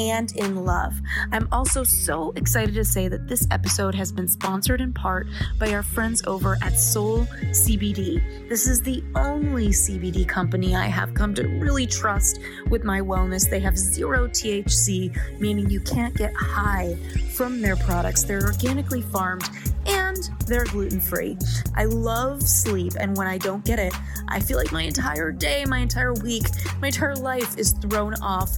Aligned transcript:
and 0.00 0.34
in 0.36 0.64
love. 0.64 0.98
I'm 1.30 1.46
also 1.52 1.84
so 1.84 2.32
excited 2.34 2.74
to 2.74 2.84
say 2.84 3.06
that 3.08 3.28
this 3.28 3.46
episode 3.50 3.94
has 3.94 4.10
been 4.10 4.26
sponsored 4.26 4.80
in 4.80 4.94
part 4.94 5.26
by 5.58 5.74
our 5.74 5.82
friends 5.82 6.22
over 6.26 6.56
at 6.62 6.78
Soul 6.78 7.26
CBD. 7.50 8.48
This 8.48 8.66
is 8.66 8.80
the 8.80 9.04
only 9.14 9.68
CBD 9.68 10.26
company 10.26 10.74
I 10.74 10.86
have 10.86 11.12
come 11.12 11.34
to 11.34 11.46
really 11.46 11.86
trust 11.86 12.40
with 12.70 12.82
my 12.82 13.00
wellness. 13.00 13.48
They 13.48 13.60
have 13.60 13.76
zero 13.76 14.26
THC, 14.26 15.38
meaning 15.38 15.68
you 15.68 15.80
can't 15.80 16.16
get 16.16 16.32
high 16.34 16.96
from 17.34 17.60
their 17.60 17.76
products. 17.76 18.24
They're 18.24 18.46
organically 18.46 19.02
farmed 19.02 19.48
and 19.84 20.16
they're 20.46 20.64
gluten 20.64 21.00
free. 21.00 21.36
I 21.76 21.84
love 21.84 22.42
sleep, 22.42 22.94
and 22.98 23.16
when 23.16 23.26
I 23.26 23.38
don't 23.38 23.64
get 23.64 23.78
it, 23.78 23.94
I 24.28 24.40
feel 24.40 24.56
like 24.56 24.72
my 24.72 24.82
entire 24.82 25.30
day, 25.30 25.64
my 25.66 25.78
entire 25.78 26.14
week, 26.14 26.44
my 26.80 26.88
entire 26.88 27.16
life 27.16 27.58
is 27.58 27.72
thrown 27.72 28.14
off. 28.14 28.56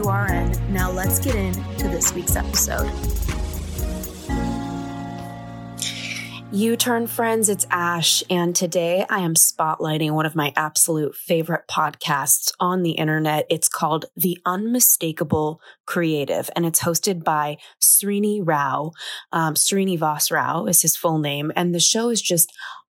Now 0.74 0.92
let's 0.92 1.18
get 1.20 1.34
into 1.36 1.88
this 1.88 2.14
week's 2.14 2.36
episode. 2.36 2.92
You 6.54 6.76
Turn 6.76 7.08
friends, 7.08 7.48
it's 7.48 7.66
Ash, 7.72 8.24
and 8.30 8.54
today 8.54 9.06
I 9.10 9.20
am 9.20 9.36
spotlighting 9.36 10.12
one 10.12 10.26
of 10.26 10.36
my 10.36 10.52
absolute 10.58 11.16
favorite 11.16 11.64
podcasts 11.70 12.52
on 12.60 12.84
the 12.84 12.92
internet. 12.92 13.46
It's 13.50 13.70
called 13.70 14.08
The 14.18 14.38
Unmistakable 14.46 15.62
Creative, 15.86 16.50
and 16.56 16.66
it's 16.66 16.82
hosted 16.82 17.24
by 17.24 17.56
Srini 17.82 18.42
Rao. 18.44 18.92
Um, 19.32 19.54
Srinivas 19.54 20.30
Rao 20.30 20.66
is 20.66 20.82
his 20.82 20.98
full 20.98 21.20
name, 21.20 21.54
and 21.56 21.74
the 21.74 21.80
show 21.80 22.10
is 22.10 22.22
just 22.22 22.52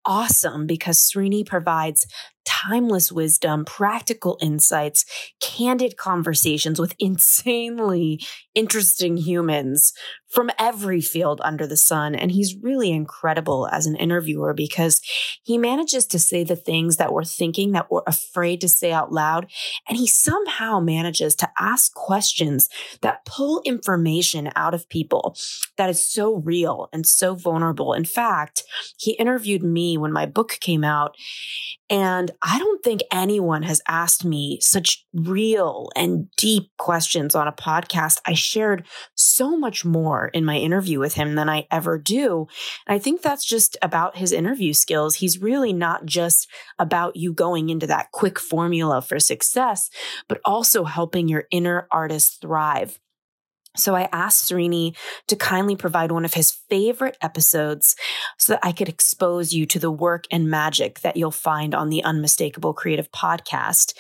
awesome 0.07 0.67
because 0.67 0.99
Srini 0.99 1.47
provides 1.47 2.07
timeless 2.45 3.11
wisdom, 3.11 3.65
practical 3.65 4.39
insights, 4.41 5.05
candid 5.41 5.97
conversations 5.97 6.79
with 6.79 6.95
insanely 6.99 8.21
interesting 8.55 9.17
humans 9.17 9.93
from 10.35 10.51
every 10.59 11.01
field 11.01 11.41
under 11.45 11.65
the 11.65 11.77
sun. 11.77 12.15
And 12.17 12.33
he's 12.33 12.57
really 12.61 12.91
incredible 12.91 13.69
as 13.71 13.87
an 13.87 13.95
interviewer 13.95 14.53
because 14.53 15.01
he 15.45 15.57
manages 15.57 16.07
to 16.07 16.19
say 16.19 16.43
the 16.43 16.57
things 16.57 16.97
that 16.97 17.13
we're 17.13 17.23
thinking 17.23 17.71
that 17.73 17.89
we're 17.89 18.03
afraid 18.05 18.61
to 18.63 18.69
say 18.69 18.91
out 18.91 19.13
loud. 19.13 19.47
And 19.89 19.97
he 19.97 20.09
somehow 20.09 20.81
manages 20.81 21.37
to 21.37 21.49
ask 21.61 21.95
questions 21.95 22.69
that 23.01 23.25
pull 23.25 23.63
information 23.65 24.51
out 24.57 24.75
of 24.75 24.89
people 24.89 25.37
that 25.77 25.89
is 25.89 26.05
so 26.05 26.35
real 26.35 26.89
and 26.93 27.07
so 27.07 27.37
vulnerable. 27.37 27.93
In 27.93 28.05
fact, 28.05 28.65
he 28.99 29.13
interviewed 29.13 29.63
me 29.63 29.97
when 29.97 30.13
my 30.13 30.27
book 30.27 30.59
came 30.61 30.83
out 30.83 31.15
and 31.91 32.31
I 32.43 32.59
don't 32.59 32.83
think 32.83 33.03
anyone 33.13 33.63
has 33.65 33.83
asked 33.87 34.25
me 34.25 34.59
such 34.61 35.05
real 35.13 35.91
and 35.95 36.29
deep 36.37 36.71
questions 36.79 37.35
on 37.35 37.47
a 37.47 37.53
podcast. 37.53 38.21
I 38.27 38.33
shared 38.33 38.87
so 39.15 39.57
much 39.57 39.85
more 39.85 40.29
in 40.29 40.47
my 40.47 40.57
interview 40.57 40.99
with 40.99 41.15
him 41.15 41.35
than 41.35 41.51
I 41.51 41.67
ever 41.71 41.99
do. 41.99 42.47
And 42.87 42.95
I 42.95 42.99
think 42.99 43.21
that's 43.21 43.45
just 43.45 43.77
about 43.83 44.17
his 44.17 44.33
interview 44.33 44.73
skills. 44.73 45.17
He's 45.17 45.43
really 45.43 45.75
not 45.75 46.07
just 46.07 46.49
about 46.79 47.17
you 47.17 47.35
going 47.35 47.69
into 47.69 47.87
that 47.87 48.13
quick 48.13 48.39
formula 48.39 49.03
for 49.03 49.21
success, 49.21 49.91
but 50.27 50.41
also 50.45 50.85
helping 50.85 51.29
your 51.29 51.45
inner 51.51 51.87
artist 51.91 52.41
thrive. 52.41 52.99
So 53.77 53.97
I 53.97 54.09
asked 54.13 54.51
Srini 54.51 54.97
to 55.27 55.37
kindly 55.37 55.75
provide 55.75 56.13
one 56.13 56.25
of 56.25 56.35
his 56.35 56.53
favorite 56.71 57.17
episodes 57.21 57.97
so 58.39 58.53
that 58.53 58.65
I 58.65 58.71
could 58.71 58.89
expose 58.89 59.53
you 59.53 59.67
to 59.67 59.81
the 59.81 59.91
work 59.91 60.25
and 60.31 60.49
magic 60.49 61.01
that 61.01 61.17
you'll 61.17 61.33
find 61.33 61.75
on 61.75 61.89
the 61.89 62.03
Unmistakable 62.05 62.73
Creative 62.73 63.11
podcast. 63.11 63.95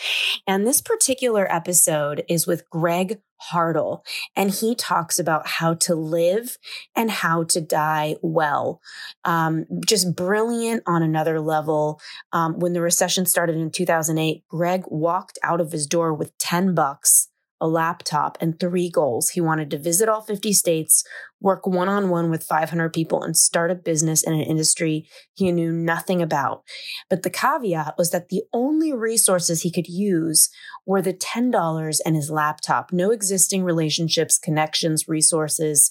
And 0.46 0.64
this 0.64 0.80
particular 0.80 1.52
episode 1.52 2.24
is 2.28 2.46
with 2.46 2.70
Greg 2.70 3.20
Hartle, 3.52 4.04
and 4.36 4.50
he 4.50 4.74
talks 4.76 5.18
about 5.18 5.46
how 5.46 5.74
to 5.74 5.94
live 5.94 6.56
and 6.94 7.10
how 7.10 7.42
to 7.44 7.60
die 7.60 8.16
well. 8.22 8.80
Um, 9.24 9.66
just 9.84 10.14
brilliant 10.14 10.84
on 10.86 11.02
another 11.02 11.40
level. 11.40 12.00
Um, 12.32 12.58
when 12.60 12.74
the 12.74 12.80
recession 12.80 13.26
started 13.26 13.56
in 13.56 13.70
2008, 13.70 14.44
Greg 14.48 14.84
walked 14.86 15.38
out 15.42 15.60
of 15.60 15.72
his 15.72 15.86
door 15.86 16.14
with 16.14 16.36
10 16.38 16.74
bucks 16.74 17.28
a 17.60 17.68
laptop, 17.68 18.36
and 18.40 18.58
three 18.58 18.90
goals. 18.90 19.30
He 19.30 19.40
wanted 19.40 19.70
to 19.70 19.78
visit 19.78 20.08
all 20.08 20.20
50 20.20 20.52
states, 20.52 21.04
work 21.40 21.66
one 21.66 21.88
on 21.88 22.08
one 22.08 22.30
with 22.30 22.42
500 22.42 22.92
people, 22.92 23.22
and 23.22 23.36
start 23.36 23.70
a 23.70 23.74
business 23.74 24.22
in 24.22 24.32
an 24.32 24.40
industry 24.40 25.08
he 25.34 25.50
knew 25.52 25.72
nothing 25.72 26.22
about. 26.22 26.62
But 27.10 27.22
the 27.22 27.30
caveat 27.30 27.94
was 27.98 28.10
that 28.10 28.28
the 28.28 28.42
only 28.52 28.92
resources 28.92 29.62
he 29.62 29.70
could 29.70 29.88
use 29.88 30.48
were 30.86 31.02
the 31.02 31.14
$10 31.14 32.00
and 32.04 32.16
his 32.16 32.30
laptop, 32.30 32.92
no 32.92 33.10
existing 33.10 33.64
relationships, 33.64 34.38
connections, 34.38 35.08
resources. 35.08 35.90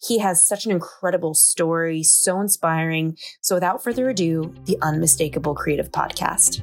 He 0.00 0.18
has 0.18 0.46
such 0.46 0.66
an 0.66 0.72
incredible 0.72 1.34
story, 1.34 2.02
so 2.02 2.40
inspiring. 2.40 3.16
So 3.40 3.56
without 3.56 3.82
further 3.82 4.08
ado, 4.08 4.52
the 4.64 4.78
Unmistakable 4.82 5.54
Creative 5.54 5.90
Podcast. 5.90 6.62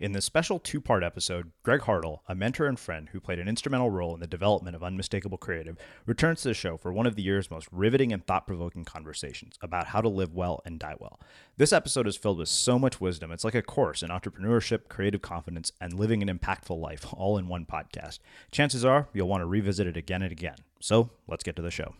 In 0.00 0.12
this 0.12 0.24
special 0.24 0.60
two 0.60 0.80
part 0.80 1.02
episode, 1.02 1.50
Greg 1.64 1.80
Hartle, 1.80 2.20
a 2.28 2.34
mentor 2.36 2.66
and 2.66 2.78
friend 2.78 3.08
who 3.08 3.18
played 3.18 3.40
an 3.40 3.48
instrumental 3.48 3.90
role 3.90 4.14
in 4.14 4.20
the 4.20 4.28
development 4.28 4.76
of 4.76 4.82
Unmistakable 4.84 5.38
Creative, 5.38 5.76
returns 6.06 6.42
to 6.42 6.48
the 6.48 6.54
show 6.54 6.76
for 6.76 6.92
one 6.92 7.04
of 7.04 7.16
the 7.16 7.22
year's 7.22 7.50
most 7.50 7.66
riveting 7.72 8.12
and 8.12 8.24
thought 8.24 8.46
provoking 8.46 8.84
conversations 8.84 9.58
about 9.60 9.88
how 9.88 10.00
to 10.00 10.08
live 10.08 10.32
well 10.32 10.62
and 10.64 10.78
die 10.78 10.94
well. 11.00 11.18
This 11.56 11.72
episode 11.72 12.06
is 12.06 12.16
filled 12.16 12.38
with 12.38 12.48
so 12.48 12.78
much 12.78 13.00
wisdom. 13.00 13.32
It's 13.32 13.42
like 13.42 13.56
a 13.56 13.62
course 13.62 14.04
in 14.04 14.10
entrepreneurship, 14.10 14.86
creative 14.88 15.20
confidence, 15.20 15.72
and 15.80 15.92
living 15.94 16.22
an 16.22 16.38
impactful 16.38 16.78
life 16.78 17.04
all 17.12 17.36
in 17.36 17.48
one 17.48 17.66
podcast. 17.66 18.20
Chances 18.52 18.84
are 18.84 19.08
you'll 19.12 19.26
want 19.26 19.40
to 19.40 19.46
revisit 19.46 19.88
it 19.88 19.96
again 19.96 20.22
and 20.22 20.30
again. 20.30 20.58
So 20.78 21.10
let's 21.26 21.42
get 21.42 21.56
to 21.56 21.62
the 21.62 21.72
show. 21.72 21.96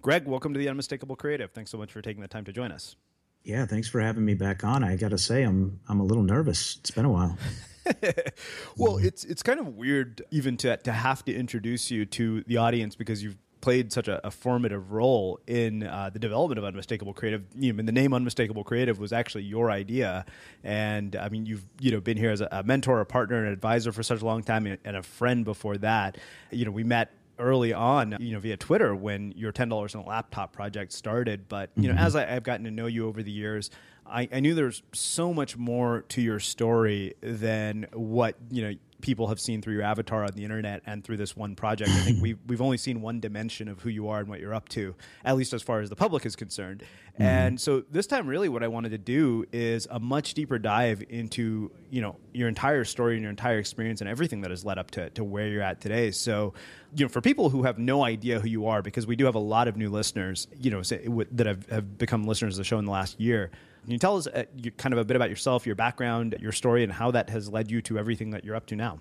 Greg, 0.00 0.28
welcome 0.28 0.52
to 0.52 0.60
the 0.60 0.68
Unmistakable 0.68 1.16
Creative. 1.16 1.50
Thanks 1.50 1.72
so 1.72 1.78
much 1.78 1.90
for 1.90 2.02
taking 2.02 2.22
the 2.22 2.28
time 2.28 2.44
to 2.44 2.52
join 2.52 2.70
us. 2.70 2.94
Yeah, 3.44 3.66
thanks 3.66 3.88
for 3.88 4.00
having 4.00 4.24
me 4.24 4.34
back 4.34 4.62
on. 4.64 4.84
I 4.84 4.96
got 4.96 5.10
to 5.10 5.18
say, 5.18 5.42
I'm 5.42 5.80
I'm 5.88 6.00
a 6.00 6.04
little 6.04 6.22
nervous. 6.22 6.76
It's 6.76 6.90
been 6.90 7.04
a 7.04 7.10
while. 7.10 7.36
well, 8.76 8.98
it's 8.98 9.24
it's 9.24 9.42
kind 9.42 9.58
of 9.58 9.76
weird 9.76 10.22
even 10.30 10.56
to 10.58 10.76
to 10.76 10.92
have 10.92 11.24
to 11.24 11.34
introduce 11.34 11.90
you 11.90 12.06
to 12.06 12.42
the 12.46 12.58
audience 12.58 12.94
because 12.94 13.22
you've 13.22 13.36
played 13.60 13.92
such 13.92 14.08
a, 14.08 14.24
a 14.26 14.30
formative 14.30 14.92
role 14.92 15.40
in 15.46 15.84
uh, 15.84 16.10
the 16.12 16.18
development 16.18 16.58
of 16.58 16.64
Unmistakable 16.64 17.14
Creative. 17.14 17.42
You 17.56 17.72
know, 17.72 17.80
and 17.80 17.88
the 17.88 17.92
name 17.92 18.14
Unmistakable 18.14 18.64
Creative 18.64 18.98
was 18.98 19.12
actually 19.12 19.44
your 19.44 19.70
idea, 19.70 20.24
and 20.62 21.16
I 21.16 21.28
mean, 21.28 21.44
you've 21.44 21.64
you 21.80 21.90
know 21.90 22.00
been 22.00 22.16
here 22.16 22.30
as 22.30 22.42
a, 22.42 22.48
a 22.52 22.62
mentor, 22.62 23.00
a 23.00 23.06
partner, 23.06 23.44
an 23.44 23.52
advisor 23.52 23.90
for 23.90 24.04
such 24.04 24.20
a 24.20 24.24
long 24.24 24.44
time, 24.44 24.66
and, 24.66 24.78
and 24.84 24.96
a 24.96 25.02
friend 25.02 25.44
before 25.44 25.78
that. 25.78 26.18
You 26.52 26.64
know, 26.64 26.70
we 26.70 26.84
met 26.84 27.10
early 27.42 27.72
on, 27.72 28.16
you 28.20 28.32
know, 28.32 28.40
via 28.40 28.56
Twitter 28.56 28.94
when 28.94 29.32
your 29.32 29.52
ten 29.52 29.68
dollars 29.68 29.94
on 29.94 30.02
a 30.02 30.06
laptop 30.06 30.52
project 30.52 30.92
started. 30.92 31.48
But 31.48 31.70
you 31.76 31.88
know, 31.88 31.94
mm-hmm. 31.94 32.04
as 32.04 32.16
I, 32.16 32.26
have 32.26 32.44
gotten 32.44 32.64
to 32.64 32.70
know 32.70 32.86
you 32.86 33.06
over 33.06 33.22
the 33.22 33.30
years, 33.30 33.70
I, 34.06 34.28
I 34.32 34.40
knew 34.40 34.54
there's 34.54 34.82
so 34.92 35.34
much 35.34 35.56
more 35.56 36.02
to 36.08 36.22
your 36.22 36.40
story 36.40 37.14
than 37.20 37.86
what 37.92 38.36
you 38.50 38.62
know 38.62 38.74
people 39.02 39.26
have 39.26 39.38
seen 39.38 39.60
through 39.60 39.74
your 39.74 39.82
avatar 39.82 40.24
on 40.24 40.32
the 40.32 40.44
internet 40.44 40.82
and 40.86 41.04
through 41.04 41.18
this 41.18 41.36
one 41.36 41.54
project. 41.54 41.90
I 41.90 42.00
think 42.00 42.22
we've, 42.22 42.38
we've 42.46 42.62
only 42.62 42.78
seen 42.78 43.02
one 43.02 43.20
dimension 43.20 43.68
of 43.68 43.80
who 43.80 43.90
you 43.90 44.08
are 44.08 44.20
and 44.20 44.28
what 44.28 44.40
you're 44.40 44.54
up 44.54 44.68
to, 44.70 44.94
at 45.24 45.36
least 45.36 45.52
as 45.52 45.62
far 45.62 45.80
as 45.80 45.90
the 45.90 45.96
public 45.96 46.24
is 46.24 46.36
concerned. 46.36 46.82
Mm-hmm. 47.14 47.22
And 47.22 47.60
so 47.60 47.82
this 47.90 48.06
time, 48.06 48.26
really, 48.26 48.48
what 48.48 48.62
I 48.62 48.68
wanted 48.68 48.90
to 48.90 48.98
do 48.98 49.44
is 49.52 49.86
a 49.90 50.00
much 50.00 50.32
deeper 50.32 50.58
dive 50.58 51.04
into 51.10 51.70
you 51.90 52.00
know 52.00 52.16
your 52.32 52.48
entire 52.48 52.84
story 52.84 53.14
and 53.14 53.22
your 53.22 53.30
entire 53.30 53.58
experience 53.58 54.00
and 54.00 54.08
everything 54.08 54.40
that 54.40 54.50
has 54.50 54.64
led 54.64 54.78
up 54.78 54.90
to, 54.92 55.10
to 55.10 55.22
where 55.22 55.48
you're 55.48 55.62
at 55.62 55.80
today. 55.80 56.10
So, 56.10 56.54
you 56.94 57.04
know, 57.04 57.08
for 57.10 57.20
people 57.20 57.50
who 57.50 57.64
have 57.64 57.78
no 57.78 58.02
idea 58.02 58.40
who 58.40 58.48
you 58.48 58.66
are, 58.66 58.80
because 58.80 59.06
we 59.06 59.16
do 59.16 59.26
have 59.26 59.34
a 59.34 59.40
lot 59.40 59.68
of 59.68 59.76
new 59.76 59.90
listeners, 59.90 60.48
you 60.58 60.70
know, 60.70 60.82
that 60.82 61.46
have, 61.46 61.68
have 61.68 61.98
become 61.98 62.24
listeners 62.24 62.54
of 62.54 62.58
the 62.58 62.64
show 62.64 62.78
in 62.78 62.86
the 62.86 62.92
last 62.92 63.20
year. 63.20 63.50
Can 63.82 63.92
you 63.92 63.98
tell 63.98 64.16
us 64.16 64.26
uh, 64.26 64.44
you, 64.56 64.70
kind 64.70 64.92
of 64.92 64.98
a 64.98 65.04
bit 65.04 65.16
about 65.16 65.30
yourself, 65.30 65.66
your 65.66 65.74
background, 65.74 66.36
your 66.40 66.52
story, 66.52 66.84
and 66.84 66.92
how 66.92 67.10
that 67.10 67.30
has 67.30 67.48
led 67.48 67.70
you 67.70 67.82
to 67.82 67.98
everything 67.98 68.30
that 68.30 68.44
you're 68.44 68.54
up 68.54 68.66
to 68.66 68.76
now? 68.76 69.00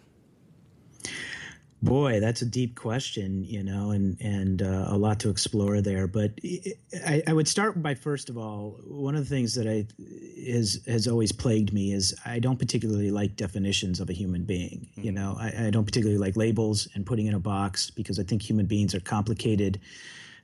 Boy, 1.84 2.20
that's 2.20 2.44
a 2.44 2.46
deep 2.46 2.76
question, 2.76 3.44
you 3.44 3.64
know, 3.64 3.90
and 3.90 4.16
and 4.22 4.62
uh, 4.62 4.86
a 4.88 4.98
lot 4.98 5.20
to 5.22 5.30
explore 5.30 5.82
there. 5.82 6.06
But 6.06 6.34
I, 7.08 7.24
I, 7.26 7.34
would 7.34 7.48
start 7.48 7.82
by 7.82 7.96
first 7.96 8.30
of 8.30 8.38
all, 8.38 8.80
one 8.86 9.16
of 9.16 9.28
the 9.28 9.36
things 9.36 9.56
that 9.56 9.68
I 9.68 9.88
is 9.98 10.86
has 10.86 11.08
always 11.08 11.32
plagued 11.32 11.74
me 11.74 11.92
is 11.92 12.14
I 12.24 12.38
don't 12.38 12.60
particularly 12.60 13.10
like 13.10 13.36
definitions 13.36 14.00
of 14.00 14.12
a 14.12 14.14
human 14.14 14.44
being. 14.44 14.90
Mm-hmm. 14.92 15.02
You 15.02 15.12
know, 15.12 15.36
I, 15.40 15.68
I 15.68 15.70
don't 15.72 15.86
particularly 15.86 16.20
like 16.20 16.38
labels 16.38 16.88
and 16.94 17.04
putting 17.04 17.26
in 17.26 17.34
a 17.34 17.40
box 17.40 17.90
because 17.90 18.20
I 18.20 18.24
think 18.24 18.44
human 18.44 18.68
beings 18.68 18.94
are 18.94 19.00
complicated 19.00 19.80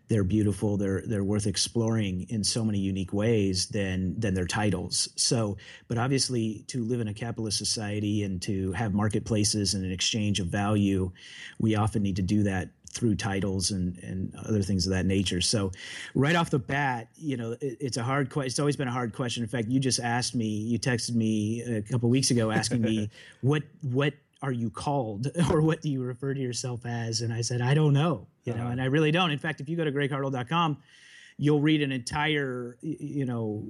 they're 0.07 0.23
beautiful 0.23 0.77
they're 0.77 1.03
they're 1.05 1.23
worth 1.23 1.47
exploring 1.47 2.25
in 2.29 2.43
so 2.43 2.63
many 2.63 2.79
unique 2.79 3.13
ways 3.13 3.67
than 3.67 4.19
than 4.19 4.33
their 4.33 4.47
titles 4.47 5.09
so 5.15 5.57
but 5.87 5.97
obviously 5.97 6.63
to 6.67 6.83
live 6.83 6.99
in 6.99 7.07
a 7.07 7.13
capitalist 7.13 7.57
society 7.57 8.23
and 8.23 8.41
to 8.41 8.71
have 8.73 8.93
marketplaces 8.93 9.73
and 9.73 9.85
an 9.85 9.91
exchange 9.91 10.39
of 10.39 10.47
value 10.47 11.11
we 11.59 11.75
often 11.75 12.01
need 12.01 12.15
to 12.15 12.21
do 12.21 12.43
that 12.43 12.69
through 12.97 13.15
titles 13.15 13.71
and 13.71 13.97
and 13.99 14.33
other 14.35 14.61
things 14.61 14.87
of 14.87 14.93
that 14.93 15.05
nature. 15.05 15.41
So, 15.41 15.71
right 16.15 16.35
off 16.35 16.49
the 16.49 16.59
bat, 16.59 17.09
you 17.15 17.37
know, 17.37 17.51
it, 17.51 17.77
it's 17.79 17.97
a 17.97 18.03
hard 18.03 18.29
question. 18.29 18.47
It's 18.47 18.59
always 18.59 18.75
been 18.75 18.87
a 18.87 18.91
hard 18.91 19.13
question. 19.13 19.43
In 19.43 19.49
fact, 19.49 19.67
you 19.67 19.79
just 19.79 19.99
asked 19.99 20.35
me, 20.35 20.45
you 20.47 20.79
texted 20.79 21.15
me 21.15 21.61
a 21.61 21.81
couple 21.81 22.09
weeks 22.09 22.31
ago 22.31 22.51
asking 22.51 22.81
me 22.81 23.09
what 23.41 23.63
what 23.81 24.13
are 24.41 24.51
you 24.51 24.69
called 24.69 25.27
or 25.51 25.61
what 25.61 25.81
do 25.81 25.89
you 25.89 26.01
refer 26.01 26.33
to 26.33 26.39
yourself 26.39 26.85
as 26.85 27.21
and 27.21 27.33
i 27.33 27.41
said 27.41 27.61
i 27.61 27.73
don't 27.73 27.93
know 27.93 28.27
you 28.43 28.53
know 28.53 28.63
uh-huh. 28.63 28.71
and 28.71 28.81
i 28.81 28.85
really 28.85 29.11
don't 29.11 29.31
in 29.31 29.39
fact 29.39 29.61
if 29.61 29.69
you 29.69 29.75
go 29.75 29.83
to 29.83 29.91
greghartle.com 29.91 30.77
you'll 31.37 31.61
read 31.61 31.81
an 31.81 31.91
entire 31.91 32.77
you 32.81 33.25
know 33.25 33.65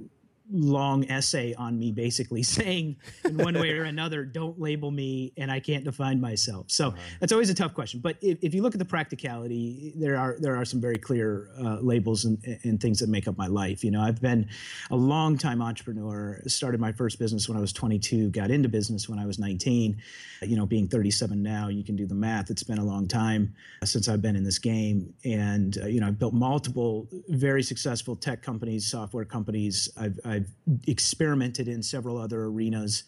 long 0.50 1.08
essay 1.10 1.54
on 1.54 1.78
me 1.78 1.92
basically 1.92 2.42
saying 2.58 2.96
in 3.24 3.36
one 3.36 3.58
way 3.58 3.70
or 3.70 3.84
another 3.84 4.24
don't 4.24 4.60
label 4.60 4.90
me 4.90 5.32
and 5.36 5.50
i 5.50 5.60
can't 5.60 5.84
define 5.84 6.20
myself. 6.20 6.66
So 6.68 6.88
uh-huh. 6.88 6.96
that's 7.20 7.32
always 7.32 7.50
a 7.50 7.54
tough 7.54 7.74
question. 7.74 8.00
But 8.00 8.16
if, 8.20 8.38
if, 8.42 8.54
you 8.54 8.62
look 8.62 8.74
at 8.74 8.78
the 8.78 8.84
practicality 8.84 9.92
there 9.96 10.16
are 10.16 10.36
there 10.40 10.56
are 10.56 10.64
some 10.64 10.80
very 10.80 10.96
clear 10.96 11.48
uh, 11.60 11.78
labels 11.80 12.24
and, 12.24 12.38
and, 12.64 12.80
things 12.80 13.00
that 13.00 13.08
make 13.08 13.26
up 13.28 13.36
my 13.36 13.46
life. 13.46 13.84
You 13.84 13.90
know 13.90 14.02
i've 14.02 14.20
been 14.20 14.48
a 14.90 14.96
long 14.96 15.38
time 15.38 15.62
entrepreneur. 15.62 16.40
Started 16.46 16.80
my 16.80 16.92
first 16.92 17.18
business 17.18 17.48
when 17.48 17.56
i 17.56 17.60
was 17.60 17.72
22 17.72 18.30
got 18.30 18.50
into 18.50 18.68
business 18.68 19.08
when 19.08 19.18
i 19.18 19.26
was 19.26 19.38
19 19.38 19.96
you 20.42 20.56
know 20.56 20.66
being 20.66 20.88
37 20.88 21.42
now 21.42 21.68
you 21.68 21.84
can 21.84 21.96
do 21.96 22.06
the 22.06 22.14
math. 22.14 22.50
It's 22.50 22.62
been 22.62 22.78
a 22.78 22.84
long 22.84 23.06
time 23.06 23.54
since 23.84 24.08
i've 24.08 24.22
been 24.22 24.36
in 24.36 24.44
this 24.44 24.58
game. 24.58 25.12
And 25.24 25.78
uh, 25.82 25.86
you 25.86 26.00
know 26.00 26.06
i've 26.06 26.18
built 26.18 26.34
multiple 26.34 27.08
very 27.28 27.62
successful 27.62 28.16
tech 28.16 28.42
companies 28.42 28.86
software 28.86 29.24
companies. 29.24 29.88
I've, 29.96 30.18
I've 30.24 30.37
I've 30.38 30.50
experimented 30.86 31.68
in 31.68 31.82
several 31.82 32.18
other 32.18 32.44
arenas 32.44 33.04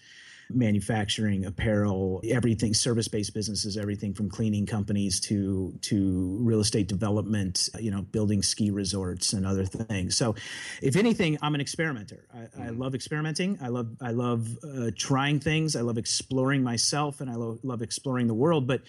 manufacturing 0.53 1.45
apparel 1.45 2.21
everything 2.29 2.75
service-based 2.75 3.33
businesses 3.33 3.77
everything 3.77 4.13
from 4.13 4.29
cleaning 4.29 4.67
companies 4.67 5.21
to 5.21 5.73
to 5.81 6.37
real 6.41 6.61
estate 6.61 6.89
development 6.89 7.69
you 7.79 7.91
know 7.91 8.03
building 8.03 8.43
ski 8.43 8.71
resorts 8.71 9.33
and 9.33 9.47
other 9.47 9.65
things. 9.65 10.17
So 10.17 10.35
if 10.83 10.97
anything 10.97 11.39
i'm 11.43 11.55
an 11.55 11.61
experimenter. 11.61 12.27
I, 12.33 12.37
mm-hmm. 12.39 12.63
I 12.63 12.69
love 12.71 12.95
experimenting. 12.95 13.59
I 13.63 13.69
love 13.69 13.89
i 14.01 14.11
love 14.11 14.49
uh, 14.65 14.91
trying 14.97 15.41
things. 15.41 15.77
I 15.77 15.83
love 15.83 15.99
exploring 15.99 16.63
myself 16.63 17.21
and 17.21 17.31
i 17.31 17.35
lo- 17.35 17.59
love 17.63 17.83
exploring 17.83 18.27
the 18.27 18.35
world. 18.35 18.67
But 18.67 18.83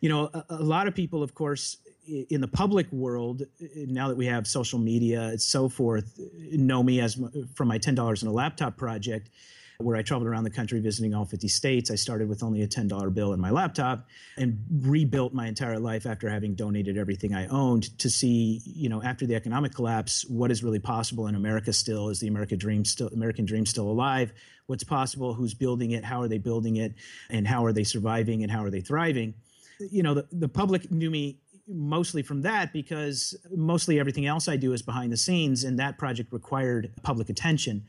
you 0.00 0.08
know 0.08 0.30
a, 0.34 0.44
a 0.50 0.62
lot 0.62 0.86
of 0.86 0.94
people 0.94 1.22
of 1.22 1.34
course 1.34 1.78
in 2.06 2.40
the 2.40 2.48
public 2.48 2.90
world, 2.92 3.42
now 3.74 4.08
that 4.08 4.16
we 4.16 4.26
have 4.26 4.46
social 4.46 4.78
media 4.78 5.22
and 5.28 5.40
so 5.40 5.68
forth, 5.68 6.18
know 6.52 6.82
me 6.82 7.00
as 7.00 7.18
from 7.54 7.68
my 7.68 7.78
$10 7.78 8.22
in 8.22 8.28
a 8.28 8.32
laptop 8.32 8.76
project, 8.76 9.30
where 9.78 9.96
I 9.96 10.02
traveled 10.02 10.28
around 10.28 10.44
the 10.44 10.50
country 10.50 10.80
visiting 10.80 11.14
all 11.14 11.24
50 11.24 11.48
states. 11.48 11.90
I 11.90 11.96
started 11.96 12.28
with 12.28 12.42
only 12.42 12.62
a 12.62 12.68
$10 12.68 13.12
bill 13.12 13.32
in 13.32 13.40
my 13.40 13.50
laptop 13.50 14.06
and 14.36 14.58
rebuilt 14.70 15.34
my 15.34 15.46
entire 15.46 15.78
life 15.78 16.06
after 16.06 16.28
having 16.28 16.54
donated 16.54 16.96
everything 16.96 17.34
I 17.34 17.46
owned 17.48 17.98
to 17.98 18.08
see, 18.08 18.62
you 18.64 18.88
know, 18.88 19.02
after 19.02 19.26
the 19.26 19.34
economic 19.34 19.74
collapse, 19.74 20.24
what 20.28 20.50
is 20.50 20.64
really 20.64 20.78
possible 20.78 21.26
in 21.26 21.34
America 21.34 21.72
still? 21.72 22.08
Is 22.08 22.20
the 22.20 22.28
American 22.28 22.58
dream 22.58 22.84
still 22.84 23.08
American 23.08 23.44
dream 23.44 23.66
still 23.66 23.88
alive? 23.88 24.32
What's 24.66 24.84
possible? 24.84 25.34
Who's 25.34 25.54
building 25.54 25.92
it? 25.92 26.04
How 26.04 26.22
are 26.22 26.28
they 26.28 26.38
building 26.38 26.76
it? 26.76 26.94
And 27.30 27.46
how 27.46 27.64
are 27.64 27.72
they 27.72 27.84
surviving 27.84 28.42
and 28.42 28.50
how 28.50 28.64
are 28.64 28.70
they 28.70 28.80
thriving? 28.80 29.34
You 29.78 30.02
know, 30.02 30.14
the, 30.14 30.26
the 30.32 30.48
public 30.48 30.90
knew 30.90 31.10
me 31.10 31.38
mostly 31.68 32.22
from 32.22 32.42
that 32.42 32.72
because 32.72 33.36
mostly 33.54 33.98
everything 33.98 34.26
else 34.26 34.48
I 34.48 34.56
do 34.56 34.72
is 34.72 34.82
behind 34.82 35.12
the 35.12 35.16
scenes, 35.16 35.64
and 35.64 35.78
that 35.78 35.98
project 35.98 36.32
required 36.32 36.92
public 37.02 37.28
attention. 37.28 37.84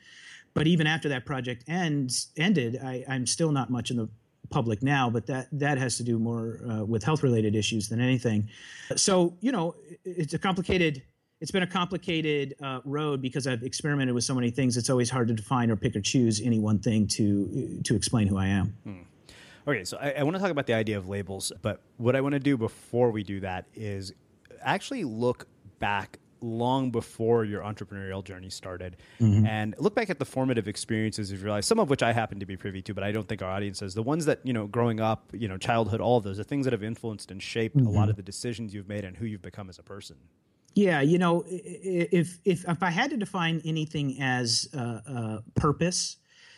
But 0.54 0.68
even 0.68 0.88
after 0.88 1.10
that 1.10 1.26
project 1.26 1.64
ends 1.68 2.32
ended, 2.38 2.80
I, 2.84 3.04
am 3.08 3.28
still 3.28 3.52
not 3.52 3.70
much 3.70 3.92
in 3.92 3.98
the 3.98 4.10
public 4.50 4.82
now. 4.82 5.10
But 5.10 5.28
that 5.28 5.48
that 5.52 5.78
has 5.78 5.98
to 5.98 6.04
do 6.04 6.18
more 6.18 6.60
uh, 6.68 6.84
with 6.84 7.04
health 7.04 7.24
related 7.24 7.56
issues 7.56 7.90
than 7.90 8.02
anything. 8.02 8.50
So 8.96 9.36
you 9.42 9.52
know, 9.52 9.76
it's 10.04 10.34
a 10.34 10.40
complicated. 10.40 11.04
It's 11.40 11.52
been 11.52 11.62
a 11.62 11.68
complicated 11.68 12.56
uh, 12.64 12.80
road 12.84 13.22
because 13.22 13.46
I've 13.46 13.62
experimented 13.62 14.16
with 14.16 14.24
so 14.24 14.34
many 14.34 14.50
things. 14.50 14.76
It's 14.76 14.90
always 14.90 15.12
hard 15.12 15.28
to 15.28 15.36
define 15.36 15.70
or 15.70 15.76
pick 15.76 15.96
or 15.96 16.02
choose 16.02 16.42
any 16.42 16.58
one 16.58 16.80
thing 16.80 17.06
to 17.10 17.80
to 17.84 17.96
explain 17.96 18.26
who 18.26 18.38
I 18.38 18.48
am. 18.48 18.76
Hmm. 18.84 19.02
Okay, 19.68 19.84
so 19.84 19.98
I, 19.98 20.12
I 20.12 20.24
want 20.24 20.36
to 20.36 20.42
talk 20.42 20.52
about 20.52 20.66
the 20.66 20.74
idea 20.74 20.98
of 20.98 21.10
labels, 21.10 21.52
but 21.62 21.82
what 21.98 22.16
I 22.16 22.22
want 22.22 22.34
to 22.34 22.40
do 22.40 22.58
before 22.58 23.12
we 23.12 23.24
do 23.24 23.42
that 23.42 23.66
is 23.76 24.14
actually 24.62 25.04
look 25.04 25.48
back 25.80 26.20
long 26.40 26.92
before 26.92 27.44
your 27.44 27.64
entrepreneurial 27.64 28.24
journey 28.24 28.50
started 28.50 28.98
mm-hmm. 29.20 29.46
and 29.46 29.74
look 29.80 29.96
back 29.96 30.10
at 30.10 30.20
the 30.20 30.26
formative 30.26 30.68
experiences 30.68 31.32
of 31.32 31.42
your 31.42 31.50
life 31.50 31.64
some 31.64 31.80
of 31.80 31.90
which 31.90 32.04
i 32.04 32.14
happen 32.14 32.40
to 32.40 32.46
be 32.46 32.56
privy 32.56 32.80
to 32.80 32.94
but 32.94 33.04
i 33.04 33.12
don't 33.12 33.28
think 33.28 33.42
our 33.42 33.50
audience 33.50 33.82
is 33.82 33.96
the 33.96 34.04
ones 34.04 34.26
that 34.26 34.40
you 34.44 34.54
know 34.54 34.68
growing 34.68 35.00
up 35.00 35.32
you 35.34 35.48
know 35.48 35.58
childhood 35.58 36.00
all 36.00 36.18
of 36.18 36.24
those 36.24 36.38
the 36.38 36.44
things 36.44 36.64
that 36.66 36.74
have 36.74 36.84
influenced 36.84 37.32
and 37.32 37.42
shaped 37.42 37.76
mm-hmm. 37.76 37.88
a 37.88 37.90
lot 37.90 38.02
mm-hmm. 38.02 38.12
of 38.12 38.16
the 38.18 38.22
decisions 38.22 38.72
you've 38.72 38.88
made 38.88 39.04
and 39.04 39.18
who 39.18 39.26
you've 39.26 39.42
become 39.42 39.68
as 39.68 39.80
a 39.80 39.84
person 39.84 40.16
yeah 40.76 41.02
you 41.02 41.18
know 41.18 41.44
if 41.48 42.38
if 42.46 42.66
if 42.68 42.84
i 42.84 42.92
had 42.92 43.10
to 43.10 43.18
define 43.18 43.60
anything 43.66 44.22
as 44.22 44.70
uh, 44.76 45.00
uh, 45.10 45.40
purpose 45.56 46.18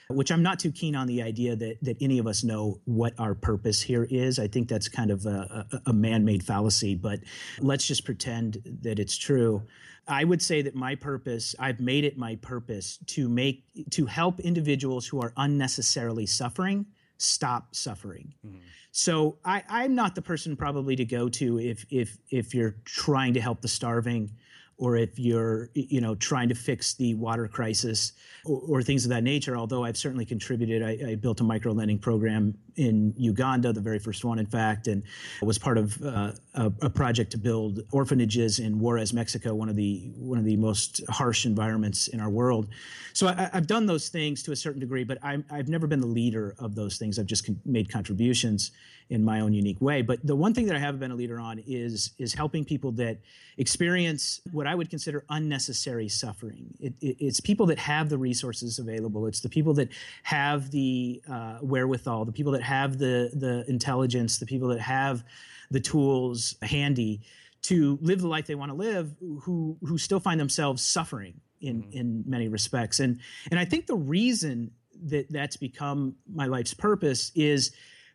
which 0.09 0.31
I'm 0.31 0.41
not 0.41 0.57
too 0.57 0.71
keen 0.71 0.95
on 0.95 1.05
the 1.07 1.21
idea 1.21 1.55
that 1.55 1.77
that 1.83 1.97
any 2.01 2.17
of 2.17 2.27
us 2.27 2.43
know 2.43 2.81
what 2.85 3.13
our 3.19 3.35
purpose 3.35 3.81
here 3.81 4.07
is. 4.09 4.39
I 4.39 4.47
think 4.47 4.67
that's 4.67 4.89
kind 4.89 5.11
of 5.11 5.25
a, 5.25 5.65
a, 5.71 5.81
a 5.87 5.93
man-made 5.93 6.43
fallacy, 6.43 6.95
but 6.95 7.19
let's 7.59 7.85
just 7.85 8.05
pretend 8.05 8.61
that 8.81 8.99
it's 8.99 9.17
true. 9.17 9.63
I 10.07 10.23
would 10.23 10.41
say 10.41 10.63
that 10.63 10.73
my 10.73 10.95
purpose, 10.95 11.55
I've 11.59 11.79
made 11.79 12.03
it 12.03 12.17
my 12.17 12.35
purpose 12.37 12.97
to 13.07 13.29
make 13.29 13.63
to 13.91 14.07
help 14.07 14.39
individuals 14.39 15.05
who 15.05 15.21
are 15.21 15.31
unnecessarily 15.37 16.25
suffering 16.25 16.87
stop 17.19 17.75
suffering. 17.75 18.33
Mm-hmm. 18.45 18.57
So 18.91 19.37
I, 19.45 19.63
I'm 19.69 19.93
not 19.93 20.15
the 20.15 20.21
person 20.21 20.55
probably 20.55 20.95
to 20.95 21.05
go 21.05 21.29
to 21.29 21.59
if 21.59 21.85
if 21.91 22.17
if 22.31 22.55
you're 22.55 22.77
trying 22.85 23.35
to 23.35 23.41
help 23.41 23.61
the 23.61 23.67
starving 23.67 24.31
or 24.79 24.95
if 24.95 25.19
you're 25.19 25.69
you 25.75 26.01
know 26.01 26.15
trying 26.15 26.49
to 26.49 26.55
fix 26.55 26.95
the 26.95 27.13
water 27.15 27.47
crisis 27.47 28.13
or, 28.45 28.61
or 28.67 28.81
things 28.81 29.05
of 29.05 29.09
that 29.09 29.23
nature 29.23 29.55
although 29.55 29.83
i've 29.83 29.97
certainly 29.97 30.25
contributed 30.25 30.81
I, 30.81 31.11
I, 31.11 31.15
built 31.15 31.41
a 31.41 31.43
micro 31.43 31.71
lending 31.73 31.99
program 31.99 32.57
in 32.79 33.13
Uganda, 33.17 33.73
the 33.73 33.81
very 33.81 33.99
first 33.99 34.23
one, 34.23 34.39
in 34.39 34.45
fact, 34.45 34.87
and 34.87 35.03
was 35.41 35.57
part 35.57 35.77
of 35.77 36.01
uh, 36.01 36.31
a, 36.53 36.71
a, 36.81 36.89
project 36.89 37.31
to 37.31 37.37
build 37.37 37.81
orphanages 37.91 38.59
in 38.59 38.79
Juarez, 38.79 39.11
Mexico, 39.11 39.53
one 39.53 39.67
of 39.67 39.75
the 39.75 40.11
one 40.15 40.39
of 40.39 40.45
the 40.45 40.55
most 40.55 41.01
harsh 41.09 41.45
environments 41.45 42.07
in 42.07 42.21
our 42.21 42.29
world. 42.29 42.69
So 43.11 43.27
I, 43.27 43.49
have 43.51 43.67
done 43.67 43.85
those 43.85 44.07
things 44.07 44.41
to 44.43 44.53
a 44.53 44.55
certain 44.55 44.79
degree, 44.79 45.03
but 45.03 45.17
i 45.21 45.43
have 45.49 45.67
never 45.67 45.87
been 45.87 45.99
the 45.99 46.07
leader 46.07 46.55
of 46.57 46.73
those 46.73 46.97
things. 46.97 47.19
I've 47.19 47.25
just 47.25 47.45
con- 47.45 47.59
made 47.65 47.91
contributions 47.91 48.71
in 49.09 49.23
my 49.23 49.39
own 49.39 49.53
unique 49.53 49.81
way. 49.81 50.01
But 50.01 50.25
the 50.25 50.35
one 50.35 50.53
thing 50.53 50.67
that 50.67 50.75
I 50.75 50.79
have 50.79 50.99
been 50.99 51.11
a 51.11 51.15
leader 51.15 51.39
on 51.39 51.59
is 51.67 52.11
is 52.17 52.33
helping 52.33 52.63
people 52.63 52.91
that 52.93 53.17
experience 53.57 54.39
what 54.51 54.67
I 54.67 54.75
would 54.75 54.89
consider 54.89 55.25
unnecessary 55.29 56.07
suffering. 56.07 56.73
It, 56.79 56.93
it, 57.01 57.17
it's 57.19 57.39
people 57.41 57.65
that 57.67 57.79
have 57.79 58.09
the 58.09 58.17
resources 58.17 58.79
available. 58.79 59.25
It's 59.25 59.41
the 59.41 59.49
people 59.49 59.73
that 59.75 59.89
have 60.23 60.71
the 60.71 61.21
uh, 61.29 61.57
wherewithal, 61.61 62.25
the 62.25 62.31
people 62.31 62.53
that 62.53 62.61
have 62.69 62.97
the 62.97 63.31
the 63.33 63.65
intelligence, 63.67 64.37
the 64.37 64.45
people 64.45 64.69
that 64.69 64.79
have 64.79 65.23
the 65.71 65.79
tools 65.79 66.55
handy 66.61 67.21
to 67.61 67.99
live 68.01 68.21
the 68.21 68.27
life 68.27 68.47
they 68.47 68.55
want 68.55 68.71
to 68.71 68.77
live, 68.77 69.15
who 69.41 69.77
who 69.81 69.97
still 69.97 70.19
find 70.19 70.39
themselves 70.39 70.83
suffering 70.83 71.41
in 71.59 71.83
mm-hmm. 71.83 71.97
in 71.97 72.23
many 72.25 72.47
respects. 72.47 72.99
And 72.99 73.19
and 73.51 73.59
I 73.59 73.65
think 73.65 73.87
the 73.87 73.95
reason 73.95 74.71
that 75.05 75.31
that's 75.31 75.57
become 75.57 76.15
my 76.31 76.45
life's 76.45 76.73
purpose 76.73 77.31
is 77.35 77.71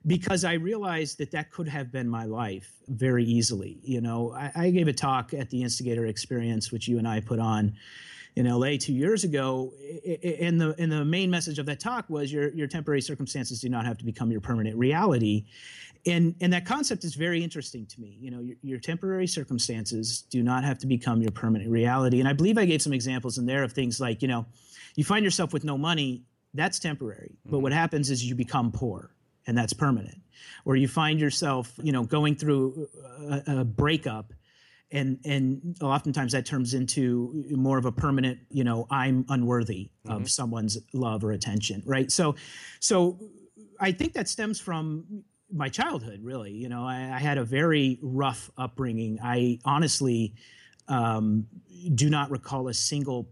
because 0.06 0.44
I 0.44 0.54
realized 0.54 1.18
that 1.18 1.30
that 1.30 1.50
could 1.50 1.68
have 1.68 1.90
been 1.90 2.08
my 2.08 2.26
life 2.26 2.70
very 2.88 3.24
easily. 3.24 3.78
You 3.82 4.02
know, 4.02 4.32
I, 4.32 4.52
I, 4.54 4.70
gave 4.70 4.86
a 4.86 4.92
talk 4.92 5.32
at 5.32 5.48
the 5.48 5.62
Instigator 5.62 6.04
Experience, 6.04 6.70
which 6.70 6.86
you 6.88 6.98
and 6.98 7.08
I 7.08 7.20
put 7.20 7.38
on 7.38 7.74
in 8.36 8.46
LA 8.50 8.76
two 8.78 8.92
years 8.92 9.24
ago, 9.24 9.72
and 10.40 10.60
the 10.60 10.74
and 10.78 10.90
the 10.90 11.04
main 11.04 11.30
message 11.30 11.58
of 11.58 11.66
that 11.66 11.78
talk 11.80 12.08
was 12.10 12.32
your 12.32 12.52
your 12.52 12.66
temporary 12.66 13.00
circumstances 13.00 13.60
do 13.60 13.68
not 13.68 13.86
have 13.86 13.96
to 13.98 14.04
become 14.04 14.30
your 14.30 14.40
permanent 14.40 14.76
reality, 14.76 15.44
and 16.06 16.34
and 16.40 16.52
that 16.52 16.66
concept 16.66 17.04
is 17.04 17.14
very 17.14 17.42
interesting 17.44 17.86
to 17.86 18.00
me. 18.00 18.18
You 18.20 18.30
know, 18.32 18.40
your, 18.40 18.56
your 18.62 18.78
temporary 18.80 19.28
circumstances 19.28 20.22
do 20.30 20.42
not 20.42 20.64
have 20.64 20.78
to 20.78 20.86
become 20.86 21.22
your 21.22 21.30
permanent 21.30 21.70
reality, 21.70 22.18
and 22.18 22.28
I 22.28 22.32
believe 22.32 22.58
I 22.58 22.64
gave 22.64 22.82
some 22.82 22.92
examples 22.92 23.38
in 23.38 23.46
there 23.46 23.62
of 23.62 23.72
things 23.72 24.00
like 24.00 24.20
you 24.20 24.28
know, 24.28 24.46
you 24.96 25.04
find 25.04 25.24
yourself 25.24 25.52
with 25.52 25.64
no 25.64 25.78
money. 25.78 26.24
That's 26.54 26.78
temporary, 26.78 27.36
but 27.44 27.56
mm-hmm. 27.56 27.62
what 27.62 27.72
happens 27.72 28.10
is 28.10 28.24
you 28.24 28.34
become 28.34 28.70
poor 28.70 29.10
and 29.46 29.56
that's 29.56 29.72
permanent. 29.72 30.20
Or 30.64 30.76
you 30.76 30.88
find 30.88 31.20
yourself, 31.20 31.72
you 31.82 31.92
know, 31.92 32.04
going 32.04 32.36
through 32.36 32.88
a, 33.28 33.42
a 33.58 33.64
breakup 33.64 34.32
and 34.94 35.18
and 35.24 35.76
oftentimes 35.82 36.32
that 36.32 36.46
turns 36.46 36.72
into 36.72 37.44
more 37.50 37.76
of 37.76 37.84
a 37.84 37.92
permanent 37.92 38.38
you 38.50 38.64
know 38.64 38.86
i'm 38.90 39.26
unworthy 39.28 39.90
mm-hmm. 40.06 40.22
of 40.22 40.30
someone's 40.30 40.78
love 40.94 41.24
or 41.24 41.32
attention 41.32 41.82
right 41.84 42.10
so 42.10 42.34
so 42.80 43.18
i 43.80 43.92
think 43.92 44.14
that 44.14 44.28
stems 44.28 44.58
from 44.58 45.24
my 45.52 45.68
childhood 45.68 46.20
really 46.22 46.52
you 46.52 46.68
know 46.68 46.86
i, 46.86 46.94
I 46.94 47.18
had 47.18 47.36
a 47.36 47.44
very 47.44 47.98
rough 48.00 48.50
upbringing 48.56 49.18
i 49.22 49.58
honestly 49.64 50.34
um, 50.86 51.46
do 51.94 52.10
not 52.10 52.30
recall 52.30 52.68
a 52.68 52.74
single 52.74 53.30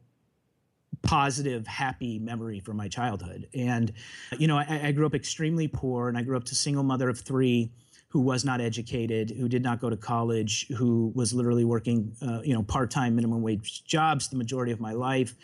positive, 1.03 1.67
happy 1.67 2.19
memory 2.19 2.61
from 2.61 2.77
my 2.77 2.89
childhood. 2.89 3.49
And, 3.55 3.93
you 4.39 4.47
know, 4.47 4.57
I, 4.57 4.81
I, 4.85 4.93
grew 4.93 5.05
up 5.05 5.15
extremely 5.15 5.69
poor 5.69 6.09
and 6.09 6.17
I 6.17 6.23
grew 6.23 6.37
up 6.37 6.45
to 6.45 6.55
single 6.55 6.85
mother 6.85 7.09
of 7.09 7.21
three 7.21 7.73
who 8.13 8.21
was 8.21 8.45
not 8.45 8.61
educated, 8.61 9.31
who 9.31 9.49
did 9.49 9.63
not 9.63 9.81
go 9.81 9.89
to 9.89 9.97
college, 9.97 10.69
who 10.77 11.11
was 11.15 11.33
literally 11.33 11.65
working, 11.65 12.15
uh, 12.21 12.43
you 12.45 12.53
know, 12.53 12.63
part-time 12.63 13.17
minimum 13.17 13.41
wage 13.41 13.85
jobs 13.85 14.29
the 14.29 14.37
majority 14.37 14.71
of 14.71 14.81
my 14.81 14.93
life. 14.93 15.35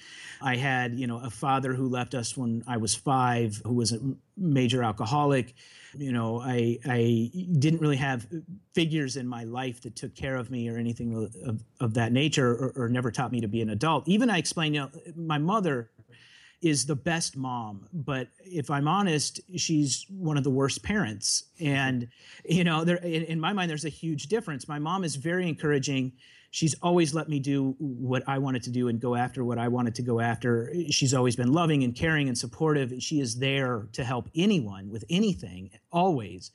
I 0.43 0.57
had, 0.57 0.93
you 0.95 1.07
know, 1.07 1.19
a 1.19 1.31
father 1.31 1.73
who 1.73 1.89
left 1.89 2.15
us 2.15 2.37
when 2.37 2.63
I 2.67 2.77
was 2.77 2.95
five, 2.95 3.63
who 3.65 3.73
was 3.73 3.93
a 3.93 3.99
major 4.37 4.83
alcoholic. 4.83 5.55
You 5.97 6.13
know, 6.13 6.43
I 6.43 6.79
I 6.85 7.31
didn't 7.59 7.81
really 7.81 7.97
have 7.97 8.27
figures 8.75 9.17
in 9.17 9.27
my 9.27 9.45
life 9.45 9.81
that 9.81 9.97
took 9.97 10.15
care 10.15 10.37
of 10.37 10.51
me 10.51 10.69
or 10.69 10.77
anything 10.77 11.31
of, 11.47 11.63
of 11.81 11.95
that 11.95 12.13
nature, 12.13 12.51
or, 12.51 12.73
or 12.77 12.89
never 12.91 13.11
taught 13.11 13.33
me 13.33 13.41
to 13.41 13.49
be 13.49 13.63
an 13.63 13.71
adult. 13.71 14.07
Even 14.07 14.29
I 14.29 14.37
explained, 14.37 14.75
you 14.75 14.83
know, 14.83 14.91
my 15.17 15.39
mother 15.39 15.89
is 16.61 16.87
the 16.87 16.97
best 16.97 17.37
mom 17.37 17.87
but 17.93 18.29
if 18.45 18.71
i'm 18.71 18.89
honest 18.89 19.41
she's 19.57 20.07
one 20.09 20.37
of 20.37 20.45
the 20.45 20.51
worst 20.51 20.83
parents. 20.83 21.45
And 21.61 22.09
you 22.45 22.65
know 22.65 22.85
there 22.85 22.97
in, 22.97 23.25
in, 23.25 23.41
my 23.41 23.53
mind 23.53 23.71
there's 23.71 23.85
a 23.85 23.91
huge 23.91 24.27
difference. 24.27 24.69
My 24.69 24.79
mom 24.79 25.05
is 25.05 25.17
very 25.17 25.49
encouraging. 25.49 26.13
She's 26.51 26.75
always 26.83 27.15
let 27.15 27.29
me 27.29 27.39
do 27.39 27.75
what 27.79 28.23
i 28.27 28.39
wanted 28.39 28.63
to 28.65 28.71
do 28.71 28.89
and 28.89 29.01
go 29.01 29.15
after 29.15 29.45
what 29.45 29.59
i 29.59 29.69
wanted 29.69 29.95
to 29.97 30.03
go 30.03 30.21
after. 30.21 30.73
She's 30.91 31.15
always 31.15 31.37
been 31.37 31.53
loving 31.53 31.85
and 31.85 31.95
caring 31.95 32.29
and 32.29 32.37
supportive. 32.37 32.93
And 32.93 33.03
she 33.03 33.21
is 33.21 33.39
there 33.39 33.89
to 33.93 34.05
help 34.05 34.29
anyone 34.35 34.91
with 34.91 35.05
anything 35.11 35.71
always. 35.93 36.51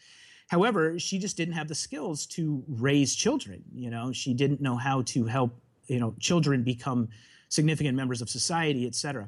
However 0.48 1.00
she 1.00 1.20
just 1.20 1.38
didn't 1.38 1.56
have 1.56 1.68
the 1.68 1.76
skills 1.76 2.26
to 2.28 2.64
raise 2.68 3.16
children 3.16 3.64
you 3.74 3.90
know? 3.90 4.12
She 4.12 4.34
didn't 4.34 4.62
know 4.62 4.78
how 4.78 5.04
to 5.04 5.26
help 5.26 5.60
you 5.88 6.00
know 6.00 6.16
children 6.20 6.64
become 6.64 7.10
significant 7.50 7.96
members 7.96 8.22
of 8.22 8.30
society 8.30 8.88
et 8.88 8.96
cetera 8.96 9.28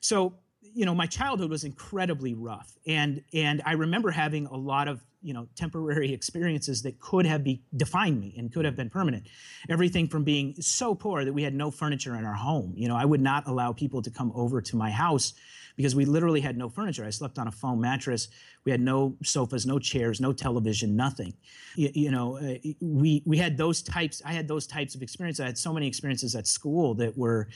so, 0.00 0.34
you 0.60 0.84
know, 0.84 0.94
my 0.94 1.06
childhood 1.06 1.50
was 1.50 1.64
incredibly 1.64 2.34
rough, 2.34 2.72
and 2.86 3.22
and 3.32 3.62
I 3.64 3.72
remember 3.72 4.10
having 4.10 4.46
a 4.46 4.56
lot 4.56 4.88
of 4.88 5.02
you 5.22 5.32
know 5.32 5.48
temporary 5.56 6.12
experiences 6.12 6.82
that 6.82 7.00
could 7.00 7.26
have 7.26 7.42
be 7.42 7.62
defined 7.76 8.20
me 8.20 8.34
and 8.36 8.52
could 8.52 8.64
have 8.64 8.76
been 8.76 8.90
permanent. 8.90 9.26
Everything 9.68 10.06
from 10.06 10.24
being 10.24 10.54
so 10.60 10.94
poor 10.94 11.24
that 11.24 11.32
we 11.32 11.42
had 11.42 11.54
no 11.54 11.70
furniture 11.70 12.16
in 12.16 12.24
our 12.24 12.34
home. 12.34 12.74
You 12.76 12.88
know, 12.88 12.96
I 12.96 13.04
would 13.04 13.20
not 13.20 13.46
allow 13.48 13.72
people 13.72 14.02
to 14.02 14.10
come 14.10 14.32
over 14.34 14.60
to 14.60 14.76
my 14.76 14.90
house 14.90 15.34
because 15.76 15.94
we 15.94 16.04
literally 16.04 16.40
had 16.40 16.56
no 16.56 16.68
furniture. 16.68 17.04
I 17.04 17.10
slept 17.10 17.38
on 17.38 17.48
a 17.48 17.52
foam 17.52 17.80
mattress. 17.80 18.28
We 18.64 18.72
had 18.72 18.80
no 18.80 19.16
sofas, 19.22 19.66
no 19.66 19.78
chairs, 19.78 20.20
no 20.20 20.32
television, 20.32 20.96
nothing. 20.96 21.34
You, 21.76 21.90
you, 21.94 22.10
know, 22.10 22.38
uh, 22.38 22.54
we 22.80 23.22
we 23.26 23.36
had 23.36 23.56
those 23.56 23.82
types. 23.82 24.22
I 24.24 24.32
had 24.32 24.48
those 24.48 24.66
types 24.66 24.94
of 24.94 25.02
experiences. 25.02 25.40
I 25.40 25.46
had 25.46 25.58
so 25.58 25.72
many 25.72 25.86
experiences 25.86 26.34
at 26.34 26.46
school 26.46 26.94
that 26.94 27.16
were 27.16 27.48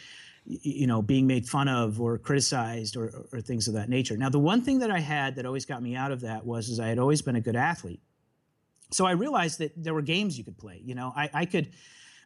you 0.45 0.87
know, 0.87 1.03
being 1.03 1.27
made 1.27 1.47
fun 1.47 1.69
of 1.69 2.01
or 2.01 2.19
criticized 2.19 2.97
or, 2.97 3.27
or 3.33 3.41
things 3.41 3.69
of 3.69 3.75
that 3.75 3.89
nature. 3.89 4.17
Now, 4.17 4.31
the 4.31 4.39
one 4.39 4.63
thing 4.63 4.81
that 4.81 4.91
I 4.91 4.99
had 4.99 5.37
that 5.37 5.47
always 5.47 5.65
got 5.65 5.83
me 5.83 5.95
out 5.95 6.13
of 6.13 6.23
that 6.23 6.45
was 6.45 6.69
is 6.69 6.81
I 6.81 6.89
had 6.89 6.99
always 6.99 7.23
been 7.23 7.37
a 7.37 7.41
good 7.41 7.57
athlete. 7.57 8.01
So 8.91 9.07
I 9.07 9.13
realized 9.13 9.59
that 9.59 9.73
there 9.77 9.95
were 9.95 10.03
games 10.03 10.37
you 10.37 10.45
could 10.45 10.59
play. 10.59 10.81
You 10.85 10.95
know, 10.95 11.13
I, 11.15 11.31
I 11.33 11.45
could, 11.45 11.71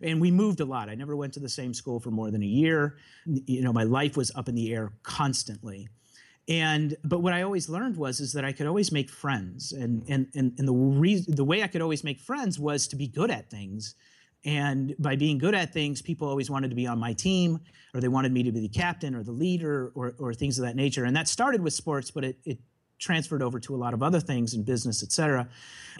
and 0.00 0.20
we 0.20 0.30
moved 0.30 0.60
a 0.60 0.64
lot. 0.64 0.88
I 0.88 0.94
never 0.94 1.14
went 1.14 1.34
to 1.34 1.40
the 1.40 1.48
same 1.48 1.74
school 1.74 2.00
for 2.00 2.10
more 2.10 2.30
than 2.30 2.42
a 2.42 2.46
year. 2.46 2.96
You 3.26 3.62
know, 3.62 3.72
my 3.72 3.84
life 3.84 4.16
was 4.16 4.30
up 4.34 4.48
in 4.48 4.54
the 4.54 4.72
air 4.72 4.92
constantly. 5.02 5.88
And 6.46 6.96
but 7.04 7.20
what 7.20 7.32
I 7.32 7.42
always 7.42 7.68
learned 7.68 7.96
was 7.96 8.20
is 8.20 8.32
that 8.34 8.44
I 8.44 8.52
could 8.52 8.66
always 8.66 8.92
make 8.92 9.08
friends, 9.08 9.72
and 9.72 10.04
and 10.08 10.26
and, 10.34 10.52
and 10.58 10.68
the 10.68 10.74
reason 10.74 11.34
the 11.34 11.44
way 11.44 11.62
I 11.62 11.68
could 11.68 11.80
always 11.80 12.04
make 12.04 12.20
friends 12.20 12.60
was 12.60 12.86
to 12.88 12.96
be 12.96 13.08
good 13.08 13.30
at 13.30 13.48
things 13.48 13.94
and 14.44 14.94
by 14.98 15.16
being 15.16 15.38
good 15.38 15.54
at 15.54 15.72
things, 15.72 16.02
people 16.02 16.28
always 16.28 16.50
wanted 16.50 16.68
to 16.68 16.76
be 16.76 16.86
on 16.86 16.98
my 16.98 17.12
team, 17.12 17.60
or 17.94 18.00
they 18.00 18.08
wanted 18.08 18.32
me 18.32 18.42
to 18.42 18.52
be 18.52 18.60
the 18.60 18.68
captain 18.68 19.14
or 19.14 19.22
the 19.22 19.32
leader, 19.32 19.92
or, 19.94 20.14
or 20.18 20.34
things 20.34 20.58
of 20.58 20.64
that 20.66 20.76
nature. 20.76 21.04
And 21.04 21.16
that 21.16 21.28
started 21.28 21.62
with 21.62 21.72
sports, 21.72 22.10
but 22.10 22.24
it, 22.24 22.38
it 22.44 22.58
transferred 22.98 23.42
over 23.42 23.58
to 23.60 23.74
a 23.74 23.78
lot 23.78 23.94
of 23.94 24.02
other 24.02 24.20
things 24.20 24.54
in 24.54 24.62
business, 24.62 25.02
et 25.02 25.12
cetera. 25.12 25.48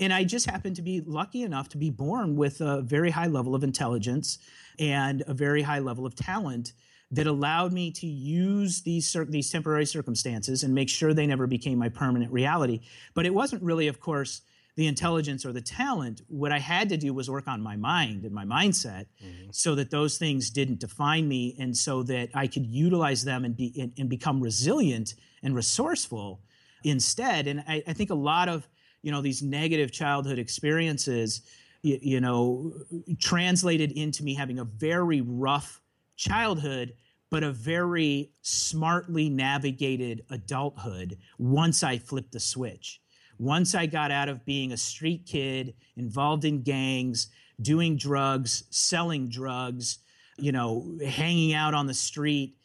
And 0.00 0.12
I 0.12 0.24
just 0.24 0.48
happened 0.48 0.76
to 0.76 0.82
be 0.82 1.00
lucky 1.00 1.42
enough 1.42 1.68
to 1.70 1.78
be 1.78 1.90
born 1.90 2.36
with 2.36 2.60
a 2.60 2.82
very 2.82 3.10
high 3.10 3.26
level 3.26 3.54
of 3.54 3.64
intelligence 3.64 4.38
and 4.78 5.22
a 5.26 5.34
very 5.34 5.62
high 5.62 5.80
level 5.80 6.06
of 6.06 6.14
talent 6.14 6.72
that 7.10 7.26
allowed 7.26 7.72
me 7.72 7.90
to 7.92 8.06
use 8.06 8.82
these 8.82 9.16
these 9.28 9.50
temporary 9.50 9.86
circumstances 9.86 10.64
and 10.64 10.74
make 10.74 10.88
sure 10.88 11.14
they 11.14 11.26
never 11.26 11.46
became 11.46 11.78
my 11.78 11.88
permanent 11.88 12.32
reality. 12.32 12.80
But 13.14 13.26
it 13.26 13.34
wasn't 13.34 13.62
really, 13.62 13.88
of 13.88 14.00
course 14.00 14.42
the 14.76 14.86
intelligence 14.86 15.44
or 15.46 15.52
the 15.52 15.60
talent. 15.60 16.22
What 16.28 16.52
I 16.52 16.58
had 16.58 16.88
to 16.88 16.96
do 16.96 17.14
was 17.14 17.30
work 17.30 17.46
on 17.46 17.62
my 17.62 17.76
mind 17.76 18.24
and 18.24 18.32
my 18.32 18.44
mindset 18.44 19.06
mm-hmm. 19.22 19.50
so 19.52 19.74
that 19.74 19.90
those 19.90 20.18
things 20.18 20.50
didn't 20.50 20.80
define 20.80 21.28
me 21.28 21.56
and 21.58 21.76
so 21.76 22.02
that 22.04 22.30
I 22.34 22.46
could 22.46 22.66
utilize 22.66 23.24
them 23.24 23.44
and, 23.44 23.56
be, 23.56 23.72
and, 23.80 23.92
and 23.98 24.08
become 24.08 24.40
resilient 24.40 25.14
and 25.42 25.54
resourceful 25.54 26.40
instead. 26.82 27.46
And 27.46 27.62
I, 27.68 27.82
I, 27.86 27.92
think 27.92 28.10
a 28.10 28.14
lot 28.14 28.48
of, 28.48 28.68
you 29.02 29.12
know, 29.12 29.20
these 29.20 29.42
negative 29.42 29.92
childhood 29.92 30.38
experiences, 30.38 31.42
you, 31.82 31.98
you 32.02 32.20
know, 32.20 32.72
translated 33.20 33.92
into 33.92 34.24
me 34.24 34.34
having 34.34 34.58
a 34.58 34.64
very 34.64 35.20
rough 35.20 35.80
childhood 36.16 36.94
but 37.34 37.42
a 37.42 37.50
very 37.50 38.30
smartly 38.42 39.28
navigated 39.28 40.24
adulthood 40.30 41.18
once 41.36 41.82
I 41.82 41.98
flipped 41.98 42.30
the 42.30 42.38
switch. 42.38 43.00
Once 43.38 43.74
I 43.74 43.86
got 43.86 44.10
out 44.10 44.28
of 44.28 44.44
being 44.44 44.72
a 44.72 44.76
street 44.76 45.26
kid 45.26 45.74
involved 45.96 46.44
in 46.44 46.62
gangs, 46.62 47.28
doing 47.60 47.96
drugs, 47.96 48.64
selling 48.70 49.28
drugs, 49.28 49.98
you 50.38 50.52
know, 50.52 50.98
hanging 51.06 51.54
out 51.54 51.74
on 51.74 51.86
the 51.86 51.94
street, 51.94 52.56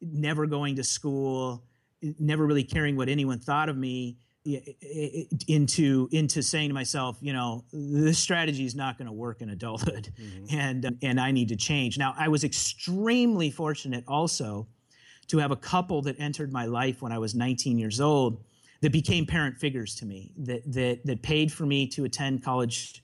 never 0.00 0.46
going 0.46 0.76
to 0.76 0.84
school, 0.84 1.64
never 2.18 2.46
really 2.46 2.64
caring 2.64 2.96
what 2.96 3.08
anyone 3.08 3.38
thought 3.38 3.68
of 3.68 3.76
me, 3.76 4.16
into 5.48 6.08
into 6.12 6.40
saying 6.40 6.68
to 6.68 6.74
myself, 6.74 7.18
you 7.20 7.32
know, 7.32 7.64
this 7.72 8.18
strategy 8.18 8.64
is 8.64 8.76
not 8.76 8.96
going 8.96 9.06
to 9.06 9.12
work 9.12 9.42
in 9.42 9.50
adulthood, 9.50 10.12
mm-hmm. 10.20 10.46
and 10.56 10.98
and 11.02 11.20
I 11.20 11.32
need 11.32 11.48
to 11.48 11.56
change. 11.56 11.98
Now, 11.98 12.14
I 12.16 12.28
was 12.28 12.44
extremely 12.44 13.50
fortunate 13.50 14.04
also 14.06 14.68
to 15.28 15.38
have 15.38 15.50
a 15.50 15.56
couple 15.56 16.02
that 16.02 16.14
entered 16.20 16.52
my 16.52 16.66
life 16.66 17.02
when 17.02 17.10
I 17.10 17.18
was 17.18 17.34
19 17.34 17.78
years 17.78 18.00
old 18.00 18.44
that 18.82 18.92
became 18.92 19.26
parent 19.26 19.56
figures 19.56 19.94
to 19.96 20.06
me 20.06 20.32
that 20.38 20.62
that 20.72 21.04
that 21.04 21.22
paid 21.22 21.52
for 21.52 21.66
me 21.66 21.86
to 21.88 22.04
attend 22.04 22.42
college 22.42 23.02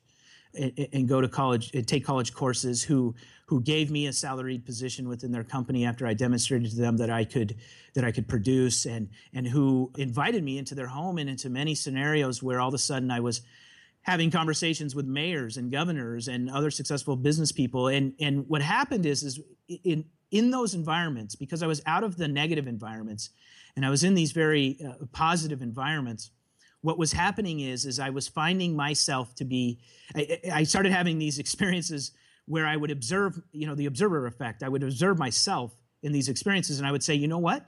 and, 0.54 1.08
go 1.08 1.20
to 1.20 1.28
college 1.28 1.70
and 1.72 1.86
take 1.88 2.04
college 2.04 2.34
courses 2.34 2.82
who 2.82 3.14
who 3.46 3.60
gave 3.60 3.90
me 3.90 4.06
a 4.06 4.12
salaried 4.12 4.64
position 4.64 5.08
within 5.08 5.32
their 5.32 5.44
company 5.44 5.84
after 5.84 6.06
I 6.06 6.14
demonstrated 6.14 6.70
to 6.70 6.76
them 6.76 6.96
that 6.98 7.10
I 7.10 7.24
could 7.24 7.56
that 7.94 8.04
I 8.04 8.12
could 8.12 8.28
produce 8.28 8.86
and 8.86 9.08
and 9.32 9.46
who 9.46 9.90
invited 9.96 10.42
me 10.44 10.58
into 10.58 10.74
their 10.74 10.86
home 10.86 11.18
and 11.18 11.28
into 11.28 11.48
many 11.48 11.74
scenarios 11.74 12.42
where 12.42 12.60
all 12.60 12.68
of 12.68 12.74
a 12.74 12.78
sudden 12.78 13.10
I 13.10 13.20
was 13.20 13.42
having 14.02 14.30
conversations 14.30 14.94
with 14.94 15.06
mayors 15.06 15.56
and 15.56 15.70
governors 15.70 16.28
and 16.28 16.50
other 16.50 16.70
successful 16.70 17.16
business 17.16 17.52
people. 17.52 17.88
And 17.88 18.14
and 18.20 18.46
what 18.48 18.62
happened 18.62 19.06
is 19.06 19.22
is 19.22 19.40
in 19.84 20.04
in 20.30 20.50
those 20.50 20.74
environments 20.74 21.34
because 21.34 21.62
I 21.62 21.66
was 21.66 21.82
out 21.86 22.04
of 22.04 22.16
the 22.16 22.28
negative 22.28 22.66
environments 22.66 23.30
and 23.76 23.86
I 23.86 23.90
was 23.90 24.04
in 24.04 24.14
these 24.14 24.32
very 24.32 24.78
uh, 24.86 25.06
positive 25.12 25.62
environments 25.62 26.30
what 26.82 26.98
was 26.98 27.12
happening 27.12 27.60
is 27.60 27.86
is 27.86 27.98
I 27.98 28.10
was 28.10 28.28
finding 28.28 28.76
myself 28.76 29.34
to 29.36 29.44
be 29.44 29.78
I, 30.14 30.40
I, 30.52 30.62
started 30.64 30.92
having 30.92 31.18
these 31.18 31.38
experiences 31.38 32.12
where 32.46 32.66
I 32.66 32.76
would 32.76 32.90
observe 32.90 33.40
you 33.52 33.66
know 33.66 33.74
the 33.74 33.86
observer 33.86 34.26
effect. 34.26 34.62
I 34.62 34.68
would 34.68 34.82
observe 34.82 35.18
myself 35.18 35.74
in 36.02 36.12
these 36.12 36.28
experiences 36.28 36.78
and 36.78 36.86
I 36.86 36.92
would 36.92 37.02
say 37.02 37.14
you 37.14 37.28
know 37.28 37.38
what? 37.38 37.64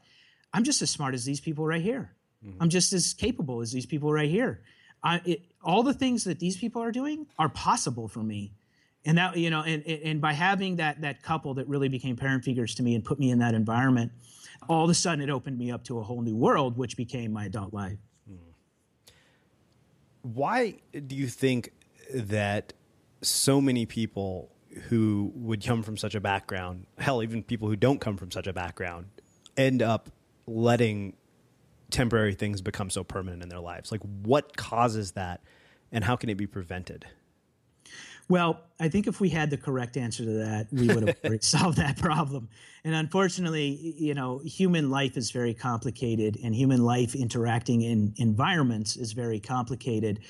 I'm 0.53 0.65
just 0.65 0.83
as 0.83 0.91
smart 0.91 1.15
as 1.15 1.25
these 1.25 1.41
people 1.41 1.67
right 1.67 1.81
here. 1.81 2.13
Mm-hmm. 2.45 2.63
I'm 2.63 2.69
just 2.69 2.93
as 2.93 3.15
capable 3.15 3.61
as 3.61 3.73
these 3.73 3.87
people 3.87 4.13
right 4.13 4.31
here. 4.31 4.61
I, 5.03 5.21
it, 5.25 5.43
all 5.63 5.83
the 5.83 5.95
things 5.95 6.25
that 6.25 6.39
these 6.39 6.57
people 6.57 6.83
are 6.83 6.93
doing 6.93 7.27
are 7.39 7.49
possible 7.49 8.09
for 8.09 8.21
me. 8.21 8.53
And 9.07 9.19
that 9.19 9.37
you 9.37 9.51
know 9.51 9.61
and, 9.63 9.87
and 9.87 10.21
by 10.21 10.33
having 10.33 10.77
that 10.77 11.03
that 11.03 11.23
couple 11.23 11.55
that 11.55 11.69
really 11.69 11.89
became 11.89 12.17
parent 12.17 12.43
figures 12.43 12.75
to 12.77 12.83
me 12.83 12.95
and 12.95 13.05
put 13.05 13.21
me 13.21 13.31
in 13.31 13.39
that 13.39 13.55
environment 13.55 14.13
all 14.68 14.85
of 14.85 14.90
a 14.90 14.94
sudden 14.94 15.21
it 15.21 15.30
opened 15.30 15.59
me 15.59 15.71
up 15.71 15.85
to 15.85 15.99
a 15.99 16.02
whole 16.02 16.23
new 16.23 16.37
world 16.37 16.76
which 16.76 16.97
became 16.97 17.33
my 17.33 17.47
adult 17.47 17.73
life 17.73 17.99
hmm. 18.28 18.37
why 20.23 20.75
do 21.06 21.14
you 21.14 21.26
think 21.26 21.73
that 22.12 22.73
so 23.23 23.61
many 23.61 23.87
people 23.87 24.50
who 24.88 25.33
would 25.35 25.64
come 25.64 25.83
from 25.83 25.97
such 25.97 26.14
a 26.14 26.21
background, 26.21 26.87
hell, 26.99 27.23
even 27.23 27.42
people 27.42 27.68
who 27.68 27.76
don't 27.76 28.00
come 28.00 28.16
from 28.16 28.30
such 28.30 28.47
a 28.47 28.52
background, 28.52 29.06
end 29.56 29.83
up 29.83 30.11
letting 30.47 31.16
temporary 31.90 32.35
things 32.35 32.61
become 32.61 32.90
so 32.90 33.04
permanent 33.04 33.42
in 33.42 33.49
their 33.49 33.61
lives? 33.61 33.92
Like, 33.92 34.02
what 34.23 34.56
causes 34.56 35.12
that, 35.12 35.42
and 35.92 36.04
how 36.04 36.16
can 36.16 36.28
it 36.28 36.37
be 36.37 36.47
prevented? 36.47 37.06
Well, 38.28 38.62
I 38.81 38.88
think 38.88 39.07
if 39.07 39.21
we 39.21 39.28
had 39.28 39.50
the 39.50 39.57
correct 39.57 39.97
answer 39.97 40.25
to 40.25 40.33
that, 40.33 40.69
we 40.73 40.88
would 40.88 41.09
have 41.09 41.19
solved 41.45 41.76
that 41.76 41.99
problem. 41.99 42.49
And 42.83 42.95
unfortunately, 42.95 43.95
you 43.99 44.14
know, 44.14 44.38
human 44.38 44.90
life 44.90 45.16
is 45.16 45.31
very 45.31 45.52
complicated, 45.52 46.38
and 46.43 46.54
human 46.54 46.83
life 46.83 47.14
interacting 47.14 47.83
in 47.83 48.14
environments 48.16 48.97
is 48.97 49.12
very 49.12 49.40
complicated. 49.40 50.21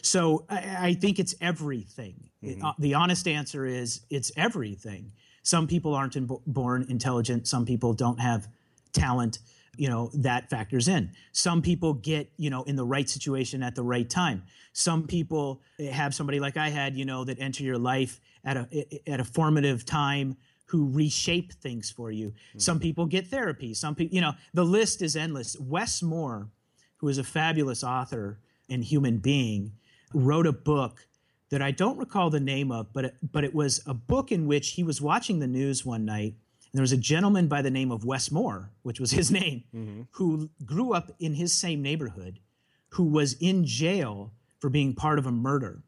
So 0.00 0.46
I, 0.48 0.76
I 0.78 0.94
think 0.94 1.18
it's 1.18 1.34
everything. 1.40 2.30
Mm-hmm. 2.42 2.64
Uh, 2.64 2.72
the 2.78 2.94
honest 2.94 3.28
answer 3.28 3.66
is 3.66 4.00
it's 4.08 4.32
everything. 4.36 5.12
Some 5.42 5.66
people 5.66 5.94
aren't 5.94 6.16
in, 6.16 6.28
born 6.46 6.86
intelligent. 6.88 7.46
Some 7.48 7.66
people 7.66 7.92
don't 7.92 8.20
have 8.20 8.48
talent 8.92 9.40
you 9.76 9.88
know 9.88 10.10
that 10.14 10.50
factors 10.50 10.88
in. 10.88 11.10
Some 11.32 11.62
people 11.62 11.94
get 11.94 12.30
you 12.36 12.50
know 12.50 12.62
in 12.64 12.76
the 12.76 12.84
right 12.84 13.08
situation 13.08 13.62
at 13.62 13.74
the 13.74 13.82
right 13.82 14.08
time. 14.08 14.42
Some 14.72 15.06
people 15.06 15.62
have 15.90 16.14
somebody 16.14 16.40
like 16.40 16.56
i 16.56 16.68
had 16.68 16.96
you 16.96 17.04
know 17.04 17.24
that 17.24 17.38
enter 17.40 17.64
your 17.64 17.78
life 17.78 18.20
at 18.44 18.56
a 18.56 19.10
at 19.10 19.20
a 19.20 19.24
formative 19.24 19.84
time 19.84 20.36
who 20.66 20.90
reshape 20.90 21.52
things 21.54 21.90
for 21.90 22.10
you. 22.10 22.28
Mm-hmm. 22.28 22.58
some 22.58 22.80
people 22.80 23.06
get 23.06 23.26
therapy. 23.26 23.74
Some 23.74 23.94
people 23.94 24.14
you 24.14 24.20
know 24.20 24.32
the 24.54 24.64
list 24.64 25.02
is 25.02 25.16
endless. 25.16 25.56
Wes 25.58 26.02
moore 26.02 26.48
who 26.96 27.08
is 27.08 27.18
a 27.18 27.24
fabulous 27.24 27.82
author 27.82 28.38
and 28.70 28.84
human 28.84 29.18
being 29.18 29.72
wrote 30.14 30.46
a 30.46 30.52
book 30.52 31.06
that 31.50 31.60
i 31.60 31.70
don't 31.70 31.98
recall 31.98 32.30
the 32.30 32.40
name 32.40 32.70
of 32.70 32.92
but 32.92 33.06
it, 33.06 33.14
but 33.32 33.44
it 33.44 33.54
was 33.54 33.82
a 33.86 33.94
book 33.94 34.30
in 34.30 34.46
which 34.46 34.70
he 34.70 34.82
was 34.82 35.00
watching 35.00 35.40
the 35.40 35.46
news 35.46 35.84
one 35.84 36.04
night 36.04 36.34
and 36.72 36.78
there 36.78 36.82
was 36.82 36.92
a 36.92 36.96
gentleman 36.96 37.48
by 37.48 37.60
the 37.60 37.70
name 37.70 37.92
of 37.92 38.06
Wes 38.06 38.30
Moore, 38.30 38.70
which 38.82 38.98
was 38.98 39.10
his 39.10 39.30
name, 39.40 39.64
mm-hmm. 39.74 40.02
who 40.12 40.48
grew 40.64 40.94
up 40.94 41.12
in 41.20 41.34
his 41.34 41.52
same 41.52 41.82
neighborhood, 41.82 42.40
who 42.88 43.04
was 43.04 43.34
in 43.34 43.66
jail 43.66 44.32
for 44.58 44.70
being 44.70 44.94
part 44.94 45.18
of 45.18 45.26
a 45.26 45.30
murder. 45.30 45.82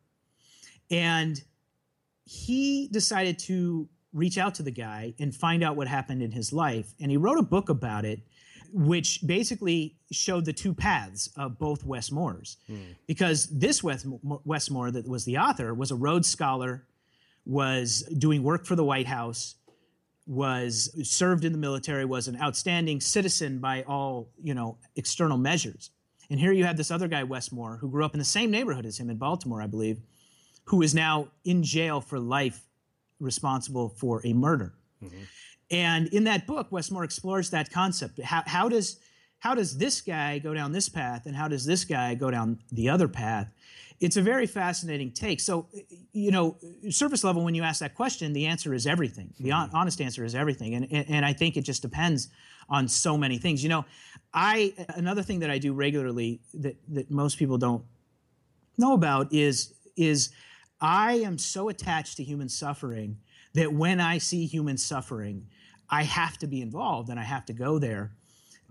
And 0.90 1.42
he 2.26 2.88
decided 2.88 3.38
to 3.40 3.88
reach 4.12 4.36
out 4.36 4.54
to 4.56 4.62
the 4.62 4.70
guy 4.70 5.14
and 5.18 5.34
find 5.34 5.64
out 5.64 5.74
what 5.74 5.88
happened 5.88 6.22
in 6.22 6.30
his 6.30 6.52
life. 6.52 6.92
And 7.00 7.10
he 7.10 7.16
wrote 7.16 7.38
a 7.38 7.42
book 7.42 7.70
about 7.70 8.04
it, 8.04 8.20
which 8.70 9.26
basically 9.26 9.96
showed 10.12 10.44
the 10.44 10.52
two 10.52 10.74
paths 10.74 11.30
of 11.36 11.58
both 11.58 11.84
Wes 11.84 12.10
Moores. 12.10 12.58
Mm. 12.70 12.94
Because 13.06 13.46
this 13.46 13.82
Wes, 13.82 14.06
Wes 14.22 14.68
Moore, 14.68 14.90
that 14.90 15.08
was 15.08 15.24
the 15.24 15.38
author, 15.38 15.72
was 15.72 15.90
a 15.90 15.96
Rhodes 15.96 16.28
Scholar, 16.28 16.84
was 17.46 18.02
doing 18.18 18.42
work 18.42 18.66
for 18.66 18.76
the 18.76 18.84
White 18.84 19.06
House 19.06 19.54
was 20.26 20.90
served 21.08 21.44
in 21.44 21.52
the 21.52 21.58
military, 21.58 22.04
was 22.04 22.28
an 22.28 22.40
outstanding 22.40 23.00
citizen 23.00 23.58
by 23.58 23.82
all 23.82 24.30
you 24.42 24.54
know 24.54 24.78
external 24.96 25.38
measures. 25.38 25.90
And 26.30 26.40
here 26.40 26.52
you 26.52 26.64
have 26.64 26.76
this 26.76 26.90
other 26.90 27.08
guy, 27.08 27.22
Wes 27.22 27.52
Moore, 27.52 27.76
who 27.76 27.90
grew 27.90 28.04
up 28.04 28.14
in 28.14 28.18
the 28.18 28.24
same 28.24 28.50
neighborhood 28.50 28.86
as 28.86 28.98
him 28.98 29.10
in 29.10 29.18
Baltimore, 29.18 29.60
I 29.60 29.66
believe, 29.66 30.00
who 30.64 30.80
is 30.80 30.94
now 30.94 31.28
in 31.44 31.62
jail 31.62 32.00
for 32.00 32.18
life, 32.18 32.62
responsible 33.20 33.90
for 33.90 34.22
a 34.24 34.32
murder. 34.32 34.74
Mm-hmm. 35.02 35.22
And 35.70 36.08
in 36.08 36.24
that 36.24 36.46
book, 36.46 36.68
Wes 36.70 36.90
Moore 36.90 37.04
explores 37.04 37.50
that 37.50 37.70
concept. 37.70 38.20
How, 38.20 38.42
how 38.46 38.68
does 38.68 38.98
how 39.40 39.54
does 39.54 39.76
this 39.76 40.00
guy 40.00 40.38
go 40.38 40.54
down 40.54 40.72
this 40.72 40.88
path, 40.88 41.26
and 41.26 41.36
how 41.36 41.48
does 41.48 41.66
this 41.66 41.84
guy 41.84 42.14
go 42.14 42.30
down 42.30 42.60
the 42.72 42.88
other 42.88 43.08
path? 43.08 43.52
It's 44.00 44.16
a 44.16 44.22
very 44.22 44.46
fascinating 44.46 45.12
take. 45.12 45.40
So, 45.40 45.68
you 46.12 46.30
know, 46.30 46.56
surface 46.90 47.24
level, 47.24 47.44
when 47.44 47.54
you 47.54 47.62
ask 47.62 47.80
that 47.80 47.94
question, 47.94 48.32
the 48.32 48.46
answer 48.46 48.74
is 48.74 48.86
everything. 48.86 49.32
The 49.38 49.50
mm-hmm. 49.50 49.74
honest 49.74 50.00
answer 50.00 50.24
is 50.24 50.34
everything. 50.34 50.74
And, 50.74 50.88
and, 50.90 51.06
and 51.08 51.24
I 51.24 51.32
think 51.32 51.56
it 51.56 51.62
just 51.62 51.82
depends 51.82 52.28
on 52.68 52.88
so 52.88 53.16
many 53.16 53.38
things. 53.38 53.62
You 53.62 53.68
know, 53.68 53.84
I, 54.32 54.74
another 54.96 55.22
thing 55.22 55.40
that 55.40 55.50
I 55.50 55.58
do 55.58 55.72
regularly 55.72 56.40
that, 56.54 56.76
that 56.88 57.10
most 57.10 57.38
people 57.38 57.56
don't 57.56 57.84
know 58.76 58.94
about 58.94 59.32
is, 59.32 59.72
is 59.96 60.30
I 60.80 61.14
am 61.14 61.38
so 61.38 61.68
attached 61.68 62.16
to 62.16 62.24
human 62.24 62.48
suffering 62.48 63.18
that 63.54 63.72
when 63.72 64.00
I 64.00 64.18
see 64.18 64.46
human 64.46 64.76
suffering, 64.76 65.46
I 65.88 66.02
have 66.02 66.38
to 66.38 66.46
be 66.46 66.60
involved 66.60 67.08
and 67.08 67.20
I 67.20 67.22
have 67.22 67.46
to 67.46 67.52
go 67.52 67.78
there 67.78 68.12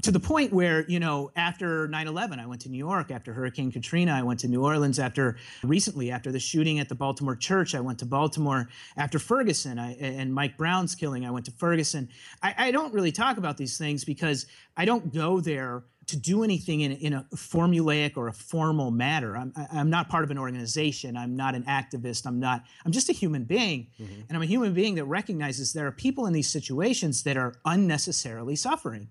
to 0.02 0.12
the 0.12 0.20
point 0.20 0.52
where, 0.52 0.86
you 0.88 1.00
know, 1.00 1.32
after 1.36 1.88
9 1.88 2.08
11, 2.08 2.40
I 2.40 2.46
went 2.46 2.62
to 2.62 2.70
New 2.70 2.78
York. 2.78 3.12
After 3.12 3.32
Hurricane 3.32 3.72
Katrina, 3.72 4.12
I 4.12 4.24
went 4.24 4.40
to 4.42 4.48
New 4.48 4.64
Orleans. 4.64 5.00
After 5.00 5.38
recently, 5.64 6.12
after 6.12 6.32
the 6.32 6.40
shooting 6.40 6.80
at 6.80 6.90
the 6.90 6.96
Baltimore 6.96 7.36
church, 7.36 7.76
I 7.76 7.80
went 7.80 8.00
to 8.00 8.06
Baltimore. 8.06 8.68
After 8.98 9.20
Ferguson 9.20 9.80
I, 9.80 9.94
and 9.94 10.34
Mike 10.34 10.58
Brown's 10.58 10.96
killing, 10.96 11.26
I 11.26 11.32
went 11.32 11.46
to 11.46 11.52
Ferguson. 11.52 12.10
I, 12.42 12.56
I, 12.58 12.72
don't 12.72 12.94
really 12.94 13.12
talk 13.12 13.38
about 13.38 13.58
these 13.58 13.78
things 13.78 14.04
because 14.04 14.48
I 14.76 14.86
don't 14.86 15.14
go 15.14 15.40
there 15.40 15.84
to 16.08 16.18
do 16.18 16.44
anything 16.44 16.82
in, 16.82 16.92
in 16.94 17.14
a 17.14 17.26
formulaic 17.36 18.18
or 18.18 18.28
a 18.28 18.34
formal 18.34 18.92
manner. 18.92 19.38
I'm, 19.38 19.54
I'm 19.72 19.90
not 19.90 20.10
part 20.10 20.24
of 20.24 20.32
an 20.32 20.38
organization. 20.38 21.16
I'm 21.16 21.36
not 21.36 21.56
an 21.56 21.64
activist. 21.64 22.26
I'm 22.26 22.40
not, 22.40 22.64
I'm 22.86 22.92
just 22.92 23.10
a 23.10 23.14
human 23.14 23.44
being. 23.46 23.88
Mm-hmm. 24.02 24.22
And 24.28 24.36
I'm 24.36 24.42
a 24.42 24.48
human 24.48 24.74
being 24.74 24.96
that 24.96 25.06
recognizes 25.06 25.72
there 25.72 25.88
are 25.88 25.92
people 25.92 26.26
in 26.26 26.34
these 26.34 26.50
situations 26.50 27.24
that 27.24 27.38
are 27.38 27.54
unnecessarily 27.64 28.56
suffering. 28.56 29.10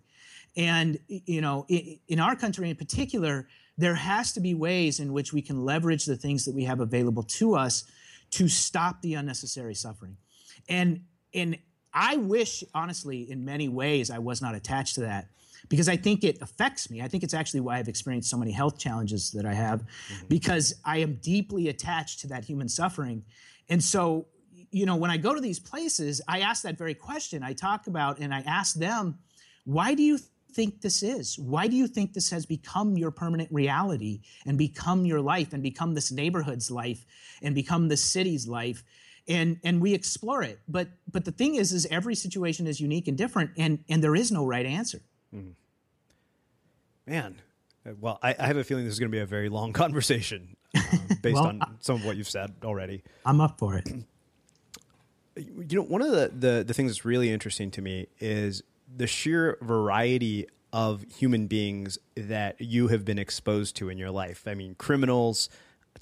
And, 0.56 0.98
you 1.08 1.40
know, 1.40 1.66
in 1.68 2.20
our 2.20 2.36
country 2.36 2.68
in 2.68 2.76
particular, 2.76 3.48
there 3.78 3.94
has 3.94 4.32
to 4.32 4.40
be 4.40 4.54
ways 4.54 5.00
in 5.00 5.12
which 5.12 5.32
we 5.32 5.40
can 5.40 5.64
leverage 5.64 6.04
the 6.04 6.16
things 6.16 6.44
that 6.44 6.54
we 6.54 6.64
have 6.64 6.80
available 6.80 7.22
to 7.22 7.54
us 7.54 7.84
to 8.32 8.48
stop 8.48 9.00
the 9.02 9.14
unnecessary 9.14 9.74
suffering. 9.74 10.16
And, 10.68 11.04
and 11.34 11.58
I 11.94 12.16
wish, 12.16 12.64
honestly, 12.74 13.30
in 13.30 13.44
many 13.44 13.68
ways, 13.68 14.10
I 14.10 14.18
was 14.18 14.42
not 14.42 14.54
attached 14.54 14.96
to 14.96 15.02
that 15.02 15.28
because 15.68 15.88
I 15.88 15.96
think 15.96 16.24
it 16.24 16.38
affects 16.40 16.90
me. 16.90 17.02
I 17.02 17.08
think 17.08 17.22
it's 17.22 17.34
actually 17.34 17.60
why 17.60 17.78
I've 17.78 17.88
experienced 17.88 18.30
so 18.30 18.36
many 18.36 18.50
health 18.50 18.78
challenges 18.78 19.30
that 19.32 19.46
I 19.46 19.54
have 19.54 19.82
mm-hmm. 19.82 20.26
because 20.28 20.74
I 20.84 20.98
am 20.98 21.14
deeply 21.22 21.68
attached 21.68 22.20
to 22.20 22.28
that 22.28 22.44
human 22.44 22.68
suffering. 22.68 23.24
And 23.68 23.82
so, 23.82 24.26
you 24.70 24.86
know, 24.86 24.96
when 24.96 25.10
I 25.10 25.16
go 25.18 25.34
to 25.34 25.40
these 25.40 25.60
places, 25.60 26.20
I 26.26 26.40
ask 26.40 26.62
that 26.62 26.78
very 26.78 26.94
question. 26.94 27.42
I 27.42 27.52
talk 27.52 27.86
about 27.86 28.18
and 28.18 28.34
I 28.34 28.40
ask 28.40 28.74
them, 28.74 29.18
why 29.64 29.94
do 29.94 30.02
you 30.02 30.18
think 30.54 30.80
this 30.80 31.02
is? 31.02 31.38
Why 31.38 31.66
do 31.68 31.76
you 31.76 31.86
think 31.86 32.12
this 32.12 32.30
has 32.30 32.46
become 32.46 32.96
your 32.96 33.10
permanent 33.10 33.50
reality 33.52 34.20
and 34.46 34.58
become 34.58 35.04
your 35.04 35.20
life 35.20 35.52
and 35.52 35.62
become 35.62 35.94
this 35.94 36.12
neighborhood's 36.12 36.70
life 36.70 37.04
and 37.42 37.54
become 37.54 37.88
the 37.88 37.96
city's 37.96 38.46
life? 38.46 38.84
And 39.28 39.60
and 39.62 39.80
we 39.80 39.94
explore 39.94 40.42
it. 40.42 40.58
But 40.68 40.88
but 41.10 41.24
the 41.24 41.32
thing 41.32 41.54
is, 41.54 41.72
is 41.72 41.86
every 41.86 42.14
situation 42.14 42.66
is 42.66 42.80
unique 42.80 43.06
and 43.06 43.16
different, 43.16 43.50
and 43.56 43.78
and 43.88 44.02
there 44.02 44.16
is 44.16 44.32
no 44.32 44.44
right 44.44 44.66
answer. 44.66 45.00
Mm. 45.34 45.54
Man, 47.06 47.40
well, 48.00 48.18
I, 48.22 48.34
I, 48.38 48.46
have 48.46 48.56
a 48.56 48.64
feeling 48.64 48.84
this 48.84 48.94
is 48.94 49.00
going 49.00 49.10
to 49.10 49.16
be 49.16 49.20
a 49.20 49.26
very 49.26 49.48
long 49.48 49.72
conversation 49.84 50.56
uh, 50.76 50.80
based 51.22 51.34
well, 51.34 51.46
on 51.46 51.60
some 51.80 51.96
of 51.96 52.04
what 52.04 52.16
you've 52.16 52.28
said 52.28 52.54
already. 52.64 53.02
I'm 53.24 53.40
up 53.40 53.58
for 53.58 53.76
it. 53.76 53.88
You 55.34 55.78
know, 55.78 55.84
one 55.84 56.02
of 56.02 56.10
the, 56.10 56.30
the, 56.30 56.62
the 56.62 56.74
things 56.74 56.90
that's 56.90 57.06
really 57.06 57.30
interesting 57.30 57.70
to 57.70 57.80
me 57.80 58.06
is 58.20 58.62
the 58.94 59.06
sheer 59.06 59.58
variety 59.60 60.46
of 60.72 61.04
human 61.16 61.46
beings 61.46 61.98
that 62.16 62.60
you 62.60 62.88
have 62.88 63.04
been 63.04 63.18
exposed 63.18 63.76
to 63.76 63.88
in 63.88 63.98
your 63.98 64.10
life. 64.10 64.44
I 64.46 64.54
mean, 64.54 64.74
criminals 64.76 65.48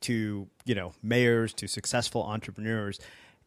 to, 0.02 0.48
you 0.64 0.74
know, 0.74 0.92
mayors 1.02 1.52
to 1.54 1.66
successful 1.66 2.22
entrepreneurs. 2.22 3.00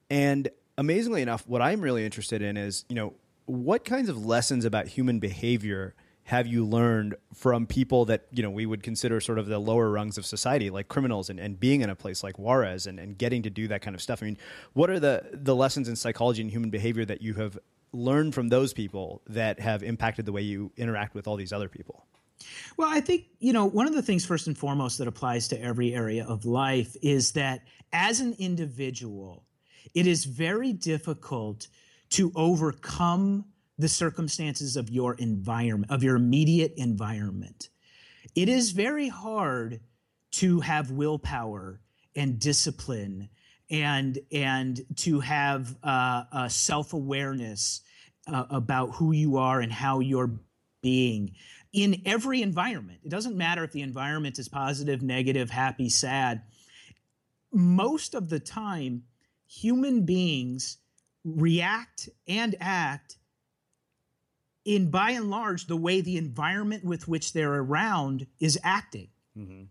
And 0.10 0.50
amazingly 0.78 1.22
enough, 1.22 1.48
what 1.48 1.62
I'm 1.62 1.82
really 1.82 2.06
interested 2.06 2.42
in 2.42 2.58
is, 2.58 2.86
you 2.90 2.96
know, 2.96 3.14
what 3.46 3.86
kinds 3.86 4.10
of 4.10 4.26
lessons 4.26 4.66
about 4.66 4.88
human 4.88 5.20
behavior 5.20 5.96
have 6.26 6.48
you 6.48 6.66
learned 6.66 7.16
from 7.34 7.68
people 7.68 8.06
that 8.06 8.28
you 8.32 8.42
know 8.42 8.50
we 8.50 8.66
would 8.66 8.82
consider 8.82 9.20
sort 9.20 9.38
of 9.38 9.48
the 9.48 9.60
lower 9.60 9.90
rungs 9.90 10.18
of 10.18 10.26
society 10.26 10.70
like 10.70 10.88
criminals 10.88 11.30
and, 11.30 11.40
and 11.40 11.60
being 11.60 11.82
in 11.82 11.90
a 11.90 11.96
place 11.96 12.24
like 12.24 12.40
juarez 12.40 12.88
and, 12.88 13.00
and 13.00 13.18
getting 13.18 13.42
to 13.44 13.50
do 13.50 13.68
that 13.68 13.82
kind 13.82 13.94
of 13.94 14.02
stuff 14.02 14.24
i 14.24 14.26
mean 14.26 14.38
what 14.72 14.90
are 14.90 15.00
the 15.00 15.22
the 15.34 15.54
lessons 15.56 15.90
in 15.90 15.96
psychology 15.96 16.42
and 16.42 16.52
human 16.52 16.70
behavior 16.70 17.04
that 17.04 17.22
you 17.22 17.34
have 17.34 17.60
learned 17.94 18.34
from 18.34 18.50
those 18.50 18.74
people 18.74 19.22
that 19.28 19.60
have 19.60 19.84
impacted 19.84 20.26
the 20.26 20.32
way 20.32 20.42
you 20.42 20.72
interact 20.76 21.14
with 21.16 21.28
all 21.28 21.36
these 21.36 21.54
other 21.54 21.70
people 21.70 22.06
well, 22.78 22.90
I 22.90 23.02
think, 23.02 23.26
you 23.40 23.54
know, 23.54 23.66
one 23.66 23.88
of 23.88 23.94
the 23.94 24.02
things, 24.02 24.26
first 24.26 24.48
and 24.48 24.58
foremost, 24.58 24.98
that 24.98 25.08
applies 25.08 25.48
to 25.50 25.62
every 25.62 25.94
area 25.94 26.26
of 26.26 26.46
life 26.46 26.96
is 27.02 27.34
that 27.34 27.62
as 27.92 28.20
an 28.20 28.36
individual, 28.40 29.46
it 29.94 30.08
is 30.08 30.26
very 30.26 30.74
difficult 30.74 31.68
to 32.12 32.32
overcome 32.36 33.46
the 33.78 33.90
circumstances 33.90 34.76
of 34.78 34.90
your 34.90 35.16
environment, 35.16 35.92
of 35.92 36.04
your 36.04 36.16
immediate 36.16 36.74
environment. 36.78 37.70
It 38.36 38.50
is 38.50 38.72
very 38.72 39.10
hard 39.10 39.82
to 40.32 40.60
have 40.62 40.92
willpower 40.92 41.82
and 42.16 42.40
discipline 42.40 43.30
and 43.70 44.20
and 44.32 44.82
to 44.96 45.20
have 45.20 45.76
uh, 45.84 46.24
a 46.32 46.50
self-awareness 46.50 47.82
uh, 48.28 48.46
about 48.50 48.92
who 48.96 49.12
you 49.12 49.38
are 49.38 49.60
and 49.60 49.72
how 49.72 50.00
you're 50.00 50.32
being 50.82 51.34
in 51.72 52.02
every 52.06 52.42
environment 52.42 53.00
it 53.04 53.10
doesn't 53.10 53.38
matter 53.38 53.64
if 53.64 53.72
the 53.72 53.82
environment 53.82 54.38
is 54.38 54.50
positive 54.50 55.02
negative 55.02 55.50
happy 55.50 55.90
sad 55.90 56.42
most 57.52 58.16
of 58.16 58.30
the 58.30 58.40
time 58.40 59.04
human 59.48 60.06
beings 60.06 60.78
react 61.24 62.10
and 62.28 62.56
act 62.60 63.18
in 64.66 64.90
by 64.90 65.12
and 65.12 65.30
large 65.30 65.68
the 65.68 65.78
way 65.78 66.02
the 66.02 66.18
environment 66.18 66.84
with 66.84 67.08
which 67.08 67.34
they're 67.34 67.54
around 67.54 68.28
is 68.40 68.58
acting. 68.64 69.10
Mm-hmm. 69.38 69.64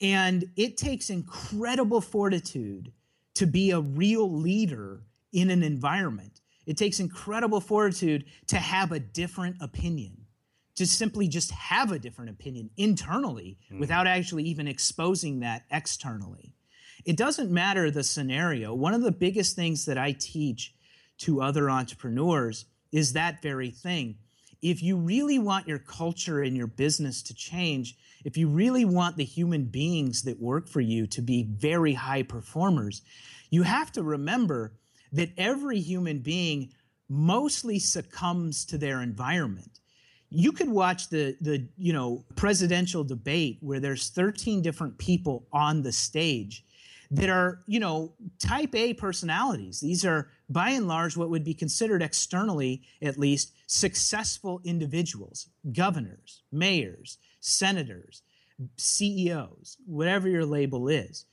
And 0.00 0.50
it 0.56 0.76
takes 0.76 1.10
incredible 1.10 2.00
fortitude 2.00 2.92
to 3.34 3.46
be 3.46 3.70
a 3.70 3.80
real 3.80 4.30
leader 4.30 5.02
in 5.32 5.50
an 5.50 5.62
environment. 5.62 6.40
It 6.66 6.76
takes 6.76 7.00
incredible 7.00 7.60
fortitude 7.60 8.24
to 8.48 8.56
have 8.56 8.92
a 8.92 9.00
different 9.00 9.56
opinion, 9.60 10.26
to 10.76 10.86
simply 10.86 11.28
just 11.28 11.50
have 11.50 11.92
a 11.92 11.98
different 11.98 12.30
opinion 12.30 12.70
internally 12.76 13.58
mm-hmm. 13.66 13.80
without 13.80 14.06
actually 14.06 14.44
even 14.44 14.68
exposing 14.68 15.40
that 15.40 15.64
externally. 15.70 16.54
It 17.04 17.16
doesn't 17.16 17.50
matter 17.50 17.90
the 17.90 18.04
scenario. 18.04 18.74
One 18.74 18.94
of 18.94 19.02
the 19.02 19.12
biggest 19.12 19.56
things 19.56 19.86
that 19.86 19.98
I 19.98 20.12
teach 20.12 20.74
to 21.18 21.42
other 21.42 21.70
entrepreneurs 21.70 22.66
is 22.92 23.12
that 23.12 23.42
very 23.42 23.70
thing 23.70 24.16
if 24.62 24.82
you 24.82 24.96
really 24.96 25.38
want 25.38 25.66
your 25.66 25.78
culture 25.78 26.42
and 26.42 26.56
your 26.56 26.66
business 26.66 27.22
to 27.22 27.34
change, 27.34 27.96
if 28.24 28.36
you 28.36 28.48
really 28.48 28.84
want 28.84 29.16
the 29.16 29.24
human 29.24 29.64
beings 29.64 30.22
that 30.22 30.40
work 30.40 30.68
for 30.68 30.80
you 30.80 31.06
to 31.06 31.22
be 31.22 31.44
very 31.44 31.94
high 31.94 32.22
performers, 32.22 33.02
you 33.50 33.62
have 33.62 33.90
to 33.92 34.02
remember 34.02 34.72
that 35.12 35.30
every 35.36 35.80
human 35.80 36.18
being 36.18 36.70
mostly 37.08 37.78
succumbs 37.78 38.64
to 38.66 38.78
their 38.78 39.02
environment. 39.02 39.80
You 40.28 40.52
could 40.52 40.68
watch 40.68 41.08
the 41.08 41.36
the 41.40 41.66
you 41.76 41.92
know 41.92 42.24
presidential 42.36 43.02
debate 43.02 43.58
where 43.60 43.80
there's 43.80 44.10
13 44.10 44.62
different 44.62 44.96
people 44.98 45.48
on 45.52 45.82
the 45.82 45.90
stage 45.90 46.64
that 47.10 47.28
are, 47.28 47.60
you 47.66 47.80
know, 47.80 48.12
type 48.38 48.74
A 48.74 48.94
personalities. 48.94 49.80
These 49.80 50.04
are 50.04 50.30
by 50.50 50.70
and 50.70 50.88
large 50.88 51.16
what 51.16 51.30
would 51.30 51.44
be 51.44 51.54
considered 51.54 52.02
externally, 52.02 52.82
at 53.00 53.18
least, 53.18 53.52
successful 53.66 54.60
individuals, 54.64 55.48
governors, 55.72 56.42
mayors, 56.50 57.18
senators, 57.40 58.22
CEOs, 58.76 59.78
whatever 59.86 60.28
your 60.28 60.44
label 60.44 60.88
is. 60.88 61.24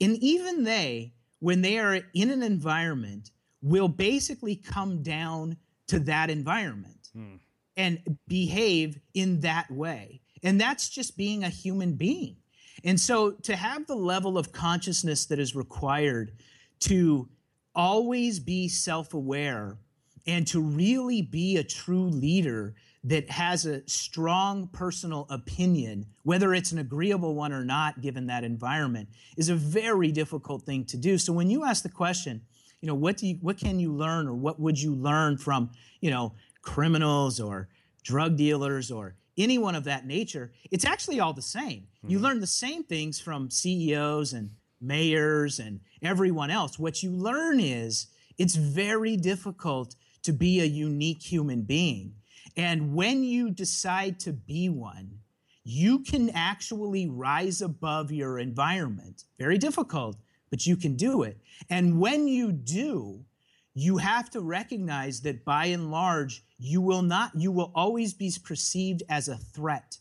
And 0.00 0.16
even 0.18 0.64
they, 0.64 1.12
when 1.40 1.62
they 1.62 1.78
are 1.78 2.00
in 2.14 2.30
an 2.30 2.42
environment, 2.42 3.32
will 3.60 3.88
basically 3.88 4.56
come 4.56 5.02
down 5.02 5.56
to 5.88 5.98
that 5.98 6.30
environment 6.30 7.08
hmm. 7.12 7.36
and 7.76 8.18
behave 8.28 8.98
in 9.14 9.40
that 9.40 9.70
way. 9.70 10.20
And 10.42 10.60
that's 10.60 10.88
just 10.88 11.16
being 11.16 11.44
a 11.44 11.48
human 11.48 11.94
being. 11.94 12.36
And 12.84 12.98
so 12.98 13.32
to 13.32 13.56
have 13.56 13.86
the 13.86 13.96
level 13.96 14.38
of 14.38 14.52
consciousness 14.52 15.26
that 15.26 15.38
is 15.38 15.54
required 15.54 16.32
to 16.80 17.28
always 17.74 18.40
be 18.40 18.68
self 18.68 19.14
aware 19.14 19.78
and 20.26 20.46
to 20.48 20.60
really 20.60 21.22
be 21.22 21.56
a 21.56 21.64
true 21.64 22.08
leader 22.08 22.74
that 23.02 23.30
has 23.30 23.64
a 23.64 23.86
strong 23.88 24.68
personal 24.68 25.26
opinion, 25.30 26.06
whether 26.22 26.52
it's 26.52 26.72
an 26.72 26.78
agreeable 26.78 27.34
one 27.34 27.52
or 27.52 27.64
not, 27.64 28.02
given 28.02 28.26
that 28.26 28.44
environment, 28.44 29.08
is 29.36 29.48
a 29.48 29.54
very 29.54 30.12
difficult 30.12 30.62
thing 30.62 30.84
to 30.84 30.98
do. 30.98 31.16
So 31.16 31.32
when 31.32 31.48
you 31.48 31.64
ask 31.64 31.82
the 31.82 31.88
question, 31.88 32.42
you 32.82 32.86
know, 32.86 32.94
what 32.94 33.16
do 33.16 33.26
you, 33.26 33.38
what 33.40 33.58
can 33.58 33.78
you 33.78 33.92
learn, 33.92 34.28
or 34.28 34.34
what 34.34 34.60
would 34.60 34.78
you 34.78 34.94
learn 34.94 35.38
from, 35.38 35.70
you 36.00 36.10
know, 36.10 36.34
criminals 36.62 37.40
or 37.40 37.68
drug 38.02 38.36
dealers 38.36 38.90
or 38.90 39.16
anyone 39.38 39.74
of 39.74 39.84
that 39.84 40.06
nature, 40.06 40.52
it's 40.70 40.84
actually 40.84 41.20
all 41.20 41.32
the 41.32 41.42
same. 41.42 41.86
Mm-hmm. 41.98 42.10
You 42.10 42.18
learn 42.18 42.40
the 42.40 42.46
same 42.46 42.84
things 42.84 43.18
from 43.18 43.50
CEOs 43.50 44.32
and 44.32 44.50
mayors 44.80 45.58
and 45.58 45.80
everyone 46.02 46.50
else. 46.50 46.78
What 46.78 47.02
you 47.02 47.10
learn 47.10 47.60
is 47.60 48.06
it's 48.38 48.56
very 48.56 49.16
difficult 49.16 49.94
to 50.22 50.32
be 50.32 50.60
a 50.60 50.64
unique 50.64 51.22
human 51.22 51.62
being. 51.62 52.14
And 52.56 52.94
when 52.94 53.22
you 53.22 53.50
decide 53.50 54.18
to 54.20 54.32
be 54.32 54.68
one, 54.68 55.20
you 55.64 56.00
can 56.00 56.30
actually 56.30 57.08
rise 57.08 57.60
above 57.62 58.10
your 58.10 58.38
environment. 58.38 59.24
Very 59.38 59.58
difficult, 59.58 60.16
but 60.50 60.66
you 60.66 60.76
can 60.76 60.96
do 60.96 61.22
it. 61.22 61.38
And 61.68 62.00
when 62.00 62.26
you 62.26 62.50
do, 62.50 63.24
you 63.74 63.98
have 63.98 64.30
to 64.30 64.40
recognize 64.40 65.20
that 65.20 65.44
by 65.44 65.66
and 65.66 65.90
large, 65.90 66.44
you 66.58 66.80
will 66.80 67.02
not, 67.02 67.32
you 67.34 67.52
will 67.52 67.70
always 67.74 68.14
be 68.14 68.32
perceived 68.42 69.02
as 69.08 69.28
a 69.28 69.36
threat. 69.36 69.98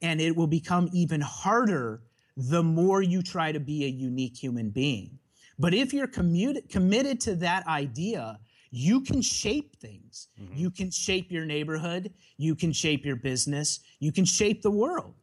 And 0.00 0.20
it 0.20 0.36
will 0.36 0.46
become 0.46 0.88
even 0.92 1.20
harder 1.20 2.02
the 2.48 2.62
more 2.62 3.02
you 3.02 3.22
try 3.22 3.52
to 3.52 3.60
be 3.60 3.84
a 3.84 3.88
unique 3.88 4.36
human 4.36 4.70
being. 4.70 5.18
But 5.58 5.74
if 5.74 5.92
you're 5.92 6.06
committed 6.06 7.20
to 7.20 7.34
that 7.36 7.66
idea, 7.66 8.38
you 8.70 9.02
can 9.02 9.20
shape 9.20 9.76
things. 9.76 10.28
Mm-hmm. 10.40 10.56
You 10.56 10.70
can 10.70 10.90
shape 10.90 11.30
your 11.30 11.44
neighborhood. 11.44 12.14
You 12.38 12.54
can 12.54 12.72
shape 12.72 13.04
your 13.04 13.16
business. 13.16 13.80
You 13.98 14.12
can 14.12 14.24
shape 14.24 14.62
the 14.62 14.70
world. 14.70 15.14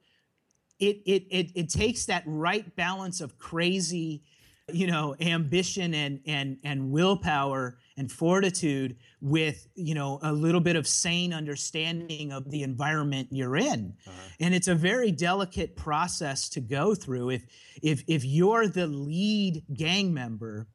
It, 0.80 1.02
it, 1.06 1.24
it, 1.32 1.52
it 1.56 1.70
takes 1.70 2.06
that 2.06 2.24
right 2.28 2.76
balance 2.76 3.20
of 3.20 3.40
crazy 3.40 4.24
you 4.72 4.88
know 4.88 5.16
ambition 5.22 5.94
and 5.94 6.20
and 6.26 6.58
and 6.64 6.92
willpower 6.92 7.78
and 7.98 8.12
fortitude 8.12 8.96
with 9.20 9.68
you 9.76 9.96
know 9.96 10.20
a 10.22 10.32
little 10.32 10.62
bit 10.62 10.76
of 10.76 10.88
sane 10.88 11.34
understanding 11.34 12.32
of 12.32 12.50
the 12.50 12.64
environment 12.64 13.28
you're 13.32 13.58
in. 13.58 13.96
Uh-huh. 14.08 14.30
and 14.40 14.54
it's 14.54 14.68
a 14.68 14.76
very 14.76 15.12
delicate 15.12 15.76
process 15.76 16.48
to 16.50 16.62
go 16.62 16.96
through. 16.96 17.32
If 17.32 17.46
if 17.82 18.04
if 18.08 18.24
you're 18.24 18.68
the 18.68 18.88
lead 18.88 19.64
gang 19.74 20.14
member 20.14 20.68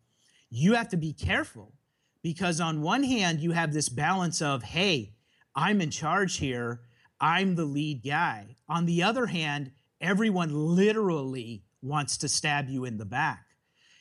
you 0.51 0.75
have 0.75 0.89
to 0.91 0.99
be 0.99 1.15
careful 1.15 1.73
because 2.23 2.61
on 2.61 2.83
one 2.83 3.03
hand 3.03 3.41
you 3.41 3.53
have 3.53 3.73
this 3.73 3.89
balance 3.89 4.43
of 4.43 4.63
hey 4.63 5.15
i'm 5.55 5.81
in 5.81 5.91
charge 5.91 6.37
here. 6.39 6.81
I'm 7.21 7.55
the 7.55 7.65
lead 7.65 8.03
guy. 8.05 8.57
On 8.69 8.85
the 8.85 9.05
other 9.05 9.27
hand 9.27 9.71
everyone 10.01 10.51
literally 10.53 11.63
wants 11.81 12.17
to 12.19 12.29
stab 12.29 12.69
you 12.69 12.85
in 12.85 12.99
the 12.99 13.05
back. 13.05 13.47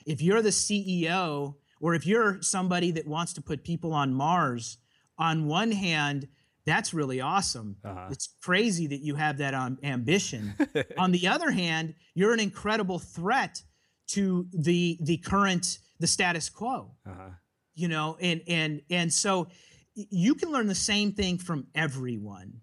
If 0.06 0.22
you're 0.22 0.42
the 0.42 0.50
CEO 0.50 1.56
or 1.82 1.96
if 1.96 2.06
you're 2.06 2.42
somebody 2.42 2.92
that 2.92 3.08
wants 3.08 3.34
to 3.34 3.42
put 3.42 3.64
people 3.64 3.94
on 3.94 4.14
Mars, 4.14 4.78
on 5.18 5.48
one 5.48 5.72
hand, 5.72 6.28
that's 6.66 6.94
really 6.94 7.20
awesome. 7.20 7.78
Uh-huh. 7.84 8.08
It's 8.12 8.30
crazy 8.42 8.88
that 8.88 9.02
you 9.02 9.16
have 9.16 9.40
that 9.40 9.54
um, 9.54 9.80
ambition. 9.84 10.54
on 10.98 11.12
the 11.12 11.28
other 11.28 11.52
hand, 11.52 11.96
you're 12.14 12.34
an 12.34 12.40
incredible 12.40 13.00
threat 13.00 13.62
to 14.10 14.48
the 14.54 14.98
the 15.02 15.18
current 15.18 15.80
the 16.00 16.08
status 16.08 16.50
quo. 16.50 16.92
Uh-huh. 17.06 17.30
You 17.74 17.88
know, 17.88 18.18
and 18.22 18.42
and 18.48 18.82
and 18.90 19.12
so 19.12 19.48
you 19.94 20.36
can 20.36 20.52
learn 20.52 20.68
the 20.68 20.76
same 20.76 21.14
thing 21.14 21.38
from 21.38 21.68
everyone, 21.76 22.62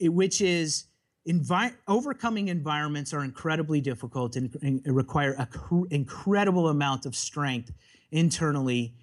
which 0.00 0.40
is 0.40 0.84
Envi- 1.28 1.74
overcoming 1.86 2.48
environments 2.48 3.12
are 3.12 3.22
incredibly 3.22 3.80
difficult 3.80 4.36
and, 4.36 4.56
and 4.62 4.80
require 4.86 5.32
an 5.32 5.46
cr- 5.46 5.86
incredible 5.90 6.68
amount 6.68 7.04
of 7.04 7.14
strength 7.14 7.72
internally, 8.10 8.94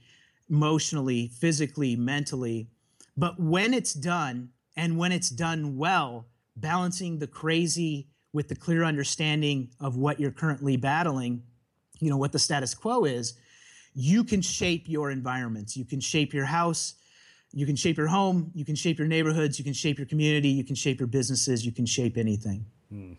emotionally, 0.50 1.28
physically, 1.28 1.96
mentally. 1.96 2.70
But 3.16 3.40
when 3.40 3.74
it's 3.74 3.94
done, 3.94 4.50
and 4.76 4.98
when 4.98 5.12
it's 5.12 5.30
done 5.30 5.78
well 5.78 6.28
balancing 6.56 7.20
the 7.20 7.28
crazy 7.28 8.08
with 8.34 8.48
the 8.48 8.56
clear 8.56 8.84
understanding 8.84 9.70
of 9.80 9.98
what 9.98 10.20
you're 10.20 10.32
currently 10.32 10.78
battling, 10.78 11.42
you 12.00 12.10
know, 12.10 12.18
what 12.18 12.32
the 12.32 12.40
status 12.40 12.76
quo 12.76 13.06
is, 13.06 13.34
you 13.94 14.24
can 14.24 14.42
shape 14.42 14.88
your 14.88 15.10
environments. 15.10 15.76
You 15.76 15.86
can 15.86 16.00
shape 16.00 16.34
your 16.34 16.46
house, 16.46 16.96
you 17.52 17.66
can 17.66 17.76
shape 17.76 17.98
your 17.98 18.08
home, 18.08 18.52
you 18.54 18.64
can 18.64 18.76
shape 18.76 19.00
your 19.00 19.08
neighborhoods, 19.08 19.58
you 19.58 19.66
can 19.66 19.74
shape 19.74 19.98
your 19.98 20.06
community, 20.06 20.50
you 20.50 20.64
can 20.64 20.76
shape 20.76 21.00
your 21.00 21.08
businesses, 21.08 21.66
you 21.66 21.72
can 21.72 21.88
shape 21.88 22.18
anything. 22.18 22.66
Hmm 22.90 23.14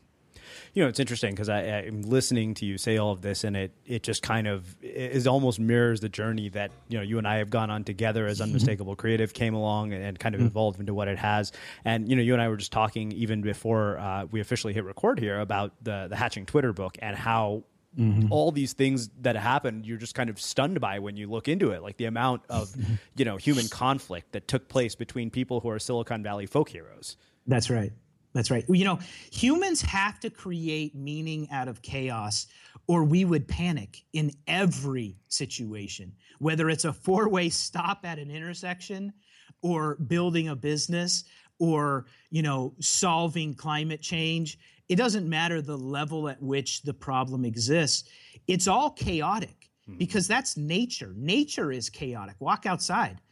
you 0.75 0.83
know, 0.83 0.89
it's 0.89 1.01
interesting 1.01 1.31
because 1.33 1.49
I, 1.49 1.61
am 1.63 2.03
listening 2.03 2.55
to 2.55 2.67
you 2.67 2.79
say 2.79 2.99
all 2.99 3.13
of 3.13 3.23
this, 3.23 3.45
and 3.45 3.57
it 3.57 3.73
it 3.87 4.03
just 4.03 4.23
kind 4.23 4.47
of 4.47 4.77
is 4.83 5.27
almost 5.27 5.59
mirrors 5.59 6.01
the 6.01 6.09
journey 6.09 6.49
that 6.51 6.71
you 6.89 6.99
know 6.99 7.03
you 7.03 7.19
and 7.19 7.27
I 7.27 7.37
have 7.37 7.51
gone 7.51 7.71
on 7.71 7.85
together 7.85 8.27
as 8.27 8.39
mm-hmm. 8.39 8.49
Unmistakable 8.49 8.97
Creative 8.97 9.33
came 9.33 9.55
along 9.55 9.93
and, 9.93 10.19
kind 10.19 10.35
of 10.35 10.41
mm-hmm. 10.41 10.49
evolved 10.49 10.81
into 10.81 10.95
what 10.95 11.09
it 11.09 11.19
has. 11.19 11.53
And 11.85 12.09
you 12.09 12.17
know, 12.17 12.23
you 12.23 12.33
and 12.33 12.43
I 12.43 12.49
were 12.49 12.57
just 12.57 12.73
talking 12.73 13.13
even 13.13 13.41
before 13.43 13.99
uh, 13.99 14.27
we 14.31 14.41
officially 14.41 14.73
hit 14.73 14.85
record 14.85 15.19
here 15.19 15.41
about 15.41 15.73
the 15.83 16.07
the 16.09 16.17
Hatching 16.17 16.47
Twitter 16.47 16.73
book 16.73 16.97
and 17.01 17.17
how 17.17 17.65
Mm-hmm. 17.99 18.31
all 18.31 18.53
these 18.53 18.75
things 18.75 19.09
that 19.23 19.35
happened 19.35 19.87
you're 19.87 19.97
just 19.97 20.15
kind 20.15 20.29
of 20.29 20.39
stunned 20.39 20.79
by 20.79 20.99
when 20.99 21.17
you 21.17 21.27
look 21.27 21.49
into 21.49 21.71
it 21.71 21.83
like 21.83 21.97
the 21.97 22.05
amount 22.05 22.43
of 22.51 22.69
mm-hmm. 22.69 22.95
you 23.17 23.25
know 23.25 23.39
human 23.39 23.67
conflict 23.67 24.33
that 24.33 24.47
took 24.47 24.69
place 24.69 24.95
between 24.95 25.31
people 25.31 25.61
who 25.61 25.71
are 25.71 25.79
silicon 25.79 26.23
valley 26.23 26.45
folk 26.45 26.69
heroes 26.69 27.17
that's 27.47 27.71
right 27.71 27.93
that's 28.39 28.53
right. 28.53 28.65
You 28.69 28.85
know, 28.85 29.01
humans 29.33 29.83
have 29.83 30.21
to 30.21 30.31
create 30.31 30.95
meaning 30.95 31.49
out 31.51 31.67
of 31.67 31.83
chaos 31.83 32.47
or 32.87 33.03
we 33.03 33.25
would 33.25 33.49
panic 33.49 34.05
in 34.13 34.31
every 34.47 35.19
situation, 35.27 36.13
whether 36.39 36.71
it's 36.71 36.85
a 36.85 36.93
four 36.93 37.29
way 37.29 37.49
stop 37.49 38.05
at 38.05 38.21
an 38.21 38.31
intersection 38.31 39.13
or 39.61 39.97
building 39.97 40.51
a 40.51 40.55
business 40.55 41.25
or, 41.59 42.07
you 42.31 42.43
know, 42.43 42.75
solving 42.79 43.55
climate 43.55 44.03
change. 44.03 44.57
It 44.89 44.95
doesn't 44.95 45.29
matter 45.29 45.61
the 45.61 45.77
level 45.77 46.29
at 46.29 46.41
which 46.41 46.83
the 46.83 46.95
problem 46.95 47.45
exists. 47.45 48.09
It's 48.47 48.69
all 48.69 48.91
chaotic 48.91 49.69
hmm. 49.85 49.97
because 49.97 50.29
that's 50.29 50.57
nature. 50.57 51.13
Nature 51.17 51.73
is 51.73 51.91
chaotic. 51.91 52.37
Walk 52.39 52.67
outside. 52.67 53.19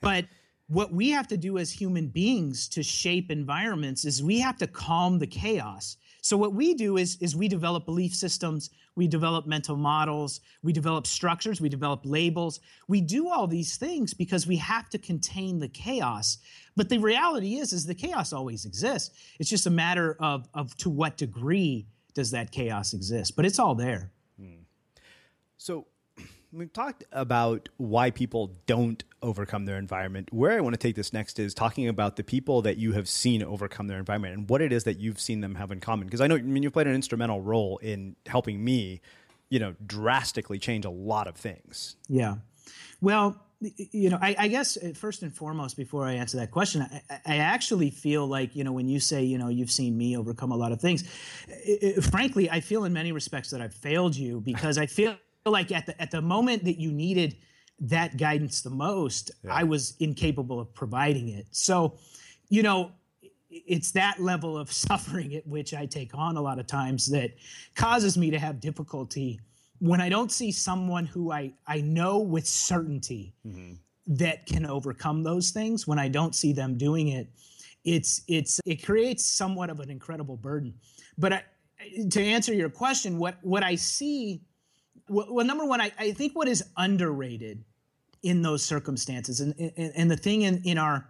But 0.00 0.26
what 0.68 0.92
we 0.92 1.10
have 1.10 1.28
to 1.28 1.36
do 1.36 1.58
as 1.58 1.70
human 1.70 2.08
beings 2.08 2.68
to 2.68 2.82
shape 2.82 3.30
environments 3.30 4.04
is 4.04 4.22
we 4.22 4.40
have 4.40 4.56
to 4.58 4.66
calm 4.66 5.18
the 5.18 5.26
chaos. 5.26 5.96
So 6.22 6.36
what 6.36 6.54
we 6.54 6.74
do 6.74 6.96
is, 6.96 7.16
is 7.20 7.36
we 7.36 7.46
develop 7.46 7.84
belief 7.84 8.12
systems, 8.12 8.70
we 8.96 9.06
develop 9.06 9.46
mental 9.46 9.76
models, 9.76 10.40
we 10.64 10.72
develop 10.72 11.06
structures, 11.06 11.60
we 11.60 11.68
develop 11.68 12.00
labels. 12.04 12.58
We 12.88 13.00
do 13.00 13.28
all 13.28 13.46
these 13.46 13.76
things 13.76 14.12
because 14.12 14.44
we 14.44 14.56
have 14.56 14.90
to 14.90 14.98
contain 14.98 15.60
the 15.60 15.68
chaos. 15.68 16.38
But 16.74 16.88
the 16.88 16.98
reality 16.98 17.58
is, 17.58 17.72
is 17.72 17.86
the 17.86 17.94
chaos 17.94 18.32
always 18.32 18.64
exists. 18.64 19.14
It's 19.38 19.48
just 19.48 19.66
a 19.66 19.70
matter 19.70 20.16
of, 20.18 20.48
of 20.52 20.76
to 20.78 20.90
what 20.90 21.16
degree 21.16 21.86
does 22.14 22.32
that 22.32 22.50
chaos 22.50 22.92
exist. 22.92 23.36
But 23.36 23.46
it's 23.46 23.60
all 23.60 23.76
there. 23.76 24.10
Hmm. 24.36 24.62
So 25.58 25.86
we've 26.56 26.72
talked 26.72 27.04
about 27.12 27.68
why 27.76 28.10
people 28.10 28.52
don't 28.66 29.04
overcome 29.22 29.66
their 29.66 29.76
environment. 29.76 30.32
Where 30.32 30.52
I 30.52 30.60
want 30.60 30.74
to 30.74 30.78
take 30.78 30.96
this 30.96 31.12
next 31.12 31.38
is 31.38 31.54
talking 31.54 31.88
about 31.88 32.16
the 32.16 32.24
people 32.24 32.62
that 32.62 32.78
you 32.78 32.92
have 32.92 33.08
seen 33.08 33.42
overcome 33.42 33.86
their 33.86 33.98
environment 33.98 34.34
and 34.34 34.48
what 34.48 34.62
it 34.62 34.72
is 34.72 34.84
that 34.84 34.98
you've 34.98 35.20
seen 35.20 35.40
them 35.40 35.56
have 35.56 35.70
in 35.70 35.80
common. 35.80 36.06
Because 36.06 36.20
I 36.20 36.26
know 36.26 36.36
I 36.36 36.42
mean 36.42 36.62
you've 36.62 36.72
played 36.72 36.86
an 36.86 36.94
instrumental 36.94 37.40
role 37.40 37.78
in 37.78 38.16
helping 38.26 38.64
me, 38.64 39.00
you 39.50 39.58
know, 39.58 39.74
drastically 39.84 40.58
change 40.58 40.84
a 40.84 40.90
lot 40.90 41.26
of 41.28 41.36
things. 41.36 41.96
Yeah. 42.08 42.36
Well, 43.00 43.40
you 43.60 44.10
know, 44.10 44.18
I, 44.20 44.36
I, 44.38 44.48
guess 44.48 44.76
uh, 44.76 44.92
first 44.94 45.22
and 45.22 45.34
foremost, 45.34 45.78
before 45.78 46.04
I 46.04 46.12
answer 46.14 46.36
that 46.36 46.50
question, 46.50 46.82
I, 46.82 47.20
I, 47.24 47.36
actually 47.36 47.88
feel 47.88 48.26
like, 48.26 48.54
you 48.54 48.64
know, 48.64 48.72
when 48.72 48.86
you 48.86 49.00
say, 49.00 49.22
you 49.22 49.38
know, 49.38 49.48
you've 49.48 49.70
seen 49.70 49.96
me 49.96 50.14
overcome 50.14 50.52
a 50.52 50.56
lot 50.56 50.72
of 50.72 50.80
things, 50.80 51.04
it, 51.48 51.96
it, 51.96 52.04
frankly, 52.04 52.50
I 52.50 52.60
feel 52.60 52.84
in 52.84 52.92
many 52.92 53.12
respects 53.12 53.50
that 53.50 53.62
I've 53.62 53.72
failed 53.72 54.14
you 54.14 54.42
because 54.42 54.76
I 54.76 54.84
feel 54.84 55.16
like 55.50 55.72
at 55.72 55.86
the 55.86 56.00
at 56.00 56.10
the 56.10 56.20
moment 56.20 56.64
that 56.64 56.78
you 56.78 56.90
needed 56.90 57.36
that 57.80 58.16
guidance 58.16 58.62
the 58.62 58.70
most, 58.70 59.30
yeah. 59.44 59.54
I 59.54 59.64
was 59.64 59.94
incapable 60.00 60.60
of 60.60 60.72
providing 60.74 61.28
it. 61.28 61.46
So, 61.50 61.98
you 62.48 62.62
know, 62.62 62.92
it's 63.50 63.90
that 63.92 64.20
level 64.20 64.56
of 64.56 64.72
suffering 64.86 65.34
at 65.34 65.46
which 65.46 65.74
I 65.74 65.86
take 65.86 66.14
on 66.14 66.36
a 66.36 66.42
lot 66.42 66.58
of 66.58 66.66
times 66.66 67.06
that 67.10 67.32
causes 67.74 68.16
me 68.16 68.30
to 68.30 68.38
have 68.38 68.60
difficulty 68.60 69.40
when 69.78 70.00
I 70.00 70.08
don't 70.08 70.32
see 70.32 70.50
someone 70.52 71.04
who 71.04 71.32
I, 71.32 71.52
I 71.66 71.82
know 71.82 72.18
with 72.18 72.46
certainty 72.46 73.34
mm-hmm. 73.46 73.74
that 74.06 74.46
can 74.46 74.64
overcome 74.64 75.22
those 75.22 75.50
things. 75.50 75.86
When 75.86 75.98
I 75.98 76.08
don't 76.08 76.34
see 76.34 76.52
them 76.54 76.78
doing 76.78 77.08
it, 77.08 77.28
it's 77.84 78.22
it's 78.26 78.60
it 78.64 78.84
creates 78.84 79.24
somewhat 79.24 79.70
of 79.70 79.80
an 79.80 79.90
incredible 79.90 80.36
burden. 80.36 80.74
But 81.18 81.32
I, 81.34 81.42
to 82.10 82.22
answer 82.22 82.52
your 82.52 82.70
question, 82.70 83.18
what 83.18 83.36
what 83.42 83.62
I 83.62 83.74
see 83.76 84.40
well, 85.08 85.26
well 85.30 85.46
number 85.46 85.64
one, 85.64 85.80
I, 85.80 85.92
I, 85.98 86.12
think 86.12 86.34
what 86.34 86.48
is 86.48 86.64
underrated 86.76 87.64
in 88.22 88.42
those 88.42 88.64
circumstances, 88.64 89.40
and, 89.40 89.54
and, 89.58 89.92
and 89.96 90.10
the 90.10 90.16
thing 90.16 90.42
in, 90.42 90.62
in 90.64 90.78
our 90.78 91.08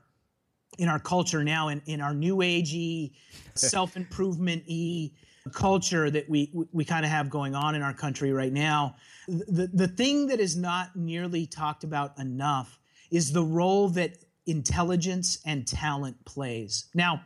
in 0.78 0.88
our 0.88 0.98
culture 0.98 1.42
now, 1.42 1.68
in, 1.68 1.80
in 1.87 2.00
our 2.00 2.14
new 2.14 2.37
agey, 2.37 3.12
self 3.54 3.96
improvement 3.96 4.62
e 4.66 5.12
culture 5.52 6.11
that 6.11 6.28
we 6.28 6.52
we 6.72 6.85
kind 6.85 7.04
of 7.04 7.11
have 7.11 7.30
going 7.30 7.54
on 7.54 7.74
in 7.74 7.82
our 7.82 7.94
country 7.94 8.32
right 8.32 8.52
now, 8.52 8.96
the 9.28 9.68
the 9.72 9.88
thing 9.88 10.26
that 10.28 10.40
is 10.40 10.56
not 10.56 10.96
nearly 10.96 11.46
talked 11.46 11.85
about 11.85 12.18
enough 12.18 12.78
is 13.11 13.32
the 13.32 13.44
role 13.44 13.88
that 13.90 14.16
intelligence 14.46 15.38
and 15.44 15.66
talent 15.66 16.24
plays. 16.24 16.87
Now, 16.94 17.22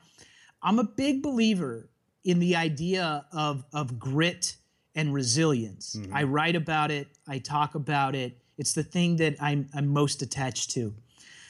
I'm 0.62 0.78
a 0.78 0.84
big 0.84 1.22
believer 1.22 1.88
in 2.24 2.38
the 2.38 2.56
idea 2.56 3.26
of 3.32 3.64
of 3.72 3.98
grit 3.98 4.56
and 4.94 5.14
resilience. 5.14 5.96
Mm-hmm. 5.96 6.14
I 6.14 6.22
write 6.24 6.56
about 6.56 6.90
it, 6.90 7.08
I 7.28 7.38
talk 7.38 7.74
about 7.74 8.14
it. 8.14 8.38
It's 8.58 8.72
the 8.72 8.82
thing 8.82 9.16
that 9.16 9.36
I'm, 9.40 9.68
I'm 9.74 9.88
most 9.88 10.22
attached 10.22 10.70
to. 10.72 10.94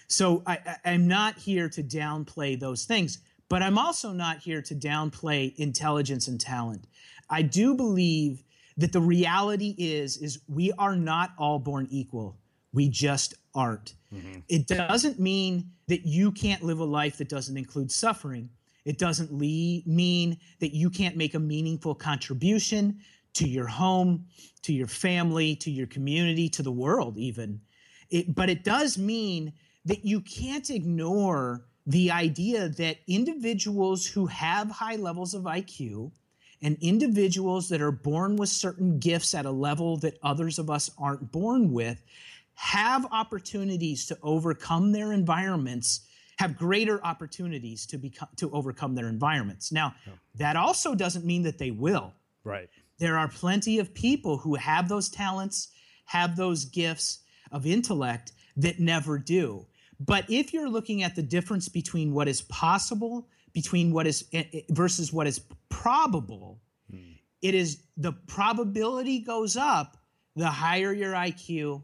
So 0.06 0.42
I, 0.46 0.76
I'm 0.84 1.06
not 1.08 1.38
here 1.38 1.68
to 1.68 1.82
downplay 1.82 2.58
those 2.58 2.84
things, 2.84 3.18
but 3.48 3.62
I'm 3.62 3.78
also 3.78 4.12
not 4.12 4.38
here 4.38 4.62
to 4.62 4.74
downplay 4.74 5.54
intelligence 5.56 6.28
and 6.28 6.40
talent. 6.40 6.86
I 7.28 7.42
do 7.42 7.74
believe 7.74 8.42
that 8.76 8.92
the 8.92 9.00
reality 9.00 9.74
is 9.78 10.16
is 10.16 10.40
we 10.48 10.72
are 10.78 10.96
not 10.96 11.30
all 11.38 11.58
born 11.58 11.86
equal. 11.90 12.38
We 12.72 12.88
just 12.88 13.34
aren't. 13.54 13.94
Mm-hmm. 14.14 14.40
It 14.48 14.66
doesn't 14.66 15.18
mean 15.18 15.70
that 15.88 16.06
you 16.06 16.32
can't 16.32 16.62
live 16.62 16.80
a 16.80 16.84
life 16.84 17.18
that 17.18 17.28
doesn't 17.28 17.56
include 17.56 17.90
suffering. 17.90 18.48
It 18.84 18.98
doesn't 18.98 19.32
le- 19.32 19.82
mean 19.86 20.38
that 20.60 20.74
you 20.74 20.90
can't 20.90 21.16
make 21.16 21.34
a 21.34 21.38
meaningful 21.38 21.94
contribution 21.94 23.00
to 23.34 23.48
your 23.48 23.66
home, 23.66 24.26
to 24.62 24.72
your 24.72 24.86
family, 24.86 25.56
to 25.56 25.70
your 25.70 25.86
community, 25.86 26.48
to 26.50 26.62
the 26.62 26.72
world, 26.72 27.16
even. 27.16 27.60
It, 28.10 28.34
but 28.34 28.50
it 28.50 28.64
does 28.64 28.98
mean 28.98 29.52
that 29.84 30.04
you 30.04 30.20
can't 30.20 30.68
ignore 30.70 31.64
the 31.86 32.10
idea 32.10 32.68
that 32.68 32.98
individuals 33.06 34.06
who 34.06 34.26
have 34.26 34.70
high 34.70 34.96
levels 34.96 35.34
of 35.34 35.44
IQ 35.44 36.12
and 36.62 36.76
individuals 36.80 37.68
that 37.70 37.80
are 37.80 37.92
born 37.92 38.36
with 38.36 38.48
certain 38.48 38.98
gifts 38.98 39.34
at 39.34 39.46
a 39.46 39.50
level 39.50 39.96
that 39.98 40.18
others 40.22 40.58
of 40.58 40.70
us 40.70 40.90
aren't 40.98 41.32
born 41.32 41.72
with 41.72 42.02
have 42.54 43.06
opportunities 43.10 44.06
to 44.06 44.18
overcome 44.22 44.92
their 44.92 45.12
environments 45.12 46.00
have 46.38 46.56
greater 46.56 47.04
opportunities 47.04 47.86
to 47.86 47.98
become 47.98 48.28
to 48.36 48.50
overcome 48.50 48.94
their 48.94 49.08
environments 49.08 49.72
now 49.72 49.94
yeah. 50.06 50.12
that 50.34 50.56
also 50.56 50.94
doesn't 50.94 51.24
mean 51.24 51.42
that 51.42 51.58
they 51.58 51.70
will 51.70 52.12
right 52.44 52.68
there 53.00 53.18
are 53.18 53.28
plenty 53.28 53.78
of 53.78 53.92
people 53.92 54.38
who 54.38 54.54
have 54.54 54.88
those 54.88 55.08
talents, 55.08 55.68
have 56.04 56.36
those 56.36 56.66
gifts 56.66 57.20
of 57.50 57.66
intellect 57.66 58.32
that 58.56 58.78
never 58.78 59.18
do. 59.18 59.66
But 59.98 60.26
if 60.28 60.52
you're 60.52 60.68
looking 60.68 61.02
at 61.02 61.16
the 61.16 61.22
difference 61.22 61.68
between 61.68 62.12
what 62.12 62.28
is 62.28 62.42
possible, 62.42 63.28
between 63.52 63.92
what 63.92 64.06
is 64.06 64.26
eh, 64.32 64.44
eh, 64.52 64.60
versus 64.70 65.12
what 65.12 65.26
is 65.26 65.40
probable, 65.68 66.60
hmm. 66.90 67.12
it 67.42 67.54
is 67.54 67.82
the 67.96 68.12
probability 68.12 69.18
goes 69.20 69.56
up 69.56 69.96
the 70.36 70.46
higher 70.46 70.92
your 70.92 71.12
IQ 71.12 71.82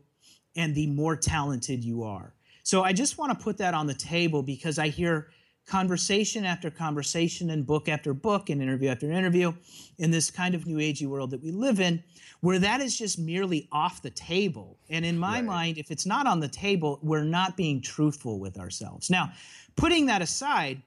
and 0.54 0.74
the 0.74 0.86
more 0.86 1.16
talented 1.16 1.82
you 1.82 2.04
are. 2.04 2.34
So 2.62 2.82
I 2.82 2.92
just 2.92 3.18
want 3.18 3.36
to 3.36 3.42
put 3.42 3.58
that 3.58 3.74
on 3.74 3.86
the 3.86 3.94
table 3.94 4.42
because 4.42 4.78
I 4.78 4.88
hear 4.88 5.28
conversation 5.66 6.44
after 6.44 6.70
conversation 6.70 7.50
and 7.50 7.66
book 7.66 7.88
after 7.88 8.14
book 8.14 8.50
and 8.50 8.62
interview 8.62 8.88
after 8.88 9.10
interview 9.10 9.52
in 9.98 10.10
this 10.12 10.30
kind 10.30 10.54
of 10.54 10.64
new 10.66 10.76
agey 10.76 11.06
world 11.06 11.30
that 11.30 11.42
we 11.42 11.50
live 11.50 11.80
in 11.80 12.02
where 12.40 12.60
that 12.60 12.80
is 12.80 12.96
just 12.96 13.18
merely 13.18 13.68
off 13.72 14.00
the 14.00 14.10
table 14.10 14.78
and 14.90 15.04
in 15.04 15.18
my 15.18 15.36
right. 15.36 15.44
mind 15.44 15.78
if 15.78 15.90
it's 15.90 16.06
not 16.06 16.26
on 16.26 16.38
the 16.38 16.48
table 16.48 17.00
we're 17.02 17.24
not 17.24 17.56
being 17.56 17.80
truthful 17.80 18.38
with 18.38 18.58
ourselves 18.58 19.10
now 19.10 19.30
putting 19.74 20.06
that 20.06 20.22
aside 20.22 20.80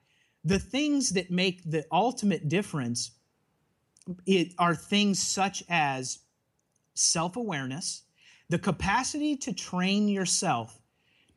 the 0.45 0.59
things 0.59 1.09
that 1.09 1.29
make 1.29 1.61
the 1.69 1.85
ultimate 1.91 2.47
difference 2.47 3.11
it, 4.25 4.53
are 4.57 4.73
things 4.73 5.21
such 5.21 5.61
as 5.67 6.19
self-awareness 6.93 8.03
the 8.47 8.57
capacity 8.57 9.35
to 9.35 9.51
train 9.51 10.07
yourself 10.07 10.79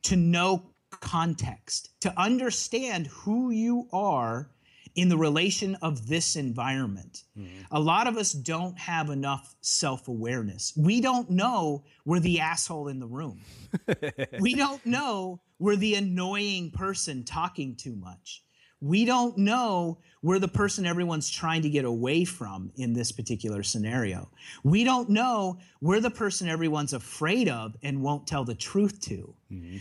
to 0.03 0.15
know 0.15 0.72
context, 1.03 1.89
to 1.99 2.13
understand 2.17 3.07
who 3.07 3.51
you 3.51 3.87
are 3.91 4.49
in 4.95 5.09
the 5.09 5.17
relation 5.17 5.75
of 5.81 6.07
this 6.07 6.35
environment. 6.37 7.23
Mm-hmm. 7.37 7.63
A 7.71 7.79
lot 7.79 8.07
of 8.07 8.15
us 8.15 8.31
don't 8.31 8.77
have 8.77 9.09
enough 9.09 9.55
self 9.61 10.07
awareness. 10.07 10.71
We 10.77 11.01
don't 11.01 11.29
know 11.29 11.83
we're 12.05 12.19
the 12.19 12.39
asshole 12.39 12.87
in 12.87 12.99
the 12.99 13.07
room. 13.07 13.41
we 14.39 14.55
don't 14.55 14.85
know 14.85 15.41
we're 15.59 15.75
the 15.75 15.95
annoying 15.95 16.71
person 16.71 17.23
talking 17.23 17.75
too 17.75 17.95
much. 17.95 18.43
We 18.79 19.05
don't 19.05 19.37
know 19.37 19.99
we're 20.21 20.39
the 20.39 20.47
person 20.47 20.85
everyone's 20.85 21.29
trying 21.29 21.63
to 21.63 21.69
get 21.69 21.85
away 21.85 22.23
from 22.23 22.71
in 22.77 22.93
this 22.93 23.11
particular 23.11 23.63
scenario. 23.63 24.29
We 24.63 24.83
don't 24.83 25.09
know 25.09 25.57
we're 25.81 26.01
the 26.01 26.11
person 26.11 26.47
everyone's 26.47 26.93
afraid 26.93 27.49
of 27.49 27.75
and 27.83 28.01
won't 28.01 28.27
tell 28.27 28.45
the 28.45 28.55
truth 28.55 29.01
to. 29.01 29.35
Mm-hmm. 29.51 29.77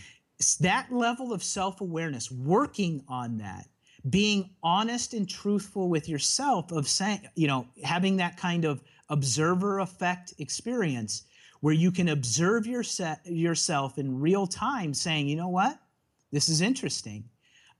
That 0.60 0.92
level 0.92 1.32
of 1.32 1.42
self 1.42 1.80
awareness, 1.80 2.30
working 2.30 3.02
on 3.08 3.38
that, 3.38 3.68
being 4.08 4.50
honest 4.62 5.14
and 5.14 5.28
truthful 5.28 5.88
with 5.88 6.08
yourself 6.08 6.72
of 6.72 6.88
saying, 6.88 7.28
you 7.34 7.46
know, 7.46 7.66
having 7.84 8.16
that 8.16 8.36
kind 8.36 8.64
of 8.64 8.82
observer 9.08 9.78
effect 9.80 10.34
experience 10.38 11.24
where 11.60 11.74
you 11.74 11.92
can 11.92 12.08
observe 12.08 12.66
your 12.66 12.82
yourself 13.24 13.98
in 13.98 14.20
real 14.20 14.46
time 14.46 14.92
saying, 14.92 15.28
you 15.28 15.36
know 15.36 15.48
what? 15.48 15.78
This 16.32 16.48
is 16.48 16.60
interesting. 16.60 17.24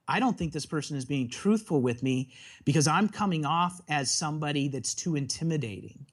I 0.07 0.20
don't 0.20 0.37
think 0.37 0.53
this 0.53 0.66
person 0.66 0.96
is 0.96 1.05
being 1.05 1.29
truthful 1.29 1.81
with 1.81 2.03
me 2.03 2.33
because 2.64 2.87
I'm 2.87 3.09
coming 3.09 3.44
off 3.44 3.81
as 3.88 4.11
somebody 4.11 4.68
that's 4.68 4.94
too 4.94 5.16
intimidating. 5.16 6.07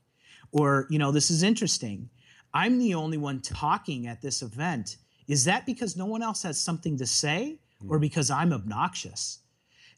Or, 0.51 0.87
you 0.89 0.97
know, 0.97 1.11
this 1.11 1.29
is 1.29 1.43
interesting. 1.43 2.09
I'm 2.53 2.79
the 2.79 2.95
only 2.95 3.17
one 3.17 3.41
talking 3.41 4.07
at 4.07 4.21
this 4.21 4.41
event. 4.41 4.97
Is 5.29 5.45
that 5.45 5.65
because 5.65 5.95
no 5.95 6.05
one 6.05 6.21
else 6.21 6.43
has 6.43 6.59
something 6.59 6.97
to 6.97 7.05
say 7.05 7.59
or 7.87 7.97
hmm. 7.97 8.01
because 8.01 8.29
I'm 8.29 8.51
obnoxious? 8.51 9.39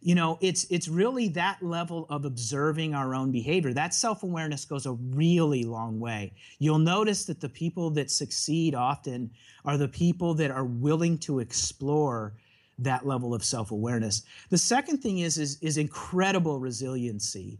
you 0.01 0.15
know 0.15 0.37
it's 0.41 0.65
it's 0.69 0.87
really 0.87 1.29
that 1.29 1.61
level 1.61 2.07
of 2.09 2.25
observing 2.25 2.93
our 2.93 3.13
own 3.13 3.31
behavior 3.31 3.71
that 3.73 3.93
self-awareness 3.93 4.65
goes 4.65 4.85
a 4.85 4.93
really 4.93 5.63
long 5.63 5.99
way 5.99 6.33
you'll 6.59 6.79
notice 6.79 7.25
that 7.25 7.39
the 7.39 7.49
people 7.49 7.89
that 7.91 8.09
succeed 8.09 8.75
often 8.75 9.29
are 9.63 9.77
the 9.77 9.87
people 9.87 10.33
that 10.33 10.51
are 10.51 10.65
willing 10.65 11.17
to 11.17 11.39
explore 11.39 12.33
that 12.79 13.05
level 13.05 13.33
of 13.33 13.43
self-awareness 13.43 14.23
the 14.49 14.57
second 14.57 14.97
thing 14.97 15.19
is 15.19 15.37
is, 15.37 15.57
is 15.61 15.77
incredible 15.77 16.59
resiliency 16.59 17.59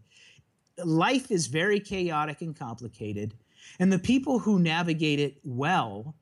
life 0.84 1.30
is 1.30 1.48
very 1.48 1.80
chaotic 1.80 2.42
and 2.42 2.58
complicated 2.58 3.36
and 3.80 3.94
the 3.94 4.00
people 4.00 4.40
who 4.40 4.58
navigate 4.58 5.20
it 5.20 5.38
well 5.44 6.16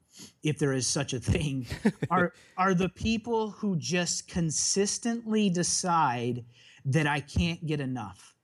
if 0.44 0.58
there 0.58 0.74
is 0.74 0.88
such 0.88 1.14
a 1.14 1.20
thing, 1.20 1.68
are 2.10 2.34
are 2.58 2.74
the 2.74 2.90
people 2.90 3.52
who 3.52 3.76
just 3.76 4.28
consistently 4.28 5.50
decide 5.50 6.46
that 6.86 7.08
I 7.08 7.20
can't 7.20 7.66
get 7.66 7.80
enough. 7.80 8.36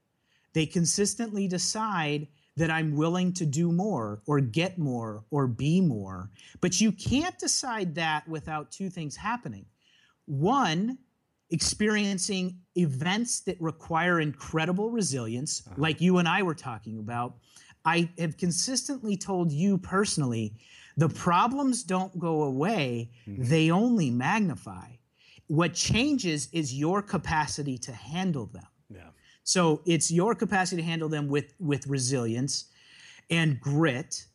They 0.53 0.65
consistently 0.65 1.47
decide 1.47 2.27
that 2.57 2.71
I'm 2.71 2.95
willing 2.95 3.33
to 3.33 3.45
do 3.45 3.71
more 3.71 4.21
or 4.25 4.39
get 4.39 4.77
more 4.77 5.25
or 5.29 5.47
be 5.47 5.81
more. 5.81 6.29
But 6.61 6.79
you 6.79 6.91
can't 6.91 7.37
decide 7.37 7.95
that 7.95 8.27
without 8.27 8.71
two 8.71 8.89
things 8.89 9.15
happening. 9.15 9.65
One, 10.25 10.97
experiencing 11.51 12.57
events 12.77 13.41
that 13.41 13.59
require 13.61 14.19
incredible 14.19 14.89
resilience, 14.89 15.63
uh-huh. 15.65 15.75
like 15.77 16.01
you 16.01 16.17
and 16.17 16.27
I 16.27 16.41
were 16.43 16.55
talking 16.55 16.99
about. 16.99 17.35
I 17.83 18.09
have 18.17 18.37
consistently 18.37 19.15
told 19.15 19.51
you 19.51 19.77
personally 19.77 20.53
the 20.97 21.09
problems 21.09 21.83
don't 21.83 22.17
go 22.19 22.43
away, 22.43 23.11
mm-hmm. 23.27 23.43
they 23.43 23.71
only 23.71 24.09
magnify. 24.09 24.87
What 25.47 25.73
changes 25.73 26.47
is 26.51 26.73
your 26.73 27.01
capacity 27.01 27.77
to 27.79 27.91
handle 27.91 28.47
them. 28.47 28.67
Yeah. 28.89 29.09
So 29.43 29.81
it's 29.85 30.09
your 30.09 30.33
capacity 30.33 30.81
to 30.81 30.87
handle 30.87 31.09
them 31.09 31.27
with 31.27 31.53
with 31.59 31.85
resilience 31.87 32.65
and 33.29 33.59
grit 33.59 34.25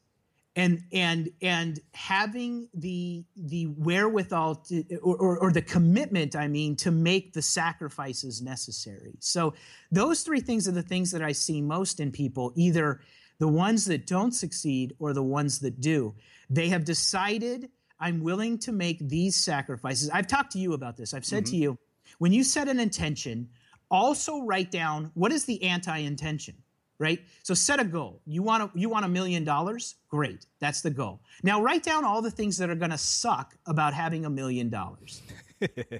and 0.57 0.83
and 0.93 1.31
and 1.43 1.81
having 1.95 2.69
the 2.75 3.25
the 3.37 3.67
wherewithal 3.67 4.57
to, 4.57 4.85
or, 4.97 5.17
or, 5.17 5.39
or, 5.39 5.53
the 5.53 5.63
commitment 5.63 6.35
i 6.35 6.49
mean 6.49 6.75
to 6.75 6.91
make 6.91 7.33
the 7.33 7.43
sacrifices 7.43 8.43
necessary 8.43 9.15
so 9.21 9.55
those 9.93 10.23
three 10.23 10.41
things 10.41 10.67
are 10.67 10.73
the 10.73 10.83
things 10.83 11.11
that 11.13 11.23
i 11.23 11.31
see 11.31 11.63
most 11.63 12.01
in 12.01 12.11
people 12.11 12.53
either 12.57 13.01
the 13.41 13.49
ones 13.49 13.87
that 13.87 14.07
don't 14.07 14.33
succeed 14.33 14.95
or 15.01 15.13
the 15.13 15.23
ones 15.23 15.59
that 15.61 15.81
do. 15.81 16.15
They 16.51 16.69
have 16.69 16.85
decided, 16.85 17.71
I'm 17.99 18.23
willing 18.23 18.59
to 18.59 18.71
make 18.71 18.99
these 19.01 19.35
sacrifices. 19.35 20.11
I've 20.11 20.29
talked 20.29 20.53
to 20.53 20.59
you 20.59 20.75
about 20.75 20.97
this. 20.97 21.15
I've 21.15 21.25
said 21.25 21.45
mm-hmm. 21.45 21.51
to 21.53 21.57
you, 21.57 21.79
when 22.19 22.33
you 22.33 22.45
set 22.45 22.69
an 22.69 22.79
intention, 22.79 23.49
also 23.91 24.43
write 24.43 24.71
down 24.71 25.11
what 25.15 25.33
is 25.33 25.45
the 25.47 25.61
anti 25.65 25.99
intention 25.99 26.55
right? 26.99 27.21
So 27.45 27.55
set 27.55 27.81
a 27.81 27.85
goal. 27.85 28.21
You 28.27 28.43
want 28.43 28.63
a, 28.63 28.79
you 28.79 28.91
want 28.91 29.07
a 29.07 29.09
million 29.09 29.43
dollars? 29.43 29.95
Great. 30.11 30.45
That's 30.59 30.83
the 30.83 30.91
goal. 30.91 31.23
Now 31.43 31.63
write 31.63 31.83
down 31.83 32.05
all 32.05 32.21
the 32.21 32.31
things 32.31 32.59
that 32.59 32.69
are 32.69 32.75
going 32.75 32.91
to 32.91 32.99
suck 32.99 33.57
about 33.65 33.95
having 33.95 34.27
a 34.27 34.31
million 34.31 34.69
dollars. 34.69 35.23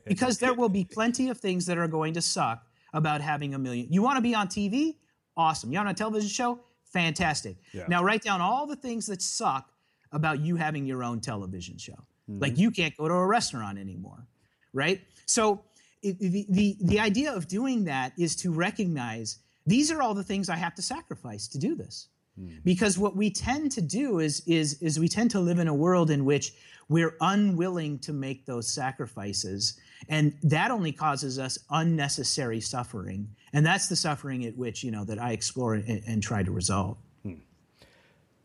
Because 0.07 0.39
there 0.39 0.55
will 0.55 0.69
be 0.69 0.85
plenty 0.85 1.29
of 1.29 1.39
things 1.39 1.67
that 1.67 1.77
are 1.77 1.89
going 1.89 2.15
to 2.15 2.23
suck 2.23 2.67
about 2.95 3.21
having 3.21 3.55
a 3.55 3.59
million. 3.59 3.87
You 3.91 4.03
want 4.03 4.17
to 4.17 4.23
be 4.23 4.35
on 4.35 4.49
tv 4.49 4.97
awesome. 5.37 5.73
You 5.73 5.79
want 5.79 5.89
a 5.89 5.95
television 5.95 6.29
show 6.29 6.61
fantastic 6.91 7.57
yeah. 7.73 7.85
now 7.89 8.03
write 8.03 8.23
down 8.23 8.41
all 8.41 8.67
the 8.67 8.77
things 8.77 9.07
that 9.07 9.23
suck 9.23 9.71
about 10.13 10.41
you 10.41 10.57
having 10.57 10.87
your 10.87 11.05
own 11.05 11.21
television 11.21 11.79
show. 11.79 11.93
Mm-hmm. 12.29 12.41
Like 12.41 12.59
you 12.59 12.71
can't 12.71 12.97
go 12.97 13.09
to 13.09 13.15
a 13.15 13.27
restaurant 13.27 13.79
anymore, 13.79 14.27
right? 14.73 15.01
So 15.27 15.63
it, 16.03 16.19
the, 16.19 16.47
the, 16.49 16.77
the 16.81 17.01
idea 17.01 17.33
of 17.33 17.49
doing 17.49 17.85
that 17.85 18.13
is 18.19 18.37
to 18.37 18.53
recognize 18.53 19.39
these 19.67 19.91
are 19.91 20.03
all 20.03 20.15
the 20.15 20.25
things 20.25 20.49
I 20.49 20.57
have 20.57 20.75
to 20.77 20.83
sacrifice 20.83 21.47
to 21.49 21.59
do 21.59 21.75
this. 21.75 22.09
Mm. 22.41 22.63
Because 22.65 22.99
what 22.99 23.17
we 23.17 23.31
tend 23.31 23.73
to 23.73 23.81
do 23.81 24.21
is, 24.21 24.43
is, 24.47 24.81
is 24.83 24.99
we 24.99 25.09
tend 25.09 25.31
to 25.33 25.41
live 25.41 25.59
in 25.59 25.69
a 25.69 25.75
world 25.75 26.11
in 26.11 26.25
which 26.25 26.53
we're 26.89 27.17
unwilling 27.21 27.99
to 28.01 28.13
make 28.13 28.47
those 28.47 28.67
sacrifices. 28.69 29.79
And 30.09 30.35
that 30.43 30.71
only 30.71 30.93
causes 30.93 31.39
us 31.39 31.59
unnecessary 31.71 32.61
suffering. 32.61 33.29
And 33.53 33.65
that's 33.65 33.89
the 33.89 33.97
suffering 33.97 34.45
at 34.45 34.57
which, 34.57 34.83
you 34.83 34.91
know, 34.91 35.05
that 35.05 35.19
I 35.19 35.33
explore 35.33 35.75
and, 35.75 36.03
and 36.07 36.23
try 36.23 36.43
to 36.43 36.51
resolve. 36.51 36.97
Hmm. 37.23 37.35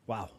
Wow. 0.07 0.29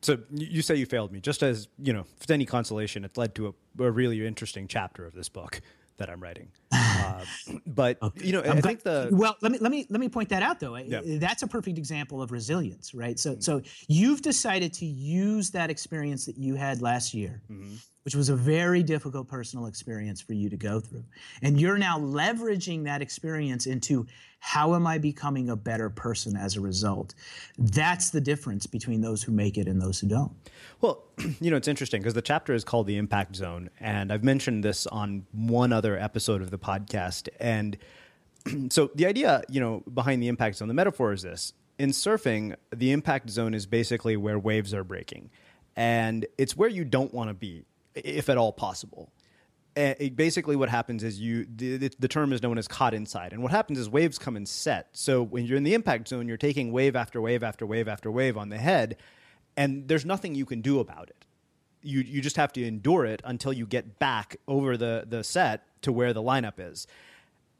So 0.00 0.18
you 0.30 0.62
say 0.62 0.76
you 0.76 0.86
failed 0.86 1.12
me. 1.12 1.20
Just 1.20 1.42
as 1.42 1.68
you 1.78 1.92
know, 1.92 2.06
if 2.20 2.30
any 2.30 2.46
consolation, 2.46 3.04
it 3.04 3.16
led 3.16 3.34
to 3.36 3.54
a, 3.78 3.84
a 3.84 3.90
really 3.90 4.26
interesting 4.26 4.66
chapter 4.68 5.06
of 5.06 5.14
this 5.14 5.28
book 5.28 5.60
that 5.98 6.10
I'm 6.10 6.22
writing. 6.22 6.50
Uh, 6.72 7.24
but 7.66 8.00
okay. 8.02 8.26
you 8.26 8.32
know, 8.32 8.42
I 8.42 8.60
think 8.60 8.82
the 8.82 9.08
well, 9.12 9.36
let 9.40 9.52
me 9.52 9.58
let 9.58 9.70
me 9.70 9.86
let 9.88 10.00
me 10.00 10.08
point 10.08 10.28
that 10.30 10.42
out 10.42 10.60
though. 10.60 10.76
Yeah. 10.76 11.00
That's 11.04 11.42
a 11.42 11.46
perfect 11.46 11.78
example 11.78 12.22
of 12.22 12.32
resilience, 12.32 12.94
right? 12.94 13.18
So 13.18 13.32
mm-hmm. 13.32 13.40
so 13.40 13.62
you've 13.88 14.22
decided 14.22 14.72
to 14.74 14.86
use 14.86 15.50
that 15.50 15.70
experience 15.70 16.26
that 16.26 16.36
you 16.36 16.54
had 16.54 16.82
last 16.82 17.14
year. 17.14 17.42
Mm-hmm 17.50 17.76
which 18.06 18.14
was 18.14 18.28
a 18.28 18.36
very 18.36 18.84
difficult 18.84 19.26
personal 19.26 19.66
experience 19.66 20.20
for 20.20 20.32
you 20.32 20.48
to 20.48 20.56
go 20.56 20.78
through. 20.78 21.02
And 21.42 21.60
you're 21.60 21.76
now 21.76 21.98
leveraging 21.98 22.84
that 22.84 23.02
experience 23.02 23.66
into 23.66 24.06
how 24.38 24.76
am 24.76 24.86
I 24.86 24.98
becoming 24.98 25.50
a 25.50 25.56
better 25.56 25.90
person 25.90 26.36
as 26.36 26.54
a 26.54 26.60
result? 26.60 27.14
That's 27.58 28.10
the 28.10 28.20
difference 28.20 28.64
between 28.64 29.00
those 29.00 29.24
who 29.24 29.32
make 29.32 29.58
it 29.58 29.66
and 29.66 29.82
those 29.82 29.98
who 29.98 30.06
don't. 30.06 30.30
Well, 30.80 31.02
you 31.40 31.50
know, 31.50 31.56
it's 31.56 31.66
interesting 31.66 32.00
because 32.00 32.14
the 32.14 32.22
chapter 32.22 32.54
is 32.54 32.62
called 32.62 32.86
The 32.86 32.96
Impact 32.96 33.34
Zone. 33.34 33.70
And 33.80 34.12
I've 34.12 34.22
mentioned 34.22 34.62
this 34.62 34.86
on 34.86 35.26
one 35.32 35.72
other 35.72 35.98
episode 35.98 36.42
of 36.42 36.52
the 36.52 36.55
podcast. 36.58 37.28
And 37.40 37.76
so 38.70 38.90
the 38.94 39.06
idea, 39.06 39.42
you 39.48 39.60
know, 39.60 39.82
behind 39.92 40.22
the 40.22 40.28
impact 40.28 40.56
zone, 40.56 40.68
the 40.68 40.74
metaphor 40.74 41.12
is 41.12 41.22
this. 41.22 41.52
In 41.78 41.90
surfing, 41.90 42.56
the 42.74 42.92
impact 42.92 43.30
zone 43.30 43.54
is 43.54 43.66
basically 43.66 44.16
where 44.16 44.38
waves 44.38 44.72
are 44.72 44.84
breaking. 44.84 45.30
And 45.76 46.26
it's 46.38 46.56
where 46.56 46.70
you 46.70 46.84
don't 46.84 47.12
want 47.12 47.28
to 47.28 47.34
be 47.34 47.64
if 47.96 48.28
at 48.28 48.38
all 48.38 48.52
possible. 48.52 49.12
It, 49.74 50.16
basically, 50.16 50.56
what 50.56 50.70
happens 50.70 51.04
is 51.04 51.20
you 51.20 51.46
the, 51.54 51.90
the 51.98 52.08
term 52.08 52.32
is 52.32 52.42
known 52.42 52.56
as 52.56 52.66
caught 52.66 52.94
inside, 52.94 53.34
and 53.34 53.42
what 53.42 53.52
happens 53.52 53.78
is 53.78 53.90
waves 53.90 54.18
come 54.18 54.34
and 54.34 54.48
set. 54.48 54.88
So 54.92 55.22
when 55.22 55.44
you're 55.44 55.58
in 55.58 55.64
the 55.64 55.74
impact 55.74 56.08
zone, 56.08 56.26
you're 56.26 56.38
taking 56.38 56.72
wave 56.72 56.96
after 56.96 57.20
wave 57.20 57.42
after 57.42 57.66
wave 57.66 57.86
after 57.86 58.10
wave 58.10 58.38
on 58.38 58.48
the 58.48 58.56
head, 58.56 58.96
and 59.54 59.86
there's 59.86 60.06
nothing 60.06 60.34
you 60.34 60.46
can 60.46 60.62
do 60.62 60.80
about 60.80 61.10
it. 61.10 61.26
You 61.82 62.00
you 62.00 62.22
just 62.22 62.36
have 62.36 62.54
to 62.54 62.66
endure 62.66 63.04
it 63.04 63.20
until 63.22 63.52
you 63.52 63.66
get 63.66 63.98
back 63.98 64.36
over 64.48 64.78
the 64.78 65.04
the 65.06 65.22
set 65.22 65.64
to 65.82 65.92
where 65.92 66.12
the 66.12 66.22
lineup 66.22 66.54
is. 66.58 66.86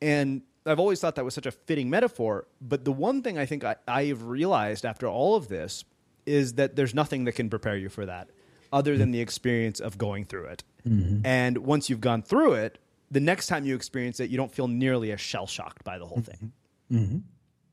And 0.01 0.43
I've 0.65 0.81
always 0.81 1.01
thought 1.01 1.15
that 1.15 1.25
was 1.25 1.35
such 1.35 1.47
a 1.47 1.53
fitting 1.53 1.89
metaphor. 1.91 2.47
But 2.61 2.85
the 2.85 2.93
one 2.93 3.23
thing 3.23 3.39
I 3.39 3.47
think 3.47 3.65
I, 3.65 3.77
I've 3.87 4.25
realized 4.25 4.85
after 4.85 5.07
all 5.07 5.37
of 5.37 5.49
this 5.49 5.85
is 6.27 6.55
that 6.55 6.77
there's 6.77 6.95
nothing 6.95 7.25
that 7.25 7.33
can 7.33 7.49
prepare 7.49 7.77
you 7.77 7.89
for 7.89 8.07
that 8.07 8.29
other 8.73 8.97
than 8.97 9.13
the 9.13 9.21
experience 9.21 9.79
of 9.81 9.97
going 9.97 10.25
through 10.25 10.47
it. 10.47 10.65
Mm-hmm. 10.87 11.25
And 11.25 11.59
once 11.59 11.89
you've 11.89 12.01
gone 12.01 12.23
through 12.23 12.55
it, 12.55 12.79
the 13.11 13.21
next 13.21 13.47
time 13.47 13.65
you 13.65 13.75
experience 13.77 14.19
it, 14.19 14.31
you 14.31 14.37
don't 14.37 14.53
feel 14.53 14.69
nearly 14.69 15.13
as 15.13 15.21
shell 15.21 15.47
shocked 15.47 15.85
by 15.85 15.99
the 15.99 16.07
whole 16.07 16.21
thing. 16.21 16.53
Mm-hmm. 16.91 17.05
mm-hmm. 17.05 17.19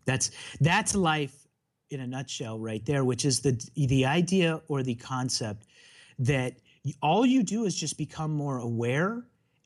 That's 0.06 0.32
that's 0.60 0.96
life 0.96 1.48
in 1.90 2.02
a 2.02 2.08
nutshell, 2.08 2.60
right 2.60 2.86
there. 2.86 3.06
Which 3.06 3.24
is 3.24 3.40
the 3.40 3.58
the 3.74 4.06
idea 4.06 4.62
or 4.68 4.84
the 4.84 4.96
concept 4.96 5.66
that 6.20 6.56
all 7.02 7.26
you 7.26 7.42
do 7.42 7.64
is 7.64 7.74
just 7.74 7.98
become 7.98 8.34
more 8.34 8.58
aware 8.58 9.24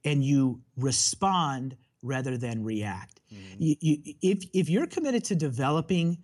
and 0.07 0.23
you 0.23 0.61
respond 0.77 1.75
rather 2.01 2.37
than 2.37 2.63
react. 2.63 3.19
Mm. 3.33 3.37
You, 3.59 3.75
you, 3.81 4.13
if, 4.21 4.45
if 4.53 4.69
you're 4.69 4.87
committed 4.87 5.25
to 5.25 5.35
developing 5.35 6.19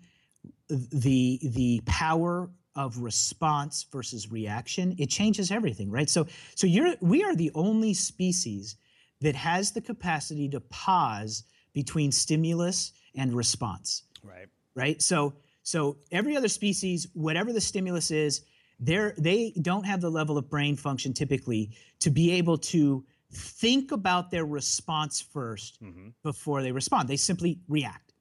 the, 0.70 1.40
the 1.44 1.82
power 1.86 2.50
of 2.76 3.00
response 3.00 3.86
versus 3.92 4.32
reaction, 4.32 4.96
it 4.98 5.10
changes 5.10 5.52
everything, 5.52 5.92
right? 5.92 6.10
So, 6.10 6.28
so 6.56 6.66
you're, 6.66 6.96
we 7.02 7.24
are 7.24 7.36
the 7.36 7.52
only 7.56 7.94
species 7.94 8.78
that 9.20 9.36
has 9.36 9.74
the 9.74 9.82
capacity 9.82 10.48
to 10.50 10.62
pause 10.62 11.44
between 11.74 12.12
stimulus 12.12 12.94
and 13.16 13.36
response. 13.36 14.04
Right. 14.24 14.48
Right. 14.76 15.02
So, 15.02 15.34
so 15.62 15.98
every 16.10 16.38
other 16.38 16.48
species, 16.48 17.08
whatever 17.14 17.52
the 17.52 17.62
stimulus 17.62 18.12
is, 18.12 18.42
they're, 18.80 19.14
they 19.18 19.54
don't 19.62 19.86
have 19.86 20.00
the 20.02 20.10
level 20.10 20.38
of 20.38 20.50
brain 20.50 20.78
function 20.78 21.14
typically 21.14 21.72
to 22.00 22.10
be 22.10 22.32
able 22.32 22.58
to 22.58 23.06
think 23.34 23.92
about 23.92 24.32
their 24.32 24.46
response 24.46 25.24
1st 25.34 25.82
mm-hmm. 25.82 26.08
before 26.24 26.62
they 26.62 26.72
respond. 26.72 27.08
They 27.08 27.18
simply 27.18 27.60
react. 27.68 28.14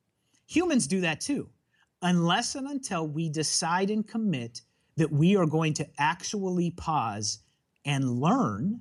Humans 0.46 0.86
do 0.86 1.00
that 1.00 1.20
too, 1.20 1.48
unless 2.02 2.54
and 2.54 2.66
until 2.66 3.06
we 3.06 3.28
decide 3.28 3.90
and 3.90 4.06
commit 4.06 4.62
that 4.96 5.10
we 5.10 5.36
are 5.36 5.46
going 5.46 5.74
to 5.74 5.88
actually 5.98 6.70
pause 6.70 7.38
and 7.84 8.20
learn 8.20 8.80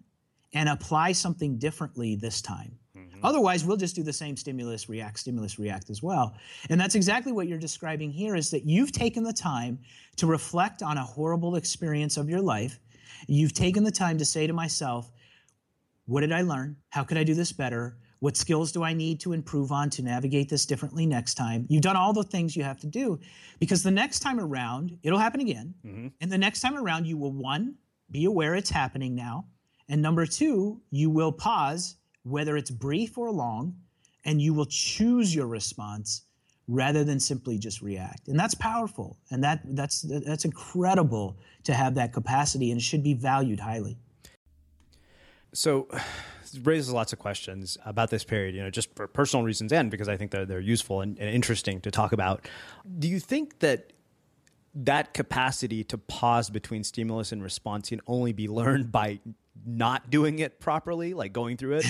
and 0.54 0.68
apply 0.68 1.14
something 1.14 1.58
differently 1.58 2.16
this 2.16 2.42
time. 2.42 2.78
Mm-hmm. 2.98 3.20
Otherwise, 3.24 3.64
we'll 3.64 3.78
just 3.78 3.96
do 3.96 4.04
the 4.04 4.12
same 4.12 4.36
stimulus, 4.36 4.90
react, 4.90 5.20
stimulus, 5.20 5.58
react 5.58 5.90
as 5.90 6.04
well. 6.04 6.36
And 6.70 6.80
that's 6.80 6.96
exactly 6.96 7.32
what 7.32 7.48
you're 7.48 7.58
describing 7.58 8.12
here 8.12 8.36
is 8.36 8.52
that 8.52 8.66
you've 8.66 8.92
taken 8.92 9.24
the 9.24 9.34
time 9.34 9.80
to 10.18 10.28
reflect 10.28 10.84
on 10.84 10.98
a 10.98 11.04
horrible 11.04 11.56
experience 11.56 12.18
of 12.18 12.30
your 12.30 12.42
life. 12.42 12.80
You've 13.28 13.54
taken 13.54 13.84
the 13.84 13.92
time 13.92 14.18
to 14.18 14.26
say 14.26 14.46
to 14.46 14.54
myself, 14.54 15.10
what 16.12 16.22
did 16.22 16.34
I 16.34 16.42
learn? 16.42 16.76
How 16.90 17.06
could 17.06 17.18
I 17.18 17.24
do 17.24 17.34
this 17.34 17.54
better? 17.54 17.98
What 18.20 18.36
skills 18.36 18.74
do 18.74 18.84
I 18.84 18.94
need 18.94 19.22
to 19.22 19.32
improve 19.32 19.72
on 19.72 19.90
to 19.92 20.02
navigate 20.04 20.50
this 20.50 20.66
differently 20.66 21.06
next 21.06 21.36
time? 21.36 21.66
You've 21.70 21.84
done 21.84 21.96
all 21.96 22.12
the 22.12 22.24
things 22.24 22.54
you 22.54 22.64
have 22.64 22.80
to 22.82 22.88
do 22.88 23.18
because 23.60 23.82
the 23.82 23.92
next 23.92 24.20
time 24.20 24.38
around, 24.38 24.98
it'll 25.04 25.18
happen 25.18 25.40
again. 25.40 25.74
Mm-hmm. 25.86 26.08
And 26.20 26.30
the 26.30 26.38
next 26.38 26.60
time 26.60 26.78
around, 26.78 27.08
you 27.08 27.18
will 27.18 27.32
one, 27.32 27.76
be 28.12 28.26
aware 28.26 28.56
it's 28.56 28.70
happening 28.70 29.16
now. 29.16 29.46
And 29.88 30.02
number 30.02 30.26
two, 30.26 30.82
you 30.92 31.10
will 31.10 31.32
pause, 31.32 31.96
whether 32.24 32.58
it's 32.58 32.72
brief 32.72 33.18
or 33.18 33.32
long, 33.32 33.78
and 34.26 34.42
you 34.42 34.54
will 34.54 34.68
choose 34.68 35.34
your 35.34 35.48
response 35.48 36.24
rather 36.68 37.06
than 37.06 37.22
simply 37.22 37.58
just 37.58 37.82
react. 37.82 38.28
And 38.28 38.38
that's 38.38 38.54
powerful. 38.54 39.18
And 39.32 39.42
that, 39.46 39.62
that's, 39.64 40.02
that's 40.26 40.44
incredible 40.44 41.38
to 41.64 41.74
have 41.74 41.96
that 41.96 42.12
capacity, 42.12 42.72
and 42.72 42.82
it 42.82 42.84
should 42.84 43.02
be 43.02 43.14
valued 43.14 43.62
highly. 43.62 43.98
So, 45.54 45.88
raises 46.64 46.92
lots 46.92 47.14
of 47.14 47.20
questions 47.20 47.78
about 47.86 48.10
this 48.10 48.26
period, 48.26 48.56
you 48.56 48.62
know, 48.62 48.70
just 48.70 48.94
for 48.96 49.08
personal 49.08 49.46
reasons 49.46 49.72
and 49.72 49.90
because 49.90 50.10
I 50.10 50.18
think 50.18 50.32
they're, 50.32 50.46
they're 50.46 50.60
useful 50.60 51.00
and, 51.00 51.18
and 51.18 51.30
interesting 51.30 51.80
to 51.82 51.92
talk 51.92 52.12
about. 52.12 52.46
Do 53.00 53.08
you 53.08 53.20
think 53.20 53.60
that 53.60 53.94
that 54.76 55.14
capacity 55.14 55.84
to 55.86 55.98
pause 55.98 56.50
between 56.50 56.84
stimulus 56.84 57.32
and 57.32 57.44
response 57.44 57.90
can 57.90 58.02
only 58.08 58.34
be 58.34 58.48
learned 58.48 58.92
by 58.92 59.20
not 59.66 60.10
doing 60.10 60.40
it 60.40 60.60
properly, 60.60 61.14
like 61.14 61.34
going 61.34 61.58
through 61.58 61.78
it? 61.78 61.86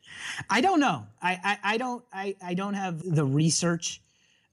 I 0.50 0.60
don't 0.60 0.80
know. 0.80 1.06
I, 1.20 1.38
I, 1.42 1.74
I 1.74 1.76
don't 1.78 2.04
I, 2.12 2.36
I 2.44 2.54
don't 2.54 2.74
have 2.74 3.02
the 3.02 3.24
research 3.24 4.02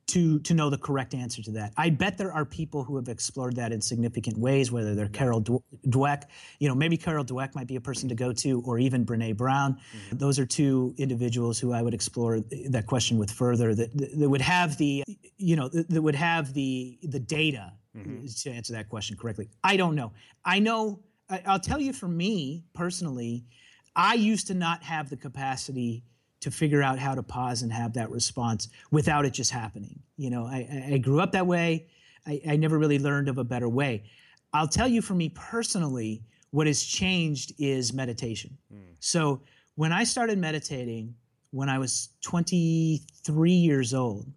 to 0.10 0.40
to 0.40 0.54
know 0.54 0.70
the 0.70 0.78
correct 0.78 1.14
answer 1.14 1.42
to 1.44 1.52
that. 1.52 1.74
I 1.78 1.90
bet 1.90 2.18
there 2.18 2.32
are 2.32 2.46
people 2.46 2.84
who 2.84 2.96
have 2.96 3.08
explored 3.08 3.56
that 3.56 3.72
in 3.72 3.82
significant 3.82 4.38
ways, 4.38 4.72
whether 4.72 4.96
they're 4.96 5.10
Carol 5.10 5.42
Dweck, 5.88 6.24
you 6.60 6.68
know, 6.68 6.76
maybe 6.76 6.98
Carol 6.98 7.26
Dweck 7.26 7.56
might 7.56 7.68
be 7.68 7.76
a 7.76 7.82
person 7.82 8.10
to 8.10 8.16
go 8.16 8.34
to, 8.34 8.62
or 8.66 8.80
even 8.80 9.06
Brene 9.06 9.36
Brown. 9.38 9.74
Mm-hmm. 9.74 10.18
Those 10.18 10.40
are 10.40 10.46
two 10.46 10.94
individuals 10.98 11.60
who 11.60 11.74
I 11.74 11.82
would 11.82 11.94
explore 11.94 12.40
that 12.70 12.86
question 12.88 13.18
with 13.18 13.32
further. 13.32 13.76
That, 13.76 13.90
that 14.20 14.30
would 14.30 14.42
have 14.42 14.78
the, 14.78 15.04
you 15.38 15.56
know, 15.56 15.70
that 15.70 16.02
would 16.02 16.16
have 16.16 16.54
the 16.54 17.00
the 17.04 17.20
data 17.20 17.74
mm-hmm. 17.96 18.26
to 18.26 18.52
answer 18.52 18.74
that 18.74 18.90
question 18.90 19.18
correctly. 19.18 19.50
I 19.64 19.78
don't 19.78 19.96
know. 19.96 20.12
I 20.44 20.60
know. 20.60 21.00
I'll 21.46 21.60
tell 21.60 21.80
you, 21.80 21.94
for 21.94 22.08
me 22.08 22.66
personally, 22.74 23.46
I 23.96 24.16
used 24.16 24.48
to 24.48 24.54
not 24.54 24.84
have 24.84 25.10
the 25.10 25.18
capacity 25.18 26.04
to 26.42 26.52
figure 26.52 26.82
out 26.82 27.00
how 27.00 27.16
to 27.16 27.24
pause 27.24 27.62
and 27.62 27.72
have 27.72 27.94
that 27.94 28.10
response 28.10 28.70
without 28.92 29.26
it 29.26 29.32
just 29.32 29.52
happening. 29.52 30.00
You 30.18 30.30
know, 30.30 30.46
I, 30.46 30.90
I 30.94 30.98
grew 30.98 31.20
up 31.20 31.32
that 31.34 31.48
way. 31.48 31.88
I, 32.26 32.42
I 32.50 32.56
never 32.56 32.78
really 32.78 33.00
learned 33.00 33.30
of 33.30 33.38
a 33.38 33.44
better 33.44 33.70
way. 33.70 34.04
I'll 34.54 34.68
tell 34.68 34.88
you 34.88 35.02
for 35.02 35.14
me 35.14 35.30
personally, 35.30 36.24
what 36.52 36.68
has 36.68 36.82
changed 36.84 37.54
is 37.60 37.94
meditation. 37.94 38.58
Mm. 38.74 38.96
So 39.00 39.42
when 39.76 39.92
I 39.92 40.04
started 40.04 40.38
meditating 40.38 41.16
when 41.52 41.70
I 41.70 41.80
was 41.80 42.10
23 42.22 43.52
years 43.52 43.94
old, 43.94 44.32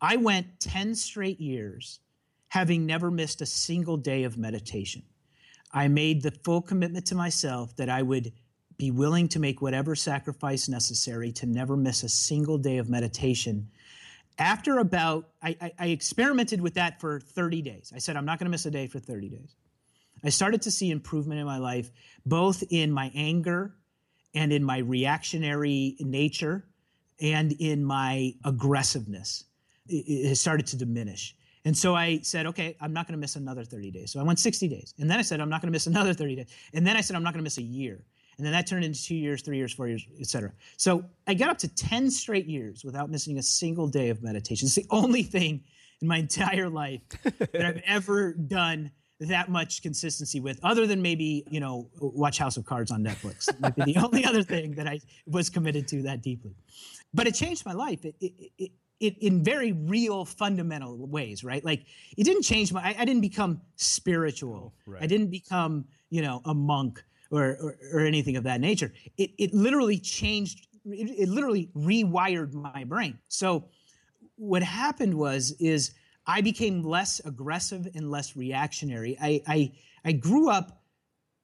I 0.00 0.16
went 0.16 0.60
10 0.60 0.94
straight 0.94 1.40
years 1.40 2.00
having 2.48 2.86
never 2.86 3.10
missed 3.10 3.40
a 3.42 3.46
single 3.46 3.96
day 3.96 4.24
of 4.24 4.36
meditation. 4.36 5.02
I 5.72 5.88
made 5.88 6.22
the 6.22 6.32
full 6.32 6.62
commitment 6.62 7.06
to 7.06 7.14
myself 7.14 7.76
that 7.76 7.88
I 7.88 8.02
would 8.02 8.32
be 8.80 8.90
willing 8.90 9.28
to 9.28 9.38
make 9.38 9.60
whatever 9.60 9.94
sacrifice 9.94 10.66
necessary 10.66 11.30
to 11.30 11.44
never 11.44 11.76
miss 11.76 12.02
a 12.02 12.08
single 12.08 12.56
day 12.56 12.78
of 12.78 12.88
meditation. 12.88 13.68
After 14.38 14.78
about, 14.78 15.28
I, 15.42 15.54
I, 15.60 15.72
I 15.78 15.86
experimented 15.88 16.62
with 16.62 16.72
that 16.74 16.98
for 16.98 17.20
30 17.20 17.60
days. 17.60 17.92
I 17.94 17.98
said, 17.98 18.16
I'm 18.16 18.24
not 18.24 18.38
going 18.38 18.46
to 18.46 18.50
miss 18.50 18.64
a 18.64 18.70
day 18.70 18.86
for 18.86 18.98
30 18.98 19.28
days. 19.28 19.54
I 20.24 20.30
started 20.30 20.62
to 20.62 20.70
see 20.70 20.90
improvement 20.90 21.38
in 21.40 21.44
my 21.44 21.58
life, 21.58 21.90
both 22.24 22.64
in 22.70 22.90
my 22.90 23.12
anger 23.14 23.74
and 24.34 24.50
in 24.50 24.64
my 24.64 24.78
reactionary 24.78 25.96
nature 26.00 26.64
and 27.20 27.52
in 27.52 27.84
my 27.84 28.32
aggressiveness. 28.46 29.44
It, 29.88 30.30
it 30.30 30.36
started 30.36 30.66
to 30.68 30.78
diminish. 30.78 31.36
And 31.66 31.76
so 31.76 31.94
I 31.94 32.20
said, 32.22 32.46
okay, 32.46 32.78
I'm 32.80 32.94
not 32.94 33.06
going 33.06 33.18
to 33.18 33.20
miss 33.20 33.36
another 33.36 33.62
30 33.62 33.90
days. 33.90 34.10
So 34.10 34.20
I 34.20 34.22
went 34.22 34.38
60 34.38 34.68
days. 34.68 34.94
And 34.98 35.10
then 35.10 35.18
I 35.18 35.22
said, 35.22 35.38
I'm 35.38 35.50
not 35.50 35.60
going 35.60 35.68
to 35.68 35.72
miss 35.72 35.86
another 35.86 36.14
30 36.14 36.36
days. 36.36 36.46
And 36.72 36.86
then 36.86 36.96
I 36.96 37.02
said, 37.02 37.14
I'm 37.14 37.22
not 37.22 37.34
going 37.34 37.40
to 37.40 37.44
miss 37.44 37.58
a 37.58 37.62
year. 37.62 38.06
And 38.40 38.46
then 38.46 38.54
that 38.54 38.66
turned 38.66 38.86
into 38.86 39.02
two 39.02 39.16
years, 39.16 39.42
three 39.42 39.58
years, 39.58 39.70
four 39.70 39.86
years, 39.86 40.06
et 40.18 40.26
cetera. 40.26 40.50
So 40.78 41.04
I 41.26 41.34
got 41.34 41.50
up 41.50 41.58
to 41.58 41.68
10 41.68 42.10
straight 42.10 42.46
years 42.46 42.82
without 42.86 43.10
missing 43.10 43.36
a 43.36 43.42
single 43.42 43.86
day 43.86 44.08
of 44.08 44.22
meditation. 44.22 44.64
It's 44.64 44.76
the 44.76 44.86
only 44.88 45.22
thing 45.22 45.62
in 46.00 46.08
my 46.08 46.16
entire 46.20 46.70
life 46.70 47.02
that 47.22 47.66
I've 47.66 47.82
ever 47.84 48.32
done 48.32 48.92
that 49.20 49.50
much 49.50 49.82
consistency 49.82 50.40
with, 50.40 50.58
other 50.62 50.86
than 50.86 51.02
maybe, 51.02 51.44
you 51.50 51.60
know, 51.60 51.90
watch 52.00 52.38
House 52.38 52.56
of 52.56 52.64
Cards 52.64 52.90
on 52.90 53.04
Netflix. 53.04 53.44
That 53.44 53.60
might 53.60 53.76
be 53.76 53.92
the 53.92 54.00
only 54.02 54.24
other 54.24 54.42
thing 54.42 54.70
that 54.76 54.86
I 54.86 55.00
was 55.26 55.50
committed 55.50 55.86
to 55.88 56.00
that 56.04 56.22
deeply. 56.22 56.54
But 57.12 57.26
it 57.26 57.34
changed 57.34 57.66
my 57.66 57.74
life. 57.74 58.06
It, 58.06 58.14
it, 58.22 58.32
it, 58.56 58.70
it, 59.00 59.18
in 59.18 59.44
very 59.44 59.72
real 59.72 60.26
fundamental 60.26 61.06
ways 61.06 61.42
right 61.42 61.64
like 61.64 61.86
it 62.18 62.24
didn't 62.24 62.42
change 62.42 62.70
my 62.70 62.82
i, 62.82 62.96
I 62.98 63.04
didn't 63.06 63.22
become 63.22 63.62
spiritual 63.76 64.74
right. 64.84 65.02
i 65.02 65.06
didn't 65.06 65.30
become 65.30 65.86
you 66.10 66.20
know 66.20 66.42
a 66.44 66.52
monk 66.52 67.02
or, 67.30 67.56
or, 67.60 67.78
or 67.92 68.00
anything 68.00 68.36
of 68.36 68.44
that 68.44 68.60
nature. 68.60 68.92
It, 69.16 69.30
it 69.38 69.54
literally 69.54 69.98
changed, 69.98 70.66
it, 70.84 71.10
it 71.10 71.28
literally 71.28 71.70
rewired 71.76 72.52
my 72.52 72.84
brain. 72.84 73.18
So 73.28 73.64
what 74.36 74.62
happened 74.62 75.14
was, 75.14 75.52
is 75.60 75.94
I 76.26 76.40
became 76.40 76.82
less 76.82 77.20
aggressive 77.24 77.88
and 77.94 78.10
less 78.10 78.36
reactionary. 78.36 79.16
I, 79.20 79.42
I, 79.46 79.72
I 80.04 80.12
grew 80.12 80.50
up 80.50 80.82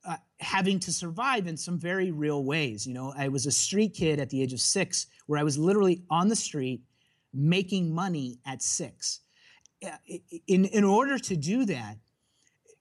uh, 0.06 0.16
having 0.38 0.78
to 0.80 0.92
survive 0.92 1.46
in 1.46 1.56
some 1.56 1.78
very 1.78 2.10
real 2.10 2.44
ways. 2.44 2.86
You 2.86 2.94
know, 2.94 3.12
I 3.16 3.28
was 3.28 3.46
a 3.46 3.50
street 3.50 3.94
kid 3.94 4.20
at 4.20 4.30
the 4.30 4.42
age 4.42 4.52
of 4.52 4.60
six, 4.60 5.06
where 5.26 5.40
I 5.40 5.42
was 5.42 5.58
literally 5.58 6.04
on 6.10 6.28
the 6.28 6.36
street 6.36 6.82
making 7.34 7.94
money 7.94 8.38
at 8.46 8.62
six. 8.62 9.20
In, 10.46 10.64
in 10.66 10.84
order 10.84 11.18
to 11.18 11.36
do 11.36 11.64
that, 11.66 11.98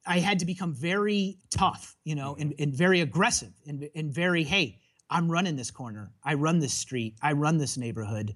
I 0.05 0.19
had 0.19 0.39
to 0.39 0.45
become 0.45 0.73
very 0.73 1.39
tough, 1.49 1.95
you 2.03 2.15
know, 2.15 2.35
and, 2.39 2.51
mm-hmm. 2.51 2.63
and 2.63 2.73
very 2.73 3.01
aggressive 3.01 3.51
and, 3.67 3.89
and 3.95 4.13
very, 4.13 4.43
hey, 4.43 4.79
I'm 5.09 5.31
running 5.31 5.55
this 5.55 5.71
corner. 5.71 6.11
I 6.23 6.35
run 6.35 6.59
this 6.59 6.73
street. 6.73 7.15
I 7.21 7.33
run 7.33 7.57
this 7.57 7.77
neighborhood, 7.77 8.35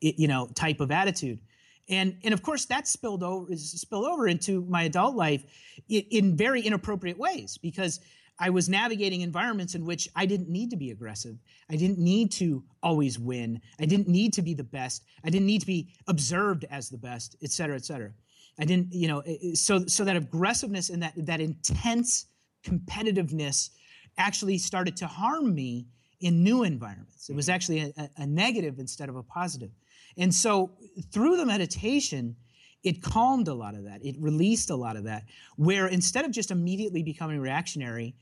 it, 0.00 0.18
you 0.18 0.28
know, 0.28 0.48
type 0.54 0.80
of 0.80 0.90
attitude. 0.90 1.40
And, 1.88 2.18
and 2.22 2.32
of 2.32 2.42
course, 2.42 2.66
that 2.66 2.86
spilled 2.86 3.22
over, 3.22 3.54
spilled 3.56 4.06
over 4.06 4.28
into 4.28 4.64
my 4.66 4.84
adult 4.84 5.16
life 5.16 5.44
in, 5.88 6.02
in 6.10 6.36
very 6.36 6.62
inappropriate 6.62 7.18
ways 7.18 7.58
because 7.58 8.00
I 8.38 8.50
was 8.50 8.68
navigating 8.68 9.20
environments 9.20 9.74
in 9.74 9.84
which 9.84 10.08
I 10.16 10.26
didn't 10.26 10.48
need 10.48 10.70
to 10.70 10.76
be 10.76 10.90
aggressive. 10.90 11.36
I 11.70 11.76
didn't 11.76 11.98
need 11.98 12.32
to 12.32 12.64
always 12.82 13.18
win. 13.18 13.60
I 13.80 13.84
didn't 13.84 14.08
need 14.08 14.32
to 14.34 14.42
be 14.42 14.54
the 14.54 14.64
best. 14.64 15.04
I 15.24 15.30
didn't 15.30 15.46
need 15.46 15.60
to 15.60 15.66
be 15.66 15.88
observed 16.06 16.64
as 16.70 16.88
the 16.88 16.98
best, 16.98 17.36
et 17.42 17.50
cetera, 17.50 17.76
et 17.76 17.84
cetera. 17.84 18.12
I 18.58 18.64
didn't, 18.64 18.92
you 18.92 19.08
know, 19.08 19.22
so 19.54 19.86
so 19.86 20.04
that 20.04 20.16
aggressiveness 20.16 20.90
and 20.90 21.02
that 21.02 21.14
that 21.16 21.40
intense 21.40 22.26
competitiveness 22.64 23.70
actually 24.18 24.58
started 24.58 24.96
to 24.98 25.06
harm 25.06 25.54
me 25.54 25.86
in 26.20 26.44
new 26.44 26.62
environments. 26.62 27.28
It 27.28 27.34
was 27.34 27.46
mm-hmm. 27.46 27.54
actually 27.54 27.80
a, 27.96 28.10
a 28.18 28.26
negative 28.26 28.78
instead 28.78 29.08
of 29.08 29.16
a 29.16 29.22
positive. 29.22 29.70
And 30.16 30.34
so 30.34 30.72
through 31.10 31.36
the 31.36 31.46
meditation, 31.46 32.36
it 32.82 33.02
calmed 33.02 33.48
a 33.48 33.54
lot 33.54 33.74
of 33.74 33.84
that. 33.84 34.04
It 34.04 34.16
released 34.18 34.70
a 34.70 34.76
lot 34.76 34.96
of 34.96 35.04
that. 35.04 35.24
Where 35.56 35.86
instead 35.86 36.24
of 36.24 36.30
just 36.30 36.50
immediately 36.50 37.02
becoming 37.02 37.40
reactionary, 37.40 38.14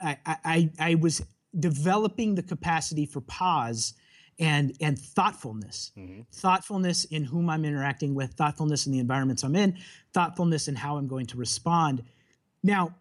I, 0.00 0.18
I, 0.26 0.70
I 0.78 0.94
was 0.96 1.22
developing 1.58 2.34
the 2.34 2.42
capacity 2.42 3.06
for 3.06 3.20
pause 3.20 3.94
and 4.38 4.76
and 4.80 4.98
thoughtfulness 4.98 5.92
mm-hmm. 5.96 6.22
thoughtfulness 6.32 7.04
in 7.06 7.24
whom 7.24 7.50
i'm 7.50 7.64
interacting 7.64 8.14
with 8.14 8.32
thoughtfulness 8.34 8.86
in 8.86 8.92
the 8.92 8.98
environments 8.98 9.42
i'm 9.42 9.56
in 9.56 9.76
thoughtfulness 10.12 10.68
in 10.68 10.74
how 10.74 10.96
i'm 10.96 11.06
going 11.06 11.26
to 11.26 11.36
respond 11.36 12.02
now 12.62 12.94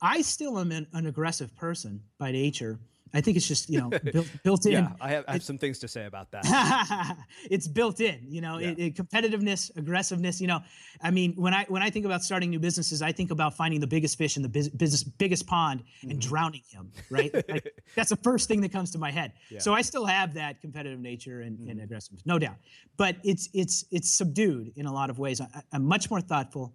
i 0.00 0.22
still 0.22 0.58
am 0.58 0.72
an, 0.72 0.86
an 0.92 1.06
aggressive 1.06 1.54
person 1.56 2.02
by 2.18 2.32
nature 2.32 2.78
I 3.12 3.20
think 3.20 3.36
it's 3.36 3.46
just 3.46 3.68
you 3.68 3.78
know 3.78 3.90
built 4.12 4.28
built 4.42 4.66
in. 4.66 4.72
Yeah, 4.72 4.92
I 5.00 5.10
have, 5.10 5.24
I 5.28 5.32
have 5.32 5.42
some 5.42 5.58
things 5.58 5.78
to 5.80 5.88
say 5.88 6.06
about 6.06 6.30
that. 6.30 7.16
it's 7.50 7.66
built 7.66 8.00
in, 8.00 8.20
you 8.28 8.40
know, 8.40 8.58
yeah. 8.58 8.68
it, 8.68 8.78
it, 8.78 8.94
competitiveness, 8.94 9.76
aggressiveness. 9.76 10.40
You 10.40 10.46
know, 10.46 10.60
I 11.02 11.10
mean, 11.10 11.34
when 11.34 11.54
I 11.54 11.64
when 11.68 11.82
I 11.82 11.90
think 11.90 12.06
about 12.06 12.22
starting 12.22 12.50
new 12.50 12.58
businesses, 12.58 13.02
I 13.02 13.12
think 13.12 13.30
about 13.30 13.56
finding 13.56 13.80
the 13.80 13.86
biggest 13.86 14.18
fish 14.18 14.36
in 14.36 14.42
the 14.42 14.48
business 14.48 15.02
biggest 15.02 15.46
pond 15.46 15.82
and 16.02 16.12
mm-hmm. 16.12 16.20
drowning 16.20 16.62
him. 16.70 16.92
Right, 17.10 17.32
like, 17.48 17.72
that's 17.96 18.10
the 18.10 18.16
first 18.16 18.48
thing 18.48 18.60
that 18.62 18.72
comes 18.72 18.90
to 18.92 18.98
my 18.98 19.10
head. 19.10 19.32
Yeah. 19.50 19.58
So 19.58 19.74
I 19.74 19.82
still 19.82 20.06
have 20.06 20.34
that 20.34 20.60
competitive 20.60 21.00
nature 21.00 21.40
and, 21.40 21.58
mm-hmm. 21.58 21.70
and, 21.70 21.80
aggressiveness, 21.80 22.24
no 22.26 22.38
doubt. 22.38 22.56
But 22.96 23.16
it's 23.24 23.48
it's 23.52 23.84
it's 23.90 24.10
subdued 24.10 24.72
in 24.76 24.86
a 24.86 24.92
lot 24.92 25.10
of 25.10 25.18
ways. 25.18 25.40
I, 25.40 25.48
I'm 25.72 25.84
much 25.84 26.10
more 26.10 26.20
thoughtful 26.20 26.74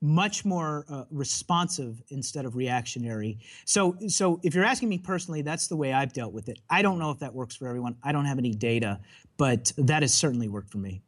much 0.00 0.44
more 0.44 0.84
uh, 0.88 1.04
responsive 1.10 2.02
instead 2.08 2.44
of 2.44 2.56
reactionary. 2.56 3.38
So, 3.64 3.96
so 4.08 4.40
if 4.42 4.54
you're 4.54 4.64
asking 4.64 4.88
me 4.88 4.98
personally, 4.98 5.42
that's 5.42 5.66
the 5.66 5.76
way 5.76 5.92
I've 5.92 6.12
dealt 6.12 6.32
with 6.32 6.48
it. 6.48 6.58
I 6.68 6.82
don't 6.82 6.98
know 6.98 7.10
if 7.10 7.18
that 7.20 7.34
works 7.34 7.56
for 7.56 7.68
everyone. 7.68 7.96
I 8.02 8.12
don't 8.12 8.26
have 8.26 8.38
any 8.38 8.52
data, 8.52 9.00
but 9.36 9.72
that 9.78 10.02
has 10.02 10.12
certainly 10.12 10.48
worked 10.48 10.70
for 10.70 10.78
me. 10.78 11.02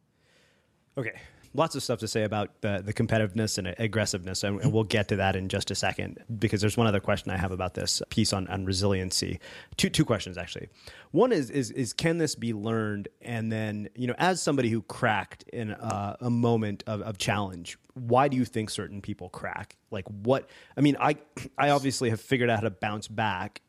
Okay, 0.97 1.13
lots 1.57 1.75
of 1.75 1.83
stuff 1.83 1.99
to 1.99 2.07
say 2.07 2.23
about 2.23 2.61
the, 2.61 2.81
the 2.85 2.93
competitiveness 2.93 3.57
and 3.57 3.73
aggressiveness, 3.79 4.43
and, 4.43 4.61
and, 4.61 4.71
we'll 4.71 4.83
get 4.83 5.07
to 5.07 5.15
that 5.15 5.35
in 5.35 5.49
just 5.49 5.71
a 5.71 5.75
second 5.75 6.23
because 6.37 6.61
there's 6.61 6.77
one 6.77 6.87
other 6.87 6.99
question 6.99 7.31
I 7.31 7.37
have 7.37 7.51
about 7.51 7.73
this 7.73 8.01
piece 8.09 8.31
on, 8.31 8.47
on 8.47 8.63
resiliency. 8.63 9.39
Two 9.75 9.89
two 9.89 10.05
questions 10.05 10.37
actually. 10.37 10.69
One 11.11 11.31
is 11.31 11.49
is 11.49 11.71
is 11.71 11.93
can 11.93 12.19
this 12.19 12.35
be 12.35 12.53
learned? 12.53 13.07
And 13.21 13.51
then 13.51 13.89
you 13.95 14.07
know, 14.07 14.15
as 14.17 14.41
somebody 14.41 14.69
who 14.69 14.83
cracked 14.83 15.43
in 15.51 15.71
a, 15.71 16.17
a 16.21 16.29
moment 16.29 16.83
of, 16.85 17.01
of 17.01 17.17
challenge, 17.17 17.77
why 17.95 18.27
do 18.27 18.37
you 18.37 18.45
think 18.45 18.69
certain 18.69 19.01
people 19.01 19.29
crack? 19.29 19.75
Like 19.89 20.05
what? 20.07 20.49
I 20.77 20.81
mean, 20.81 20.95
I 20.99 21.17
I 21.57 21.71
obviously 21.71 22.11
have 22.11 22.21
figured 22.21 22.49
out 22.49 22.57
how 22.57 22.63
to 22.63 22.71
bounce 22.71 23.07
back, 23.07 23.61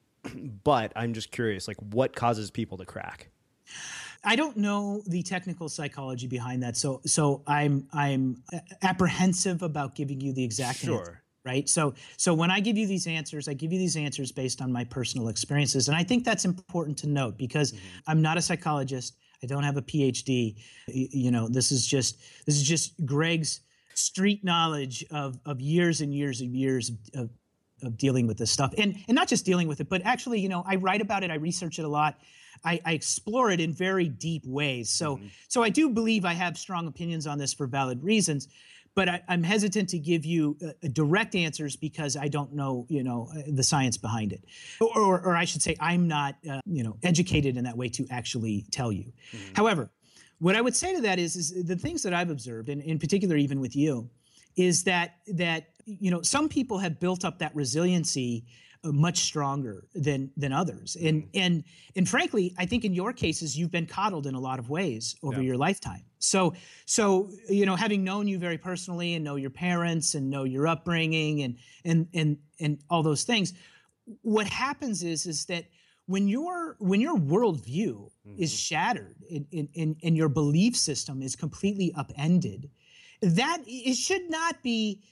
but 0.65 0.93
I'm 0.95 1.15
just 1.15 1.31
curious, 1.31 1.67
like 1.67 1.79
what 1.79 2.15
causes 2.15 2.51
people 2.51 2.79
to 2.79 2.85
crack? 2.85 3.31
I 4.25 4.37
don't 4.37 4.57
know 4.57 5.03
the 5.07 5.23
technical 5.23 5.69
psychology 5.69 6.27
behind 6.27 6.63
that, 6.63 6.77
so 6.77 7.01
so 7.07 7.43
I'm 7.47 7.87
I'm 7.93 8.43
apprehensive 8.83 9.63
about 9.63 9.95
giving 9.95 10.21
you 10.21 10.33
the 10.33 10.45
exact 10.45 10.79
sure. 10.79 10.99
answer. 10.99 11.23
Right. 11.45 11.69
So 11.69 11.95
so 12.17 12.35
when 12.35 12.51
I 12.51 12.61
give 12.61 12.77
you 12.77 12.87
these 12.87 13.07
answers, 13.07 13.49
I 13.49 13.55
give 13.55 13.73
you 13.73 13.79
these 13.79 13.97
answers 13.97 14.33
based 14.33 14.61
on 14.61 14.73
my 14.73 14.85
personal 14.85 15.29
experiences. 15.29 15.89
And 15.89 15.97
I 15.97 16.03
think 16.03 16.25
that's 16.25 16.45
important 16.45 16.99
to 16.99 17.09
note 17.09 17.39
because 17.39 17.73
mm-hmm. 17.73 18.11
I'm 18.11 18.21
not 18.21 18.37
a 18.37 18.43
psychologist. 18.43 19.17
I 19.43 19.47
don't 19.47 19.63
have 19.63 19.77
a 19.77 19.83
PhD. 19.83 20.57
You 20.89 21.31
know, 21.31 21.49
this 21.49 21.73
is 21.73 21.87
just 21.87 22.19
this 22.45 22.57
is 22.57 22.63
just 22.65 23.05
Greg's 23.07 23.61
street 23.99 24.45
knowledge 24.45 25.05
of 25.11 25.39
of 25.45 25.61
years 25.61 26.01
and 26.01 26.15
years 26.15 26.41
and 26.41 26.55
years 26.55 26.93
of, 27.15 27.31
of 27.83 27.97
dealing 27.97 28.27
with 28.27 28.39
this 28.39 28.51
stuff 28.51 28.73
and 28.79 28.97
and 29.09 29.15
not 29.15 29.27
just 29.27 29.45
dealing 29.45 29.67
with 29.67 29.81
it 29.81 29.89
but 29.89 30.01
actually 30.05 30.39
you 30.41 30.49
know 30.49 30.63
i 30.67 30.77
write 30.77 31.01
about 31.01 31.25
it 31.25 31.31
i 31.31 31.35
research 31.35 31.79
it 31.81 31.85
a 31.85 31.89
lot 31.89 32.17
I, 32.65 32.81
I 32.85 32.93
explore 32.93 33.51
it 33.51 33.61
in 33.61 33.73
very 33.73 34.09
deep 34.09 34.45
ways. 34.45 34.91
So, 34.91 35.17
mm-hmm. 35.17 35.27
so 35.49 35.63
I 35.63 35.69
do 35.69 35.89
believe 35.89 36.25
I 36.25 36.33
have 36.35 36.57
strong 36.59 36.87
opinions 36.87 37.27
on 37.27 37.39
this 37.39 37.53
for 37.53 37.67
valid 37.67 38.03
reasons, 38.03 38.49
but 38.95 39.09
I, 39.09 39.23
am 39.29 39.43
hesitant 39.43 39.89
to 39.91 39.99
give 39.99 40.25
you 40.25 40.57
uh, 40.65 40.89
direct 40.93 41.35
answers 41.35 41.77
because 41.77 42.17
I 42.17 42.29
don't 42.29 42.53
know, 42.53 42.87
you 42.89 43.03
know, 43.03 43.29
uh, 43.37 43.43
the 43.47 43.63
science 43.63 43.97
behind 43.97 44.33
it, 44.33 44.45
or, 44.81 44.99
or, 44.99 45.21
or 45.21 45.37
I 45.37 45.45
should 45.45 45.63
say, 45.63 45.77
I'm 45.81 46.09
not, 46.09 46.37
uh, 46.51 46.61
you 46.67 46.83
know, 46.83 46.97
educated 47.03 47.57
in 47.57 47.65
that 47.65 47.77
way 47.77 47.89
to 47.91 48.07
actually 48.11 48.67
tell 48.71 48.91
you. 48.91 49.13
Mm-hmm. 49.33 49.55
However, 49.55 49.91
what 50.41 50.57
I 50.57 50.61
would 50.61 50.75
say 50.75 50.95
to 50.95 51.01
that 51.03 51.19
is, 51.19 51.37
is 51.37 51.65
the 51.65 51.77
things 51.77 52.03
that 52.03 52.15
I've 52.15 52.31
observed, 52.31 52.69
and 52.69 52.83
in 52.83 52.99
particular, 52.99 53.37
even 53.37 53.61
with 53.61 53.77
you, 53.77 54.09
is 54.57 54.85
that 54.85 55.17
that 55.29 55.69
you 55.85 56.11
know 56.11 56.23
some 56.23 56.49
people 56.49 56.79
have 56.79 56.99
built 57.01 57.25
up 57.25 57.39
that 57.39 57.55
resiliency 57.55 58.45
uh, 58.47 58.51
much 58.93 59.19
stronger 59.19 59.87
than 59.95 60.31
than 60.37 60.53
others. 60.53 60.97
And 60.97 61.23
mm-hmm. 61.25 61.39
and 61.39 61.65
and 61.97 62.09
frankly, 62.09 62.55
I 62.59 62.67
think 62.67 62.85
in 62.85 62.95
your 62.95 63.13
cases 63.13 63.57
you've 63.57 63.71
been 63.71 63.87
coddled 63.87 64.27
in 64.27 64.35
a 64.35 64.41
lot 64.41 64.59
of 64.59 64.71
ways 64.71 65.17
over 65.23 65.41
yeah. 65.41 65.49
your 65.49 65.57
lifetime. 65.57 66.05
So 66.19 66.55
so 66.87 67.31
you 67.49 67.67
know, 67.67 67.77
having 67.77 68.05
known 68.05 68.29
you 68.29 68.39
very 68.39 68.59
personally 68.59 69.15
and 69.15 69.25
know 69.25 69.37
your 69.37 69.51
parents 69.51 70.15
and 70.15 70.31
know 70.31 70.45
your 70.45 70.67
upbringing 70.67 71.43
and 71.43 71.57
and 71.85 72.09
and 72.15 72.39
and 72.61 72.79
all 72.91 73.03
those 73.03 73.25
things, 73.25 73.55
what 74.23 74.47
happens 74.47 75.03
is 75.03 75.27
is 75.27 75.47
that 75.47 75.65
when 76.07 76.27
your 76.27 76.77
when 76.79 77.01
your 77.01 77.17
worldview 77.17 78.11
mm-hmm. 78.27 78.43
is 78.43 78.53
shattered 78.53 79.17
and, 79.31 79.69
and, 79.77 79.97
and 80.03 80.17
your 80.17 80.29
belief 80.29 80.75
system 80.77 81.23
is 81.23 81.37
completely 81.37 81.93
upended, 81.95 82.71
that 83.21 83.59
it 83.67 83.95
should 83.95 84.31
not 84.31 84.63
be 84.63 85.03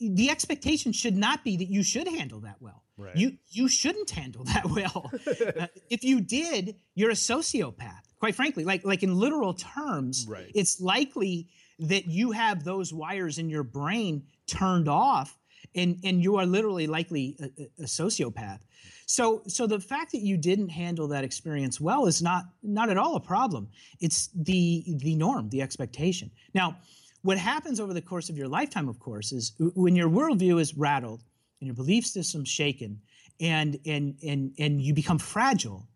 the 0.00 0.30
expectation 0.30 0.92
should 0.92 1.16
not 1.16 1.44
be 1.44 1.56
that 1.56 1.68
you 1.68 1.82
should 1.82 2.08
handle 2.08 2.40
that 2.40 2.56
well. 2.60 2.82
Right. 2.96 3.16
You 3.16 3.38
you 3.48 3.68
shouldn't 3.68 4.10
handle 4.10 4.44
that 4.44 4.66
well. 4.66 5.10
uh, 5.26 5.66
if 5.90 6.04
you 6.04 6.20
did, 6.20 6.76
you're 6.94 7.10
a 7.10 7.14
sociopath. 7.14 8.02
Quite 8.20 8.34
frankly, 8.34 8.64
like 8.64 8.84
like 8.84 9.02
in 9.02 9.16
literal 9.16 9.54
terms, 9.54 10.26
right. 10.28 10.50
it's 10.54 10.80
likely 10.80 11.48
that 11.80 12.06
you 12.06 12.30
have 12.32 12.62
those 12.62 12.92
wires 12.92 13.38
in 13.38 13.48
your 13.48 13.64
brain 13.64 14.24
turned 14.46 14.88
off 14.88 15.36
and 15.74 15.98
and 16.04 16.22
you 16.22 16.36
are 16.36 16.46
literally 16.46 16.86
likely 16.86 17.36
a, 17.40 17.82
a, 17.82 17.86
sociopath. 17.86 18.60
So 19.06 19.42
so 19.46 19.66
the 19.66 19.80
fact 19.80 20.12
that 20.12 20.20
you 20.20 20.36
didn't 20.36 20.68
handle 20.68 21.08
that 21.08 21.24
experience 21.24 21.80
well 21.80 22.06
is 22.06 22.22
not 22.22 22.44
not 22.62 22.90
at 22.90 22.98
all 22.98 23.16
a 23.16 23.20
problem. 23.20 23.68
It's 24.00 24.28
the 24.34 24.84
the 24.86 25.16
norm, 25.16 25.48
the 25.50 25.62
expectation. 25.62 26.30
Now, 26.54 26.76
what 27.24 27.38
happens 27.38 27.80
over 27.80 27.94
the 27.94 28.02
course 28.02 28.28
of 28.28 28.36
your 28.36 28.48
lifetime, 28.48 28.86
of 28.86 28.98
course, 29.00 29.32
is 29.32 29.54
when 29.58 29.96
your 29.96 30.10
worldview 30.10 30.60
is 30.60 30.76
rattled 30.76 31.22
and 31.58 31.66
your 31.66 31.74
belief 31.74 32.04
system 32.06 32.44
shaken, 32.44 33.00
and 33.40 33.78
and 33.86 34.16
and 34.22 34.52
and 34.58 34.82
you 34.82 34.92
become 34.92 35.18
fragile. 35.18 35.88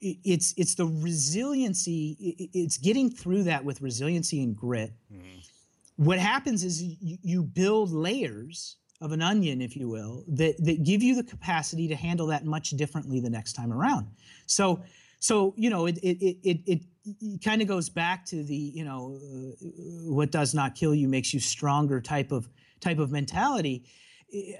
It's 0.00 0.54
it's 0.56 0.76
the 0.76 0.86
resiliency. 0.86 2.16
It's 2.54 2.76
getting 2.76 3.10
through 3.10 3.42
that 3.44 3.64
with 3.64 3.80
resiliency 3.80 4.40
and 4.40 4.56
grit. 4.56 4.92
Mm-hmm. 5.12 5.40
What 5.96 6.20
happens 6.20 6.62
is 6.62 6.80
you, 6.80 7.18
you 7.22 7.42
build 7.42 7.90
layers 7.90 8.76
of 9.00 9.10
an 9.10 9.20
onion, 9.20 9.60
if 9.60 9.76
you 9.76 9.88
will, 9.88 10.22
that 10.28 10.64
that 10.64 10.84
give 10.84 11.02
you 11.02 11.16
the 11.16 11.24
capacity 11.24 11.88
to 11.88 11.96
handle 11.96 12.28
that 12.28 12.44
much 12.44 12.70
differently 12.70 13.18
the 13.18 13.30
next 13.30 13.54
time 13.54 13.72
around. 13.72 14.06
So 14.46 14.80
so 15.18 15.54
you 15.56 15.70
know 15.70 15.86
it 15.86 15.98
it 16.04 16.18
it 16.44 16.60
it, 16.66 16.82
it 17.04 17.42
kind 17.42 17.62
of 17.62 17.68
goes 17.68 17.88
back 17.88 18.24
to 18.26 18.42
the 18.42 18.54
you 18.54 18.84
know 18.84 19.18
uh, 19.20 19.66
what 20.12 20.30
does 20.30 20.54
not 20.54 20.74
kill 20.74 20.94
you 20.94 21.08
makes 21.08 21.34
you 21.34 21.40
stronger 21.40 22.00
type 22.00 22.32
of 22.32 22.48
type 22.80 22.98
of 22.98 23.10
mentality. 23.10 23.84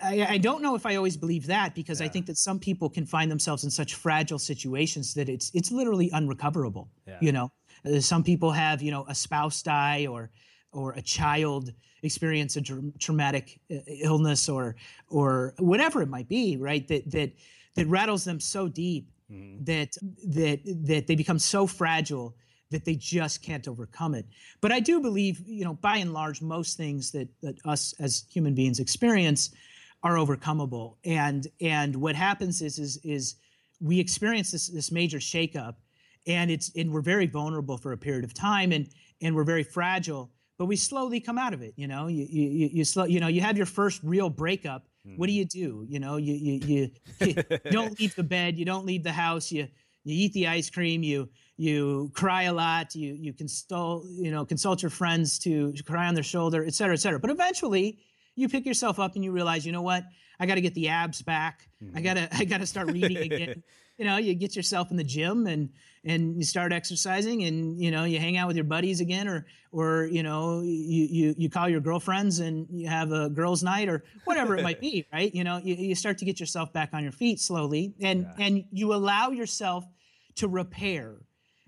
I, 0.03 0.27
I 0.31 0.39
don't 0.39 0.61
know 0.61 0.75
if 0.75 0.85
I 0.85 0.97
always 0.97 1.17
believe 1.17 1.47
that 1.47 1.75
because 1.75 2.01
yeah. 2.01 2.07
I 2.07 2.11
think 2.11 2.27
that 2.27 2.37
some 2.37 2.59
people 2.59 2.91
can 2.91 3.07
find 3.07 3.31
themselves 3.31 3.65
in 3.65 3.71
such 3.71 3.95
fragile 3.95 4.39
situations 4.39 5.15
that 5.15 5.29
it's 5.29 5.51
it's 5.55 5.73
literally 5.73 6.11
unrecoverable. 6.13 6.91
Yeah. 7.07 7.19
You 7.21 7.33
know, 7.33 7.53
uh, 7.87 8.01
some 8.01 8.23
people 8.23 8.51
have 8.51 8.83
you 8.83 8.91
know 8.91 9.05
a 9.09 9.15
spouse 9.15 9.63
die 9.63 10.07
or 10.07 10.31
or 10.73 10.93
a 10.93 11.03
child 11.03 11.73
experience 12.03 12.57
a 12.57 12.63
traumatic 12.99 13.61
uh, 13.71 13.77
illness 14.03 14.49
or 14.49 14.77
or 15.09 15.55
whatever 15.59 16.03
it 16.03 16.09
might 16.09 16.29
be, 16.29 16.57
right? 16.57 16.87
That 16.89 17.11
that 17.13 17.33
that 17.77 17.87
rattles 17.87 18.25
them 18.25 18.41
so 18.41 18.69
deep 18.69 19.12
mm-hmm. 19.33 19.65
that 19.65 19.97
that 20.27 20.61
that 20.65 21.07
they 21.07 21.15
become 21.15 21.39
so 21.39 21.67
fragile 21.67 22.35
that 22.73 22.85
they 22.85 22.97
just 22.97 23.43
can't 23.43 23.69
overcome 23.69 24.15
it. 24.15 24.27
But 24.61 24.73
I 24.73 24.81
do 24.81 25.01
believe, 25.01 25.43
you 25.47 25.65
know, 25.65 25.75
by 25.75 25.99
and 25.99 26.13
large, 26.13 26.43
most 26.43 26.77
things 26.77 27.13
that, 27.13 27.29
that 27.43 27.59
us 27.65 27.95
as 28.01 28.25
human 28.31 28.55
beings 28.55 28.81
experience 28.81 29.51
are 30.03 30.15
overcomable. 30.15 30.97
And 31.05 31.47
and 31.61 31.95
what 31.97 32.17
happens 32.17 32.61
is 32.61 32.79
is 32.79 32.97
is 33.05 33.37
we 33.81 34.01
experience 34.01 34.51
this 34.51 34.69
this 34.69 34.91
major 34.91 35.19
shakeup, 35.19 35.77
and 36.27 36.51
it's 36.51 36.73
and 36.75 36.93
we're 36.93 37.03
very 37.03 37.27
vulnerable 37.27 37.79
for 37.79 37.93
a 37.93 37.99
period 37.99 38.25
of 38.25 38.35
time, 38.35 38.73
and 38.73 38.89
and 39.21 39.35
we're 39.35 39.45
very 39.45 39.63
fragile. 39.63 40.31
But 40.59 40.67
we 40.67 40.77
slowly 40.77 41.21
come 41.21 41.39
out 41.39 41.55
of 41.55 41.63
it. 41.63 41.75
You 41.77 41.89
know, 41.89 42.09
you 42.09 42.27
you 42.29 42.71
you, 42.73 42.85
slow, 42.85 43.05
you 43.05 43.21
know 43.21 43.29
you 43.29 43.41
have 43.41 43.57
your 43.57 43.67
first 43.67 44.01
real 44.03 44.29
breakup, 44.29 44.87
Mm. 45.07 45.19
What 45.19 45.27
do 45.27 45.33
you 45.33 45.45
do? 45.45 45.85
You 45.89 46.01
know, 46.01 46.17
you 46.17 46.35
you 46.35 46.91
you, 47.21 47.35
you 47.65 47.71
don't 47.71 47.99
leave 47.99 48.15
the 48.15 48.23
bed, 48.23 48.59
you 48.59 48.65
don't 48.65 48.87
leave 48.87 49.03
the 49.03 49.13
house, 49.13 49.51
you 49.51 49.69
you 50.05 50.25
eat 50.25 50.33
the 50.33 50.49
ice 50.49 50.71
cream, 50.71 51.03
you 51.03 51.29
you 51.57 52.11
cry 52.15 52.45
a 52.45 52.53
lot, 52.53 52.95
you 52.95 53.15
you 53.15 53.33
consult 53.33 54.07
you 54.11 54.31
know 54.31 54.45
consult 54.45 54.83
your 54.83 54.91
friends 54.91 55.39
to 55.41 55.73
cry 55.87 56.07
on 56.07 56.15
their 56.15 56.25
shoulder, 56.25 56.65
et 56.65 56.75
cetera, 56.75 56.95
et 56.95 57.01
cetera. 57.01 57.19
But 57.19 57.31
eventually, 57.31 57.99
you 58.37 58.49
pick 58.49 58.65
yourself 58.65 58.99
up 58.99 59.15
and 59.15 59.25
you 59.25 59.33
realize, 59.33 59.67
you 59.67 59.73
know 59.73 59.83
what? 59.83 60.05
I 60.39 60.47
got 60.47 60.57
to 60.57 60.61
get 60.61 60.75
the 60.75 60.89
abs 60.89 61.23
back. 61.23 61.69
Mm-hmm. 61.83 61.97
I 61.97 62.01
gotta 62.01 62.29
I 62.37 62.45
gotta 62.45 62.67
start 62.67 62.91
reading 62.93 63.33
again. 63.33 63.63
you 63.99 64.05
know, 64.05 64.17
you 64.17 64.35
get 64.35 64.57
yourself 64.57 64.91
in 64.91 64.97
the 64.97 65.05
gym 65.05 65.47
and 65.47 65.71
and 66.05 66.37
you 66.37 66.45
start 66.45 66.73
exercising 66.73 67.45
and 67.45 67.81
you 67.81 67.91
know 67.91 68.05
you 68.05 68.19
hang 68.19 68.37
out 68.37 68.49
with 68.49 68.57
your 68.57 68.65
buddies 68.65 69.01
again 69.01 69.29
or 69.29 69.47
or 69.71 70.07
you 70.07 70.23
know 70.23 70.61
you 70.61 71.07
you, 71.11 71.35
you 71.39 71.51
call 71.51 71.69
your 71.69 71.81
girlfriends 71.81 72.41
and 72.41 72.67
you 72.71 72.89
have 72.89 73.13
a 73.13 73.31
girls 73.31 73.63
night 73.63 73.89
or 73.89 74.03
whatever 74.25 74.57
it 74.57 74.63
might 74.63 74.81
be 74.81 75.07
right 75.13 75.35
you 75.35 75.45
know 75.45 75.61
you, 75.63 75.75
you 75.75 75.95
start 75.95 76.19
to 76.19 76.25
get 76.25 76.41
yourself 76.41 76.73
back 76.73 76.91
on 76.93 77.03
your 77.03 77.13
feet 77.13 77.39
slowly 77.39 77.95
and 78.01 78.23
yeah. 78.23 78.47
and 78.47 78.65
you 78.73 78.93
allow 78.93 79.31
yourself 79.31 79.85
to 80.35 80.49
repair 80.49 81.19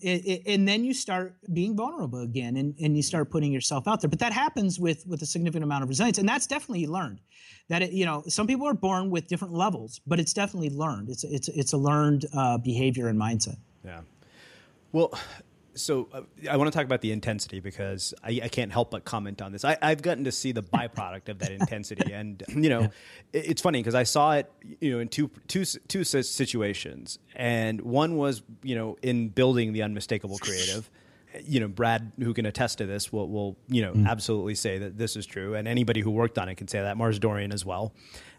it, 0.00 0.26
it, 0.26 0.42
and 0.46 0.66
then 0.66 0.84
you 0.84 0.92
start 0.92 1.36
being 1.52 1.76
vulnerable 1.76 2.20
again 2.20 2.56
and, 2.56 2.74
and 2.80 2.96
you 2.96 3.02
start 3.02 3.30
putting 3.30 3.52
yourself 3.52 3.86
out 3.86 4.00
there. 4.00 4.10
But 4.10 4.18
that 4.18 4.32
happens 4.32 4.80
with 4.80 5.06
with 5.06 5.22
a 5.22 5.26
significant 5.26 5.64
amount 5.64 5.82
of 5.82 5.88
resilience 5.88 6.18
and 6.18 6.28
that's 6.28 6.46
definitely 6.46 6.86
learned. 6.86 7.20
That 7.68 7.82
it, 7.82 7.92
you 7.92 8.04
know 8.04 8.24
some 8.28 8.46
people 8.46 8.66
are 8.66 8.74
born 8.74 9.10
with 9.10 9.26
different 9.28 9.54
levels 9.54 10.00
but 10.06 10.20
it's 10.20 10.32
definitely 10.32 10.70
learned. 10.70 11.10
It's 11.10 11.24
it's 11.24 11.48
it's 11.48 11.72
a 11.72 11.78
learned 11.78 12.26
uh, 12.32 12.58
behavior 12.58 13.08
and 13.08 13.18
mindset. 13.20 13.56
Yeah. 13.84 14.00
Well 14.92 15.12
so 15.74 16.08
uh, 16.12 16.22
I 16.50 16.56
want 16.56 16.70
to 16.72 16.76
talk 16.76 16.84
about 16.86 17.00
the 17.00 17.12
intensity 17.12 17.60
because 17.60 18.14
I, 18.22 18.40
I, 18.44 18.48
can't 18.48 18.72
help 18.72 18.90
but 18.90 19.04
comment 19.04 19.42
on 19.42 19.52
this. 19.52 19.64
I, 19.64 19.76
have 19.82 20.02
gotten 20.02 20.24
to 20.24 20.32
see 20.32 20.52
the 20.52 20.62
byproduct 20.62 21.28
of 21.28 21.38
that 21.40 21.50
intensity, 21.60 22.12
and 22.12 22.42
you 22.48 22.68
know, 22.68 22.80
yeah. 22.82 22.88
it, 23.32 23.50
it's 23.50 23.62
funny 23.62 23.80
because 23.80 23.94
I 23.94 24.04
saw 24.04 24.32
it, 24.32 24.50
you 24.80 24.92
know, 24.92 25.00
in 25.00 25.08
two 25.08 25.30
two 25.48 25.64
two 25.64 26.04
situations, 26.04 27.18
and 27.34 27.80
one 27.80 28.16
was 28.16 28.42
you 28.62 28.74
know 28.74 28.96
in 29.02 29.28
building 29.28 29.72
the 29.72 29.82
unmistakable 29.82 30.38
creative. 30.38 30.90
You 31.42 31.60
know, 31.60 31.68
Brad, 31.68 32.12
who 32.18 32.32
can 32.34 32.46
attest 32.46 32.78
to 32.78 32.86
this, 32.86 33.12
will 33.12 33.28
will 33.28 33.56
you 33.68 33.82
know 33.82 33.92
mm. 33.92 34.08
absolutely 34.08 34.54
say 34.54 34.78
that 34.78 34.98
this 34.98 35.16
is 35.16 35.26
true, 35.26 35.54
and 35.54 35.66
anybody 35.66 36.00
who 36.00 36.10
worked 36.10 36.38
on 36.38 36.48
it 36.48 36.56
can 36.56 36.68
say 36.68 36.80
that. 36.80 36.96
Mars 36.96 37.18
Dorian 37.18 37.52
as 37.52 37.64
well, 37.64 37.92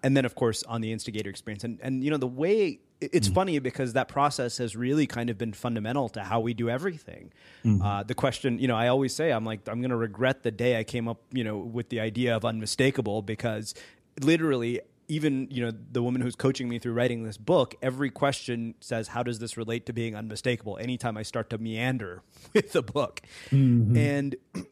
and 0.04 0.16
then 0.16 0.26
of 0.26 0.36
course 0.36 0.64
on 0.64 0.82
the 0.82 0.92
instigator 0.92 1.30
experience, 1.30 1.64
and 1.64 1.80
and 1.82 2.04
you 2.04 2.12
know 2.12 2.18
the 2.18 2.28
way 2.28 2.80
it's 3.02 3.28
mm 3.28 3.36
funny 3.36 3.60
because 3.60 3.92
that 3.94 4.08
process 4.08 4.58
has 4.60 4.78
really 4.78 5.06
kind 5.06 5.30
of 5.30 5.38
been 5.38 5.52
fundamental 5.52 6.08
to 6.08 6.22
how 6.22 6.40
we 6.40 6.54
do 6.54 6.70
everything. 6.70 7.34
mm 7.66 7.84
Uh, 7.84 8.04
the 8.04 8.16
question, 8.16 8.60
you 8.60 8.68
know, 8.68 8.76
I 8.76 8.88
always 8.88 9.14
say, 9.14 9.32
I'm 9.32 9.46
like, 9.46 9.68
I'm 9.68 9.82
going 9.82 9.90
to 9.90 9.98
regret 9.98 10.44
the 10.44 10.52
day 10.52 10.80
I 10.80 10.84
came 10.86 11.10
up, 11.10 11.22
you 11.32 11.44
know, 11.44 11.58
with 11.58 11.90
the 11.90 12.00
idea 12.00 12.36
of 12.36 12.46
unmistakable 12.46 13.22
because 13.22 13.76
literally 14.22 14.80
even 15.08 15.48
you 15.52 15.64
know 15.64 15.72
the 15.92 16.02
woman 16.02 16.22
who's 16.22 16.36
coaching 16.36 16.68
me 16.68 16.80
through 16.80 16.94
writing 16.94 17.24
this 17.24 17.38
book 17.38 17.76
every 17.82 18.10
question 18.10 18.76
says 18.80 19.08
how 19.10 19.24
does 19.24 19.40
this 19.40 19.58
relate 19.58 19.86
to 19.86 19.94
being 19.94 20.16
unmistakable 20.16 20.78
anytime 20.78 21.18
i 21.18 21.24
start 21.24 21.50
to 21.50 21.58
meander 21.58 22.22
with 22.54 22.72
the 22.72 22.82
book 22.82 23.22
mm-hmm. 23.52 23.96
and 23.96 24.36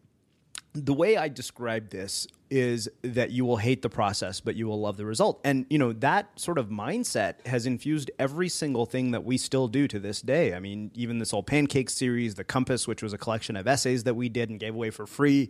the 0.74 0.94
way 0.94 1.18
I 1.18 1.30
describe 1.30 1.90
this 1.90 2.28
is 2.50 2.90
that 3.04 3.32
you 3.32 3.46
will 3.46 3.58
hate 3.58 3.82
the 3.82 3.90
process, 3.90 4.40
but 4.40 4.56
you 4.56 4.68
will 4.68 4.80
love 4.80 4.98
the 4.98 5.06
result. 5.06 5.40
And, 5.44 5.66
you 5.70 5.78
know, 5.78 5.94
that 5.94 6.40
sort 6.40 6.58
of 6.58 6.70
mindset 6.70 7.46
has 7.48 7.66
infused 7.66 8.12
every 8.20 8.50
single 8.50 8.86
thing 8.86 9.12
that 9.12 9.24
we 9.24 9.38
still 9.38 9.68
do 9.68 9.88
to 9.88 10.00
this 10.00 10.22
day. 10.22 10.54
I 10.54 10.60
mean, 10.60 10.92
even 10.96 11.20
this 11.20 11.34
old 11.34 11.48
pancake 11.48 11.90
series, 11.90 12.36
The 12.36 12.44
Compass, 12.44 12.88
which 12.88 13.02
was 13.02 13.14
a 13.14 13.18
collection 13.18 13.56
of 13.56 13.68
essays 13.68 14.04
that 14.04 14.16
we 14.16 14.30
did 14.30 14.50
and 14.50 14.60
gave 14.60 14.74
away 14.74 14.90
for 14.90 15.06
free. 15.06 15.50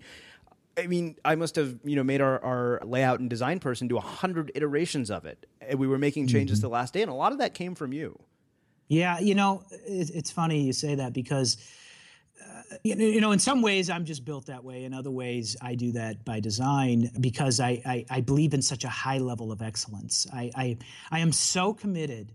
I 0.78 0.88
mean, 0.88 1.16
I 1.24 1.36
must 1.36 1.56
have, 1.56 1.78
you 1.84 1.96
know, 1.96 2.04
made 2.04 2.22
our, 2.22 2.44
our 2.44 2.82
layout 2.84 3.20
and 3.20 3.30
design 3.30 3.60
person 3.60 3.88
do 3.88 3.98
a 3.98 4.02
hundred 4.02 4.52
iterations 4.56 5.12
of 5.12 5.26
it. 5.26 5.46
And 5.62 5.80
we 5.80 5.88
were 5.88 6.00
making 6.00 6.28
changes 6.28 6.60
mm-hmm. 6.60 6.68
the 6.68 6.74
last 6.74 6.94
day. 6.94 7.02
And 7.02 7.12
a 7.12 7.14
lot 7.16 7.32
of 7.32 7.38
that 7.40 7.54
came 7.54 7.76
from 7.76 7.94
you. 7.94 8.20
Yeah. 8.88 9.20
You 9.20 9.36
know, 9.36 9.64
it's 9.86 10.32
funny 10.32 10.62
you 10.62 10.74
say 10.74 10.96
that 10.96 11.14
because 11.14 11.58
you 12.84 13.22
know, 13.22 13.32
in 13.32 13.40
some 13.40 13.62
ways, 13.62 13.90
I'm 13.90 14.06
just 14.06 14.26
built 14.26 14.48
that 14.48 14.64
way. 14.64 14.84
In 14.84 14.94
other 14.94 15.12
ways, 15.12 15.56
I 15.62 15.76
do 15.76 15.92
that 15.94 16.26
by 16.26 16.40
design 16.40 17.12
because 17.20 17.60
I, 17.60 17.82
I, 17.86 18.06
I 18.10 18.22
believe 18.22 18.54
in 18.54 18.62
such 18.62 18.84
a 18.84 18.90
high 18.90 19.20
level 19.20 19.52
of 19.52 19.62
excellence. 19.62 20.28
I, 20.34 20.52
I, 20.56 20.78
I 21.12 21.20
am 21.20 21.32
so 21.32 21.74
committed 21.74 22.34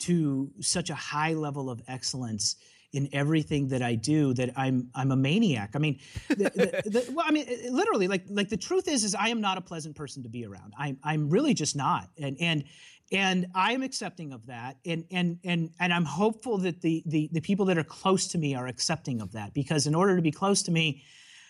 to 0.00 0.50
such 0.60 0.90
a 0.90 0.94
high 0.94 1.34
level 1.34 1.70
of 1.70 1.82
excellence 1.88 2.56
in 2.92 3.08
everything 3.12 3.68
that 3.68 3.82
I 3.82 3.94
do 3.94 4.32
that 4.34 4.50
I'm 4.56 4.90
I'm 4.94 5.10
a 5.10 5.16
maniac. 5.16 5.70
I 5.74 5.78
mean, 5.78 5.98
the, 6.28 6.34
the, 6.36 6.82
the, 6.90 7.12
well, 7.12 7.24
I 7.28 7.32
mean, 7.32 7.46
literally, 7.70 8.08
like 8.08 8.24
like 8.28 8.48
the 8.48 8.56
truth 8.56 8.88
is, 8.88 9.04
is 9.04 9.14
I 9.14 9.28
am 9.28 9.40
not 9.40 9.58
a 9.58 9.60
pleasant 9.60 9.94
person 9.94 10.22
to 10.22 10.28
be 10.28 10.46
around. 10.46 10.72
I'm 10.78 10.98
I'm 11.02 11.28
really 11.28 11.54
just 11.54 11.76
not, 11.76 12.08
and 12.18 12.36
and 12.40 12.64
and 13.12 13.46
I'm 13.54 13.82
accepting 13.82 14.32
of 14.32 14.46
that, 14.46 14.78
and 14.86 15.04
and 15.10 15.38
and 15.44 15.70
and 15.78 15.92
I'm 15.92 16.04
hopeful 16.04 16.58
that 16.58 16.80
the 16.80 17.02
the 17.06 17.28
the 17.32 17.40
people 17.40 17.66
that 17.66 17.76
are 17.76 17.84
close 17.84 18.28
to 18.28 18.38
me 18.38 18.54
are 18.54 18.66
accepting 18.66 19.20
of 19.20 19.32
that 19.32 19.52
because 19.52 19.86
in 19.86 19.94
order 19.94 20.16
to 20.16 20.22
be 20.22 20.32
close 20.32 20.62
to 20.64 20.70
me. 20.70 21.02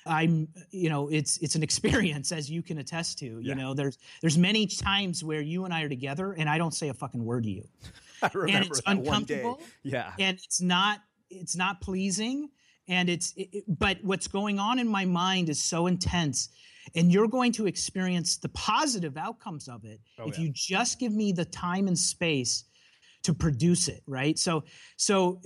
I'm, 0.06 0.48
you 0.70 0.88
know, 0.88 1.08
it's 1.08 1.36
it's 1.38 1.54
an 1.54 1.62
experience 1.68 2.32
as 2.32 2.50
you 2.50 2.62
can 2.62 2.78
attest 2.78 3.18
to. 3.18 3.26
You 3.26 3.40
yeah. 3.42 3.54
know, 3.54 3.74
there's 3.74 3.98
there's 4.22 4.38
many 4.38 4.66
times 4.66 5.22
where 5.22 5.42
you 5.42 5.66
and 5.66 5.74
I 5.74 5.82
are 5.82 5.88
together 5.88 6.32
and 6.32 6.48
I 6.48 6.56
don't 6.56 6.72
say 6.72 6.88
a 6.88 6.94
fucking 6.94 7.22
word 7.22 7.42
to 7.44 7.50
you. 7.50 7.68
I 8.22 8.30
remember 8.32 8.56
and 8.56 8.66
it's 8.68 8.80
uncomfortable. 8.86 9.60
Yeah, 9.82 10.12
and 10.18 10.38
it's 10.38 10.62
not 10.62 11.00
it's 11.30 11.56
not 11.56 11.80
pleasing, 11.80 12.48
and 12.88 13.08
it's 13.08 13.34
it, 13.36 13.64
but 13.68 13.98
what's 14.02 14.26
going 14.26 14.58
on 14.58 14.78
in 14.78 14.88
my 14.88 15.04
mind 15.04 15.48
is 15.48 15.62
so 15.62 15.86
intense 15.86 16.48
and 16.94 17.12
you're 17.12 17.28
going 17.28 17.52
to 17.52 17.66
experience 17.66 18.38
the 18.38 18.48
positive 18.50 19.16
outcomes 19.16 19.68
of 19.68 19.84
it 19.84 20.00
oh, 20.18 20.28
if 20.28 20.38
yeah. 20.38 20.44
you 20.44 20.52
just 20.54 20.98
give 20.98 21.12
me 21.12 21.32
the 21.32 21.44
time 21.44 21.86
and 21.86 21.98
space 21.98 22.64
to 23.22 23.34
produce 23.34 23.88
it 23.88 24.02
right? 24.06 24.38
So 24.38 24.64
so 24.96 25.40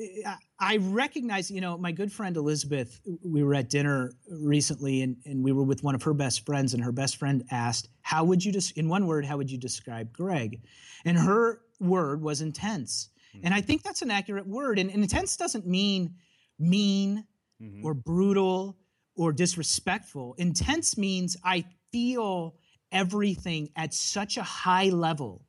i 0.60 0.76
recognize 0.76 1.50
you 1.50 1.60
know 1.60 1.76
my 1.76 1.90
good 1.90 2.12
friend 2.12 2.36
elizabeth 2.36 3.00
we 3.24 3.42
were 3.42 3.54
at 3.54 3.68
dinner 3.68 4.12
recently 4.30 5.02
and, 5.02 5.16
and 5.24 5.42
we 5.42 5.50
were 5.50 5.64
with 5.64 5.82
one 5.82 5.94
of 5.94 6.02
her 6.04 6.14
best 6.14 6.46
friends 6.46 6.74
and 6.74 6.84
her 6.84 6.92
best 6.92 7.16
friend 7.16 7.42
asked 7.50 7.88
how 8.02 8.22
would 8.22 8.44
you 8.44 8.52
just 8.52 8.76
in 8.78 8.88
one 8.88 9.06
word 9.06 9.24
how 9.24 9.36
would 9.36 9.50
you 9.50 9.58
describe 9.58 10.12
greg? 10.12 10.62
And 11.04 11.18
her 11.18 11.62
word 11.80 12.22
was 12.22 12.42
intense 12.42 13.08
mm-hmm. 13.34 13.44
and 13.44 13.54
i 13.54 13.60
think 13.60 13.82
that's 13.82 14.02
an 14.02 14.10
accurate 14.10 14.46
word 14.46 14.78
and, 14.78 14.90
and 14.90 15.02
intense 15.02 15.36
doesn't 15.36 15.66
mean 15.66 16.14
mean 16.58 17.24
mm-hmm. 17.60 17.84
or 17.84 17.94
brutal 17.94 18.76
or 19.16 19.32
disrespectful. 19.32 20.34
Intense 20.38 20.96
means 20.96 21.36
I 21.44 21.64
feel 21.90 22.56
everything 22.90 23.70
at 23.76 23.94
such 23.94 24.36
a 24.36 24.42
high 24.42 24.88
level 24.88 25.42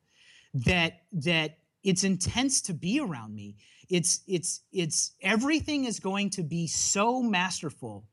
that 0.53 1.01
that 1.11 1.57
it's 1.83 2.03
intense 2.03 2.61
to 2.61 2.73
be 2.73 2.99
around 2.99 3.33
me. 3.33 3.55
It's 3.89 4.21
it's 4.27 4.61
it's 4.71 5.13
everything 5.21 5.85
is 5.85 5.99
going 5.99 6.29
to 6.31 6.43
be 6.43 6.67
so 6.67 7.21
masterful 7.21 8.05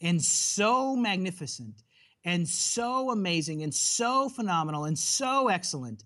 and 0.00 0.22
so 0.22 0.96
magnificent 0.96 1.82
and 2.24 2.46
so 2.46 3.10
amazing 3.10 3.62
and 3.62 3.74
so 3.74 4.28
phenomenal 4.28 4.84
and 4.84 4.98
so 4.98 5.48
excellent. 5.48 6.04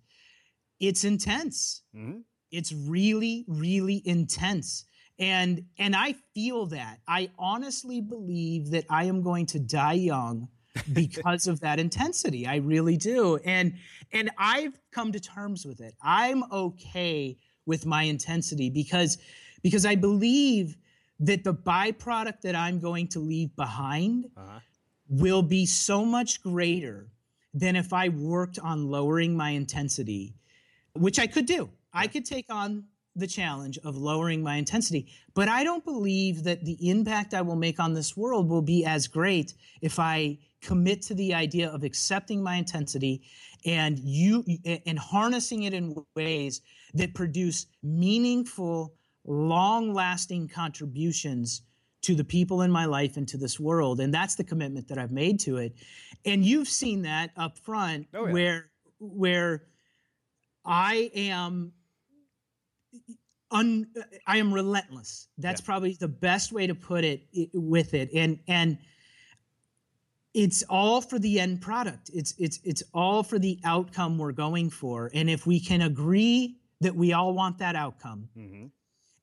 It's 0.81 1.05
intense. 1.05 1.83
Mm-hmm. 1.95 2.20
It's 2.53 2.73
really, 2.73 3.45
really 3.49 4.03
intense. 4.05 4.85
And 5.19 5.65
and 5.79 5.95
i 5.95 6.15
feel 6.35 6.67
that. 6.67 7.01
I 7.07 7.31
honestly 7.39 8.01
believe 8.01 8.71
that 8.71 8.85
i 8.89 9.05
am 9.05 9.23
going 9.23 9.47
to 9.47 9.59
die 9.59 9.93
young 9.95 10.49
because 10.93 11.47
of 11.47 11.61
that 11.61 11.79
intensity. 11.79 12.47
I 12.47 12.57
really 12.57 12.97
do. 12.97 13.39
And 13.45 13.75
and 14.13 14.31
i've 14.39 14.79
come 14.91 15.13
to 15.13 15.21
terms 15.21 15.67
with 15.67 15.81
it. 15.81 15.95
I'm 16.03 16.45
okay 16.51 17.37
with 17.67 17.87
my 17.87 18.05
intensity 18.05 18.71
because 18.71 19.19
because 19.63 19.87
i 19.87 19.95
believe 19.95 20.77
that 21.21 21.45
the 21.45 21.55
byproduct 21.55 22.41
that 22.43 22.57
i'm 22.57 22.81
going 22.81 23.09
to 23.09 23.21
leave 23.21 23.55
behind 23.57 24.27
uh-huh. 24.37 24.59
will 25.09 25.43
be 25.43 25.67
so 25.67 26.05
much 26.05 26.43
greater 26.43 27.09
than 27.55 27.77
if 27.77 27.93
i 27.93 28.09
worked 28.09 28.59
on 28.59 28.89
lowering 28.89 29.37
my 29.37 29.51
intensity 29.51 30.35
which 30.95 31.19
i 31.19 31.27
could 31.27 31.47
do 31.47 31.71
I 31.93 32.07
could 32.07 32.24
take 32.24 32.47
on 32.51 32.84
the 33.14 33.26
challenge 33.26 33.78
of 33.84 33.97
lowering 33.97 34.43
my 34.43 34.57
intensity. 34.57 35.07
But 35.34 35.49
I 35.49 35.64
don't 35.64 35.84
believe 35.84 36.45
that 36.45 36.64
the 36.64 36.88
impact 36.88 37.34
I 37.34 37.43
will 37.43 37.57
make 37.57 37.78
on 37.78 37.93
this 37.93 38.16
world 38.16 38.49
will 38.49 38.62
be 38.62 38.84
as 38.84 39.07
great 39.07 39.55
if 39.82 39.99
I 39.99 40.38
commit 40.62 41.03
to 41.03 41.14
the 41.14 41.34
idea 41.34 41.68
of 41.68 41.84
accepting 41.84 42.43
my 42.43 42.57
intensity 42.57 43.22
and 43.64 43.99
you 43.99 44.45
and 44.86 44.99
harnessing 44.99 45.64
it 45.64 45.74
in 45.74 45.95
ways 46.16 46.62
that 46.95 47.14
produce 47.14 47.66
meaningful, 47.82 48.95
long-lasting 49.24 50.49
contributions 50.49 51.62
to 52.03 52.14
the 52.14 52.24
people 52.24 52.62
in 52.62 52.70
my 52.70 52.84
life 52.84 53.16
and 53.16 53.28
to 53.28 53.36
this 53.36 53.61
world. 53.61 54.01
And 54.01 54.12
that's 54.12 54.34
the 54.34 54.45
commitment 54.45 54.88
that 54.88 54.99
I've 54.99 55.12
made 55.12 55.38
to 55.40 55.59
it. 55.59 55.74
And 56.24 56.45
you've 56.45 56.68
seen 56.68 57.03
that 57.03 57.30
up 57.36 57.59
front 57.59 58.07
oh, 58.14 58.26
yeah. 58.26 58.32
where 58.32 58.70
where 58.99 59.64
I 60.64 61.11
am 61.14 61.72
un, 63.51 63.86
I 64.26 64.38
am 64.38 64.53
relentless. 64.53 65.28
That's 65.38 65.61
yeah. 65.61 65.66
probably 65.66 65.95
the 65.95 66.09
best 66.09 66.53
way 66.53 66.66
to 66.66 66.74
put 66.74 67.05
it, 67.05 67.22
it 67.32 67.51
with 67.55 67.95
it. 67.95 68.11
And 68.14 68.38
and 68.49 68.78
it's 70.34 70.62
all 70.64 71.01
for 71.01 71.18
the 71.18 71.38
end 71.38 71.61
product. 71.61 72.11
It's 72.12 72.34
it's 72.38 72.59
it's 72.64 72.82
all 72.95 73.22
for 73.22 73.38
the 73.38 73.59
outcome 73.64 74.18
we're 74.18 74.32
going 74.32 74.70
for. 74.70 75.11
And 75.14 75.28
if 75.28 75.47
we 75.47 75.61
can 75.61 75.82
agree 75.82 76.57
that 76.80 76.97
we 76.97 77.12
all 77.12 77.34
want 77.34 77.59
that 77.59 77.76
outcome, 77.76 78.28
mm-hmm. 78.36 78.66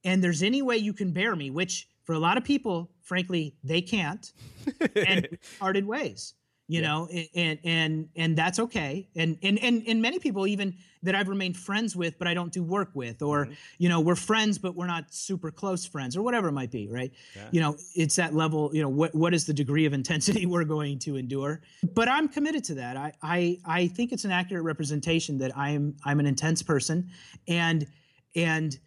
and 0.03 0.24
there's 0.24 0.43
any 0.43 0.61
way 0.61 0.78
you 0.78 0.93
can 0.93 1.11
bear 1.11 1.36
me, 1.36 1.49
which 1.49 1.89
for 2.03 2.13
a 2.13 2.20
lot 2.20 2.38
of 2.38 2.43
people, 2.43 2.89
frankly, 3.01 3.55
they 3.63 3.82
can't, 3.82 4.32
and 4.95 5.28
parted 5.59 5.86
ways 5.86 6.34
you 6.70 6.82
yeah. 6.82 6.88
know 6.88 7.09
and 7.36 7.59
and 7.63 8.09
and 8.15 8.38
that's 8.38 8.59
okay 8.59 9.09
and 9.15 9.38
and 9.41 9.57
and 9.59 9.84
and 9.88 10.01
many 10.01 10.20
people 10.20 10.45
even 10.45 10.76
that 11.01 11.15
I've 11.15 11.28
remained 11.28 11.57
friends 11.57 11.95
with 11.95 12.17
but 12.20 12.28
I 12.28 12.36
don't 12.36 12.53
do 12.53 12.63
work 12.63 12.91
with 12.93 13.22
or 13.24 13.45
mm-hmm. 13.45 13.53
you 13.80 13.89
know 13.89 13.99
we're 13.99 14.15
friends 14.15 14.59
but 14.59 14.76
we're 14.76 14.88
not 14.88 15.11
super 15.11 15.49
close 15.49 15.86
friends 15.86 16.15
or 16.15 16.22
whatever 16.22 16.47
it 16.47 16.51
might 16.51 16.70
be 16.70 16.88
right 16.88 17.11
yeah. 17.36 17.49
you 17.51 17.59
know 17.59 17.76
it's 17.95 18.15
that 18.17 18.36
level 18.36 18.70
you 18.72 18.84
know 18.84 18.89
what 18.89 19.13
what 19.15 19.34
is 19.34 19.45
the 19.45 19.53
degree 19.53 19.86
of 19.86 19.93
intensity 19.93 20.45
we're 20.45 20.63
going 20.63 20.99
to 20.99 21.17
endure 21.17 21.59
but 21.95 22.07
I'm 22.07 22.30
committed 22.30 22.63
to 22.65 22.76
that 22.76 22.95
I 22.95 23.13
I 23.22 23.57
I 23.65 23.88
think 23.88 24.11
it's 24.11 24.24
an 24.24 24.32
accurate 24.32 24.63
representation 24.63 25.39
that 25.39 25.57
I'm 25.57 25.97
I'm 26.05 26.20
an 26.20 26.28
intense 26.28 26.61
person 26.61 27.09
and 27.47 27.88
and 28.36 28.78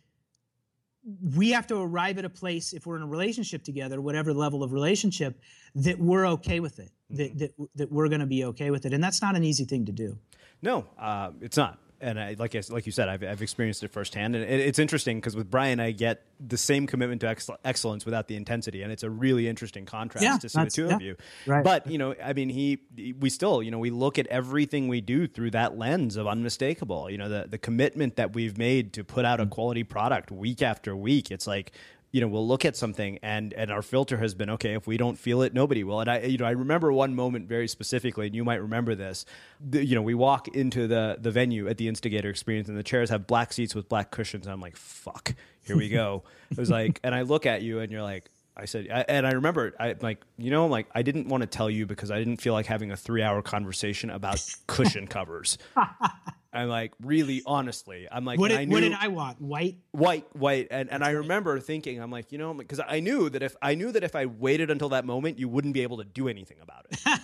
we 1.04 1.50
have 1.50 1.66
to 1.66 1.76
arrive 1.76 2.18
at 2.18 2.24
a 2.24 2.30
place 2.30 2.72
if 2.72 2.86
we're 2.86 2.96
in 2.96 3.02
a 3.02 3.06
relationship 3.06 3.64
together 3.64 4.00
whatever 4.00 4.32
level 4.32 4.62
of 4.62 4.72
relationship 4.72 5.40
that 5.74 5.98
we're 5.98 6.26
okay 6.26 6.60
with 6.60 6.78
it 6.78 6.90
mm-hmm. 7.12 7.16
that, 7.16 7.38
that 7.38 7.68
that 7.74 7.92
we're 7.92 8.08
going 8.08 8.20
to 8.20 8.26
be 8.26 8.44
okay 8.44 8.70
with 8.70 8.86
it. 8.86 8.92
And 8.92 9.02
that's 9.02 9.20
not 9.22 9.34
an 9.36 9.44
easy 9.44 9.64
thing 9.64 9.86
to 9.86 9.92
do. 9.92 10.18
No 10.60 10.86
uh, 10.98 11.30
it's 11.40 11.56
not 11.56 11.78
and 12.02 12.20
I, 12.20 12.36
like 12.38 12.54
I, 12.54 12.62
like 12.68 12.84
you 12.84 12.92
said, 12.92 13.08
I've, 13.08 13.22
I've 13.22 13.40
experienced 13.40 13.82
it 13.82 13.92
firsthand, 13.92 14.34
and 14.34 14.44
it, 14.44 14.60
it's 14.60 14.78
interesting 14.78 15.18
because 15.18 15.36
with 15.36 15.50
Brian, 15.50 15.80
I 15.80 15.92
get 15.92 16.24
the 16.40 16.58
same 16.58 16.86
commitment 16.86 17.20
to 17.22 17.28
ex- 17.28 17.48
excellence 17.64 18.04
without 18.04 18.28
the 18.28 18.36
intensity, 18.36 18.82
and 18.82 18.92
it's 18.92 19.04
a 19.04 19.10
really 19.10 19.48
interesting 19.48 19.86
contrast 19.86 20.24
yeah, 20.24 20.36
to 20.36 20.48
see 20.48 20.64
the 20.64 20.70
two 20.70 20.88
yeah, 20.88 20.94
of 20.94 21.00
you. 21.00 21.16
Right. 21.46 21.64
But 21.64 21.86
you 21.86 21.98
know, 21.98 22.14
I 22.22 22.32
mean, 22.32 22.48
he, 22.48 22.80
we 23.18 23.30
still, 23.30 23.62
you 23.62 23.70
know, 23.70 23.78
we 23.78 23.90
look 23.90 24.18
at 24.18 24.26
everything 24.26 24.88
we 24.88 25.00
do 25.00 25.26
through 25.26 25.52
that 25.52 25.78
lens 25.78 26.16
of 26.16 26.26
unmistakable. 26.26 27.08
You 27.08 27.18
know, 27.18 27.28
the 27.28 27.46
the 27.48 27.58
commitment 27.58 28.16
that 28.16 28.34
we've 28.34 28.58
made 28.58 28.92
to 28.94 29.04
put 29.04 29.24
out 29.24 29.40
a 29.40 29.46
mm. 29.46 29.50
quality 29.50 29.84
product 29.84 30.30
week 30.30 30.60
after 30.60 30.96
week. 30.96 31.30
It's 31.30 31.46
like 31.46 31.72
you 32.12 32.20
know 32.20 32.28
we'll 32.28 32.46
look 32.46 32.64
at 32.64 32.76
something 32.76 33.18
and 33.22 33.52
and 33.54 33.70
our 33.70 33.82
filter 33.82 34.18
has 34.18 34.34
been 34.34 34.50
okay 34.50 34.74
if 34.74 34.86
we 34.86 34.96
don't 34.96 35.18
feel 35.18 35.42
it 35.42 35.52
nobody 35.52 35.82
will. 35.82 36.00
And 36.00 36.10
i 36.10 36.20
you 36.20 36.38
know 36.38 36.44
i 36.44 36.50
remember 36.50 36.92
one 36.92 37.14
moment 37.14 37.48
very 37.48 37.66
specifically 37.66 38.26
and 38.26 38.36
you 38.36 38.44
might 38.44 38.60
remember 38.62 38.94
this 38.94 39.24
the, 39.60 39.84
you 39.84 39.94
know 39.94 40.02
we 40.02 40.14
walk 40.14 40.48
into 40.48 40.86
the 40.86 41.16
the 41.20 41.30
venue 41.30 41.68
at 41.68 41.78
the 41.78 41.88
instigator 41.88 42.30
experience 42.30 42.68
and 42.68 42.78
the 42.78 42.82
chairs 42.82 43.10
have 43.10 43.26
black 43.26 43.52
seats 43.52 43.74
with 43.74 43.88
black 43.88 44.10
cushions. 44.10 44.46
I'm 44.46 44.60
like 44.60 44.76
fuck 44.76 45.34
here 45.64 45.76
we 45.76 45.88
go. 45.88 46.22
It 46.50 46.58
was 46.58 46.70
like 46.70 47.00
and 47.02 47.14
i 47.14 47.22
look 47.22 47.46
at 47.46 47.62
you 47.62 47.80
and 47.80 47.90
you're 47.90 48.02
like 48.02 48.30
I 48.54 48.66
said, 48.66 48.86
and 48.86 49.26
I 49.26 49.30
remember, 49.30 49.72
I 49.80 49.94
like, 50.02 50.22
you 50.36 50.50
know, 50.50 50.66
like 50.66 50.86
I 50.94 51.00
didn't 51.00 51.28
want 51.28 51.40
to 51.40 51.46
tell 51.46 51.70
you 51.70 51.86
because 51.86 52.10
I 52.10 52.18
didn't 52.18 52.36
feel 52.36 52.52
like 52.52 52.66
having 52.66 52.90
a 52.90 52.96
three-hour 52.98 53.40
conversation 53.40 54.10
about 54.10 54.44
cushion 54.66 55.06
covers. 55.06 55.56
I'm 56.52 56.68
like, 56.68 56.92
really, 57.00 57.42
honestly, 57.46 58.06
I'm 58.10 58.24
like, 58.24 58.38
what 58.38 58.48
did, 58.48 58.58
I 58.58 58.64
knew, 58.64 58.74
what 58.74 58.80
did 58.80 58.92
I 58.92 59.08
want? 59.08 59.40
White, 59.40 59.76
white, 59.92 60.26
white, 60.36 60.68
and 60.70 60.90
and 60.90 61.02
I 61.02 61.10
remember 61.10 61.58
thinking, 61.60 62.00
I'm 62.00 62.10
like, 62.10 62.30
you 62.30 62.38
know, 62.38 62.52
because 62.52 62.80
I 62.86 63.00
knew 63.00 63.30
that 63.30 63.42
if 63.42 63.56
I 63.62 63.74
knew 63.74 63.90
that 63.92 64.04
if 64.04 64.14
I 64.14 64.26
waited 64.26 64.70
until 64.70 64.90
that 64.90 65.04
moment, 65.04 65.38
you 65.38 65.48
wouldn't 65.48 65.74
be 65.74 65.82
able 65.82 65.98
to 65.98 66.04
do 66.04 66.28
anything 66.28 66.58
about 66.60 66.86
it. 66.90 67.00
and 67.06 67.20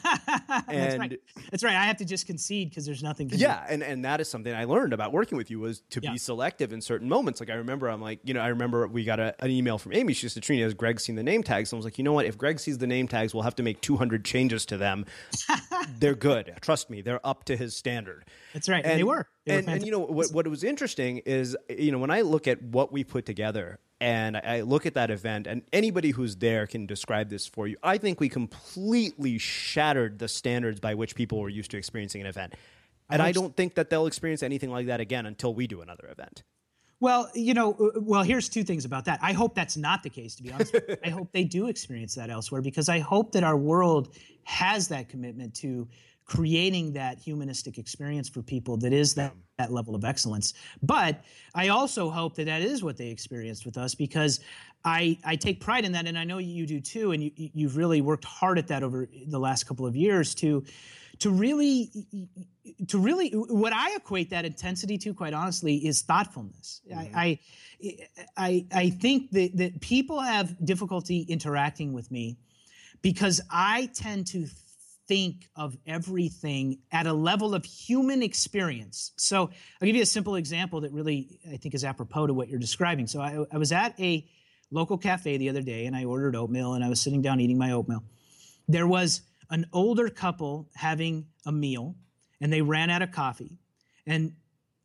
that's 0.69 0.99
right. 0.99 1.21
that's 1.51 1.65
right. 1.65 1.77
I 1.77 1.85
have 1.85 1.99
to 1.99 2.05
just 2.05 2.27
concede 2.27 2.71
because 2.71 2.87
there's 2.87 3.03
nothing. 3.03 3.29
yeah, 3.33 3.67
do. 3.67 3.75
and 3.75 3.83
and 3.83 4.05
that 4.05 4.21
is 4.21 4.29
something 4.29 4.55
I 4.55 4.65
learned 4.65 4.93
about 4.93 5.13
working 5.13 5.37
with 5.37 5.51
you 5.51 5.61
was 5.61 5.83
to 5.91 6.01
yeah. 6.03 6.13
be 6.13 6.19
selective 6.19 6.73
in 6.73 6.81
certain 6.81 7.09
moments. 7.09 7.41
Like 7.41 7.51
I 7.51 7.55
remember, 7.55 7.89
I'm 7.89 8.01
like, 8.01 8.21
you 8.25 8.35
know, 8.35 8.41
I 8.41 8.49
remember 8.49 8.87
we 8.87 9.05
got 9.05 9.21
a, 9.21 9.35
an 9.41 9.51
email 9.51 9.79
from 9.79 9.93
Amy. 9.93 10.15
She 10.15 10.29
said, 10.29 10.43
Srini, 10.43 10.63
has 10.63 10.75
Greg 10.75 11.01
seen 11.01 11.17
the 11.17 11.23
name 11.23 11.43
tags? 11.43 11.73
And 11.73 11.77
I 11.77 11.79
was 11.79 11.85
like, 11.85 11.99
you 11.99 12.05
know 12.05 12.13
what? 12.13 12.27
If 12.27 12.39
Greg 12.39 12.61
sees 12.61 12.79
the 12.79 12.87
name 12.87 13.09
tags, 13.09 13.35
we'll 13.35 13.43
have 13.43 13.57
to 13.57 13.63
make 13.63 13.81
200 13.81 14.25
changes 14.25 14.65
to 14.67 14.77
them. 14.77 15.05
they're 15.99 16.15
good. 16.15 16.55
Trust 16.61 16.91
me, 16.91 17.03
they're 17.03 17.25
up 17.27 17.45
to 17.45 17.57
his 17.57 17.77
standard. 17.77 18.25
That's 18.53 18.69
right. 18.69 18.85
And, 18.85 18.99
they 18.99 19.05
were. 19.05 19.18
They 19.47 19.59
and, 19.59 19.67
were 19.67 19.73
and 19.73 19.85
you 19.85 19.93
know 19.93 20.01
what? 20.01 20.33
What 20.33 20.47
was 20.49 20.65
interesting 20.65 21.19
is 21.19 21.57
you 21.69 21.93
know 21.93 21.99
when 21.99 22.11
I 22.11 22.23
look 22.23 22.47
at 22.47 22.63
what 22.63 22.93
we 22.93 23.05
put 23.05 23.27
together 23.27 23.79
and 24.01 24.37
I 24.37 24.61
look 24.61 24.87
at 24.87 24.95
that 24.95 25.11
event, 25.11 25.47
and 25.47 25.63
anybody 25.73 26.11
who's 26.11 26.37
there 26.37 26.67
can 26.67 26.87
describe 26.87 27.31
this 27.31 27.47
for 27.47 27.67
you. 27.67 27.77
I 27.83 27.99
think 27.99 28.21
we 28.21 28.29
completely 28.29 29.39
shattered 29.39 30.19
the 30.19 30.29
standards 30.29 30.79
by 30.79 30.95
which 30.95 31.15
people 31.17 31.41
were 31.41 31.49
used 31.49 31.71
to 31.73 31.77
experiencing 31.77 32.21
an 32.21 32.27
event, 32.27 32.55
and 33.11 33.21
I, 33.21 33.29
I 33.29 33.33
don't 33.33 33.57
think 33.57 33.75
that 33.75 33.91
they'll 33.91 34.07
experience 34.07 34.43
anything 34.43 34.71
like 34.71 34.87
that 34.87 35.01
again 35.01 35.27
until 35.27 35.55
we 35.55 35.67
do 35.67 35.81
another 35.81 36.09
event. 36.11 36.43
Well, 37.01 37.31
you 37.35 37.55
know, 37.55 37.75
uh, 37.75 38.01
well, 38.01 38.23
here's 38.23 38.49
two 38.49 38.65
things 38.65 38.85
about 38.85 39.05
that. 39.05 39.21
I 39.23 39.33
hope 39.33 39.55
that's 39.55 39.77
not 39.77 40.03
the 40.03 40.11
case, 40.11 40.35
to 40.37 40.43
be 40.43 40.53
honest. 40.53 40.75
I 41.05 41.11
hope 41.11 41.31
they 41.33 41.45
do 41.45 41.69
experience 41.69 42.15
that 42.17 42.29
elsewhere 42.31 42.61
because 42.61 42.89
I 42.89 42.99
hope 42.99 43.33
that 43.33 43.45
our 43.45 43.57
world 43.57 44.15
has 44.45 44.89
that 44.89 45.09
commitment 45.09 45.55
to 45.57 45.89
creating 46.29 46.93
that 46.93 47.19
humanistic 47.19 47.79
experience 47.79 48.29
for 48.29 48.43
people 48.43 48.77
that 48.77 48.93
is 48.93 49.15
that, 49.15 49.33
that 49.57 49.73
level 49.73 49.95
of 49.95 50.05
excellence. 50.05 50.53
But 50.83 51.25
I 51.55 51.69
also 51.69 52.11
hope 52.11 52.37
that 52.37 52.45
that 52.45 52.61
is 52.61 52.85
what 52.85 52.99
they 52.99 53.09
experienced 53.09 53.65
with 53.65 53.79
us 53.79 53.95
because 53.95 54.41
I, 54.85 55.19
I 55.25 55.37
take 55.37 55.59
pride 55.59 55.87
in 55.87 55.93
that, 55.93 56.07
and 56.07 56.19
I 56.19 56.25
know 56.25 56.37
you 56.37 56.67
do 56.67 56.81
too, 56.81 57.13
and 57.13 57.25
you, 57.25 57.31
you've 57.35 57.79
really 57.79 58.03
worked 58.03 58.27
hard 58.27 58.59
at 58.59 58.69
that 58.69 58.83
over 58.83 59.09
the 59.27 59.41
last 59.41 59.65
couple 59.65 59.87
of 59.87 59.97
years 59.97 60.35
to 60.37 60.65
to 61.21 61.31
really 61.31 61.91
to 62.87 62.99
really 62.99 63.31
what 63.31 63.73
I 63.73 63.97
equate 63.97 64.31
that 64.31 64.45
intensity 64.45 64.99
to, 64.99 65.13
quite 65.13 65.33
honestly, 65.33 65.77
is 65.79 66.03
thoughtfulness. 66.03 66.83
Mm-hmm. 66.89 67.17
I, 67.17 67.39
I 68.37 68.67
I 68.73 68.91
think 68.91 69.33
that, 69.33 69.57
that 69.57 69.81
people 69.81 70.21
have 70.21 70.55
difficulty 70.65 71.23
interacting 71.23 71.93
with 71.93 72.09
me 72.13 72.39
because 73.03 73.41
I 73.51 73.91
tend 73.95 74.29
to 74.29 74.47
think 75.09 75.49
of 75.57 75.77
everything 75.87 76.79
at 76.93 77.07
a 77.07 77.13
level 77.13 77.55
of 77.55 77.65
human 77.65 78.23
experience. 78.23 79.13
So 79.17 79.51
I'll 79.81 79.87
give 79.87 79.97
you 79.97 80.03
a 80.03 80.07
simple 80.07 80.37
example 80.37 80.83
that 80.83 80.93
really 80.93 81.41
I 81.51 81.57
think 81.57 81.75
is 81.75 81.83
apropos 81.83 82.29
to 82.29 82.35
what 82.35 82.49
you're 82.49 82.61
describing. 82.61 83.07
So 83.07 83.21
I, 83.21 83.45
I 83.51 83.57
was 83.57 83.73
at 83.73 83.99
a 83.99 84.29
local 84.71 84.99
cafe 84.99 85.39
the 85.39 85.49
other 85.49 85.63
day 85.63 85.87
and 85.87 85.97
I 85.97 86.05
ordered 86.05 86.37
oatmeal 86.37 86.75
and 86.75 86.85
I 86.85 86.89
was 86.89 87.01
sitting 87.01 87.23
down 87.23 87.41
eating 87.41 87.59
my 87.59 87.73
oatmeal. 87.73 88.05
There 88.69 88.87
was 88.87 89.23
an 89.51 89.67
older 89.73 90.11
couple 90.11 90.69
having 90.75 91.27
a 91.47 91.53
meal 91.53 91.97
and 92.41 92.53
they 92.53 92.61
ran 92.61 92.91
out 92.91 93.01
of 93.01 93.11
coffee. 93.11 93.59
And 94.07 94.35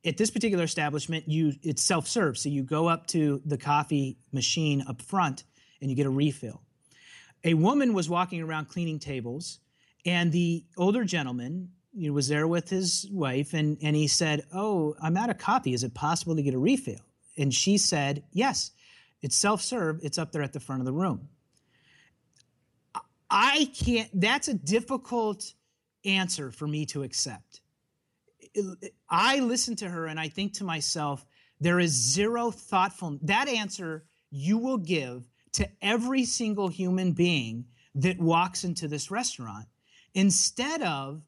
at 0.05 0.17
this 0.17 0.31
particular 0.31 0.63
establishment, 0.63 1.27
you 1.27 1.53
it's 1.61 1.81
self-serve. 1.81 2.37
So 2.37 2.47
you 2.47 2.63
go 2.63 2.87
up 2.87 3.07
to 3.07 3.41
the 3.45 3.57
coffee 3.57 4.17
machine 4.31 4.83
up 4.87 5.01
front 5.01 5.43
and 5.81 5.89
you 5.89 5.97
get 5.97 6.05
a 6.05 6.09
refill. 6.09 6.61
A 7.43 7.55
woman 7.55 7.93
was 7.93 8.09
walking 8.09 8.41
around 8.41 8.69
cleaning 8.69 8.99
tables 8.99 9.59
and 10.05 10.31
the 10.31 10.65
older 10.77 11.03
gentleman 11.03 11.69
was 11.95 12.27
there 12.27 12.47
with 12.47 12.69
his 12.69 13.07
wife, 13.11 13.53
and, 13.53 13.77
and 13.81 13.95
he 13.95 14.07
said, 14.07 14.45
Oh, 14.53 14.95
I'm 15.01 15.15
out 15.17 15.29
of 15.29 15.37
coffee. 15.37 15.73
Is 15.73 15.83
it 15.83 15.93
possible 15.93 16.35
to 16.35 16.41
get 16.41 16.53
a 16.53 16.59
refill? 16.59 16.99
And 17.37 17.53
she 17.53 17.77
said, 17.77 18.23
Yes, 18.31 18.71
it's 19.21 19.35
self 19.35 19.61
serve, 19.61 19.99
it's 20.03 20.17
up 20.17 20.31
there 20.31 20.41
at 20.41 20.53
the 20.53 20.59
front 20.59 20.81
of 20.81 20.85
the 20.85 20.93
room. 20.93 21.29
I 23.29 23.71
can't, 23.75 24.09
that's 24.13 24.47
a 24.47 24.53
difficult 24.53 25.53
answer 26.05 26.51
for 26.51 26.67
me 26.67 26.85
to 26.87 27.03
accept. 27.03 27.61
I 29.09 29.39
listen 29.39 29.75
to 29.77 29.89
her 29.89 30.05
and 30.05 30.19
I 30.19 30.27
think 30.27 30.53
to 30.55 30.63
myself, 30.63 31.25
there 31.59 31.79
is 31.79 31.91
zero 31.91 32.51
thoughtful. 32.51 33.17
That 33.23 33.47
answer 33.47 34.03
you 34.29 34.57
will 34.57 34.77
give 34.77 35.27
to 35.53 35.67
every 35.81 36.25
single 36.25 36.67
human 36.67 37.13
being 37.13 37.65
that 37.95 38.19
walks 38.19 38.63
into 38.63 38.87
this 38.87 39.09
restaurant 39.09 39.65
Instead 40.13 40.81
of 40.81 41.21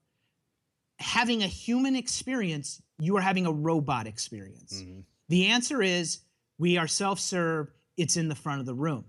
having 0.99 1.43
a 1.43 1.47
human 1.47 1.95
experience, 1.95 2.81
you 2.99 3.17
are 3.17 3.21
having 3.21 3.45
a 3.45 3.51
robot 3.51 4.07
experience. 4.07 4.81
Mm-hmm. 4.81 4.99
The 5.29 5.47
answer 5.47 5.81
is 5.81 6.19
we 6.57 6.77
are 6.77 6.87
self 6.87 7.19
serve, 7.19 7.71
it's 7.97 8.17
in 8.17 8.27
the 8.27 8.35
front 8.35 8.59
of 8.59 8.65
the 8.65 8.75
room. 8.75 9.05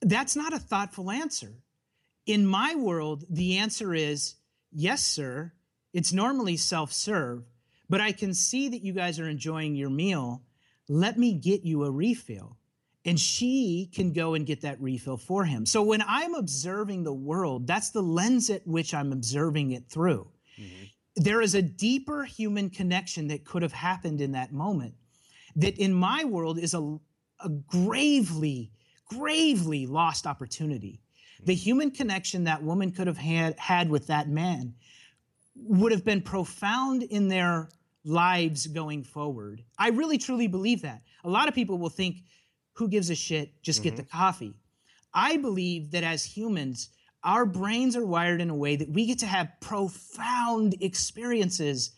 That's 0.00 0.36
not 0.36 0.52
a 0.52 0.58
thoughtful 0.58 1.10
answer. 1.10 1.54
In 2.26 2.46
my 2.46 2.74
world, 2.74 3.24
the 3.28 3.58
answer 3.58 3.94
is 3.94 4.36
yes, 4.72 5.02
sir. 5.02 5.52
It's 5.92 6.12
normally 6.12 6.56
self 6.56 6.92
serve, 6.92 7.44
but 7.88 8.00
I 8.00 8.12
can 8.12 8.34
see 8.34 8.68
that 8.68 8.82
you 8.82 8.92
guys 8.92 9.18
are 9.18 9.28
enjoying 9.28 9.74
your 9.74 9.90
meal. 9.90 10.42
Let 10.88 11.18
me 11.18 11.32
get 11.34 11.64
you 11.64 11.84
a 11.84 11.90
refill 11.90 12.58
and 13.04 13.20
she 13.20 13.90
can 13.94 14.12
go 14.12 14.34
and 14.34 14.46
get 14.46 14.62
that 14.62 14.80
refill 14.80 15.16
for 15.16 15.44
him. 15.44 15.66
So 15.66 15.82
when 15.82 16.02
I'm 16.06 16.34
observing 16.34 17.04
the 17.04 17.12
world, 17.12 17.66
that's 17.66 17.90
the 17.90 18.02
lens 18.02 18.50
at 18.50 18.66
which 18.66 18.94
I'm 18.94 19.12
observing 19.12 19.72
it 19.72 19.88
through. 19.88 20.26
Mm-hmm. 20.58 20.84
There 21.16 21.40
is 21.40 21.54
a 21.54 21.62
deeper 21.62 22.24
human 22.24 22.70
connection 22.70 23.28
that 23.28 23.44
could 23.44 23.62
have 23.62 23.72
happened 23.72 24.20
in 24.20 24.32
that 24.32 24.52
moment 24.52 24.94
that 25.56 25.78
in 25.78 25.92
my 25.92 26.24
world 26.24 26.58
is 26.58 26.74
a, 26.74 26.98
a 27.40 27.48
gravely, 27.48 28.72
gravely 29.06 29.86
lost 29.86 30.26
opportunity. 30.26 31.00
Mm-hmm. 31.36 31.46
The 31.46 31.54
human 31.54 31.90
connection 31.90 32.44
that 32.44 32.62
woman 32.62 32.90
could 32.90 33.06
have 33.06 33.18
had, 33.18 33.58
had 33.58 33.90
with 33.90 34.06
that 34.08 34.28
man 34.28 34.74
would 35.56 35.92
have 35.92 36.04
been 36.04 36.22
profound 36.22 37.02
in 37.04 37.28
their 37.28 37.68
lives 38.04 38.66
going 38.66 39.04
forward. 39.04 39.62
I 39.78 39.90
really 39.90 40.18
truly 40.18 40.46
believe 40.46 40.82
that. 40.82 41.02
A 41.24 41.28
lot 41.28 41.48
of 41.48 41.54
people 41.54 41.78
will 41.78 41.90
think, 41.90 42.16
who 42.74 42.88
gives 42.88 43.10
a 43.10 43.14
shit? 43.14 43.62
Just 43.62 43.80
mm-hmm. 43.80 43.90
get 43.90 43.96
the 43.96 44.10
coffee. 44.10 44.54
I 45.12 45.36
believe 45.36 45.92
that 45.92 46.04
as 46.04 46.24
humans, 46.24 46.90
our 47.22 47.46
brains 47.46 47.96
are 47.96 48.04
wired 48.04 48.40
in 48.40 48.50
a 48.50 48.54
way 48.54 48.76
that 48.76 48.90
we 48.90 49.06
get 49.06 49.20
to 49.20 49.26
have 49.26 49.48
profound 49.60 50.76
experiences 50.80 51.92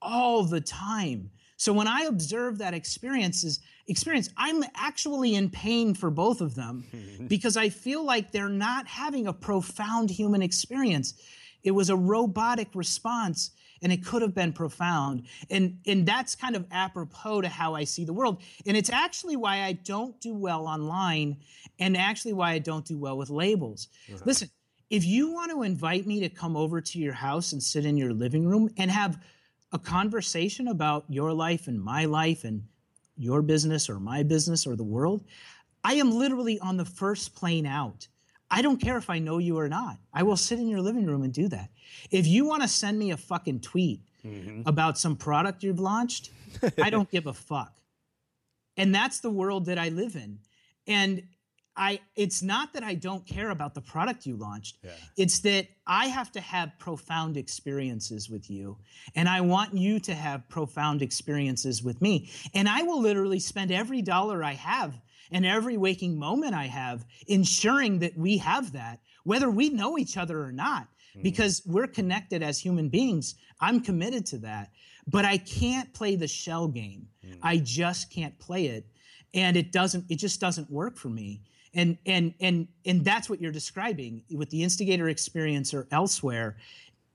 all 0.00 0.44
the 0.44 0.60
time. 0.60 1.30
So 1.56 1.72
when 1.72 1.88
I 1.88 2.02
observe 2.02 2.58
that 2.58 2.74
experiences 2.74 3.60
experience, 3.86 4.30
I'm 4.36 4.64
actually 4.74 5.34
in 5.34 5.50
pain 5.50 5.94
for 5.94 6.10
both 6.10 6.40
of 6.40 6.54
them 6.54 6.84
because 7.28 7.56
I 7.56 7.68
feel 7.68 8.04
like 8.04 8.32
they're 8.32 8.48
not 8.48 8.86
having 8.86 9.26
a 9.26 9.32
profound 9.32 10.10
human 10.10 10.42
experience. 10.42 11.14
It 11.62 11.72
was 11.72 11.90
a 11.90 11.96
robotic 11.96 12.68
response 12.74 13.50
and 13.84 13.92
it 13.92 14.04
could 14.04 14.22
have 14.22 14.34
been 14.34 14.52
profound. 14.52 15.24
And, 15.50 15.78
and 15.86 16.06
that's 16.06 16.34
kind 16.34 16.56
of 16.56 16.66
apropos 16.72 17.42
to 17.42 17.48
how 17.48 17.74
I 17.74 17.84
see 17.84 18.04
the 18.04 18.14
world. 18.14 18.42
And 18.66 18.76
it's 18.76 18.90
actually 18.90 19.36
why 19.36 19.62
I 19.62 19.72
don't 19.72 20.18
do 20.20 20.34
well 20.34 20.66
online 20.66 21.36
and 21.78 21.96
actually 21.96 22.32
why 22.32 22.52
I 22.52 22.58
don't 22.58 22.86
do 22.86 22.98
well 22.98 23.18
with 23.18 23.28
labels. 23.28 23.88
Uh-huh. 24.08 24.22
Listen, 24.24 24.50
if 24.88 25.04
you 25.04 25.32
want 25.32 25.50
to 25.52 25.62
invite 25.62 26.06
me 26.06 26.20
to 26.20 26.30
come 26.30 26.56
over 26.56 26.80
to 26.80 26.98
your 26.98 27.12
house 27.12 27.52
and 27.52 27.62
sit 27.62 27.84
in 27.84 27.98
your 27.98 28.14
living 28.14 28.46
room 28.46 28.70
and 28.78 28.90
have 28.90 29.22
a 29.70 29.78
conversation 29.78 30.68
about 30.68 31.04
your 31.08 31.32
life 31.34 31.68
and 31.68 31.82
my 31.82 32.06
life 32.06 32.44
and 32.44 32.62
your 33.18 33.42
business 33.42 33.90
or 33.90 34.00
my 34.00 34.22
business 34.22 34.66
or 34.66 34.76
the 34.76 34.84
world, 34.84 35.24
I 35.84 35.94
am 35.94 36.10
literally 36.10 36.58
on 36.58 36.78
the 36.78 36.84
first 36.86 37.34
plane 37.34 37.66
out. 37.66 38.08
I 38.50 38.62
don't 38.62 38.80
care 38.80 38.96
if 38.96 39.10
I 39.10 39.18
know 39.18 39.38
you 39.38 39.58
or 39.58 39.68
not. 39.68 39.98
I 40.12 40.22
will 40.22 40.36
sit 40.36 40.58
in 40.58 40.68
your 40.68 40.80
living 40.80 41.06
room 41.06 41.22
and 41.22 41.32
do 41.32 41.48
that. 41.48 41.70
If 42.10 42.26
you 42.26 42.44
want 42.44 42.62
to 42.62 42.68
send 42.68 42.98
me 42.98 43.10
a 43.10 43.16
fucking 43.16 43.60
tweet 43.60 44.00
mm-hmm. 44.24 44.62
about 44.66 44.98
some 44.98 45.16
product 45.16 45.62
you've 45.62 45.80
launched, 45.80 46.30
I 46.80 46.90
don't 46.90 47.10
give 47.12 47.26
a 47.26 47.32
fuck. 47.32 47.72
And 48.76 48.94
that's 48.94 49.20
the 49.20 49.30
world 49.30 49.66
that 49.66 49.78
I 49.78 49.88
live 49.88 50.16
in. 50.16 50.38
And 50.86 51.22
I 51.76 52.00
it's 52.14 52.42
not 52.42 52.72
that 52.74 52.84
I 52.84 52.94
don't 52.94 53.26
care 53.26 53.50
about 53.50 53.74
the 53.74 53.80
product 53.80 54.26
you 54.26 54.36
launched. 54.36 54.78
Yeah. 54.84 54.90
It's 55.16 55.40
that 55.40 55.66
I 55.86 56.06
have 56.06 56.30
to 56.32 56.40
have 56.40 56.72
profound 56.78 57.36
experiences 57.36 58.30
with 58.30 58.48
you 58.48 58.78
and 59.14 59.28
I 59.28 59.40
want 59.40 59.74
you 59.74 59.98
to 60.00 60.14
have 60.14 60.48
profound 60.48 61.02
experiences 61.02 61.82
with 61.82 62.00
me. 62.00 62.30
And 62.54 62.68
I 62.68 62.82
will 62.82 63.00
literally 63.00 63.40
spend 63.40 63.72
every 63.72 64.02
dollar 64.02 64.44
I 64.44 64.52
have 64.52 64.94
and 65.34 65.44
every 65.44 65.76
waking 65.76 66.18
moment 66.18 66.54
I 66.54 66.64
have 66.66 67.04
ensuring 67.26 67.98
that 67.98 68.16
we 68.16 68.38
have 68.38 68.72
that 68.72 69.00
whether 69.24 69.50
we 69.50 69.68
know 69.68 69.98
each 69.98 70.16
other 70.16 70.42
or 70.42 70.52
not 70.52 70.84
mm-hmm. 70.84 71.22
because 71.22 71.60
we're 71.66 71.86
connected 71.86 72.42
as 72.42 72.58
human 72.58 72.88
beings. 72.88 73.34
I'm 73.60 73.80
committed 73.80 74.24
to 74.26 74.38
that. 74.38 74.70
But 75.06 75.24
I 75.24 75.36
can't 75.38 75.92
play 75.92 76.16
the 76.16 76.28
shell 76.28 76.68
game. 76.68 77.08
Mm-hmm. 77.24 77.40
I 77.42 77.58
just 77.58 78.10
can't 78.10 78.38
play 78.38 78.66
it 78.66 78.86
and 79.34 79.56
it 79.56 79.72
doesn't 79.72 80.04
it 80.08 80.16
just 80.16 80.40
doesn't 80.40 80.70
work 80.70 80.96
for 80.96 81.08
me 81.08 81.42
and 81.74 81.98
and 82.06 82.32
and 82.40 82.68
and 82.86 83.04
that's 83.04 83.28
what 83.28 83.40
you're 83.40 83.52
describing 83.52 84.22
with 84.30 84.48
the 84.50 84.62
instigator 84.62 85.08
experience 85.08 85.74
or 85.74 85.86
elsewhere 85.90 86.56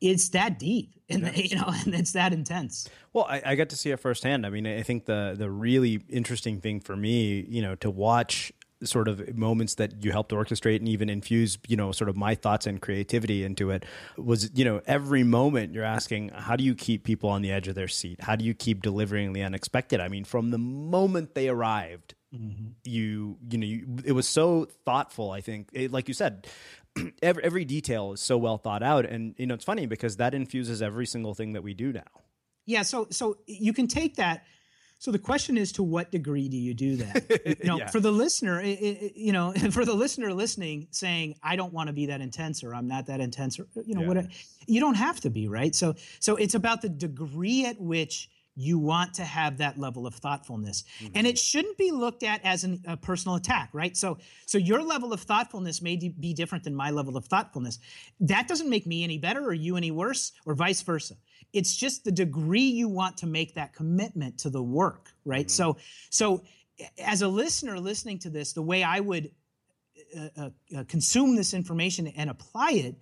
it's 0.02 0.30
that 0.30 0.60
deep 0.60 0.94
and 1.10 1.24
yeah. 1.24 1.32
you 1.36 1.56
know 1.56 1.68
and 1.86 1.94
it's 1.94 2.12
that 2.14 2.34
intense. 2.34 2.88
Well 3.14 3.26
I, 3.26 3.42
I 3.46 3.56
got 3.56 3.70
to 3.70 3.76
see 3.76 3.92
it 3.92 4.00
firsthand. 4.00 4.46
I 4.46 4.50
mean 4.50 4.66
i 4.68 4.84
think 4.84 5.06
the 5.06 5.36
the 5.38 5.50
really 5.50 6.02
interesting 6.10 6.62
thing 6.62 6.80
for 6.80 6.96
me 6.96 7.46
you 7.50 7.62
know 7.62 7.76
to 7.76 7.90
watch 7.90 8.52
sort 8.84 9.08
of 9.08 9.36
moments 9.36 9.76
that 9.76 10.04
you 10.04 10.12
helped 10.12 10.32
orchestrate 10.32 10.78
and 10.78 10.88
even 10.88 11.10
infuse 11.10 11.58
you 11.68 11.76
know 11.76 11.92
sort 11.92 12.10
of 12.10 12.16
my 12.16 12.34
thoughts 12.34 12.66
and 12.66 12.82
creativity 12.82 13.44
into 13.44 13.72
it 13.72 13.86
was 14.18 14.50
you 14.54 14.64
know 14.64 14.82
every 14.86 15.24
moment 15.24 15.74
you're 15.74 15.84
asking 15.84 16.30
how 16.30 16.56
do 16.56 16.64
you 16.64 16.74
keep 16.74 17.04
people 17.04 17.30
on 17.30 17.42
the 17.42 17.52
edge 17.52 17.68
of 17.68 17.76
their 17.76 17.88
seat? 17.88 18.22
How 18.22 18.36
do 18.36 18.46
you 18.46 18.54
keep 18.54 18.82
delivering 18.82 19.34
the 19.34 19.44
unexpected? 19.44 20.00
I 20.00 20.08
mean 20.08 20.24
from 20.24 20.52
the 20.52 20.58
moment 20.58 21.36
they 21.36 21.50
arrived 21.50 22.16
mm-hmm. 22.34 22.68
you 22.86 23.38
you 23.50 23.58
know 23.58 23.66
you, 23.68 23.98
it 24.06 24.14
was 24.14 24.28
so 24.28 24.68
thoughtful 24.86 25.32
i 25.32 25.42
think. 25.42 25.70
It, 25.74 25.92
like 25.92 26.08
you 26.08 26.14
said 26.14 26.48
every, 27.22 27.44
every 27.44 27.66
detail 27.66 28.14
is 28.14 28.22
so 28.22 28.38
well 28.38 28.58
thought 28.58 28.84
out 28.84 29.06
and 29.06 29.36
you 29.38 29.46
know 29.46 29.54
it's 29.54 29.66
funny 29.66 29.86
because 29.86 30.18
that 30.18 30.34
infuses 30.34 30.82
every 30.82 31.06
single 31.06 31.34
thing 31.34 31.54
that 31.54 31.64
we 31.64 31.74
do 31.74 31.92
now 31.92 32.02
yeah 32.66 32.82
so 32.82 33.08
so 33.10 33.38
you 33.48 33.74
can 33.74 33.88
take 33.88 34.16
that 34.16 34.44
so 35.00 35.12
the 35.12 35.20
question 35.20 35.58
is, 35.58 35.72
to 35.74 35.84
what 35.84 36.12
degree 36.12 36.50
do 36.50 36.58
you 36.58 36.74
do 36.74 36.98
that? 36.98 37.26
You 37.60 37.68
know, 37.68 37.78
yeah. 37.78 37.88
for 37.88 38.00
the 38.00 38.12
listener, 38.12 38.62
it, 38.62 38.68
it, 38.68 39.14
you 39.16 39.32
know, 39.32 39.54
for 39.72 39.86
the 39.86 39.94
listener 39.94 40.34
listening, 40.34 40.88
saying, 40.92 41.36
"I 41.42 41.56
don't 41.56 41.74
want 41.74 41.88
to 41.88 41.94
be 41.94 42.08
that 42.08 42.22
intense," 42.22 42.64
or 42.64 42.76
"I'm 42.76 42.88
not 42.88 43.06
that 43.08 43.22
intense," 43.22 43.60
or 43.60 43.68
you 43.86 43.96
know, 43.96 44.02
yeah. 44.02 44.08
what 44.08 44.26
you 44.68 44.80
don't 44.80 44.96
have 44.96 45.20
to 45.22 45.30
be, 45.30 45.48
right? 45.48 45.74
So, 45.74 45.96
so 46.20 46.36
it's 46.36 46.54
about 46.54 46.82
the 46.82 46.90
degree 46.90 47.66
at 47.66 47.80
which 47.80 48.30
you 48.60 48.78
want 48.78 49.14
to 49.14 49.24
have 49.24 49.58
that 49.58 49.80
level 49.80 50.06
of 50.06 50.16
thoughtfulness. 50.16 50.84
Mm-hmm. 51.00 51.14
and 51.16 51.28
it 51.28 51.38
shouldn't 51.38 51.78
be 51.78 51.92
looked 51.92 52.24
at 52.24 52.44
as 52.44 52.64
an, 52.64 52.82
a 52.88 52.98
personal 52.98 53.36
attack 53.36 53.70
right? 53.74 53.96
So 53.96 54.18
so 54.46 54.58
your 54.58 54.82
level 54.82 55.14
of 55.14 55.22
thoughtfulness 55.22 55.82
may 55.82 55.96
d- 55.96 56.16
be 56.20 56.34
different 56.34 56.64
than 56.64 56.76
my 56.76 56.92
level 56.92 57.16
of 57.16 57.26
thoughtfulness. 57.26 57.80
That 58.20 58.48
doesn't 58.48 58.70
make 58.70 58.86
me 58.86 59.04
any 59.04 59.18
better 59.18 59.44
or 59.46 59.54
you 59.54 59.78
any 59.78 59.92
worse 59.92 60.34
or 60.46 60.56
vice 60.56 60.82
versa. 60.82 61.16
It's 61.54 61.76
just 61.76 62.04
the 62.04 62.12
degree 62.12 62.62
you 62.62 62.88
want 62.88 63.18
to 63.18 63.28
make 63.28 63.56
that 63.56 63.74
commitment 63.74 64.38
to 64.40 64.50
the 64.50 64.62
work 64.62 65.12
right? 65.26 65.48
Mm-hmm. 65.48 65.50
so 65.50 65.78
so 66.10 66.44
as 66.98 67.22
a 67.22 67.28
listener 67.28 67.80
listening 67.80 68.20
to 68.20 68.30
this 68.30 68.54
the 68.54 68.62
way 68.62 68.84
i 68.84 69.00
would 69.00 69.32
uh, 70.18 70.28
uh, 70.38 70.50
uh 70.78 70.84
consume 70.88 71.36
this 71.36 71.54
information 71.54 72.08
and 72.08 72.30
apply 72.30 72.72
it 72.72 72.96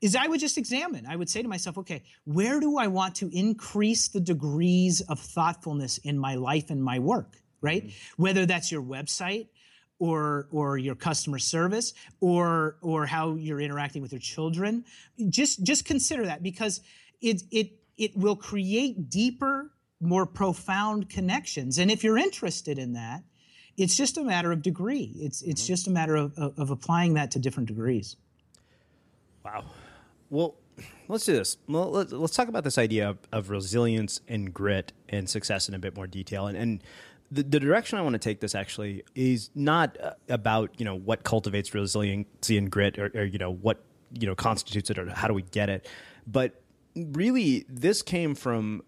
is 0.00 0.16
I 0.16 0.26
would 0.26 0.40
just 0.40 0.58
examine. 0.58 1.06
I 1.06 1.16
would 1.16 1.30
say 1.30 1.42
to 1.42 1.48
myself, 1.48 1.78
okay, 1.78 2.02
where 2.24 2.60
do 2.60 2.78
I 2.78 2.86
want 2.88 3.14
to 3.16 3.30
increase 3.36 4.08
the 4.08 4.20
degrees 4.20 5.00
of 5.02 5.18
thoughtfulness 5.18 5.98
in 5.98 6.18
my 6.18 6.34
life 6.34 6.70
and 6.70 6.82
my 6.82 6.98
work, 6.98 7.36
right? 7.60 7.84
Mm-hmm. 7.84 8.22
Whether 8.22 8.46
that's 8.46 8.70
your 8.70 8.82
website 8.82 9.48
or 9.98 10.48
or 10.50 10.76
your 10.76 10.94
customer 10.94 11.38
service 11.38 11.94
or 12.20 12.76
or 12.82 13.06
how 13.06 13.34
you're 13.34 13.60
interacting 13.60 14.02
with 14.02 14.12
your 14.12 14.20
children. 14.20 14.84
Just 15.28 15.62
just 15.62 15.84
consider 15.84 16.26
that 16.26 16.42
because 16.42 16.80
it 17.20 17.42
it 17.50 17.72
it 17.96 18.16
will 18.16 18.36
create 18.36 19.08
deeper, 19.08 19.70
more 20.00 20.26
profound 20.26 21.08
connections. 21.08 21.78
And 21.78 21.90
if 21.90 22.02
you're 22.02 22.18
interested 22.18 22.78
in 22.78 22.94
that, 22.94 23.22
it's 23.76 23.96
just 23.96 24.18
a 24.18 24.22
matter 24.22 24.52
of 24.52 24.62
degree. 24.62 25.12
It's 25.16 25.42
it's 25.42 25.62
mm-hmm. 25.62 25.72
just 25.72 25.86
a 25.86 25.90
matter 25.90 26.16
of, 26.16 26.36
of, 26.36 26.58
of 26.58 26.70
applying 26.70 27.14
that 27.14 27.30
to 27.32 27.38
different 27.38 27.68
degrees. 27.68 28.16
Wow. 29.44 29.64
Well, 30.34 30.56
let's 31.06 31.24
do 31.24 31.32
this. 31.32 31.58
Well, 31.68 31.92
let's, 31.92 32.34
talk 32.34 32.48
about 32.48 32.64
this 32.64 32.76
idea 32.76 33.08
of, 33.08 33.18
of, 33.30 33.50
resilience 33.50 34.20
and 34.26 34.52
grit 34.52 34.92
and 35.08 35.30
success 35.30 35.68
in 35.68 35.76
a 35.76 35.78
bit 35.78 35.94
more 35.94 36.08
detail. 36.08 36.48
And, 36.48 36.58
and 36.58 36.84
the, 37.30 37.44
the, 37.44 37.60
direction 37.60 37.98
I 37.98 38.02
want 38.02 38.14
to 38.14 38.18
take 38.18 38.40
this 38.40 38.52
actually 38.52 39.04
is 39.14 39.50
not 39.54 39.96
uh, 40.02 40.14
about 40.28 40.72
you 40.76 40.84
know 40.84 40.96
what 40.96 41.22
cultivates 41.22 41.72
resiliency 41.72 42.58
and 42.58 42.68
grit, 42.68 42.98
or, 42.98 43.12
or 43.14 43.22
you 43.22 43.38
know 43.38 43.52
what 43.52 43.84
you 44.12 44.26
know 44.26 44.34
constitutes 44.34 44.90
it, 44.90 44.98
or 44.98 45.08
how 45.08 45.28
do 45.28 45.34
we 45.34 45.42
get 45.42 45.68
it, 45.68 45.88
but 46.26 46.60
really 46.96 47.64
this 47.68 48.02
came 48.02 48.34
from 48.34 48.82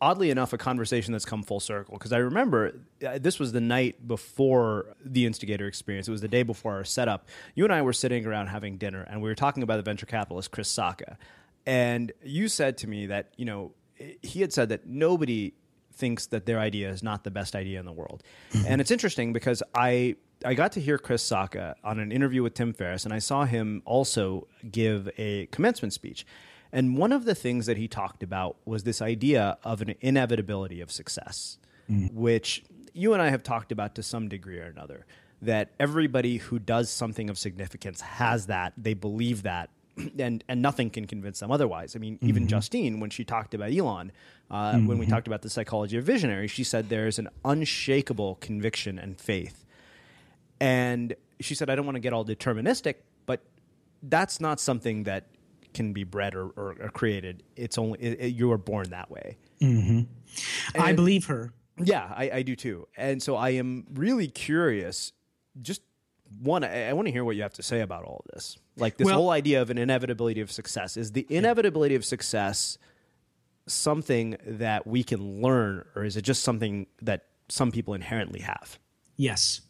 oddly 0.00 0.30
enough, 0.30 0.52
a 0.52 0.58
conversation 0.58 1.12
that's 1.12 1.24
come 1.24 1.42
full 1.42 1.60
circle 1.60 1.94
because 1.94 2.12
I 2.12 2.18
remember 2.18 2.80
uh, 3.06 3.18
this 3.18 3.38
was 3.38 3.52
the 3.52 3.60
night 3.60 4.06
before 4.06 4.94
the 5.04 5.26
instigator 5.26 5.66
experience. 5.66 6.08
It 6.08 6.12
was 6.12 6.20
the 6.20 6.28
day 6.28 6.42
before 6.42 6.74
our 6.74 6.84
setup. 6.84 7.28
You 7.54 7.64
and 7.64 7.72
I 7.72 7.82
were 7.82 7.92
sitting 7.92 8.26
around 8.26 8.48
having 8.48 8.78
dinner, 8.78 9.02
and 9.02 9.20
we 9.20 9.28
were 9.28 9.34
talking 9.34 9.62
about 9.62 9.76
the 9.76 9.82
venture 9.82 10.06
capitalist 10.06 10.50
Chris 10.50 10.72
Sacca, 10.72 11.16
and 11.66 12.12
you 12.22 12.48
said 12.48 12.78
to 12.78 12.86
me 12.86 13.06
that 13.06 13.32
you 13.36 13.44
know 13.44 13.72
he 14.22 14.40
had 14.40 14.52
said 14.52 14.68
that 14.68 14.86
nobody 14.86 15.54
thinks 15.92 16.26
that 16.26 16.46
their 16.46 16.60
idea 16.60 16.88
is 16.88 17.02
not 17.02 17.24
the 17.24 17.30
best 17.30 17.56
idea 17.56 17.80
in 17.80 17.86
the 17.86 17.92
world, 17.92 18.22
and 18.66 18.80
it's 18.80 18.90
interesting 18.90 19.32
because 19.32 19.62
I. 19.74 20.16
I 20.44 20.54
got 20.54 20.70
to 20.74 20.80
hear 20.80 20.98
Chris 20.98 21.28
Sacca 21.28 21.74
on 21.82 21.98
an 21.98 22.12
interview 22.12 22.44
with 22.44 22.54
Tim 22.54 22.72
Ferriss, 22.72 23.04
and 23.04 23.12
I 23.12 23.18
saw 23.18 23.44
him 23.44 23.82
also 23.84 24.46
give 24.70 25.10
a 25.18 25.46
commencement 25.46 25.92
speech. 25.92 26.24
And 26.72 26.96
one 26.96 27.12
of 27.12 27.24
the 27.24 27.34
things 27.34 27.66
that 27.66 27.76
he 27.76 27.88
talked 27.88 28.22
about 28.22 28.56
was 28.64 28.84
this 28.84 29.00
idea 29.00 29.58
of 29.64 29.80
an 29.80 29.94
inevitability 30.00 30.80
of 30.80 30.92
success, 30.92 31.58
mm. 31.90 32.12
which 32.12 32.62
you 32.92 33.12
and 33.12 33.22
I 33.22 33.30
have 33.30 33.42
talked 33.42 33.72
about 33.72 33.94
to 33.94 34.02
some 34.02 34.28
degree 34.28 34.58
or 34.58 34.64
another. 34.66 35.06
That 35.40 35.70
everybody 35.78 36.38
who 36.38 36.58
does 36.58 36.90
something 36.90 37.30
of 37.30 37.38
significance 37.38 38.00
has 38.00 38.46
that, 38.46 38.72
they 38.76 38.94
believe 38.94 39.44
that, 39.44 39.70
and 40.18 40.42
and 40.48 40.60
nothing 40.60 40.90
can 40.90 41.06
convince 41.06 41.38
them 41.38 41.52
otherwise. 41.52 41.94
I 41.94 42.00
mean, 42.00 42.16
mm-hmm. 42.16 42.28
even 42.28 42.48
Justine, 42.48 42.98
when 42.98 43.10
she 43.10 43.24
talked 43.24 43.54
about 43.54 43.72
Elon, 43.72 44.10
uh, 44.50 44.72
mm-hmm. 44.72 44.86
when 44.86 44.98
we 44.98 45.06
mm-hmm. 45.06 45.14
talked 45.14 45.28
about 45.28 45.42
the 45.42 45.50
psychology 45.50 45.96
of 45.96 46.04
visionary, 46.04 46.48
she 46.48 46.64
said 46.64 46.88
there's 46.88 47.20
an 47.20 47.28
unshakable 47.44 48.36
conviction 48.40 48.98
and 48.98 49.18
faith. 49.18 49.64
And 50.60 51.14
she 51.40 51.54
said, 51.54 51.70
I 51.70 51.76
don't 51.76 51.86
want 51.86 51.96
to 51.96 52.00
get 52.00 52.12
all 52.12 52.24
deterministic, 52.24 52.96
but 53.26 53.42
that's 54.02 54.40
not 54.40 54.58
something 54.58 55.04
that 55.04 55.26
can 55.78 55.92
be 55.92 56.02
bred 56.02 56.34
or, 56.34 56.48
or, 56.48 56.74
or 56.80 56.88
created. 56.90 57.44
It's 57.54 57.78
only 57.78 58.00
it, 58.00 58.20
it, 58.20 58.26
you 58.34 58.50
are 58.50 58.58
born 58.58 58.90
that 58.90 59.10
way. 59.10 59.38
Mm-hmm. 59.62 60.80
I 60.80 60.92
believe 60.92 61.26
her. 61.26 61.52
Yeah, 61.78 62.12
I, 62.14 62.30
I, 62.30 62.42
do 62.42 62.56
too. 62.56 62.88
And 62.96 63.22
so 63.22 63.36
I 63.36 63.50
am 63.50 63.86
really 63.94 64.26
curious. 64.26 65.12
Just 65.62 65.80
one, 66.40 66.64
I, 66.64 66.88
I, 66.88 66.92
want 66.94 67.06
to 67.06 67.12
hear 67.12 67.24
what 67.24 67.36
you 67.36 67.42
have 67.42 67.54
to 67.54 67.62
say 67.62 67.80
about 67.80 68.02
all 68.02 68.24
of 68.26 68.34
this. 68.34 68.58
Like 68.76 68.96
this 68.96 69.06
well, 69.06 69.14
whole 69.14 69.30
idea 69.30 69.62
of 69.62 69.70
an 69.70 69.78
inevitability 69.78 70.40
of 70.40 70.50
success. 70.50 70.96
Is 70.96 71.12
the 71.12 71.24
inevitability 71.30 71.94
of 71.94 72.04
success 72.04 72.76
something 73.68 74.36
that 74.44 74.84
we 74.84 75.04
can 75.04 75.40
learn, 75.40 75.84
or 75.94 76.04
is 76.04 76.16
it 76.16 76.22
just 76.22 76.42
something 76.42 76.88
that 77.00 77.26
some 77.48 77.70
people 77.70 77.94
inherently 77.94 78.40
have? 78.40 78.80
Yes. 79.16 79.60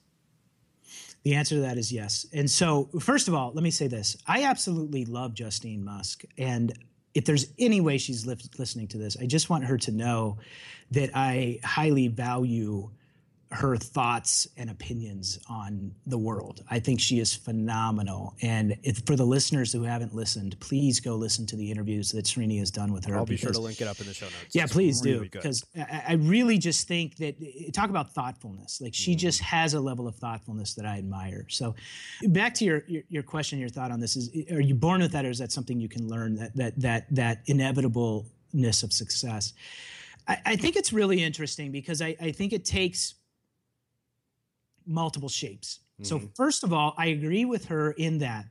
The 1.25 1.35
answer 1.35 1.57
to 1.57 1.61
that 1.63 1.79
is 1.79 1.93
yes. 1.93 2.27
And 2.33 2.51
so, 2.51 2.89
first 3.01 3.29
of 3.29 3.35
all, 3.35 3.53
let 3.55 3.63
me 3.63 3.71
say 3.71 3.87
this 3.87 4.17
I 4.27 4.45
absolutely 4.45 5.05
love 5.05 5.35
Justine 5.35 5.85
Musk. 5.85 6.25
And 6.37 6.73
if 7.15 7.25
there's 7.25 7.47
any 7.59 7.81
way 7.81 7.99
she's 7.99 8.27
li- 8.27 8.37
listening 8.59 8.89
to 8.89 8.99
this, 8.99 9.17
I 9.21 9.27
just 9.27 9.51
want 9.51 9.65
her 9.65 9.79
to 9.79 9.93
know 9.93 10.39
that 10.93 11.11
I 11.15 11.59
highly 11.65 12.09
value 12.09 12.91
her 13.51 13.77
thoughts 13.77 14.47
and 14.59 14.69
opinions 14.69 15.39
on 15.49 15.91
the 16.07 16.19
world. 16.19 16.63
I 16.71 16.79
think 16.79 17.01
she 17.01 17.19
is 17.19 17.35
phenomenal. 17.35 18.35
And 18.43 18.77
if, 18.83 19.03
for 19.07 19.17
the 19.17 19.25
listeners 19.25 19.73
who 19.73 19.85
haven't 19.85 20.15
listened, 20.15 20.59
please 20.61 21.01
go 21.01 21.15
listen 21.15 21.47
to 21.47 21.57
the 21.57 21.71
interviews 21.71 22.13
that 22.13 22.27
Srini 22.27 22.59
has 22.59 22.71
done 22.71 22.93
with 22.93 23.07
her. 23.07 23.17
I'll 23.17 23.25
be 23.25 23.37
because, 23.37 23.47
sure 23.47 23.53
to 23.53 23.61
link 23.61 23.81
it 23.81 23.89
up 23.89 24.01
in 24.01 24.07
the 24.07 24.13
show 24.13 24.27
notes. 24.27 24.55
Yeah, 24.55 24.65
it's 24.65 24.73
please 24.73 25.03
really 25.03 25.29
do. 25.29 25.31
Because 25.31 25.65
I, 25.75 26.05
I, 26.09 26.13
really 26.15 26.59
just 26.59 26.87
think 26.87 27.17
that 27.17 27.37
talk 27.73 27.89
about 27.89 28.13
thoughtfulness. 28.13 28.83
Like 28.83 28.95
she 28.95 29.15
mm. 29.15 29.19
just 29.19 29.41
has 29.41 29.73
a 29.73 29.81
level 29.81 30.07
of 30.07 30.17
thoughtfulness 30.17 30.75
that 30.75 30.85
I 30.85 30.99
admire. 30.99 31.47
So 31.49 31.75
back 32.25 32.53
to 32.55 32.67
your, 32.67 32.85
your, 32.87 33.03
your 33.09 33.23
question, 33.23 33.59
your 33.59 33.71
thought 33.71 33.91
on 33.91 33.99
this 33.99 34.15
is 34.15 34.31
are 34.51 34.61
you 34.61 34.75
born 34.75 35.01
with 35.01 35.13
that 35.13 35.25
or 35.25 35.31
is 35.31 35.39
that 35.39 35.53
something 35.53 35.81
you 35.81 35.89
can 35.89 36.07
learn 36.07 36.35
that 36.37 36.55
that 36.57 36.81
that 36.81 37.07
that 37.15 37.43
inevitableness 37.47 38.83
of 38.83 38.93
success? 38.93 39.55
I, 40.29 40.39
I 40.45 40.57
think 40.57 40.77
it's 40.77 40.93
really 40.93 41.23
interesting 41.23 41.73
because 41.73 42.03
I, 42.03 42.15
I 42.21 42.31
think 42.31 42.53
it 42.53 42.67
takes 42.67 43.15
multiple 44.89 45.29
shapes. 45.29 45.81
Mm-hmm. 45.95 46.05
So, 46.05 46.21
first 46.35 46.65
of 46.65 46.73
all, 46.73 46.95
I 46.97 47.07
agree 47.07 47.45
with 47.45 47.67
her 47.67 47.93
in 47.93 48.19
that 48.19 48.47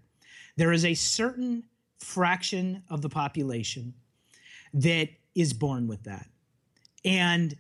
there 0.56 0.72
is 0.72 0.86
a 0.86 0.94
certain 0.94 1.64
fraction 2.00 2.84
of 2.90 3.02
the 3.02 3.10
population 3.10 3.94
that 4.74 5.10
is 5.36 5.54
born 5.54 5.88
with 5.88 6.04
that. 6.04 6.28
And 7.06 7.56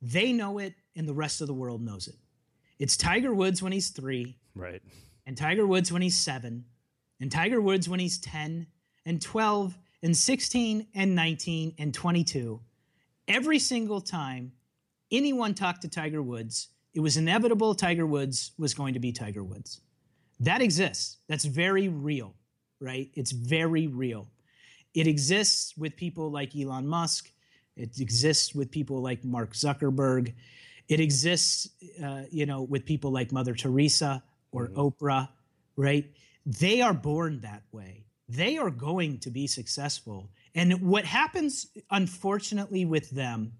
they 0.00 0.32
know 0.32 0.58
it, 0.58 0.74
and 0.96 1.08
the 1.08 1.14
rest 1.14 1.40
of 1.40 1.46
the 1.46 1.54
world 1.54 1.82
knows 1.82 2.08
it. 2.08 2.16
It's 2.78 2.96
Tiger 2.96 3.34
Woods 3.34 3.62
when 3.62 3.72
he's 3.72 3.90
three. 3.90 4.36
Right. 4.54 4.82
And 5.26 5.36
Tiger 5.36 5.66
Woods 5.66 5.92
when 5.92 6.02
he's 6.02 6.18
seven. 6.18 6.64
And 7.20 7.30
Tiger 7.30 7.60
Woods 7.60 7.88
when 7.88 8.00
he's 8.00 8.18
10 8.18 8.66
and 9.06 9.22
12 9.22 9.78
and 10.02 10.16
16 10.16 10.86
and 10.94 11.14
19 11.14 11.74
and 11.78 11.94
22. 11.94 12.60
Every 13.28 13.58
single 13.58 14.00
time 14.00 14.52
anyone 15.12 15.54
talked 15.54 15.82
to 15.82 15.88
Tiger 15.88 16.22
Woods, 16.22 16.68
it 16.94 17.00
was 17.00 17.16
inevitable 17.16 17.74
Tiger 17.74 18.06
Woods 18.06 18.52
was 18.58 18.74
going 18.74 18.94
to 18.94 19.00
be 19.00 19.12
Tiger 19.12 19.42
Woods. 19.42 19.80
That 20.40 20.60
exists. 20.60 21.18
That's 21.28 21.44
very 21.44 21.88
real, 21.88 22.34
right? 22.80 23.10
It's 23.14 23.32
very 23.32 23.86
real. 23.86 24.28
It 24.94 25.06
exists 25.06 25.76
with 25.76 25.96
people 25.96 26.30
like 26.30 26.54
Elon 26.56 26.86
Musk. 26.86 27.30
It 27.76 27.98
exists 28.00 28.54
with 28.54 28.70
people 28.70 29.00
like 29.00 29.24
Mark 29.24 29.54
Zuckerberg. 29.54 30.34
It 30.88 31.00
exists, 31.00 31.70
uh, 32.02 32.22
you 32.30 32.44
know, 32.44 32.62
with 32.62 32.84
people 32.84 33.10
like 33.10 33.32
Mother 33.32 33.54
Teresa 33.54 34.22
or 34.50 34.68
mm-hmm. 34.68 34.80
Oprah, 34.80 35.28
right? 35.76 36.04
They 36.44 36.82
are 36.82 36.92
born 36.92 37.40
that 37.40 37.62
way. 37.72 38.04
They 38.28 38.58
are 38.58 38.70
going 38.70 39.18
to 39.20 39.30
be 39.30 39.46
successful. 39.46 40.30
And 40.54 40.82
what 40.82 41.04
happens, 41.04 41.68
unfortunately, 41.90 42.84
with 42.84 43.10
them 43.10 43.52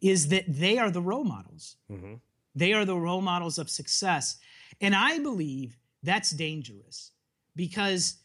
is 0.00 0.28
that 0.28 0.44
they 0.48 0.78
are 0.78 0.90
the 0.90 1.00
role 1.00 1.24
models. 1.24 1.76
Mm-hmm. 1.90 2.14
They 2.56 2.72
are 2.72 2.84
the 2.84 2.96
role 2.96 3.20
models 3.20 3.58
of 3.58 3.70
success. 3.70 4.38
And 4.80 4.94
I 4.94 5.18
believe 5.20 5.76
that's 6.02 6.30
dangerous 6.30 7.12
because 7.54 8.16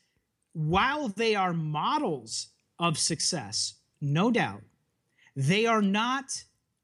while 0.53 1.09
they 1.09 1.35
are 1.35 1.53
models 1.53 2.47
of 2.79 2.97
success, 2.97 3.75
no 3.99 4.31
doubt, 4.31 4.63
they 5.35 5.65
are 5.65 5.81
not 5.81 6.25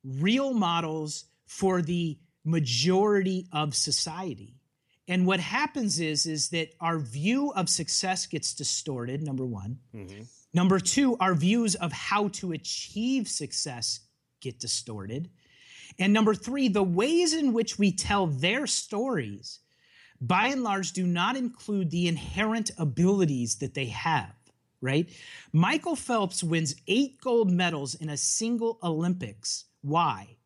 real 0.03 0.53
models 0.53 1.25
for 1.45 1.81
the 1.81 2.19
majority 2.43 3.47
of 3.51 3.75
society. 3.75 4.55
And 5.07 5.25
what 5.25 5.39
happens 5.39 5.99
is, 5.99 6.25
is 6.25 6.49
that 6.49 6.69
our 6.81 6.99
view 6.99 7.51
of 7.53 7.69
success 7.69 8.25
gets 8.25 8.53
distorted, 8.53 9.23
number 9.23 9.45
one. 9.45 9.79
Mm-hmm. 9.95 10.23
Number 10.53 10.79
two, 10.79 11.15
our 11.17 11.33
views 11.33 11.75
of 11.75 11.93
how 11.93 12.27
to 12.29 12.51
achieve 12.51 13.27
success 13.27 14.01
get 14.41 14.59
distorted. 14.59 15.29
And 15.99 16.13
number 16.13 16.33
three, 16.33 16.67
the 16.67 16.83
ways 16.83 17.33
in 17.33 17.53
which 17.53 17.77
we 17.77 17.91
tell 17.91 18.27
their 18.27 18.67
stories, 18.67 19.59
by 20.19 20.47
and 20.47 20.63
large, 20.63 20.93
do 20.93 21.05
not 21.05 21.35
include 21.35 21.91
the 21.91 22.07
inherent 22.07 22.71
abilities 22.77 23.55
that 23.55 23.73
they 23.73 23.85
have, 23.85 24.33
right? 24.81 25.09
Michael 25.53 25.95
Phelps 25.95 26.43
wins 26.43 26.75
eight 26.87 27.21
gold 27.21 27.51
medals 27.51 27.95
in 27.95 28.09
a 28.09 28.17
single 28.17 28.79
Olympics. 28.83 29.65
Why? 29.81 30.37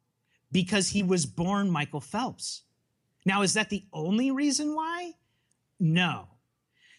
Because 0.52 0.90
he 0.90 1.04
was 1.04 1.26
born 1.26 1.70
Michael 1.70 2.02
Phelps. 2.02 2.64
Now, 3.26 3.42
is 3.44 3.54
that 3.54 3.70
the 3.70 3.86
only 3.94 4.32
reason 4.32 4.76
why? 4.76 5.14
No. 5.80 6.28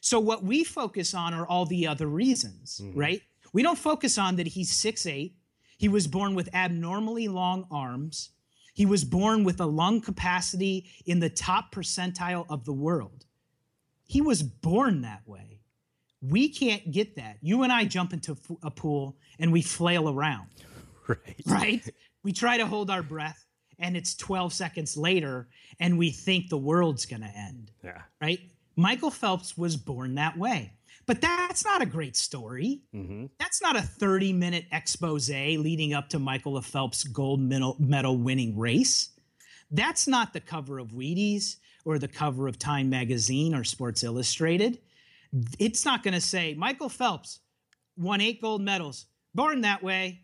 So, 0.01 0.19
what 0.19 0.43
we 0.43 0.65
focus 0.65 1.15
on 1.15 1.35
are 1.35 1.47
all 1.47 1.67
the 1.67 1.87
other 1.87 2.07
reasons, 2.07 2.81
mm-hmm. 2.83 2.99
right? 2.99 3.23
We 3.53 3.63
don't 3.63 3.79
focus 3.79 4.19
on 4.19 4.37
that 4.37 4.49
he's 4.49 4.71
six 4.71 5.07
eight. 5.07 5.37
He 5.83 5.89
was 5.89 6.07
born 6.07 6.37
with 6.37 6.49
abnormally 6.55 7.27
long 7.27 7.67
arms. 7.69 8.31
He 8.73 8.87
was 8.87 9.03
born 9.03 9.43
with 9.43 9.61
a 9.61 9.67
lung 9.67 10.01
capacity 10.01 10.89
in 11.07 11.19
the 11.19 11.29
top 11.29 11.75
percentile 11.75 12.47
of 12.49 12.65
the 12.65 12.73
world. 12.73 13.27
He 14.07 14.21
was 14.21 14.45
born 14.45 15.01
that 15.01 15.27
way. 15.27 15.59
We 16.21 16.51
can't 16.51 16.93
get 16.93 17.17
that. 17.17 17.39
You 17.41 17.65
and 17.65 17.73
I 17.73 17.85
jump 17.85 18.13
into 18.13 18.37
a 18.63 18.71
pool 18.71 19.17
and 19.41 19.51
we 19.53 19.61
flail 19.61 20.09
around. 20.09 20.47
Right. 21.09 21.43
Right? 21.45 21.91
We 22.23 22.33
try 22.33 22.59
to 22.59 22.65
hold 22.65 22.89
our 22.89 23.03
breath 23.03 23.45
and 23.81 23.97
it's 23.97 24.15
12 24.15 24.53
seconds 24.53 24.97
later 24.97 25.49
and 25.81 25.99
we 25.99 26.13
think 26.13 26.49
the 26.49 26.57
world's 26.57 27.07
going 27.07 27.23
to 27.23 27.37
end. 27.37 27.73
Yeah. 27.83 28.03
Right? 28.21 28.39
Michael 28.77 29.11
Phelps 29.11 29.59
was 29.59 29.77
born 29.77 30.15
that 30.15 30.39
way. 30.39 30.75
But 31.07 31.21
that's 31.21 31.65
not 31.65 31.83
a 31.83 31.87
great 31.87 32.17
story. 32.17 32.83
Mm-hmm. 32.95 33.27
That's 33.39 33.61
not 33.61 33.77
a 33.77 33.83
30 33.83 34.33
minute 34.33 34.67
expose 34.71 35.31
leading 35.31 35.95
up 35.95 36.09
to 36.11 36.19
Michael 36.19 36.61
Phelps' 36.61 37.05
gold 37.05 37.41
medal 37.41 38.17
winning 38.17 38.59
race. 38.59 39.11
That's 39.71 40.07
not 40.07 40.33
the 40.33 40.41
cover 40.41 40.79
of 40.79 40.89
Wheaties 40.89 41.57
or 41.85 41.99
the 41.99 42.09
cover 42.09 42.47
of 42.47 42.59
Time 42.59 42.91
magazine 42.91 43.55
or 43.55 43.65
Sports 43.65 44.05
Illustrated. 44.05 44.79
It's 45.59 45.85
not 45.85 46.03
going 46.03 46.15
to 46.15 46.21
say 46.21 46.55
Michael 46.55 46.91
Phelps 46.91 47.41
won 47.97 48.21
eight 48.21 48.41
gold 48.41 48.63
medals, 48.63 49.07
born 49.35 49.63
that 49.63 49.83
way. 49.83 50.21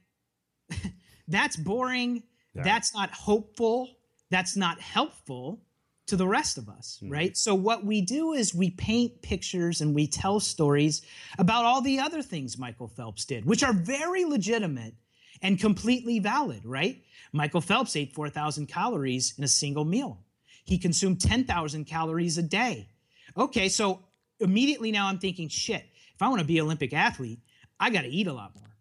that's 1.28 1.56
boring. 1.56 2.22
Yeah. 2.54 2.62
That's 2.62 2.94
not 2.94 3.10
hopeful. 3.10 3.88
That's 4.30 4.56
not 4.56 4.80
helpful 4.80 5.62
to 6.08 6.16
the 6.16 6.26
rest 6.26 6.58
of 6.58 6.68
us, 6.68 6.98
mm-hmm. 7.02 7.12
right? 7.12 7.36
So 7.36 7.54
what 7.54 7.84
we 7.84 8.00
do 8.00 8.32
is 8.32 8.54
we 8.54 8.70
paint 8.70 9.22
pictures 9.22 9.80
and 9.80 9.94
we 9.94 10.06
tell 10.06 10.40
stories 10.40 11.02
about 11.38 11.64
all 11.64 11.80
the 11.80 12.00
other 12.00 12.22
things 12.22 12.58
Michael 12.58 12.88
Phelps 12.88 13.24
did, 13.24 13.44
which 13.44 13.62
are 13.62 13.72
very 13.72 14.24
legitimate 14.24 14.94
and 15.42 15.58
completely 15.58 16.18
valid, 16.18 16.64
right? 16.64 17.02
Michael 17.32 17.60
Phelps 17.60 17.94
ate 17.96 18.12
4,000 18.14 18.66
calories 18.66 19.34
in 19.38 19.44
a 19.44 19.48
single 19.48 19.84
meal. 19.84 20.24
He 20.64 20.78
consumed 20.78 21.20
10,000 21.20 21.84
calories 21.84 22.38
a 22.38 22.42
day. 22.42 22.88
Okay, 23.36 23.68
so 23.68 24.00
immediately 24.40 24.92
now 24.92 25.06
I'm 25.06 25.18
thinking, 25.18 25.48
shit, 25.48 25.84
if 26.14 26.22
I 26.22 26.28
want 26.28 26.40
to 26.40 26.46
be 26.46 26.58
an 26.58 26.64
Olympic 26.64 26.92
athlete, 26.92 27.40
I 27.78 27.90
got 27.90 28.02
to 28.02 28.08
eat 28.08 28.26
a 28.26 28.32
lot 28.32 28.54
more, 28.56 28.76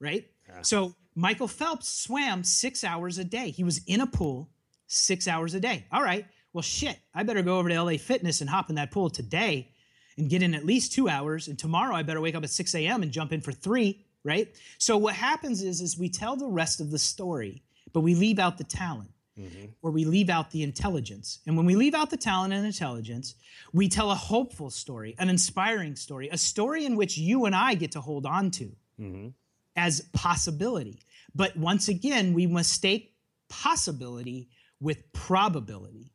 right? 0.00 0.26
Yeah. 0.48 0.62
So 0.62 0.94
Michael 1.14 1.48
Phelps 1.48 1.88
swam 1.88 2.44
six 2.44 2.84
hours 2.84 3.18
a 3.18 3.24
day. 3.24 3.50
He 3.50 3.64
was 3.64 3.80
in 3.86 4.00
a 4.00 4.06
pool 4.06 4.48
six 4.86 5.28
hours 5.28 5.54
a 5.54 5.60
day. 5.60 5.84
All 5.92 6.02
right, 6.02 6.26
well, 6.52 6.62
shit, 6.62 6.98
I 7.14 7.22
better 7.22 7.42
go 7.42 7.58
over 7.58 7.68
to 7.68 7.82
LA 7.82 7.96
Fitness 7.96 8.40
and 8.40 8.50
hop 8.50 8.70
in 8.70 8.76
that 8.76 8.90
pool 8.90 9.10
today 9.10 9.70
and 10.16 10.28
get 10.28 10.42
in 10.42 10.54
at 10.54 10.66
least 10.66 10.92
two 10.92 11.08
hours. 11.08 11.48
And 11.48 11.58
tomorrow 11.58 11.94
I 11.94 12.02
better 12.02 12.20
wake 12.20 12.34
up 12.34 12.44
at 12.44 12.50
6 12.50 12.74
a.m. 12.74 13.02
and 13.02 13.12
jump 13.12 13.32
in 13.32 13.40
for 13.40 13.52
three, 13.52 14.04
right? 14.24 14.48
So 14.78 14.96
what 14.96 15.14
happens 15.14 15.62
is, 15.62 15.80
is 15.80 15.98
we 15.98 16.08
tell 16.08 16.36
the 16.36 16.46
rest 16.46 16.80
of 16.80 16.90
the 16.90 16.98
story, 16.98 17.62
but 17.92 18.00
we 18.00 18.14
leave 18.14 18.38
out 18.38 18.58
the 18.58 18.64
talent. 18.64 19.10
Mm-hmm. 19.38 19.66
Or 19.80 19.90
we 19.90 20.04
leave 20.04 20.28
out 20.28 20.50
the 20.50 20.62
intelligence. 20.62 21.38
And 21.46 21.56
when 21.56 21.64
we 21.64 21.74
leave 21.74 21.94
out 21.94 22.10
the 22.10 22.18
talent 22.18 22.52
and 22.52 22.66
intelligence, 22.66 23.36
we 23.72 23.88
tell 23.88 24.10
a 24.10 24.14
hopeful 24.14 24.68
story, 24.68 25.14
an 25.18 25.30
inspiring 25.30 25.96
story, 25.96 26.28
a 26.30 26.36
story 26.36 26.84
in 26.84 26.96
which 26.96 27.16
you 27.16 27.46
and 27.46 27.54
I 27.54 27.72
get 27.74 27.92
to 27.92 28.02
hold 28.02 28.26
on 28.26 28.50
to 28.50 28.72
mm-hmm. 29.00 29.28
as 29.76 30.02
possibility. 30.12 31.00
But 31.34 31.56
once 31.56 31.88
again, 31.88 32.34
we 32.34 32.46
mistake 32.46 33.14
possibility 33.48 34.50
with 34.78 35.10
probability. 35.12 36.12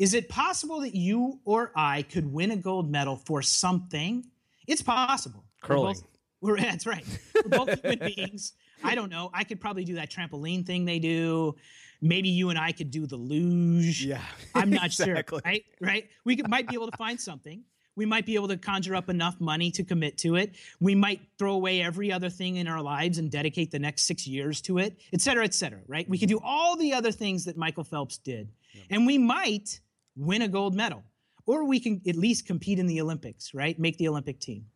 Is 0.00 0.14
it 0.14 0.30
possible 0.30 0.80
that 0.80 0.94
you 0.94 1.40
or 1.44 1.72
I 1.76 2.02
could 2.02 2.32
win 2.32 2.52
a 2.52 2.56
gold 2.56 2.90
medal 2.90 3.16
for 3.16 3.42
something? 3.42 4.24
It's 4.66 4.80
possible. 4.80 5.44
Curling. 5.60 5.84
We're 5.84 5.92
both, 5.92 6.02
we're, 6.40 6.56
that's 6.56 6.86
right. 6.86 7.04
We're 7.34 7.50
both 7.50 7.82
human 7.82 7.98
beings. 8.16 8.54
I 8.82 8.94
don't 8.94 9.10
know. 9.10 9.30
I 9.34 9.44
could 9.44 9.60
probably 9.60 9.84
do 9.84 9.96
that 9.96 10.10
trampoline 10.10 10.64
thing 10.64 10.86
they 10.86 11.00
do. 11.00 11.54
Maybe 12.00 12.30
you 12.30 12.48
and 12.48 12.58
I 12.58 12.72
could 12.72 12.90
do 12.90 13.06
the 13.06 13.18
luge. 13.18 14.06
Yeah. 14.06 14.22
I'm 14.54 14.70
not 14.70 14.86
exactly. 14.86 15.40
sure. 15.40 15.42
Right? 15.44 15.64
Right? 15.82 16.08
We 16.24 16.34
could, 16.34 16.48
might 16.48 16.66
be 16.66 16.76
able 16.76 16.90
to 16.90 16.96
find 16.96 17.20
something. 17.20 17.62
We 17.94 18.06
might 18.06 18.24
be 18.24 18.36
able 18.36 18.48
to 18.48 18.56
conjure 18.56 18.94
up 18.94 19.10
enough 19.10 19.38
money 19.38 19.70
to 19.72 19.84
commit 19.84 20.16
to 20.18 20.36
it. 20.36 20.56
We 20.80 20.94
might 20.94 21.20
throw 21.38 21.52
away 21.52 21.82
every 21.82 22.10
other 22.10 22.30
thing 22.30 22.56
in 22.56 22.68
our 22.68 22.80
lives 22.80 23.18
and 23.18 23.30
dedicate 23.30 23.70
the 23.70 23.78
next 23.78 24.06
six 24.06 24.26
years 24.26 24.62
to 24.62 24.78
it, 24.78 24.98
et 25.12 25.20
cetera, 25.20 25.44
et 25.44 25.52
cetera, 25.52 25.80
right? 25.86 26.08
We 26.08 26.16
could 26.16 26.30
do 26.30 26.40
all 26.42 26.76
the 26.76 26.94
other 26.94 27.12
things 27.12 27.44
that 27.44 27.58
Michael 27.58 27.84
Phelps 27.84 28.16
did. 28.16 28.48
Yep. 28.72 28.84
And 28.88 29.06
we 29.06 29.18
might 29.18 29.80
win 30.16 30.42
a 30.42 30.48
gold 30.48 30.74
medal, 30.74 31.04
or 31.46 31.64
we 31.64 31.80
can 31.80 32.00
at 32.06 32.16
least 32.16 32.46
compete 32.46 32.78
in 32.78 32.86
the 32.86 33.00
Olympics, 33.00 33.54
right? 33.54 33.78
Make 33.78 33.98
the 33.98 34.08
Olympic 34.08 34.40
team. 34.40 34.66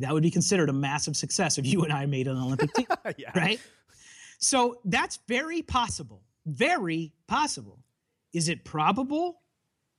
That 0.00 0.12
would 0.12 0.22
be 0.22 0.30
considered 0.30 0.68
a 0.68 0.72
massive 0.72 1.16
success 1.16 1.58
if 1.58 1.66
you 1.66 1.82
and 1.82 1.92
I 1.92 2.06
made 2.06 2.28
an 2.28 2.36
Olympic 2.36 2.72
team, 2.72 2.86
yeah. 3.16 3.32
right? 3.34 3.60
So 4.38 4.78
that's 4.84 5.18
very 5.26 5.62
possible. 5.62 6.22
Very 6.46 7.12
possible. 7.26 7.80
Is 8.32 8.48
it 8.48 8.64
probable? 8.64 9.40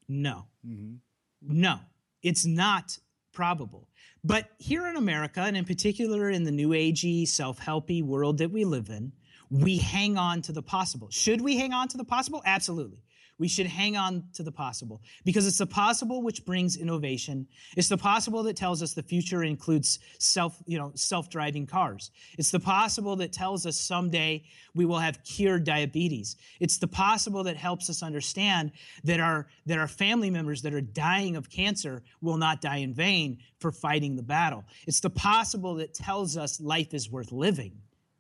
No. 0.08 0.46
Mm-hmm. 0.66 0.96
No, 1.42 1.80
it's 2.24 2.46
not 2.46 2.98
probable. 3.34 3.88
But 4.24 4.50
here 4.58 4.88
in 4.88 4.96
America, 4.96 5.42
and 5.42 5.56
in 5.56 5.66
particular 5.66 6.30
in 6.30 6.44
the 6.44 6.52
new 6.52 6.70
agey, 6.70 7.28
self 7.28 7.60
helpy 7.60 8.04
world 8.04 8.40
that 8.40 8.52
we 8.52 8.66
live 8.66 8.90
in, 8.90 9.14
we 9.50 9.78
hang 9.78 10.18
on 10.18 10.42
to 10.44 10.52
the 10.52 10.62
possible. 10.62 11.10
Should 11.10 11.42
we 11.42 11.58
hang 11.58 11.74
on 11.74 11.88
to 11.90 11.98
the 11.98 12.04
possible? 12.04 12.42
Absolutely. 12.46 13.00
We 13.40 13.48
should 13.48 13.68
hang 13.68 13.96
on 13.96 14.26
to 14.34 14.44
the 14.44 14.52
possible 14.52 15.02
because 15.24 15.48
it's 15.48 15.58
the 15.58 15.66
possible 15.66 16.22
which 16.22 16.46
brings 16.46 16.76
innovation. 16.76 17.48
It's 17.78 17.88
the 17.88 17.98
possible 17.98 18.44
that 18.44 18.58
tells 18.58 18.84
us 18.84 18.94
the 18.94 19.02
future 19.02 19.44
includes 19.44 20.00
self, 20.20 20.62
you 20.66 20.78
know, 20.78 20.92
self-driving 20.94 21.66
cars. 21.66 22.12
It's 22.38 22.52
the 22.52 22.60
possible 22.60 23.16
that 23.16 23.32
tells 23.32 23.66
us 23.66 23.78
someday 23.78 24.44
we 24.76 24.86
will 24.86 25.00
have 25.00 25.24
cured 25.24 25.64
diabetes. 25.64 26.36
It's 26.60 26.78
the 26.78 26.88
possible 26.88 27.44
that 27.46 27.56
helps 27.56 27.90
us 27.90 28.04
understand 28.04 28.74
that 29.06 29.22
our 29.22 29.48
that 29.66 29.80
our 29.80 29.88
family 29.88 30.30
members 30.30 30.62
that 30.64 30.74
are 30.74 30.82
dying 30.82 31.38
of 31.38 31.50
cancer 31.50 32.04
will 32.22 32.38
not 32.38 32.60
die 32.62 32.78
in 32.78 32.94
vain 32.94 33.38
for 33.60 33.72
fighting 33.72 34.18
the 34.18 34.24
battle. 34.24 34.66
It's 34.86 35.00
the 35.00 35.10
possible 35.10 35.76
that 35.76 35.94
tells 35.94 36.36
us 36.36 36.60
life 36.60 36.94
is 36.94 37.10
worth 37.10 37.32
living 37.32 37.72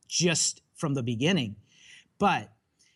just 0.08 0.62
from 0.76 0.94
the 0.94 1.04
beginning. 1.04 1.58
But 2.20 2.52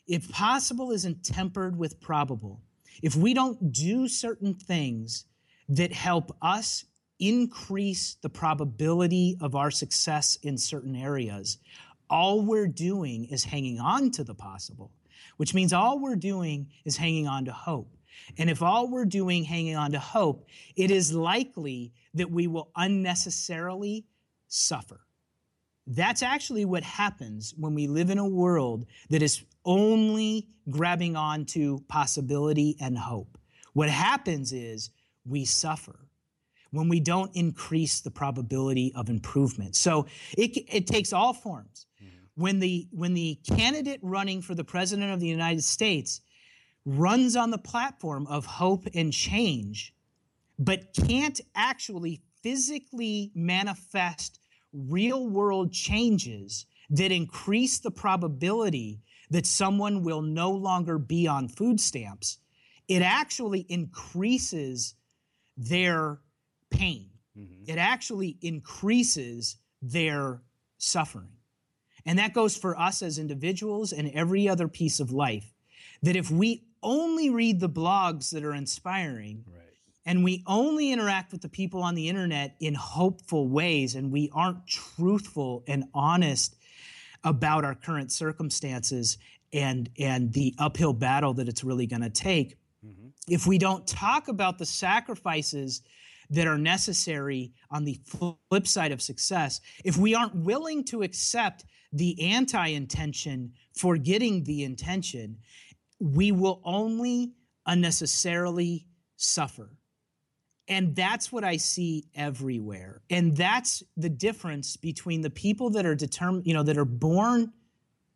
if 0.07 0.29
possible 0.31 0.91
isn't 0.91 1.23
tempered 1.23 1.77
with 1.77 1.99
probable, 2.01 2.61
if 3.01 3.15
we 3.15 3.33
don't 3.33 3.71
do 3.71 4.07
certain 4.07 4.53
things 4.53 5.25
that 5.69 5.91
help 5.91 6.35
us 6.41 6.85
increase 7.19 8.17
the 8.21 8.29
probability 8.29 9.37
of 9.39 9.55
our 9.55 9.71
success 9.71 10.37
in 10.43 10.57
certain 10.57 10.95
areas, 10.95 11.57
all 12.09 12.41
we're 12.41 12.67
doing 12.67 13.25
is 13.25 13.43
hanging 13.45 13.79
on 13.79 14.11
to 14.11 14.23
the 14.23 14.35
possible, 14.35 14.91
which 15.37 15.53
means 15.53 15.73
all 15.73 15.99
we're 15.99 16.15
doing 16.15 16.67
is 16.85 16.97
hanging 16.97 17.27
on 17.27 17.45
to 17.45 17.51
hope. 17.51 17.95
And 18.37 18.49
if 18.49 18.61
all 18.61 18.89
we're 18.89 19.05
doing 19.05 19.43
hanging 19.43 19.75
on 19.75 19.91
to 19.93 19.99
hope, 19.99 20.47
it 20.75 20.91
is 20.91 21.13
likely 21.13 21.93
that 22.13 22.29
we 22.29 22.47
will 22.47 22.69
unnecessarily 22.75 24.05
suffer. 24.47 25.01
That's 25.85 26.23
actually 26.23 26.65
what 26.65 26.83
happens 26.83 27.53
when 27.57 27.73
we 27.73 27.87
live 27.87 28.09
in 28.09 28.17
a 28.17 28.27
world 28.27 28.85
that 29.09 29.21
is 29.21 29.43
only 29.65 30.47
grabbing 30.69 31.15
on 31.15 31.45
to 31.45 31.83
possibility 31.87 32.77
and 32.79 32.97
hope. 32.97 33.37
What 33.73 33.89
happens 33.89 34.53
is 34.53 34.91
we 35.25 35.45
suffer 35.45 35.99
when 36.71 36.89
we 36.89 36.99
don't 36.99 37.35
increase 37.35 38.01
the 38.01 38.11
probability 38.11 38.91
of 38.95 39.09
improvement. 39.09 39.75
So 39.75 40.07
it, 40.37 40.57
it 40.67 40.87
takes 40.87 41.13
all 41.13 41.33
forms. 41.33 41.85
Mm-hmm. 42.01 42.41
When 42.41 42.59
the, 42.59 42.87
when 42.91 43.13
the 43.13 43.39
candidate 43.47 43.99
running 44.01 44.41
for 44.41 44.55
the 44.55 44.63
president 44.63 45.11
of 45.11 45.19
the 45.19 45.27
United 45.27 45.63
States 45.63 46.21
runs 46.85 47.35
on 47.35 47.51
the 47.51 47.57
platform 47.57 48.25
of 48.27 48.45
hope 48.45 48.87
and 48.95 49.13
change, 49.13 49.93
but 50.57 50.93
can't 50.93 51.39
actually 51.55 52.21
physically 52.41 53.31
manifest 53.35 54.39
real 54.73 55.27
world 55.27 55.71
changes 55.71 56.65
that 56.89 57.11
increase 57.11 57.79
the 57.79 57.91
probability 57.91 59.01
that 59.29 59.45
someone 59.45 60.03
will 60.03 60.21
no 60.21 60.51
longer 60.51 60.97
be 60.97 61.27
on 61.27 61.47
food 61.47 61.79
stamps, 61.79 62.39
it 62.87 63.01
actually 63.01 63.61
increases 63.69 64.95
their 65.55 66.19
pain. 66.69 67.09
Mm-hmm. 67.37 67.71
It 67.71 67.77
actually 67.77 68.37
increases 68.41 69.57
their 69.81 70.41
suffering. 70.77 71.31
And 72.05 72.19
that 72.19 72.33
goes 72.33 72.57
for 72.57 72.77
us 72.77 73.01
as 73.01 73.17
individuals 73.17 73.93
and 73.93 74.11
every 74.13 74.47
other 74.49 74.67
piece 74.67 74.99
of 74.99 75.11
life. 75.11 75.53
That 76.01 76.15
if 76.17 76.29
we 76.29 76.65
only 76.81 77.29
read 77.29 77.59
the 77.59 77.69
blogs 77.69 78.31
that 78.31 78.43
are 78.43 78.53
inspiring, 78.53 79.45
right 79.47 79.62
and 80.05 80.23
we 80.23 80.43
only 80.47 80.91
interact 80.91 81.31
with 81.31 81.41
the 81.41 81.49
people 81.49 81.81
on 81.81 81.95
the 81.95 82.09
internet 82.09 82.55
in 82.59 82.73
hopeful 82.73 83.47
ways 83.47 83.95
and 83.95 84.11
we 84.11 84.29
aren't 84.33 84.65
truthful 84.67 85.63
and 85.67 85.85
honest 85.93 86.55
about 87.23 87.63
our 87.63 87.75
current 87.75 88.11
circumstances 88.11 89.17
and 89.53 89.89
and 89.99 90.33
the 90.33 90.53
uphill 90.57 90.93
battle 90.93 91.33
that 91.33 91.47
it's 91.47 91.63
really 91.63 91.87
going 91.87 92.01
to 92.01 92.09
take 92.09 92.57
mm-hmm. 92.85 93.07
if 93.27 93.47
we 93.47 93.57
don't 93.57 93.87
talk 93.87 94.27
about 94.27 94.57
the 94.57 94.65
sacrifices 94.65 95.81
that 96.29 96.47
are 96.47 96.57
necessary 96.57 97.51
on 97.69 97.83
the 97.83 97.99
flip 98.05 98.67
side 98.67 98.91
of 98.91 99.01
success 99.01 99.61
if 99.83 99.97
we 99.97 100.15
aren't 100.15 100.35
willing 100.35 100.83
to 100.83 101.03
accept 101.03 101.65
the 101.93 102.19
anti-intention 102.21 103.51
for 103.77 103.97
getting 103.97 104.43
the 104.43 104.63
intention 104.63 105.37
we 105.99 106.31
will 106.31 106.59
only 106.65 107.31
unnecessarily 107.67 108.85
suffer 109.15 109.69
and 110.67 110.95
that's 110.95 111.31
what 111.31 111.43
I 111.43 111.57
see 111.57 112.05
everywhere. 112.15 113.01
And 113.09 113.35
that's 113.35 113.83
the 113.97 114.09
difference 114.09 114.77
between 114.77 115.21
the 115.21 115.29
people 115.29 115.69
that 115.71 115.85
are 115.85 115.95
determined, 115.95 116.47
you 116.47 116.53
know, 116.53 116.63
that 116.63 116.77
are 116.77 116.85
born 116.85 117.51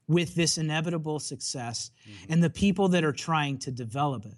with 0.07 0.35
this 0.35 0.57
inevitable 0.57 1.19
success 1.19 1.91
mm-hmm. 2.09 2.31
and 2.33 2.41
the 2.41 2.49
people 2.49 2.87
that 2.89 3.03
are 3.03 3.11
trying 3.11 3.57
to 3.59 3.71
develop 3.71 4.25
it. 4.25 4.37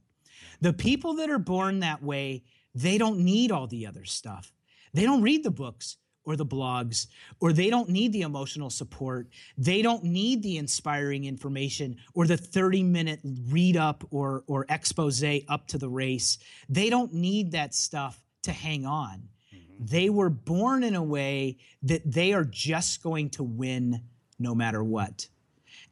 The 0.61 0.73
people 0.73 1.15
that 1.15 1.29
are 1.29 1.39
born 1.39 1.79
that 1.79 2.01
way, 2.01 2.43
they 2.73 2.97
don't 2.97 3.19
need 3.19 3.51
all 3.51 3.67
the 3.67 3.85
other 3.85 4.05
stuff. 4.05 4.51
They 4.93 5.03
don't 5.03 5.21
read 5.21 5.43
the 5.43 5.51
books 5.51 5.97
or 6.25 6.35
the 6.35 6.45
blogs, 6.45 7.07
or 7.39 7.53
they 7.53 7.69
don't 7.69 7.89
need 7.89 8.13
the 8.13 8.21
emotional 8.21 8.69
support. 8.69 9.27
They 9.57 9.81
don't 9.81 10.03
need 10.03 10.43
the 10.43 10.57
inspiring 10.57 11.25
information 11.25 11.97
or 12.13 12.27
the 12.27 12.37
30 12.37 12.83
minute 12.83 13.19
read 13.23 13.77
up 13.77 14.03
or, 14.11 14.43
or 14.47 14.65
expose 14.69 15.23
up 15.47 15.67
to 15.67 15.77
the 15.77 15.89
race. 15.89 16.37
They 16.67 16.89
don't 16.89 17.13
need 17.13 17.51
that 17.53 17.73
stuff 17.73 18.21
to 18.43 18.51
hang 18.51 18.85
on. 18.85 19.29
Mm-hmm. 19.53 19.85
They 19.85 20.09
were 20.09 20.29
born 20.29 20.83
in 20.83 20.95
a 20.95 21.03
way 21.03 21.57
that 21.83 22.09
they 22.09 22.33
are 22.33 22.45
just 22.45 23.01
going 23.01 23.31
to 23.31 23.43
win 23.43 24.03
no 24.37 24.55
matter 24.55 24.83
what. 24.83 25.27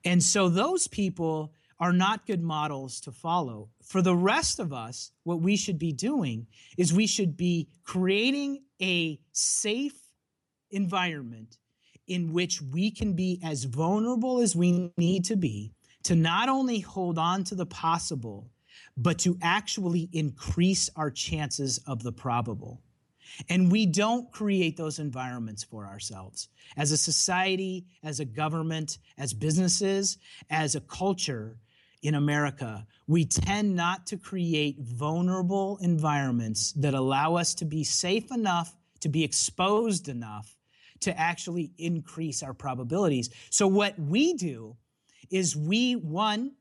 And 0.05 0.23
so 0.23 0.49
those 0.49 0.87
people 0.87 1.53
are 1.79 1.93
not 1.93 2.25
good 2.25 2.41
models 2.41 3.01
to 3.01 3.11
follow. 3.11 3.69
For 3.83 4.01
the 4.01 4.15
rest 4.15 4.59
of 4.59 4.73
us, 4.73 5.11
what 5.23 5.41
we 5.41 5.55
should 5.55 5.77
be 5.77 5.91
doing 5.91 6.47
is 6.77 6.93
we 6.93 7.07
should 7.07 7.37
be 7.37 7.69
creating 7.83 8.63
a 8.81 9.19
safe 9.31 10.06
environment 10.71 11.57
in 12.07 12.31
which 12.31 12.61
we 12.61 12.89
can 12.91 13.13
be 13.13 13.39
as 13.43 13.65
vulnerable 13.65 14.39
as 14.39 14.55
we 14.55 14.91
need 14.97 15.25
to 15.25 15.35
be 15.35 15.73
to 16.03 16.15
not 16.15 16.47
only 16.47 16.79
hold 16.79 17.17
on 17.17 17.43
to 17.43 17.55
the 17.55 17.65
possible, 17.65 18.49
but 18.95 19.19
to 19.19 19.37
actually 19.41 20.09
increase 20.13 20.89
our 20.95 21.11
chances 21.11 21.79
of 21.85 22.01
the 22.01 22.11
probable. 22.11 22.81
And 23.49 23.71
we 23.71 23.85
don't 23.85 24.31
create 24.31 24.77
those 24.77 24.99
environments 24.99 25.63
for 25.63 25.85
ourselves. 25.85 26.47
As 26.77 26.91
a 26.91 26.97
society, 26.97 27.85
as 28.03 28.19
a 28.19 28.25
government, 28.25 28.99
as 29.17 29.33
businesses, 29.33 30.17
as 30.49 30.75
a 30.75 30.81
culture 30.81 31.57
in 32.01 32.15
America, 32.15 32.87
we 33.05 33.25
tend 33.25 33.75
not 33.75 34.07
to 34.07 34.17
create 34.17 34.77
vulnerable 34.79 35.77
environments 35.81 36.71
that 36.73 36.93
allow 36.93 37.35
us 37.35 37.53
to 37.55 37.65
be 37.65 37.83
safe 37.83 38.31
enough, 38.31 38.73
to 39.01 39.09
be 39.09 39.23
exposed 39.23 40.07
enough 40.07 40.56
to 41.01 41.17
actually 41.19 41.71
increase 41.77 42.43
our 42.43 42.53
probabilities. 42.53 43.29
So, 43.49 43.67
what 43.67 43.99
we 43.99 44.33
do 44.33 44.77
is 45.29 45.55
we, 45.55 45.93
one, 45.95 46.53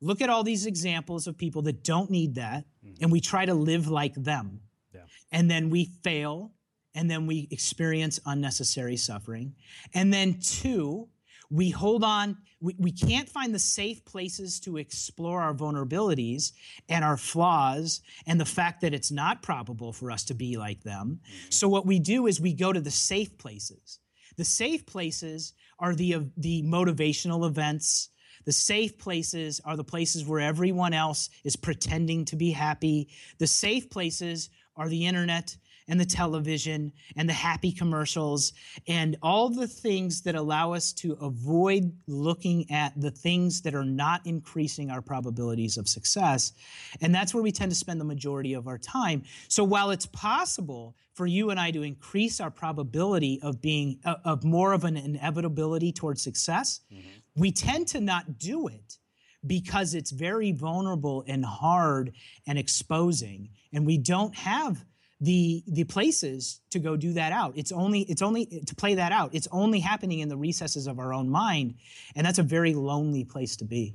look 0.00 0.20
at 0.20 0.30
all 0.30 0.42
these 0.42 0.66
examples 0.66 1.26
of 1.26 1.36
people 1.36 1.62
that 1.62 1.82
don't 1.82 2.10
need 2.10 2.34
that, 2.36 2.64
mm-hmm. 2.84 3.02
and 3.02 3.12
we 3.12 3.20
try 3.20 3.44
to 3.44 3.54
live 3.54 3.88
like 3.88 4.14
them. 4.14 4.60
Yeah. 4.94 5.02
And 5.32 5.50
then 5.50 5.70
we 5.70 5.86
fail, 6.02 6.52
and 6.94 7.10
then 7.10 7.26
we 7.26 7.48
experience 7.50 8.20
unnecessary 8.26 8.96
suffering. 8.96 9.54
And 9.94 10.12
then, 10.12 10.38
two, 10.40 11.08
we 11.50 11.70
hold 11.70 12.04
on 12.04 12.36
we, 12.60 12.74
we 12.78 12.92
can't 12.92 13.28
find 13.28 13.54
the 13.54 13.58
safe 13.58 14.04
places 14.04 14.60
to 14.60 14.78
explore 14.78 15.42
our 15.42 15.54
vulnerabilities 15.54 16.52
and 16.88 17.04
our 17.04 17.16
flaws 17.16 18.00
and 18.26 18.40
the 18.40 18.46
fact 18.46 18.80
that 18.80 18.94
it's 18.94 19.10
not 19.10 19.42
probable 19.42 19.92
for 19.92 20.10
us 20.10 20.24
to 20.24 20.34
be 20.34 20.56
like 20.56 20.82
them. 20.82 21.20
Mm-hmm. 21.22 21.50
so 21.50 21.68
what 21.68 21.86
we 21.86 21.98
do 21.98 22.26
is 22.26 22.40
we 22.40 22.52
go 22.52 22.72
to 22.72 22.80
the 22.80 22.90
safe 22.90 23.36
places. 23.38 24.00
The 24.36 24.44
safe 24.44 24.86
places 24.86 25.52
are 25.78 25.94
the 25.94 26.26
the 26.36 26.62
motivational 26.62 27.46
events. 27.46 28.10
The 28.44 28.52
safe 28.52 28.98
places 28.98 29.60
are 29.64 29.76
the 29.76 29.84
places 29.84 30.24
where 30.24 30.40
everyone 30.40 30.92
else 30.92 31.30
is 31.42 31.56
pretending 31.56 32.24
to 32.26 32.36
be 32.36 32.52
happy. 32.52 33.08
The 33.38 33.46
safe 33.46 33.90
places 33.90 34.50
are 34.76 34.88
the 34.88 35.06
internet 35.06 35.56
and 35.88 36.00
the 36.00 36.06
television 36.06 36.92
and 37.16 37.28
the 37.28 37.32
happy 37.32 37.72
commercials 37.72 38.52
and 38.88 39.16
all 39.22 39.48
the 39.48 39.66
things 39.66 40.22
that 40.22 40.34
allow 40.34 40.72
us 40.72 40.92
to 40.92 41.12
avoid 41.20 41.92
looking 42.06 42.70
at 42.70 42.98
the 43.00 43.10
things 43.10 43.62
that 43.62 43.74
are 43.74 43.84
not 43.84 44.20
increasing 44.24 44.90
our 44.90 45.00
probabilities 45.00 45.76
of 45.76 45.88
success. 45.88 46.52
And 47.00 47.14
that's 47.14 47.32
where 47.32 47.42
we 47.42 47.52
tend 47.52 47.70
to 47.70 47.76
spend 47.76 48.00
the 48.00 48.04
majority 48.04 48.54
of 48.54 48.66
our 48.66 48.78
time. 48.78 49.22
So 49.48 49.64
while 49.64 49.90
it's 49.90 50.06
possible 50.06 50.96
for 51.14 51.26
you 51.26 51.50
and 51.50 51.58
I 51.58 51.70
to 51.70 51.82
increase 51.82 52.40
our 52.40 52.50
probability 52.50 53.40
of 53.42 53.62
being 53.62 54.00
uh, 54.04 54.16
of 54.24 54.44
more 54.44 54.72
of 54.72 54.84
an 54.84 54.96
inevitability 54.96 55.92
towards 55.92 56.22
success, 56.22 56.80
mm-hmm. 56.92 57.08
we 57.36 57.52
tend 57.52 57.88
to 57.88 58.00
not 58.00 58.38
do 58.38 58.68
it 58.68 58.98
because 59.46 59.94
it's 59.94 60.10
very 60.10 60.52
vulnerable 60.52 61.24
and 61.26 61.44
hard 61.44 62.12
and 62.46 62.58
exposing 62.58 63.50
and 63.72 63.86
we 63.86 63.96
don't 63.98 64.34
have 64.34 64.84
the 65.20 65.62
the 65.66 65.84
places 65.84 66.60
to 66.70 66.78
go 66.78 66.96
do 66.96 67.14
that 67.14 67.32
out 67.32 67.54
it's 67.56 67.72
only 67.72 68.00
it's 68.02 68.20
only 68.20 68.44
to 68.44 68.74
play 68.74 68.94
that 68.94 69.12
out 69.12 69.34
it's 69.34 69.48
only 69.50 69.80
happening 69.80 70.18
in 70.18 70.28
the 70.28 70.36
recesses 70.36 70.86
of 70.86 70.98
our 70.98 71.14
own 71.14 71.30
mind 71.30 71.74
and 72.14 72.26
that's 72.26 72.38
a 72.38 72.42
very 72.42 72.74
lonely 72.74 73.24
place 73.24 73.56
to 73.56 73.64
be 73.64 73.94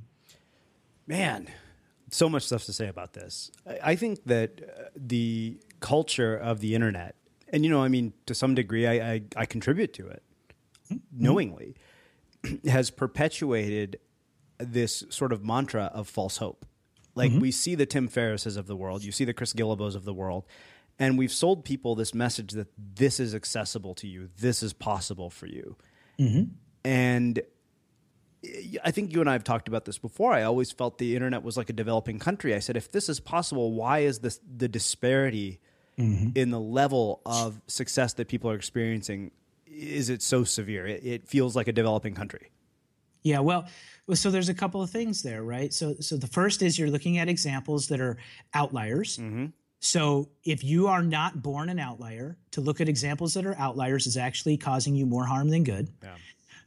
man 1.06 1.48
so 2.14 2.28
much 2.28 2.44
stuff 2.44 2.64
to 2.64 2.72
say 2.72 2.88
about 2.88 3.14
this. 3.14 3.50
I 3.82 3.96
think 3.96 4.24
that 4.26 4.60
uh, 4.62 4.82
the 4.94 5.58
culture 5.80 6.36
of 6.36 6.60
the 6.60 6.74
internet, 6.74 7.16
and 7.48 7.64
you 7.64 7.70
know, 7.70 7.82
I 7.82 7.88
mean, 7.88 8.12
to 8.26 8.34
some 8.34 8.54
degree, 8.54 8.86
I, 8.86 9.12
I, 9.12 9.22
I 9.36 9.46
contribute 9.46 9.92
to 9.94 10.08
it 10.08 10.22
mm-hmm. 10.92 10.98
knowingly, 11.12 11.74
has 12.68 12.90
perpetuated 12.90 13.98
this 14.58 15.04
sort 15.08 15.32
of 15.32 15.44
mantra 15.44 15.90
of 15.94 16.08
false 16.08 16.36
hope. 16.36 16.66
Like 17.14 17.30
mm-hmm. 17.30 17.40
we 17.40 17.50
see 17.50 17.74
the 17.74 17.86
Tim 17.86 18.08
Ferrisses 18.08 18.56
of 18.56 18.66
the 18.66 18.76
world, 18.76 19.04
you 19.04 19.12
see 19.12 19.24
the 19.24 19.34
Chris 19.34 19.52
Guillebeau 19.52 19.94
of 19.94 20.04
the 20.04 20.14
world, 20.14 20.44
and 20.98 21.18
we've 21.18 21.32
sold 21.32 21.64
people 21.64 21.94
this 21.94 22.14
message 22.14 22.52
that 22.52 22.68
this 22.76 23.20
is 23.20 23.34
accessible 23.34 23.94
to 23.96 24.06
you, 24.06 24.28
this 24.38 24.62
is 24.62 24.72
possible 24.72 25.30
for 25.30 25.46
you, 25.46 25.76
mm-hmm. 26.18 26.44
and 26.84 27.42
I 28.84 28.90
think 28.90 29.12
you 29.12 29.20
and 29.20 29.30
I 29.30 29.34
have 29.34 29.44
talked 29.44 29.68
about 29.68 29.84
this 29.84 29.98
before. 29.98 30.32
I 30.32 30.42
always 30.42 30.72
felt 30.72 30.98
the 30.98 31.14
internet 31.14 31.44
was 31.44 31.56
like 31.56 31.70
a 31.70 31.72
developing 31.72 32.18
country. 32.18 32.54
I 32.54 32.58
said, 32.58 32.76
if 32.76 32.90
this 32.90 33.08
is 33.08 33.20
possible, 33.20 33.72
why 33.72 34.00
is 34.00 34.18
this 34.18 34.40
the 34.56 34.68
disparity 34.68 35.60
mm-hmm. 35.96 36.30
in 36.34 36.50
the 36.50 36.58
level 36.58 37.20
of 37.24 37.60
success 37.68 38.14
that 38.14 38.26
people 38.26 38.50
are 38.50 38.56
experiencing? 38.56 39.30
Is 39.66 40.10
it 40.10 40.22
so 40.22 40.42
severe? 40.42 40.86
It, 40.86 41.04
it, 41.04 41.28
feels 41.28 41.54
like 41.54 41.68
a 41.68 41.72
developing 41.72 42.14
country. 42.14 42.50
Yeah, 43.22 43.38
well, 43.38 43.68
so 44.12 44.32
there's 44.32 44.48
a 44.48 44.54
couple 44.54 44.82
of 44.82 44.90
things 44.90 45.22
there, 45.22 45.44
right? 45.44 45.72
So, 45.72 45.94
so 46.00 46.16
the 46.16 46.26
first 46.26 46.62
is 46.62 46.76
you're 46.76 46.90
looking 46.90 47.18
at 47.18 47.28
examples 47.28 47.86
that 47.88 48.00
are 48.00 48.16
outliers. 48.52 49.18
Mm-hmm. 49.18 49.46
So 49.84 50.28
if 50.44 50.62
you 50.62 50.86
are 50.86 51.02
not 51.02 51.42
born 51.42 51.68
an 51.68 51.80
outlier, 51.80 52.38
to 52.52 52.60
look 52.60 52.80
at 52.80 52.88
examples 52.88 53.34
that 53.34 53.44
are 53.44 53.58
outliers 53.58 54.06
is 54.06 54.16
actually 54.16 54.56
causing 54.56 54.94
you 54.94 55.06
more 55.06 55.26
harm 55.26 55.48
than 55.48 55.64
good. 55.64 55.88
Yeah. 56.00 56.14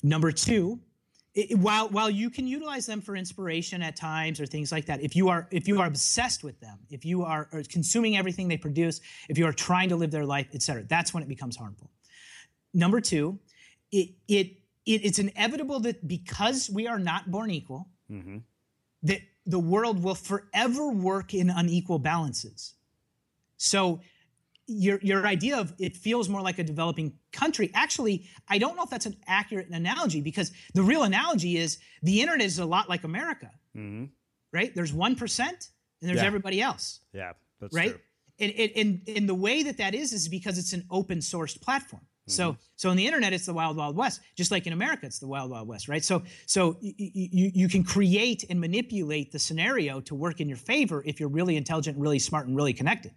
Number 0.04 0.34
two, 0.34 0.82
it, 1.34 1.58
while 1.58 1.88
while 1.88 2.10
you 2.10 2.30
can 2.30 2.46
utilize 2.46 2.86
them 2.86 3.00
for 3.00 3.16
inspiration 3.16 3.82
at 3.82 3.96
times 3.96 4.42
or 4.42 4.46
things 4.46 4.70
like 4.70 4.88
that, 4.88 5.02
if 5.02 5.16
you 5.16 5.30
are 5.30 5.48
if 5.50 5.66
you 5.66 5.80
are 5.80 5.88
obsessed 5.88 6.44
with 6.44 6.60
them, 6.60 6.78
if 6.90 7.06
you 7.06 7.24
are, 7.24 7.48
are 7.54 7.64
consuming 7.70 8.18
everything 8.18 8.50
they 8.50 8.58
produce, 8.58 9.00
if 9.30 9.38
you 9.38 9.46
are 9.46 9.54
trying 9.54 9.88
to 9.90 9.96
live 9.96 10.12
their 10.12 10.26
life, 10.26 10.48
etc., 10.54 10.84
that's 10.84 11.14
when 11.14 11.24
it 11.24 11.30
becomes 11.30 11.56
harmful. 11.56 11.90
Number 12.74 13.00
two, 13.00 13.40
it 13.94 14.10
it, 14.28 14.58
it 14.86 15.06
it's 15.06 15.20
inevitable 15.20 15.80
that 15.80 16.06
because 16.06 16.70
we 16.70 16.86
are 16.86 17.00
not 17.00 17.32
born 17.32 17.50
equal, 17.50 17.88
mm-hmm. 18.12 18.40
that 19.04 19.22
the 19.46 19.60
world 19.60 20.04
will 20.04 20.16
forever 20.16 20.90
work 20.92 21.34
in 21.34 21.50
unequal 21.50 22.00
balances. 22.00 22.75
So 23.57 24.02
your 24.68 24.99
your 25.02 25.26
idea 25.27 25.57
of 25.57 25.73
it 25.77 25.95
feels 25.95 26.27
more 26.27 26.41
like 26.41 26.57
a 26.60 26.64
developing 26.64 27.14
country 27.32 27.72
actually 27.73 28.26
i 28.48 28.57
don't 28.57 28.76
know 28.76 28.84
if 28.84 28.90
that's 28.90 29.06
an 29.06 29.15
accurate 29.27 29.69
analogy 29.69 30.22
because 30.22 30.52
the 30.73 30.82
real 30.82 31.03
analogy 31.03 31.57
is 31.57 31.77
the 32.02 32.22
internet 32.22 32.45
is 32.45 32.60
a 32.60 32.65
lot 32.65 32.90
like 32.90 33.03
america 33.03 33.52
mm-hmm. 33.76 34.06
right 34.52 34.73
there's 34.76 34.91
1% 34.91 35.40
and 35.40 35.60
there's 36.02 36.19
yeah. 36.19 36.26
everybody 36.26 36.61
else 36.61 37.02
yeah 37.14 37.34
that's 37.60 37.73
right 37.76 37.91
true. 37.91 37.99
And, 38.38 38.52
and, 38.52 39.02
and 39.07 39.30
the 39.30 39.36
way 39.36 39.64
that 39.64 39.77
that 39.77 39.95
is 39.95 40.11
is 40.11 40.27
because 40.27 40.57
it's 40.57 40.73
an 40.73 40.84
open 40.91 41.19
sourced 41.19 41.61
platform 41.61 42.02
mm-hmm. 42.02 42.32
so 42.32 42.57
so 42.76 42.90
in 42.90 42.98
the 42.98 43.06
internet 43.06 43.34
it's 43.34 43.45
the 43.45 43.53
wild 43.53 43.77
wild 43.77 43.95
west 43.95 44.19
just 44.36 44.49
like 44.49 44.65
in 44.65 44.73
america 44.73 45.06
it's 45.06 45.19
the 45.19 45.27
wild 45.27 45.52
wild 45.52 45.68
west 45.68 45.88
right 45.88 46.03
so 46.03 46.23
so 46.48 46.76
you, 46.82 46.94
you, 46.98 47.52
you 47.53 47.69
can 47.69 47.84
create 47.84 48.44
and 48.49 48.60
manipulate 48.60 49.32
the 49.32 49.40
scenario 49.40 50.02
to 50.02 50.15
work 50.15 50.41
in 50.41 50.49
your 50.49 50.57
favor 50.57 51.03
if 51.06 51.19
you're 51.19 51.30
really 51.30 51.56
intelligent 51.56 51.98
really 51.99 52.19
smart 52.19 52.48
and 52.48 52.57
really 52.57 52.73
connected 52.73 53.14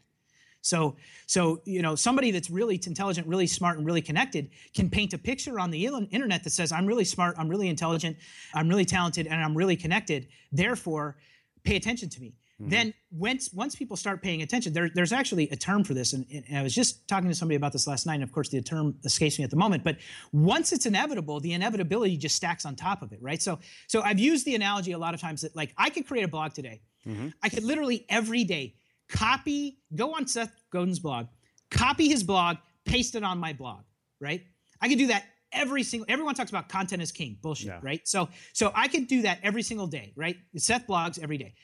so, 0.60 0.96
so 1.26 1.60
you 1.64 1.82
know, 1.82 1.94
somebody 1.94 2.30
that's 2.30 2.50
really 2.50 2.80
intelligent, 2.84 3.26
really 3.26 3.46
smart, 3.46 3.78
and 3.78 3.86
really 3.86 4.02
connected 4.02 4.50
can 4.74 4.90
paint 4.90 5.14
a 5.14 5.18
picture 5.18 5.58
on 5.58 5.70
the 5.70 5.86
internet 6.10 6.44
that 6.44 6.50
says, 6.50 6.72
"I'm 6.72 6.86
really 6.86 7.04
smart, 7.04 7.36
I'm 7.38 7.48
really 7.48 7.68
intelligent, 7.68 8.16
I'm 8.54 8.68
really 8.68 8.84
talented, 8.84 9.26
and 9.26 9.42
I'm 9.42 9.56
really 9.56 9.76
connected. 9.76 10.28
Therefore, 10.52 11.16
pay 11.64 11.76
attention 11.76 12.08
to 12.10 12.20
me." 12.20 12.34
Mm-hmm. 12.60 12.70
Then, 12.70 12.94
once 13.12 13.52
once 13.52 13.76
people 13.76 13.96
start 13.96 14.20
paying 14.20 14.42
attention, 14.42 14.72
there, 14.72 14.90
there's 14.92 15.12
actually 15.12 15.48
a 15.50 15.56
term 15.56 15.84
for 15.84 15.94
this, 15.94 16.12
and, 16.12 16.26
and 16.32 16.58
I 16.58 16.62
was 16.62 16.74
just 16.74 17.06
talking 17.06 17.28
to 17.28 17.34
somebody 17.34 17.54
about 17.54 17.72
this 17.72 17.86
last 17.86 18.04
night. 18.04 18.14
And 18.14 18.24
of 18.24 18.32
course, 18.32 18.48
the 18.48 18.60
term 18.60 18.96
escapes 19.04 19.38
me 19.38 19.44
at 19.44 19.50
the 19.50 19.56
moment. 19.56 19.84
But 19.84 19.98
once 20.32 20.72
it's 20.72 20.84
inevitable, 20.84 21.38
the 21.38 21.52
inevitability 21.52 22.16
just 22.16 22.34
stacks 22.34 22.66
on 22.66 22.74
top 22.74 23.02
of 23.02 23.12
it, 23.12 23.22
right? 23.22 23.40
So, 23.40 23.60
so 23.86 24.02
I've 24.02 24.18
used 24.18 24.44
the 24.44 24.56
analogy 24.56 24.90
a 24.90 24.98
lot 24.98 25.14
of 25.14 25.20
times 25.20 25.42
that 25.42 25.54
like 25.54 25.72
I 25.78 25.88
could 25.88 26.06
create 26.06 26.24
a 26.24 26.28
blog 26.28 26.52
today. 26.52 26.82
Mm-hmm. 27.06 27.28
I 27.44 27.48
could 27.48 27.62
literally 27.62 28.04
every 28.08 28.42
day 28.42 28.74
copy, 29.08 29.78
go 29.94 30.14
on 30.14 30.26
Seth 30.26 30.52
Godin's 30.70 30.98
blog, 30.98 31.26
copy 31.70 32.08
his 32.08 32.22
blog, 32.22 32.56
paste 32.84 33.14
it 33.14 33.22
on 33.22 33.38
my 33.38 33.52
blog, 33.52 33.84
right? 34.20 34.42
I 34.80 34.88
could 34.88 34.98
do 34.98 35.08
that 35.08 35.24
every 35.52 35.82
single 35.82 36.06
everyone 36.08 36.34
talks 36.34 36.50
about 36.50 36.68
content 36.68 37.02
is 37.02 37.12
king 37.12 37.38
bullshit 37.42 37.68
yeah. 37.68 37.80
right? 37.82 38.06
So 38.06 38.28
so 38.52 38.72
i 38.74 38.88
could 38.88 39.06
do 39.06 39.22
that 39.22 39.38
every 39.42 39.62
single 39.62 39.86
day 39.86 40.12
right? 40.16 40.36
Seth 40.56 40.86
blogs 40.86 41.22
every 41.22 41.38
day. 41.38 41.54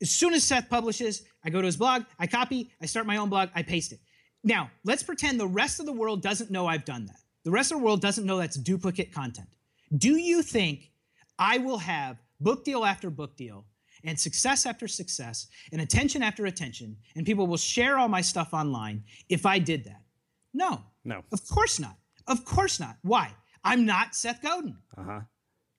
As 0.00 0.10
soon 0.10 0.34
as 0.34 0.44
seth 0.44 0.68
publishes 0.68 1.22
i 1.44 1.50
go 1.50 1.60
to 1.60 1.66
his 1.66 1.76
blog 1.76 2.04
i 2.18 2.26
copy 2.26 2.72
i 2.80 2.86
start 2.86 3.06
my 3.06 3.16
own 3.16 3.28
blog 3.28 3.50
i 3.54 3.62
paste 3.62 3.92
it. 3.92 4.00
Now 4.44 4.70
let's 4.84 5.02
pretend 5.02 5.38
the 5.38 5.46
rest 5.46 5.80
of 5.80 5.86
the 5.86 5.92
world 5.92 6.22
doesn't 6.22 6.50
know 6.50 6.66
i've 6.66 6.84
done 6.84 7.06
that. 7.06 7.16
The 7.44 7.50
rest 7.50 7.72
of 7.72 7.78
the 7.78 7.84
world 7.84 8.00
doesn't 8.00 8.24
know 8.24 8.38
that's 8.38 8.56
duplicate 8.56 9.12
content. 9.12 9.48
Do 9.96 10.16
you 10.16 10.42
think 10.42 10.90
i 11.38 11.58
will 11.58 11.78
have 11.78 12.18
book 12.40 12.64
deal 12.64 12.84
after 12.84 13.10
book 13.10 13.36
deal 13.36 13.66
and 14.04 14.18
success 14.18 14.66
after 14.66 14.88
success 14.88 15.46
and 15.72 15.80
attention 15.80 16.22
after 16.22 16.46
attention, 16.46 16.96
and 17.16 17.26
people 17.26 17.46
will 17.46 17.56
share 17.56 17.98
all 17.98 18.08
my 18.08 18.20
stuff 18.20 18.52
online 18.52 19.04
if 19.28 19.46
I 19.46 19.58
did 19.58 19.84
that. 19.84 20.02
No. 20.54 20.80
No. 21.04 21.22
Of 21.32 21.46
course 21.48 21.78
not. 21.80 21.96
Of 22.26 22.44
course 22.44 22.78
not. 22.80 22.96
Why? 23.02 23.32
I'm 23.64 23.86
not 23.86 24.14
Seth 24.14 24.42
Godin. 24.42 24.76
Uh-huh. 24.96 25.20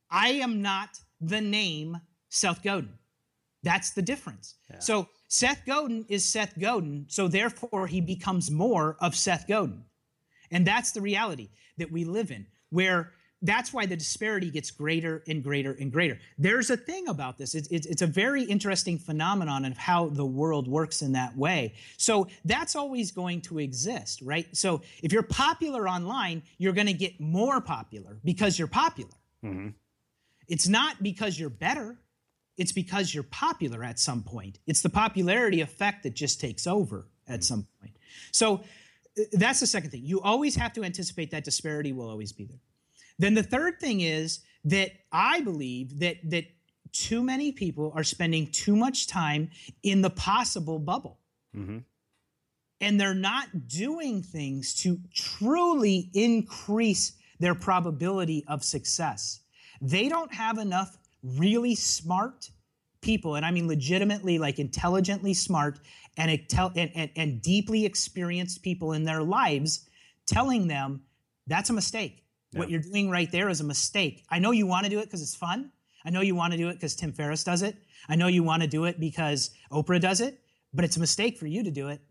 I 0.09 0.29
am 0.29 0.61
not 0.61 0.99
the 1.21 1.41
name 1.41 1.99
Seth 2.29 2.63
Godin. 2.63 2.93
That's 3.63 3.91
the 3.91 4.01
difference. 4.01 4.55
Yeah. 4.69 4.79
So 4.79 5.07
Seth 5.27 5.65
Godin 5.65 6.05
is 6.09 6.25
Seth 6.25 6.59
Godin, 6.59 7.05
so 7.07 7.27
therefore 7.27 7.87
he 7.87 8.01
becomes 8.01 8.51
more 8.51 8.97
of 8.99 9.15
Seth 9.15 9.47
Godin. 9.47 9.83
And 10.51 10.67
that's 10.67 10.91
the 10.91 11.01
reality 11.01 11.49
that 11.77 11.91
we 11.91 12.03
live 12.03 12.29
in, 12.29 12.45
where 12.69 13.13
that's 13.43 13.73
why 13.73 13.85
the 13.85 13.95
disparity 13.95 14.49
gets 14.49 14.71
greater 14.71 15.21
and 15.27 15.43
greater 15.43 15.73
and 15.73 15.91
greater. 15.91 16.17
There's 16.37 16.69
a 16.69 16.77
thing 16.77 17.09
about 17.09 17.37
this. 17.37 17.53
It's, 17.53 17.67
it's, 17.67 17.85
it's, 17.85 18.01
a 18.01 18.07
very 18.07 18.43
interesting 18.43 18.97
phenomenon 18.97 19.65
of 19.65 19.77
how 19.77 20.07
the 20.09 20.25
world 20.25 20.67
works 20.67 21.01
in 21.01 21.11
that 21.11 21.37
way. 21.37 21.73
So 21.97 22.27
that's 22.45 22.75
always 22.75 23.11
going 23.11 23.41
to 23.41 23.59
exist, 23.59 24.21
right? 24.21 24.47
So 24.55 24.81
if 25.03 25.11
you're 25.11 25.23
popular 25.23 25.87
online, 25.87 26.41
you're 26.57 26.73
going 26.73 26.87
to 26.87 26.93
get 26.93 27.19
more 27.19 27.59
popular 27.59 28.17
because 28.23 28.57
you're 28.57 28.67
popular. 28.69 29.11
Mm-hmm. 29.43 29.69
It's 30.47 30.67
not 30.67 31.03
because 31.03 31.37
you're 31.37 31.49
better. 31.49 31.97
It's 32.57 32.71
because 32.71 33.13
you're 33.13 33.23
popular 33.23 33.83
at 33.83 33.99
some 33.99 34.23
point. 34.23 34.59
It's 34.67 34.81
the 34.81 34.89
popularity 34.89 35.61
effect 35.61 36.03
that 36.03 36.13
just 36.13 36.39
takes 36.39 36.65
over 36.65 37.07
at 37.27 37.35
mm-hmm. 37.35 37.41
some 37.41 37.67
point. 37.81 37.97
So 38.31 38.63
uh, 39.19 39.23
that's 39.33 39.59
the 39.59 39.67
second 39.67 39.89
thing. 39.89 40.05
You 40.05 40.21
always 40.21 40.55
have 40.55 40.71
to 40.73 40.83
anticipate 40.83 41.31
that 41.31 41.43
disparity 41.43 41.91
will 41.91 42.09
always 42.09 42.31
be 42.31 42.45
there. 42.45 42.59
Then 43.19 43.33
the 43.33 43.43
third 43.43 43.79
thing 43.79 44.01
is 44.01 44.39
that 44.65 44.91
I 45.11 45.41
believe 45.41 45.99
that 45.99 46.17
that 46.29 46.45
too 46.93 47.23
many 47.23 47.51
people 47.51 47.91
are 47.95 48.03
spending 48.03 48.47
too 48.47 48.75
much 48.75 49.07
time 49.07 49.49
in 49.81 50.01
the 50.01 50.09
possible 50.09 50.79
bubble. 50.79 51.19
Mm-hmm. 51.55 51.79
And 52.81 52.99
they're 52.99 53.15
not 53.15 53.67
doing 53.67 54.21
things 54.21 54.75
to 54.81 54.99
truly 55.13 56.09
increase 56.13 57.13
their 57.39 57.55
probability 57.55 58.43
of 58.47 58.63
success. 58.63 59.41
They 59.81 60.07
don't 60.07 60.33
have 60.33 60.57
enough 60.57 60.97
really 61.23 61.75
smart 61.75 62.49
people, 63.01 63.35
and 63.35 63.45
I 63.45 63.51
mean 63.51 63.67
legitimately, 63.67 64.37
like 64.37 64.59
intelligently 64.59 65.33
smart 65.33 65.79
and, 66.17 66.31
and, 66.31 66.91
and, 66.95 67.09
and 67.15 67.41
deeply 67.41 67.85
experienced 67.85 68.61
people 68.61 68.93
in 68.93 69.03
their 69.03 69.23
lives 69.23 69.87
telling 70.25 70.67
them 70.67 71.01
that's 71.47 71.69
a 71.69 71.73
mistake. 71.73 72.22
Yeah. 72.53 72.59
What 72.59 72.69
you're 72.69 72.81
doing 72.81 73.09
right 73.09 73.31
there 73.31 73.49
is 73.49 73.61
a 73.61 73.63
mistake. 73.63 74.23
I 74.29 74.39
know 74.39 74.51
you 74.51 74.67
want 74.67 74.85
to 74.85 74.89
do 74.89 74.99
it 74.99 75.05
because 75.05 75.21
it's 75.21 75.35
fun. 75.35 75.71
I 76.05 76.09
know 76.09 76.21
you 76.21 76.35
want 76.35 76.51
to 76.51 76.57
do 76.57 76.69
it 76.69 76.73
because 76.73 76.95
Tim 76.95 77.13
Ferriss 77.13 77.43
does 77.43 77.61
it. 77.61 77.75
I 78.09 78.15
know 78.15 78.27
you 78.27 78.43
want 78.43 78.61
to 78.61 78.67
do 78.67 78.85
it 78.85 78.99
because 78.99 79.51
Oprah 79.71 80.01
does 80.01 80.21
it, 80.21 80.39
but 80.73 80.83
it's 80.83 80.97
a 80.97 80.99
mistake 80.99 81.37
for 81.37 81.47
you 81.47 81.63
to 81.63 81.71
do 81.71 81.87
it. 81.87 82.01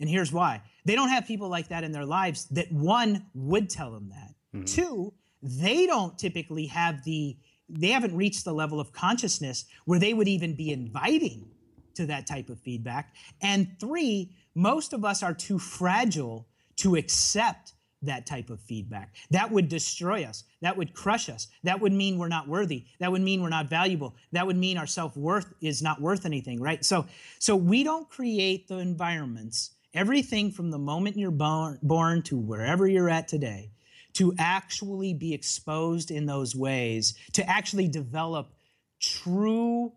And 0.00 0.08
here's 0.08 0.32
why 0.32 0.62
they 0.84 0.94
don't 0.94 1.08
have 1.08 1.26
people 1.26 1.48
like 1.48 1.68
that 1.68 1.84
in 1.84 1.92
their 1.92 2.04
lives 2.04 2.46
that 2.46 2.70
one 2.72 3.26
would 3.34 3.70
tell 3.70 3.92
them 3.92 4.08
that. 4.10 4.34
Mm-hmm. 4.54 4.64
Two, 4.64 5.12
they 5.42 5.86
don't 5.86 6.18
typically 6.18 6.66
have 6.66 7.04
the, 7.04 7.36
they 7.68 7.88
haven't 7.88 8.16
reached 8.16 8.44
the 8.44 8.52
level 8.52 8.80
of 8.80 8.92
consciousness 8.92 9.64
where 9.84 9.98
they 9.98 10.14
would 10.14 10.28
even 10.28 10.54
be 10.54 10.70
inviting 10.70 11.48
to 11.94 12.06
that 12.06 12.26
type 12.26 12.48
of 12.48 12.58
feedback. 12.60 13.14
And 13.40 13.76
three, 13.78 14.32
most 14.54 14.92
of 14.92 15.04
us 15.04 15.22
are 15.22 15.34
too 15.34 15.58
fragile 15.58 16.48
to 16.76 16.96
accept 16.96 17.71
that 18.02 18.26
type 18.26 18.50
of 18.50 18.60
feedback. 18.60 19.14
That 19.30 19.50
would 19.50 19.68
destroy 19.68 20.24
us. 20.24 20.44
That 20.60 20.76
would 20.76 20.94
crush 20.94 21.28
us. 21.28 21.48
That 21.62 21.80
would 21.80 21.92
mean 21.92 22.18
we're 22.18 22.28
not 22.28 22.48
worthy. 22.48 22.84
That 22.98 23.10
would 23.12 23.22
mean 23.22 23.42
we're 23.42 23.48
not 23.48 23.70
valuable. 23.70 24.14
That 24.32 24.46
would 24.46 24.56
mean 24.56 24.76
our 24.78 24.86
self-worth 24.86 25.52
is 25.60 25.82
not 25.82 26.00
worth 26.00 26.26
anything, 26.26 26.60
right? 26.60 26.84
So 26.84 27.06
so 27.38 27.56
we 27.56 27.84
don't 27.84 28.08
create 28.08 28.68
the 28.68 28.78
environments, 28.78 29.72
everything 29.94 30.50
from 30.50 30.70
the 30.70 30.78
moment 30.78 31.16
you're 31.16 31.30
born, 31.30 31.78
born 31.82 32.22
to 32.22 32.36
wherever 32.36 32.86
you're 32.86 33.10
at 33.10 33.28
today, 33.28 33.70
to 34.14 34.34
actually 34.38 35.14
be 35.14 35.32
exposed 35.32 36.10
in 36.10 36.26
those 36.26 36.54
ways, 36.54 37.14
to 37.32 37.48
actually 37.48 37.88
develop 37.88 38.52
true 39.00 39.92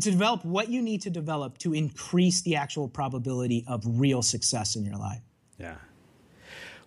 to 0.00 0.10
develop 0.10 0.44
what 0.44 0.68
you 0.68 0.82
need 0.82 1.02
to 1.02 1.10
develop 1.10 1.56
to 1.58 1.72
increase 1.72 2.42
the 2.42 2.56
actual 2.56 2.88
probability 2.88 3.64
of 3.66 3.82
real 3.86 4.22
success 4.22 4.76
in 4.76 4.84
your 4.84 4.96
life. 4.96 5.22
Yeah. 5.58 5.76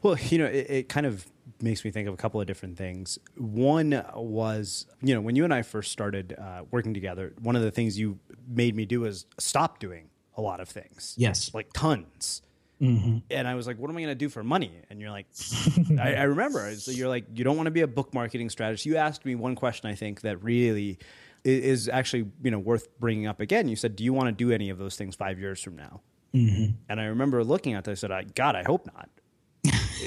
Well, 0.01 0.17
you 0.17 0.37
know, 0.37 0.45
it, 0.45 0.69
it, 0.69 0.89
kind 0.89 1.05
of 1.05 1.25
makes 1.61 1.83
me 1.83 1.91
think 1.91 2.07
of 2.07 2.13
a 2.13 2.17
couple 2.17 2.39
of 2.39 2.47
different 2.47 2.77
things. 2.77 3.19
One 3.35 4.03
was, 4.15 4.85
you 5.01 5.13
know, 5.13 5.21
when 5.21 5.35
you 5.35 5.43
and 5.43 5.53
I 5.53 5.61
first 5.61 5.91
started 5.91 6.35
uh, 6.39 6.63
working 6.71 6.93
together, 6.93 7.33
one 7.41 7.55
of 7.55 7.61
the 7.61 7.71
things 7.71 7.99
you 7.99 8.19
made 8.47 8.75
me 8.75 8.85
do 8.85 9.05
is 9.05 9.25
stop 9.37 9.79
doing 9.79 10.09
a 10.35 10.41
lot 10.41 10.59
of 10.59 10.69
things. 10.69 11.15
Yes. 11.17 11.53
Like 11.53 11.73
tons. 11.73 12.41
Mm-hmm. 12.81 13.17
And 13.29 13.47
I 13.47 13.55
was 13.55 13.67
like, 13.67 13.77
what 13.77 13.89
am 13.89 13.97
I 13.97 14.01
going 14.01 14.11
to 14.11 14.15
do 14.15 14.29
for 14.29 14.41
money? 14.41 14.71
And 14.89 15.01
you're 15.01 15.11
like, 15.11 15.27
I, 15.99 16.13
I, 16.13 16.23
remember. 16.23 16.73
So 16.75 16.91
you're 16.91 17.09
like, 17.09 17.25
you 17.33 17.43
don't 17.43 17.57
want 17.57 17.67
to 17.67 17.71
be 17.71 17.81
a 17.81 17.87
book 17.87 18.13
marketing 18.13 18.49
strategist. 18.49 18.85
You 18.85 18.95
asked 18.95 19.25
me 19.25 19.35
one 19.35 19.55
question, 19.55 19.89
I 19.89 19.95
think, 19.95 20.21
that 20.21 20.41
really 20.41 20.97
is 21.43 21.87
actually 21.87 22.29
you 22.43 22.51
know 22.51 22.59
worth 22.59 22.87
bringing 22.99 23.27
up 23.27 23.39
again. 23.39 23.67
You 23.67 23.75
said, 23.75 23.95
do 23.95 24.03
you 24.03 24.13
want 24.13 24.27
to 24.27 24.31
do 24.31 24.51
any 24.51 24.69
of 24.69 24.77
those 24.77 24.95
things 24.95 25.15
five 25.15 25.39
years 25.39 25.61
from 25.61 25.75
now? 25.75 26.01
Mm-hmm. 26.33 26.73
And 26.87 27.01
I 27.01 27.05
remember 27.05 27.43
looking 27.43 27.73
at 27.73 27.83
that. 27.85 27.91
I 27.91 27.95
said, 27.95 28.11
I, 28.11 28.23
God, 28.23 28.55
I 28.55 28.63
hope 28.63 28.85
not. 28.85 29.09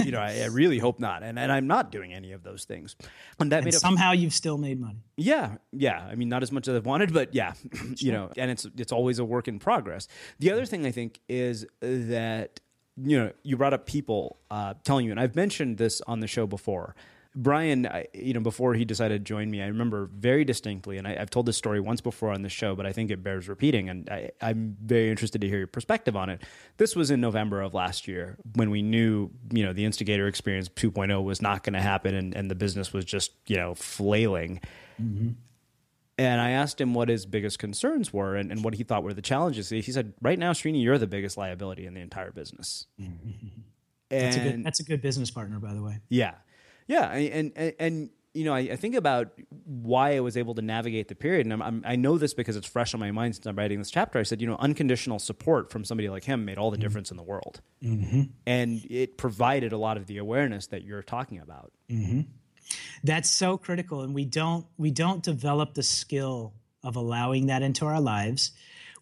You 0.01 0.11
know, 0.11 0.21
I, 0.21 0.41
I, 0.43 0.47
really 0.47 0.79
hope 0.79 1.01
not. 1.01 1.23
And, 1.23 1.39
and 1.39 1.51
I'm 1.51 1.67
not 1.67 1.91
doing 1.91 2.13
any 2.13 2.33
of 2.33 2.43
those 2.43 2.65
things. 2.65 2.97
And 3.39 3.53
that 3.53 3.59
and 3.59 3.65
made 3.67 3.75
somehow 3.75 4.13
you've 4.13 4.35
still 4.35 4.59
made 4.59 4.81
money. 4.81 5.05
Yeah, 5.17 5.57
yeah. 5.73 6.07
I 6.11 6.15
mean, 6.15 6.29
not 6.29 6.43
as 6.43 6.53
much 6.53 6.69
as 6.69 6.77
I 6.77 6.79
wanted, 6.79 7.13
but 7.13 7.35
yeah, 7.35 7.55
you 7.97 8.13
know. 8.13 8.31
And 8.37 8.51
it's 8.51 8.67
it's 8.77 8.93
always 8.93 9.19
a 9.19 9.25
work 9.25 9.49
in 9.49 9.59
progress. 9.59 10.09
The 10.39 10.51
other 10.51 10.67
thing 10.67 10.87
I 10.87 10.91
think 10.91 11.21
is 11.29 11.67
that 11.81 12.61
you 12.97 13.19
know 13.19 13.33
you 13.43 13.57
brought 13.57 13.75
up 13.75 13.87
people 13.87 14.39
uh, 14.51 14.75
telling 14.85 15.07
you, 15.07 15.11
and 15.11 15.21
I've 15.21 15.37
mentioned 15.37 15.79
this 15.79 16.01
on 16.07 16.21
the 16.21 16.27
show 16.27 16.47
before. 16.47 16.95
Brian, 17.35 17.87
I, 17.87 18.07
you 18.13 18.35
know, 18.35 18.41
before 18.41 18.75
he 18.75 18.85
decided 18.85 19.25
to 19.25 19.25
join 19.25 19.51
me, 19.51 19.63
I 19.63 19.67
remember 19.67 20.11
very 20.13 20.45
distinctly, 20.45 20.99
and 20.99 21.09
I, 21.09 21.15
have 21.15 21.31
told 21.31 21.47
this 21.47 21.57
story 21.57 21.81
once 21.81 22.01
before 22.01 22.31
on 22.31 22.43
the 22.43 22.51
show, 22.51 22.75
but 22.75 22.85
I 22.85 22.93
think 22.93 23.11
it 23.11 23.23
bears 23.23 23.49
repeating, 23.49 23.89
and 23.89 24.09
I, 24.11 24.31
am 24.43 24.77
very 24.83 25.11
interested 25.11 25.41
to 25.41 25.49
hear 25.49 25.59
your 25.59 25.67
perspective 25.67 26.15
on 26.15 26.29
it. 26.29 26.43
This 26.77 26.95
was 26.95 27.11
in 27.11 27.21
November 27.21 27.63
of 27.63 27.73
last 27.73 28.07
year 28.07 28.37
when 28.55 28.71
we 28.71 28.83
knew, 28.83 29.31
you 29.51 29.65
know, 29.65 29.73
the 29.73 29.87
Instigator 29.87 30.27
Experience 30.27 30.69
2.0 30.69 31.25
was 31.25 31.41
not 31.41 31.63
going 31.63 31.73
to 31.73 31.81
happen, 31.81 32.15
and, 32.15 32.35
and 32.37 32.51
the 32.51 32.55
business 32.55 32.93
was 32.93 33.05
just, 33.07 33.33
you 33.47 33.57
know, 33.57 33.75
flailing. 33.75 34.61
Mm-hmm. 35.01 35.31
And 36.19 36.41
I 36.41 36.51
asked 36.51 36.79
him 36.79 36.93
what 36.93 37.09
his 37.09 37.25
biggest 37.25 37.59
concerns 37.59 38.13
were 38.13 38.37
and, 38.37 38.53
and, 38.53 38.63
what 38.63 38.75
he 38.75 38.85
thought 38.85 39.03
were 39.03 39.15
the 39.15 39.23
challenges. 39.23 39.71
He 39.71 39.81
said, 39.81 40.13
"Right 40.21 40.39
now, 40.39 40.53
Srini, 40.53 40.83
you're 40.83 40.99
the 40.99 41.07
biggest 41.07 41.39
liability 41.39 41.87
in 41.87 41.95
the 41.95 42.01
entire 42.01 42.31
business." 42.31 42.87
Mm-hmm. 43.01 43.49
That's, 44.11 44.37
a 44.37 44.41
good, 44.41 44.65
that's 44.65 44.81
a 44.81 44.85
good 44.85 45.01
business 45.01 45.31
partner, 45.31 45.59
by 45.59 45.73
the 45.73 45.83
way. 45.83 46.01
Yeah, 46.11 46.35
yeah, 46.87 47.11
and 47.13 47.53
and, 47.57 47.75
and 47.79 48.11
you 48.35 48.45
know, 48.45 48.55
I, 48.55 48.61
I, 48.61 48.77
think 48.77 48.95
about 48.95 49.29
why 49.65 50.17
I 50.17 50.21
was 50.21 50.37
able 50.37 50.55
to 50.55 50.63
navigate 50.63 51.09
the 51.09 51.15
period, 51.15 51.47
and 51.47 51.53
I'm, 51.53 51.63
I'm, 51.63 51.83
i 51.87 51.97
know 51.97 52.17
this 52.17 52.33
because 52.33 52.57
it's 52.57 52.67
fresh 52.67 52.95
on 52.95 53.01
my 53.01 53.11
mind 53.11 53.35
since 53.35 53.47
I'm 53.47 53.57
writing 53.57 53.79
this 53.79 53.91
chapter. 53.91 54.19
I 54.19 54.23
said, 54.23 54.41
you 54.41 54.47
know, 54.47 54.57
unconditional 54.59 55.19
support 55.19 55.71
from 55.71 55.85
somebody 55.85 56.09
like 56.09 56.25
him 56.25 56.45
made 56.45 56.57
all 56.57 56.71
the 56.71 56.77
mm-hmm. 56.77 56.83
difference 56.83 57.11
in 57.11 57.17
the 57.17 57.23
world, 57.23 57.61
mm-hmm. 57.83 58.23
and 58.47 58.87
it 58.91 59.19
provided 59.19 59.73
a 59.73 59.79
lot 59.79 59.97
of 59.97 60.07
the 60.07 60.19
awareness 60.19 60.69
that 60.69 60.83
you're 60.83 61.03
talking 61.03 61.39
about. 61.39 61.73
Mm-hmm. 61.91 62.23
That's 63.05 63.29
so 63.29 63.59
critical, 63.59 64.01
and 64.01 64.15
we 64.15 64.25
don't 64.25 64.67
we 64.79 64.91
don't 64.91 65.23
develop 65.23 65.75
the 65.75 65.83
skill 65.83 66.55
of 66.83 66.97
allowing 66.97 67.47
that 67.47 67.63
into 67.63 67.85
our 67.87 68.01
lives. 68.01 68.53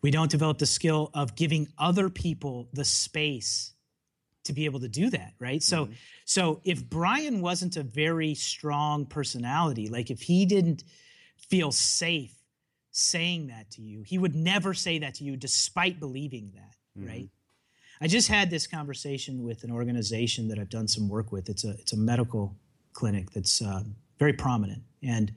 We 0.03 0.11
don't 0.11 0.31
develop 0.31 0.59
the 0.59 0.67
skill 0.67 1.11
of 1.15 1.37
giving 1.37 1.69
other 1.79 2.09
people 2.09 2.69
the 2.73 2.85
space 2.85 3.75
to 4.45 4.53
be 4.53 4.65
able 4.65 4.81
to 4.81 4.89
do 4.89 5.11
that, 5.11 5.35
right? 5.39 5.63
So 5.63 5.85
mm-hmm. 5.85 5.93
so 6.25 6.61
if 6.65 6.89
Brian 6.89 7.41
wasn't 7.41 7.77
a 7.77 7.83
very 7.83 8.35
strong 8.35 9.07
personality, 9.07 9.89
like 9.89 10.11
if 10.11 10.21
he 10.21 10.47
didn't 10.47 10.85
feel 11.37 11.73
safe 11.73 12.35
saying 12.93 13.49
that 13.49 13.71
to 13.73 13.83
you, 13.83 14.03
he 14.03 14.19
would 14.19 14.35
never 14.35 14.75
say 14.75 14.99
that 14.99 15.15
to 15.17 15.25
you 15.25 15.37
despite 15.37 16.01
believing 16.01 16.53
that, 16.55 16.77
mm-hmm. 16.99 17.09
right? 17.09 17.29
I 18.01 18.07
just 18.07 18.29
had 18.29 18.51
this 18.51 18.67
conversation 18.67 19.43
with 19.43 19.63
an 19.63 19.71
organization 19.71 20.49
that 20.49 20.59
I've 20.59 20.71
done 20.71 20.89
some 20.89 21.09
work 21.09 21.33
with. 21.33 21.49
It's 21.51 21.65
a 21.65 21.71
it's 21.71 21.93
a 21.93 21.99
medical 21.99 22.57
clinic 22.93 23.31
that's 23.31 23.61
uh, 23.61 23.83
very 24.19 24.33
prominent, 24.33 24.83
and 25.03 25.33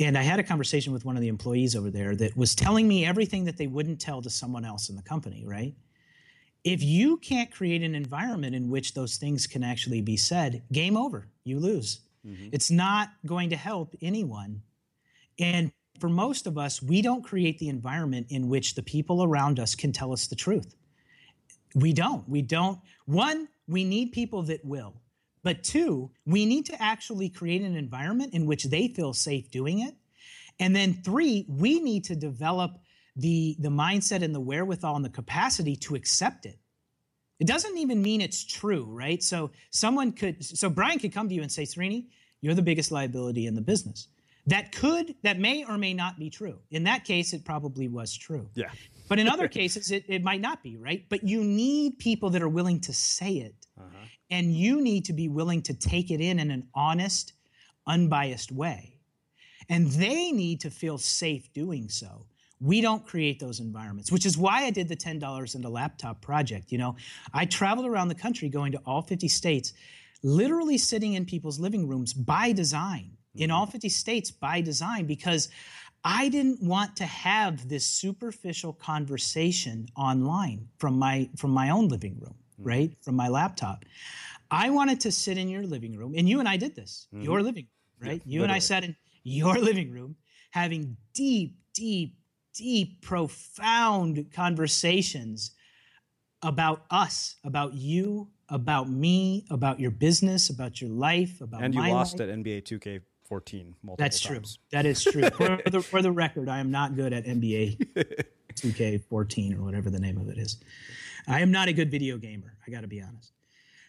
and 0.00 0.18
I 0.18 0.22
had 0.22 0.40
a 0.40 0.42
conversation 0.42 0.92
with 0.92 1.04
one 1.04 1.16
of 1.16 1.22
the 1.22 1.28
employees 1.28 1.76
over 1.76 1.90
there 1.90 2.16
that 2.16 2.36
was 2.36 2.54
telling 2.54 2.86
me 2.86 3.04
everything 3.04 3.44
that 3.44 3.56
they 3.56 3.66
wouldn't 3.66 4.00
tell 4.00 4.22
to 4.22 4.30
someone 4.30 4.64
else 4.64 4.88
in 4.90 4.96
the 4.96 5.02
company, 5.02 5.44
right? 5.46 5.74
If 6.68 6.82
you 6.82 7.16
can't 7.16 7.50
create 7.50 7.82
an 7.82 7.94
environment 7.94 8.54
in 8.54 8.68
which 8.68 8.92
those 8.92 9.16
things 9.16 9.46
can 9.46 9.64
actually 9.64 10.02
be 10.02 10.18
said, 10.18 10.62
game 10.70 10.98
over, 10.98 11.26
you 11.44 11.58
lose. 11.58 12.00
Mm-hmm. 12.26 12.50
It's 12.52 12.70
not 12.70 13.08
going 13.24 13.48
to 13.50 13.56
help 13.56 13.94
anyone. 14.02 14.60
And 15.38 15.72
for 15.98 16.10
most 16.10 16.46
of 16.46 16.58
us, 16.58 16.82
we 16.82 17.00
don't 17.00 17.24
create 17.24 17.58
the 17.58 17.70
environment 17.70 18.26
in 18.28 18.48
which 18.48 18.74
the 18.74 18.82
people 18.82 19.24
around 19.24 19.58
us 19.58 19.74
can 19.74 19.92
tell 19.92 20.12
us 20.12 20.26
the 20.26 20.36
truth. 20.36 20.74
We 21.74 21.94
don't. 21.94 22.28
We 22.28 22.42
don't. 22.42 22.78
One, 23.06 23.48
we 23.66 23.82
need 23.82 24.12
people 24.12 24.42
that 24.42 24.62
will. 24.62 24.92
But 25.42 25.64
two, 25.64 26.10
we 26.26 26.44
need 26.44 26.66
to 26.66 26.82
actually 26.82 27.30
create 27.30 27.62
an 27.62 27.76
environment 27.76 28.34
in 28.34 28.44
which 28.44 28.64
they 28.64 28.88
feel 28.88 29.14
safe 29.14 29.50
doing 29.50 29.80
it. 29.80 29.94
And 30.60 30.76
then 30.76 31.00
three, 31.02 31.46
we 31.48 31.80
need 31.80 32.04
to 32.04 32.14
develop 32.14 32.78
the, 33.18 33.56
the 33.58 33.68
mindset 33.68 34.22
and 34.22 34.34
the 34.34 34.40
wherewithal 34.40 34.96
and 34.96 35.04
the 35.04 35.10
capacity 35.10 35.76
to 35.76 35.94
accept 35.94 36.46
it. 36.46 36.58
It 37.40 37.46
doesn't 37.46 37.76
even 37.76 38.00
mean 38.00 38.20
it's 38.20 38.44
true, 38.44 38.84
right? 38.84 39.22
So 39.22 39.50
someone 39.70 40.12
could, 40.12 40.42
so 40.44 40.70
Brian 40.70 40.98
could 40.98 41.12
come 41.12 41.28
to 41.28 41.34
you 41.34 41.42
and 41.42 41.52
say, 41.52 41.64
Srini, 41.64 42.06
you're 42.40 42.54
the 42.54 42.62
biggest 42.62 42.90
liability 42.90 43.46
in 43.46 43.54
the 43.54 43.60
business. 43.60 44.08
That 44.46 44.72
could, 44.72 45.14
that 45.22 45.38
may 45.38 45.64
or 45.64 45.76
may 45.76 45.92
not 45.92 46.18
be 46.18 46.30
true. 46.30 46.58
In 46.70 46.84
that 46.84 47.04
case, 47.04 47.32
it 47.32 47.44
probably 47.44 47.86
was 47.86 48.16
true. 48.16 48.48
Yeah. 48.54 48.70
But 49.08 49.18
in 49.18 49.28
other 49.28 49.46
cases, 49.60 49.90
it, 49.90 50.04
it 50.08 50.22
might 50.22 50.40
not 50.40 50.62
be, 50.62 50.76
right? 50.76 51.04
But 51.08 51.22
you 51.24 51.44
need 51.44 51.98
people 51.98 52.30
that 52.30 52.42
are 52.42 52.48
willing 52.48 52.80
to 52.82 52.92
say 52.92 53.32
it. 53.34 53.54
Uh-huh. 53.78 54.06
And 54.30 54.52
you 54.52 54.80
need 54.80 55.04
to 55.06 55.12
be 55.12 55.28
willing 55.28 55.62
to 55.62 55.74
take 55.74 56.10
it 56.10 56.20
in 56.20 56.38
in 56.38 56.50
an 56.50 56.68
honest, 56.74 57.34
unbiased 57.86 58.52
way. 58.52 59.00
And 59.68 59.88
they 59.88 60.32
need 60.32 60.60
to 60.60 60.70
feel 60.70 60.98
safe 60.98 61.52
doing 61.52 61.88
so. 61.88 62.26
We 62.60 62.80
don't 62.80 63.06
create 63.06 63.38
those 63.38 63.60
environments, 63.60 64.10
which 64.10 64.26
is 64.26 64.36
why 64.36 64.64
I 64.64 64.70
did 64.70 64.88
the 64.88 64.96
$10 64.96 65.54
and 65.54 65.64
a 65.64 65.68
laptop 65.68 66.20
project. 66.20 66.72
You 66.72 66.78
know, 66.78 66.96
I 67.32 67.44
traveled 67.44 67.86
around 67.86 68.08
the 68.08 68.14
country 68.14 68.48
going 68.48 68.72
to 68.72 68.78
all 68.84 69.02
50 69.02 69.28
states, 69.28 69.72
literally 70.22 70.78
sitting 70.78 71.14
in 71.14 71.24
people's 71.24 71.60
living 71.60 71.86
rooms 71.86 72.12
by 72.12 72.52
design, 72.52 73.12
mm-hmm. 73.34 73.44
in 73.44 73.50
all 73.50 73.66
50 73.66 73.88
states 73.88 74.30
by 74.30 74.60
design, 74.60 75.06
because 75.06 75.48
I 76.04 76.28
didn't 76.28 76.62
want 76.62 76.96
to 76.96 77.04
have 77.04 77.68
this 77.68 77.84
superficial 77.84 78.72
conversation 78.72 79.88
online 79.96 80.68
from 80.78 80.98
my 80.98 81.28
from 81.36 81.50
my 81.50 81.70
own 81.70 81.88
living 81.88 82.18
room, 82.20 82.34
mm-hmm. 82.54 82.68
right? 82.68 82.96
From 83.02 83.16
my 83.16 83.28
laptop. 83.28 83.84
I 84.50 84.70
wanted 84.70 85.00
to 85.00 85.12
sit 85.12 85.36
in 85.36 85.48
your 85.48 85.64
living 85.64 85.96
room, 85.96 86.14
and 86.16 86.28
you 86.28 86.40
and 86.40 86.48
I 86.48 86.56
did 86.56 86.74
this, 86.74 87.06
mm-hmm. 87.12 87.24
your 87.24 87.42
living 87.42 87.66
room, 88.00 88.08
right? 88.08 88.22
Yeah, 88.24 88.32
you 88.32 88.40
literally. 88.40 88.44
and 88.44 88.52
I 88.52 88.58
sat 88.60 88.84
in 88.84 88.96
your 89.22 89.58
living 89.58 89.90
room 89.90 90.16
having 90.50 90.96
deep, 91.14 91.56
deep 91.74 92.16
deep, 92.54 93.02
profound 93.02 94.30
conversations 94.32 95.52
about 96.42 96.84
us, 96.90 97.36
about 97.44 97.74
you, 97.74 98.28
about 98.48 98.88
me, 98.88 99.44
about 99.50 99.80
your 99.80 99.90
business, 99.90 100.50
about 100.50 100.80
your 100.80 100.90
life, 100.90 101.40
about 101.40 101.62
and 101.62 101.74
you 101.74 101.80
lost 101.80 102.18
life. 102.18 102.28
at 102.28 102.34
NBA 102.34 102.62
2K 102.62 103.00
14 103.28 103.74
multiple 103.82 104.02
That's 104.02 104.20
times. 104.20 104.56
true. 104.56 104.62
That 104.72 104.86
is 104.86 105.04
true. 105.04 105.28
for, 105.30 105.60
the, 105.70 105.82
for 105.82 106.02
the 106.02 106.10
record, 106.10 106.48
I 106.48 106.58
am 106.58 106.70
not 106.70 106.96
good 106.96 107.12
at 107.12 107.26
NBA 107.26 107.94
2K 108.54 109.04
14 109.04 109.54
or 109.54 109.62
whatever 109.62 109.90
the 109.90 110.00
name 110.00 110.18
of 110.18 110.28
it 110.28 110.38
is. 110.38 110.58
I 111.26 111.40
am 111.40 111.50
not 111.50 111.68
a 111.68 111.72
good 111.72 111.90
video 111.90 112.16
gamer. 112.16 112.56
I 112.66 112.70
got 112.70 112.80
to 112.80 112.86
be 112.86 113.02
honest. 113.02 113.32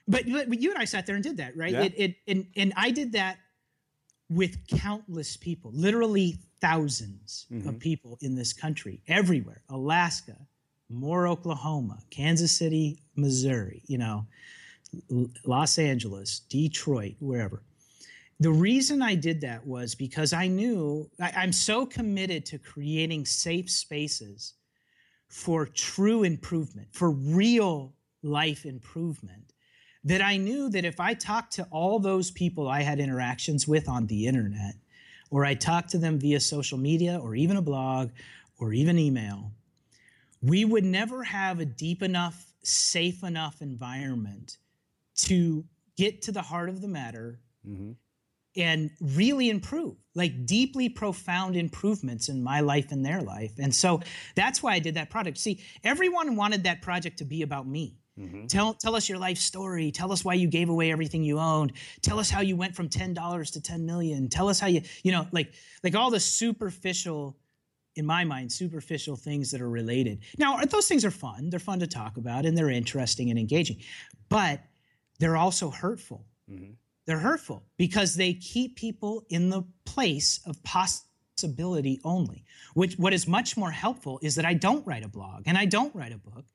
But, 0.08 0.26
but 0.28 0.60
you 0.60 0.72
and 0.72 0.80
I 0.80 0.86
sat 0.86 1.06
there 1.06 1.16
and 1.16 1.24
did 1.24 1.38
that, 1.38 1.56
right? 1.56 1.72
Yeah. 1.72 1.84
It, 1.84 1.94
it, 1.98 2.16
and, 2.28 2.48
and 2.56 2.74
I 2.76 2.92
did 2.92 3.14
that 3.14 3.38
with 4.30 4.68
countless 4.68 5.38
people, 5.38 5.72
literally 5.74 6.38
1000s 6.62 7.46
mm-hmm. 7.48 7.70
of 7.70 7.80
people 7.80 8.18
in 8.22 8.36
this 8.36 8.54
country, 8.54 9.02
everywhere 9.08 9.62
Alaska, 9.70 10.36
Moore, 10.90 11.28
Oklahoma, 11.28 12.00
Kansas 12.10 12.52
City, 12.52 13.00
Missouri, 13.16 13.84
you 13.88 13.98
know, 13.98 14.26
Los 15.46 15.78
Angeles, 15.78 16.40
Detroit, 16.50 17.16
wherever. 17.20 17.62
The 18.40 18.52
reason 18.52 19.02
I 19.02 19.16
did 19.16 19.42
that 19.42 19.66
was 19.68 19.96
because 19.96 20.34
I 20.34 20.48
knew 20.48 21.10
I, 21.22 21.34
I'm 21.36 21.52
so 21.52 21.86
committed 21.86 22.46
to 22.48 22.58
creating 22.58 23.26
safe 23.26 23.70
spaces 23.70 24.54
for 25.28 25.66
true 25.66 26.24
improvement, 26.24 26.88
for 26.92 27.12
real 27.12 27.94
life 28.24 28.66
improvement, 28.66 29.54
that 30.04 30.22
I 30.22 30.38
knew 30.38 30.70
that 30.70 30.86
if 30.86 31.00
I 31.00 31.14
talked 31.14 31.54
to 31.54 31.68
all 31.70 32.00
those 32.00 32.32
people 32.32 32.68
I 32.68 32.82
had 32.82 33.00
interactions 33.00 33.68
with 33.68 33.90
on 33.90 34.08
the 34.08 34.26
internet, 34.26 34.76
or 35.30 35.46
I 35.46 35.54
talk 35.54 35.88
to 35.88 35.98
them 35.98 36.20
via 36.20 36.40
social 36.40 36.78
media 36.78 37.20
or 37.22 37.36
even 37.36 37.58
a 37.58 37.62
blog 37.62 38.10
or 38.60 38.74
even 38.74 38.98
email, 38.98 39.52
we 40.42 40.66
would 40.66 40.86
never 40.86 41.24
have 41.24 41.60
a 41.60 41.66
deep 41.66 42.02
enough, 42.02 42.54
safe 42.64 43.24
enough 43.24 43.62
environment 43.62 44.58
to 45.16 45.66
get 45.98 46.22
to 46.24 46.32
the 46.32 46.42
heart 46.42 46.70
of 46.70 46.82
the 46.82 46.88
matter 46.88 47.40
mm-hmm. 47.68 47.92
and 48.56 48.90
really 49.02 49.50
improve 49.50 49.96
like 50.16 50.46
deeply 50.46 50.90
profound 50.90 51.56
improvements 51.56 52.30
in 52.30 52.42
my 52.42 52.62
life 52.62 52.92
and 52.92 53.06
their 53.06 53.22
life. 53.22 53.52
And 53.60 53.74
so 53.74 54.00
that's 54.36 54.64
why 54.64 54.74
i 54.74 54.80
did 54.80 54.96
that 54.96 55.10
project 55.10 55.38
see 55.38 55.62
everyone 55.84 56.36
wanted 56.36 56.64
that 56.64 56.82
project 56.82 57.18
to 57.18 57.26
be 57.26 57.42
about 57.42 57.68
me 57.68 57.99
mm-hmm. 58.20 58.46
tell, 58.48 58.74
tell 58.74 58.96
us 58.96 59.08
your 59.08 59.18
life 59.18 59.38
story. 59.38 59.92
Tell 59.92 60.12
us 60.12 60.26
why 60.26 60.34
you 60.34 60.48
gave 60.48 60.70
away 60.70 60.92
everything 60.92 61.24
you 61.24 61.40
owned. 61.40 61.74
Tell 62.02 62.20
us 62.20 62.30
how 62.30 62.42
you 62.42 62.56
went 62.56 62.76
from 62.76 62.90
$10 62.90 63.52
to 63.54 63.62
10 63.62 63.86
million. 63.86 64.28
Tell 64.30 64.50
us 64.50 64.60
how 64.60 64.68
you 64.68 64.82
you 65.04 65.12
know 65.12 65.28
like 65.32 65.54
like 65.84 65.96
all 65.96 66.12
the 66.12 66.20
superficial 66.20 67.38
in 67.96 68.06
my 68.06 68.24
mind 68.24 68.52
superficial 68.52 69.16
things 69.16 69.52
that 69.52 69.62
are 69.62 69.70
related. 69.70 70.20
Now 70.38 70.58
those 70.58 70.88
things 70.88 71.06
are 71.06 71.12
fun. 71.12 71.50
They're 71.50 71.60
fun 71.60 71.80
to 71.80 71.88
talk 71.88 72.18
about 72.18 72.46
and 72.46 72.58
they're 72.58 72.70
interesting 72.70 73.30
and 73.30 73.40
engaging. 73.40 73.78
But 74.30 74.62
they're 75.20 75.38
also 75.38 75.70
hurtful. 75.70 76.26
Mm-hmm. 76.50 76.72
They're 77.06 77.20
hurtful 77.20 77.64
because 77.78 78.16
they 78.16 78.34
keep 78.34 78.76
people 78.76 79.26
in 79.30 79.50
the 79.50 79.64
place 79.86 80.40
of 80.46 80.62
possibility 80.64 82.00
only. 82.04 82.46
Which 82.74 82.98
what 82.98 83.14
is 83.14 83.28
much 83.28 83.58
more 83.58 83.72
helpful 83.72 84.20
is 84.22 84.36
that 84.36 84.46
I 84.46 84.54
don't 84.54 84.86
write 84.86 85.04
a 85.04 85.10
blog 85.10 85.44
and 85.48 85.58
I 85.58 85.66
don't 85.66 85.94
write 85.96 86.14
a 86.14 86.18
book 86.18 86.46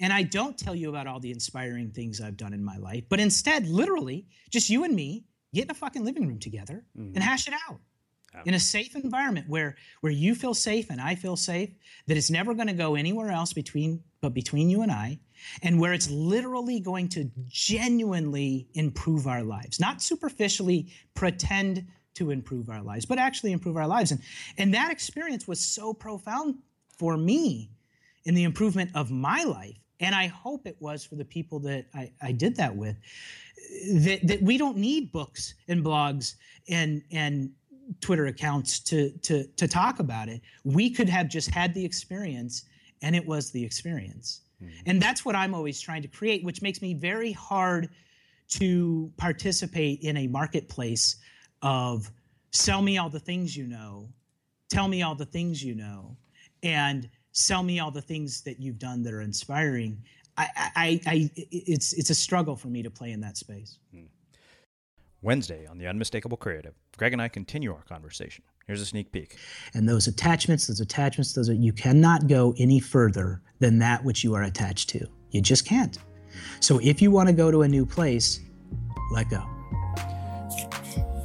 and 0.00 0.12
I 0.12 0.22
don't 0.22 0.56
tell 0.58 0.74
you 0.74 0.88
about 0.88 1.06
all 1.06 1.20
the 1.20 1.30
inspiring 1.30 1.90
things 1.90 2.20
I've 2.20 2.36
done 2.36 2.52
in 2.52 2.64
my 2.64 2.76
life, 2.76 3.04
but 3.08 3.20
instead, 3.20 3.66
literally, 3.68 4.26
just 4.50 4.70
you 4.70 4.84
and 4.84 4.94
me 4.94 5.24
get 5.54 5.64
in 5.64 5.70
a 5.70 5.74
fucking 5.74 6.04
living 6.04 6.26
room 6.26 6.38
together 6.38 6.84
mm-hmm. 6.96 7.14
and 7.14 7.22
hash 7.22 7.48
it 7.48 7.54
out 7.68 7.80
in 8.44 8.54
a 8.54 8.60
safe 8.60 8.94
environment 8.96 9.48
where 9.48 9.76
where 10.00 10.12
you 10.12 10.34
feel 10.34 10.54
safe 10.54 10.90
and 10.90 11.00
I 11.00 11.14
feel 11.14 11.36
safe 11.36 11.70
that 12.06 12.16
it's 12.16 12.30
never 12.30 12.54
going 12.54 12.68
to 12.68 12.72
go 12.72 12.94
anywhere 12.94 13.30
else 13.30 13.52
between 13.52 14.02
but 14.20 14.34
between 14.34 14.70
you 14.70 14.82
and 14.82 14.90
I 14.90 15.20
and 15.62 15.80
where 15.80 15.92
it's 15.92 16.08
literally 16.10 16.80
going 16.80 17.08
to 17.10 17.30
genuinely 17.48 18.68
improve 18.74 19.26
our 19.26 19.42
lives. 19.42 19.80
Not 19.80 20.00
superficially 20.00 20.88
pretend 21.14 21.86
to 22.14 22.30
improve 22.30 22.68
our 22.68 22.82
lives 22.82 23.04
but 23.04 23.18
actually 23.18 23.52
improve 23.52 23.76
our 23.76 23.86
lives. 23.86 24.10
And 24.12 24.20
and 24.58 24.74
that 24.74 24.90
experience 24.90 25.46
was 25.46 25.60
so 25.60 25.92
profound 25.92 26.56
for 26.88 27.16
me 27.16 27.70
in 28.24 28.34
the 28.34 28.44
improvement 28.44 28.90
of 28.94 29.10
my 29.10 29.42
life 29.44 29.76
and 30.02 30.14
I 30.14 30.26
hope 30.26 30.66
it 30.66 30.76
was 30.80 31.04
for 31.04 31.14
the 31.14 31.24
people 31.24 31.60
that 31.60 31.86
I, 31.94 32.12
I 32.20 32.32
did 32.32 32.56
that 32.56 32.74
with 32.74 32.96
that, 33.94 34.20
that 34.24 34.42
we 34.42 34.58
don't 34.58 34.76
need 34.76 35.12
books 35.12 35.54
and 35.68 35.82
blogs 35.82 36.34
and 36.68 37.02
and 37.10 37.50
Twitter 38.00 38.26
accounts 38.26 38.80
to 38.80 39.10
to 39.18 39.44
to 39.44 39.68
talk 39.68 40.00
about 40.00 40.28
it. 40.28 40.42
We 40.64 40.90
could 40.90 41.08
have 41.08 41.28
just 41.28 41.50
had 41.50 41.72
the 41.72 41.84
experience, 41.84 42.64
and 43.00 43.16
it 43.16 43.24
was 43.24 43.50
the 43.50 43.64
experience. 43.64 44.42
Mm-hmm. 44.62 44.72
And 44.86 45.00
that's 45.00 45.24
what 45.24 45.36
I'm 45.36 45.54
always 45.54 45.80
trying 45.80 46.02
to 46.02 46.08
create, 46.08 46.44
which 46.44 46.62
makes 46.62 46.82
me 46.82 46.94
very 46.94 47.32
hard 47.32 47.88
to 48.50 49.10
participate 49.16 50.00
in 50.02 50.16
a 50.18 50.26
marketplace 50.26 51.16
of 51.62 52.10
sell 52.50 52.82
me 52.82 52.98
all 52.98 53.08
the 53.08 53.20
things 53.20 53.56
you 53.56 53.66
know, 53.66 54.08
tell 54.68 54.88
me 54.88 55.02
all 55.02 55.14
the 55.14 55.24
things 55.24 55.62
you 55.62 55.74
know, 55.74 56.16
and 56.62 57.08
sell 57.32 57.62
me 57.62 57.80
all 57.80 57.90
the 57.90 58.02
things 58.02 58.42
that 58.42 58.60
you've 58.60 58.78
done 58.78 59.02
that 59.02 59.12
are 59.12 59.22
inspiring. 59.22 60.02
I, 60.36 60.48
I, 60.56 61.00
I 61.06 61.30
it's 61.34 61.92
it's 61.92 62.10
a 62.10 62.14
struggle 62.14 62.56
for 62.56 62.68
me 62.68 62.82
to 62.82 62.90
play 62.90 63.12
in 63.12 63.20
that 63.20 63.36
space. 63.36 63.78
Mm. 63.94 64.06
Wednesday 65.20 65.66
on 65.66 65.78
the 65.78 65.86
Unmistakable 65.86 66.36
Creative, 66.36 66.74
Greg 66.96 67.12
and 67.12 67.22
I 67.22 67.28
continue 67.28 67.72
our 67.72 67.82
conversation. 67.82 68.44
Here's 68.66 68.80
a 68.80 68.86
sneak 68.86 69.12
peek. 69.12 69.36
And 69.74 69.88
those 69.88 70.06
attachments, 70.06 70.66
those 70.66 70.80
attachments, 70.80 71.32
those 71.32 71.48
are, 71.48 71.54
you 71.54 71.72
cannot 71.72 72.28
go 72.28 72.54
any 72.58 72.80
further 72.80 73.42
than 73.58 73.78
that 73.80 74.04
which 74.04 74.24
you 74.24 74.34
are 74.34 74.44
attached 74.44 74.88
to. 74.90 75.06
You 75.30 75.40
just 75.40 75.66
can't. 75.66 75.98
So 76.60 76.80
if 76.82 77.02
you 77.02 77.10
want 77.10 77.28
to 77.28 77.32
go 77.32 77.50
to 77.50 77.62
a 77.62 77.68
new 77.68 77.84
place, 77.84 78.40
let 79.12 79.28
go. 79.30 79.51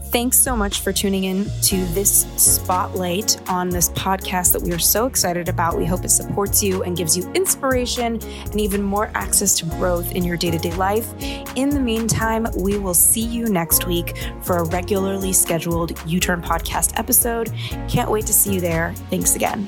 Thanks 0.10 0.40
so 0.40 0.56
much 0.56 0.80
for 0.80 0.94
tuning 0.94 1.26
in 1.26 1.46
to 1.64 1.86
this 1.88 2.22
spotlight 2.38 3.38
on 3.50 3.70
this 3.70 3.90
podcast 3.90 4.54
that 4.54 4.62
we 4.62 4.72
are 4.72 4.80
so 4.80 5.06
excited 5.06 5.50
about. 5.50 5.78
We 5.78 5.86
hope 5.86 6.06
it 6.06 6.10
supports 6.10 6.64
you 6.64 6.82
and 6.84 6.96
gives 6.96 7.18
you 7.18 7.30
inspiration 7.34 8.20
and 8.24 8.60
even 8.60 8.82
more 8.82 9.12
access 9.16 9.54
to 9.60 9.66
growth 9.66 10.14
in 10.14 10.24
your 10.24 10.38
day 10.38 10.50
to 10.50 10.58
day 10.58 10.74
life. 10.76 11.08
In 11.56 11.70
the 11.70 11.80
meantime, 11.80 12.48
we 12.56 12.78
will 12.78 12.94
see 12.94 13.26
you 13.26 13.48
next 13.48 13.86
week 13.86 14.18
for 14.42 14.58
a 14.58 14.64
regularly 14.64 15.34
scheduled 15.34 16.00
You 16.08 16.22
Turn 16.22 16.42
podcast 16.42 16.98
episode. 16.98 17.54
Can't 17.90 18.10
wait 18.10 18.26
to 18.28 18.34
see 18.34 18.56
you 18.56 18.62
there. 18.62 18.94
Thanks 19.10 19.36
again. 19.36 19.68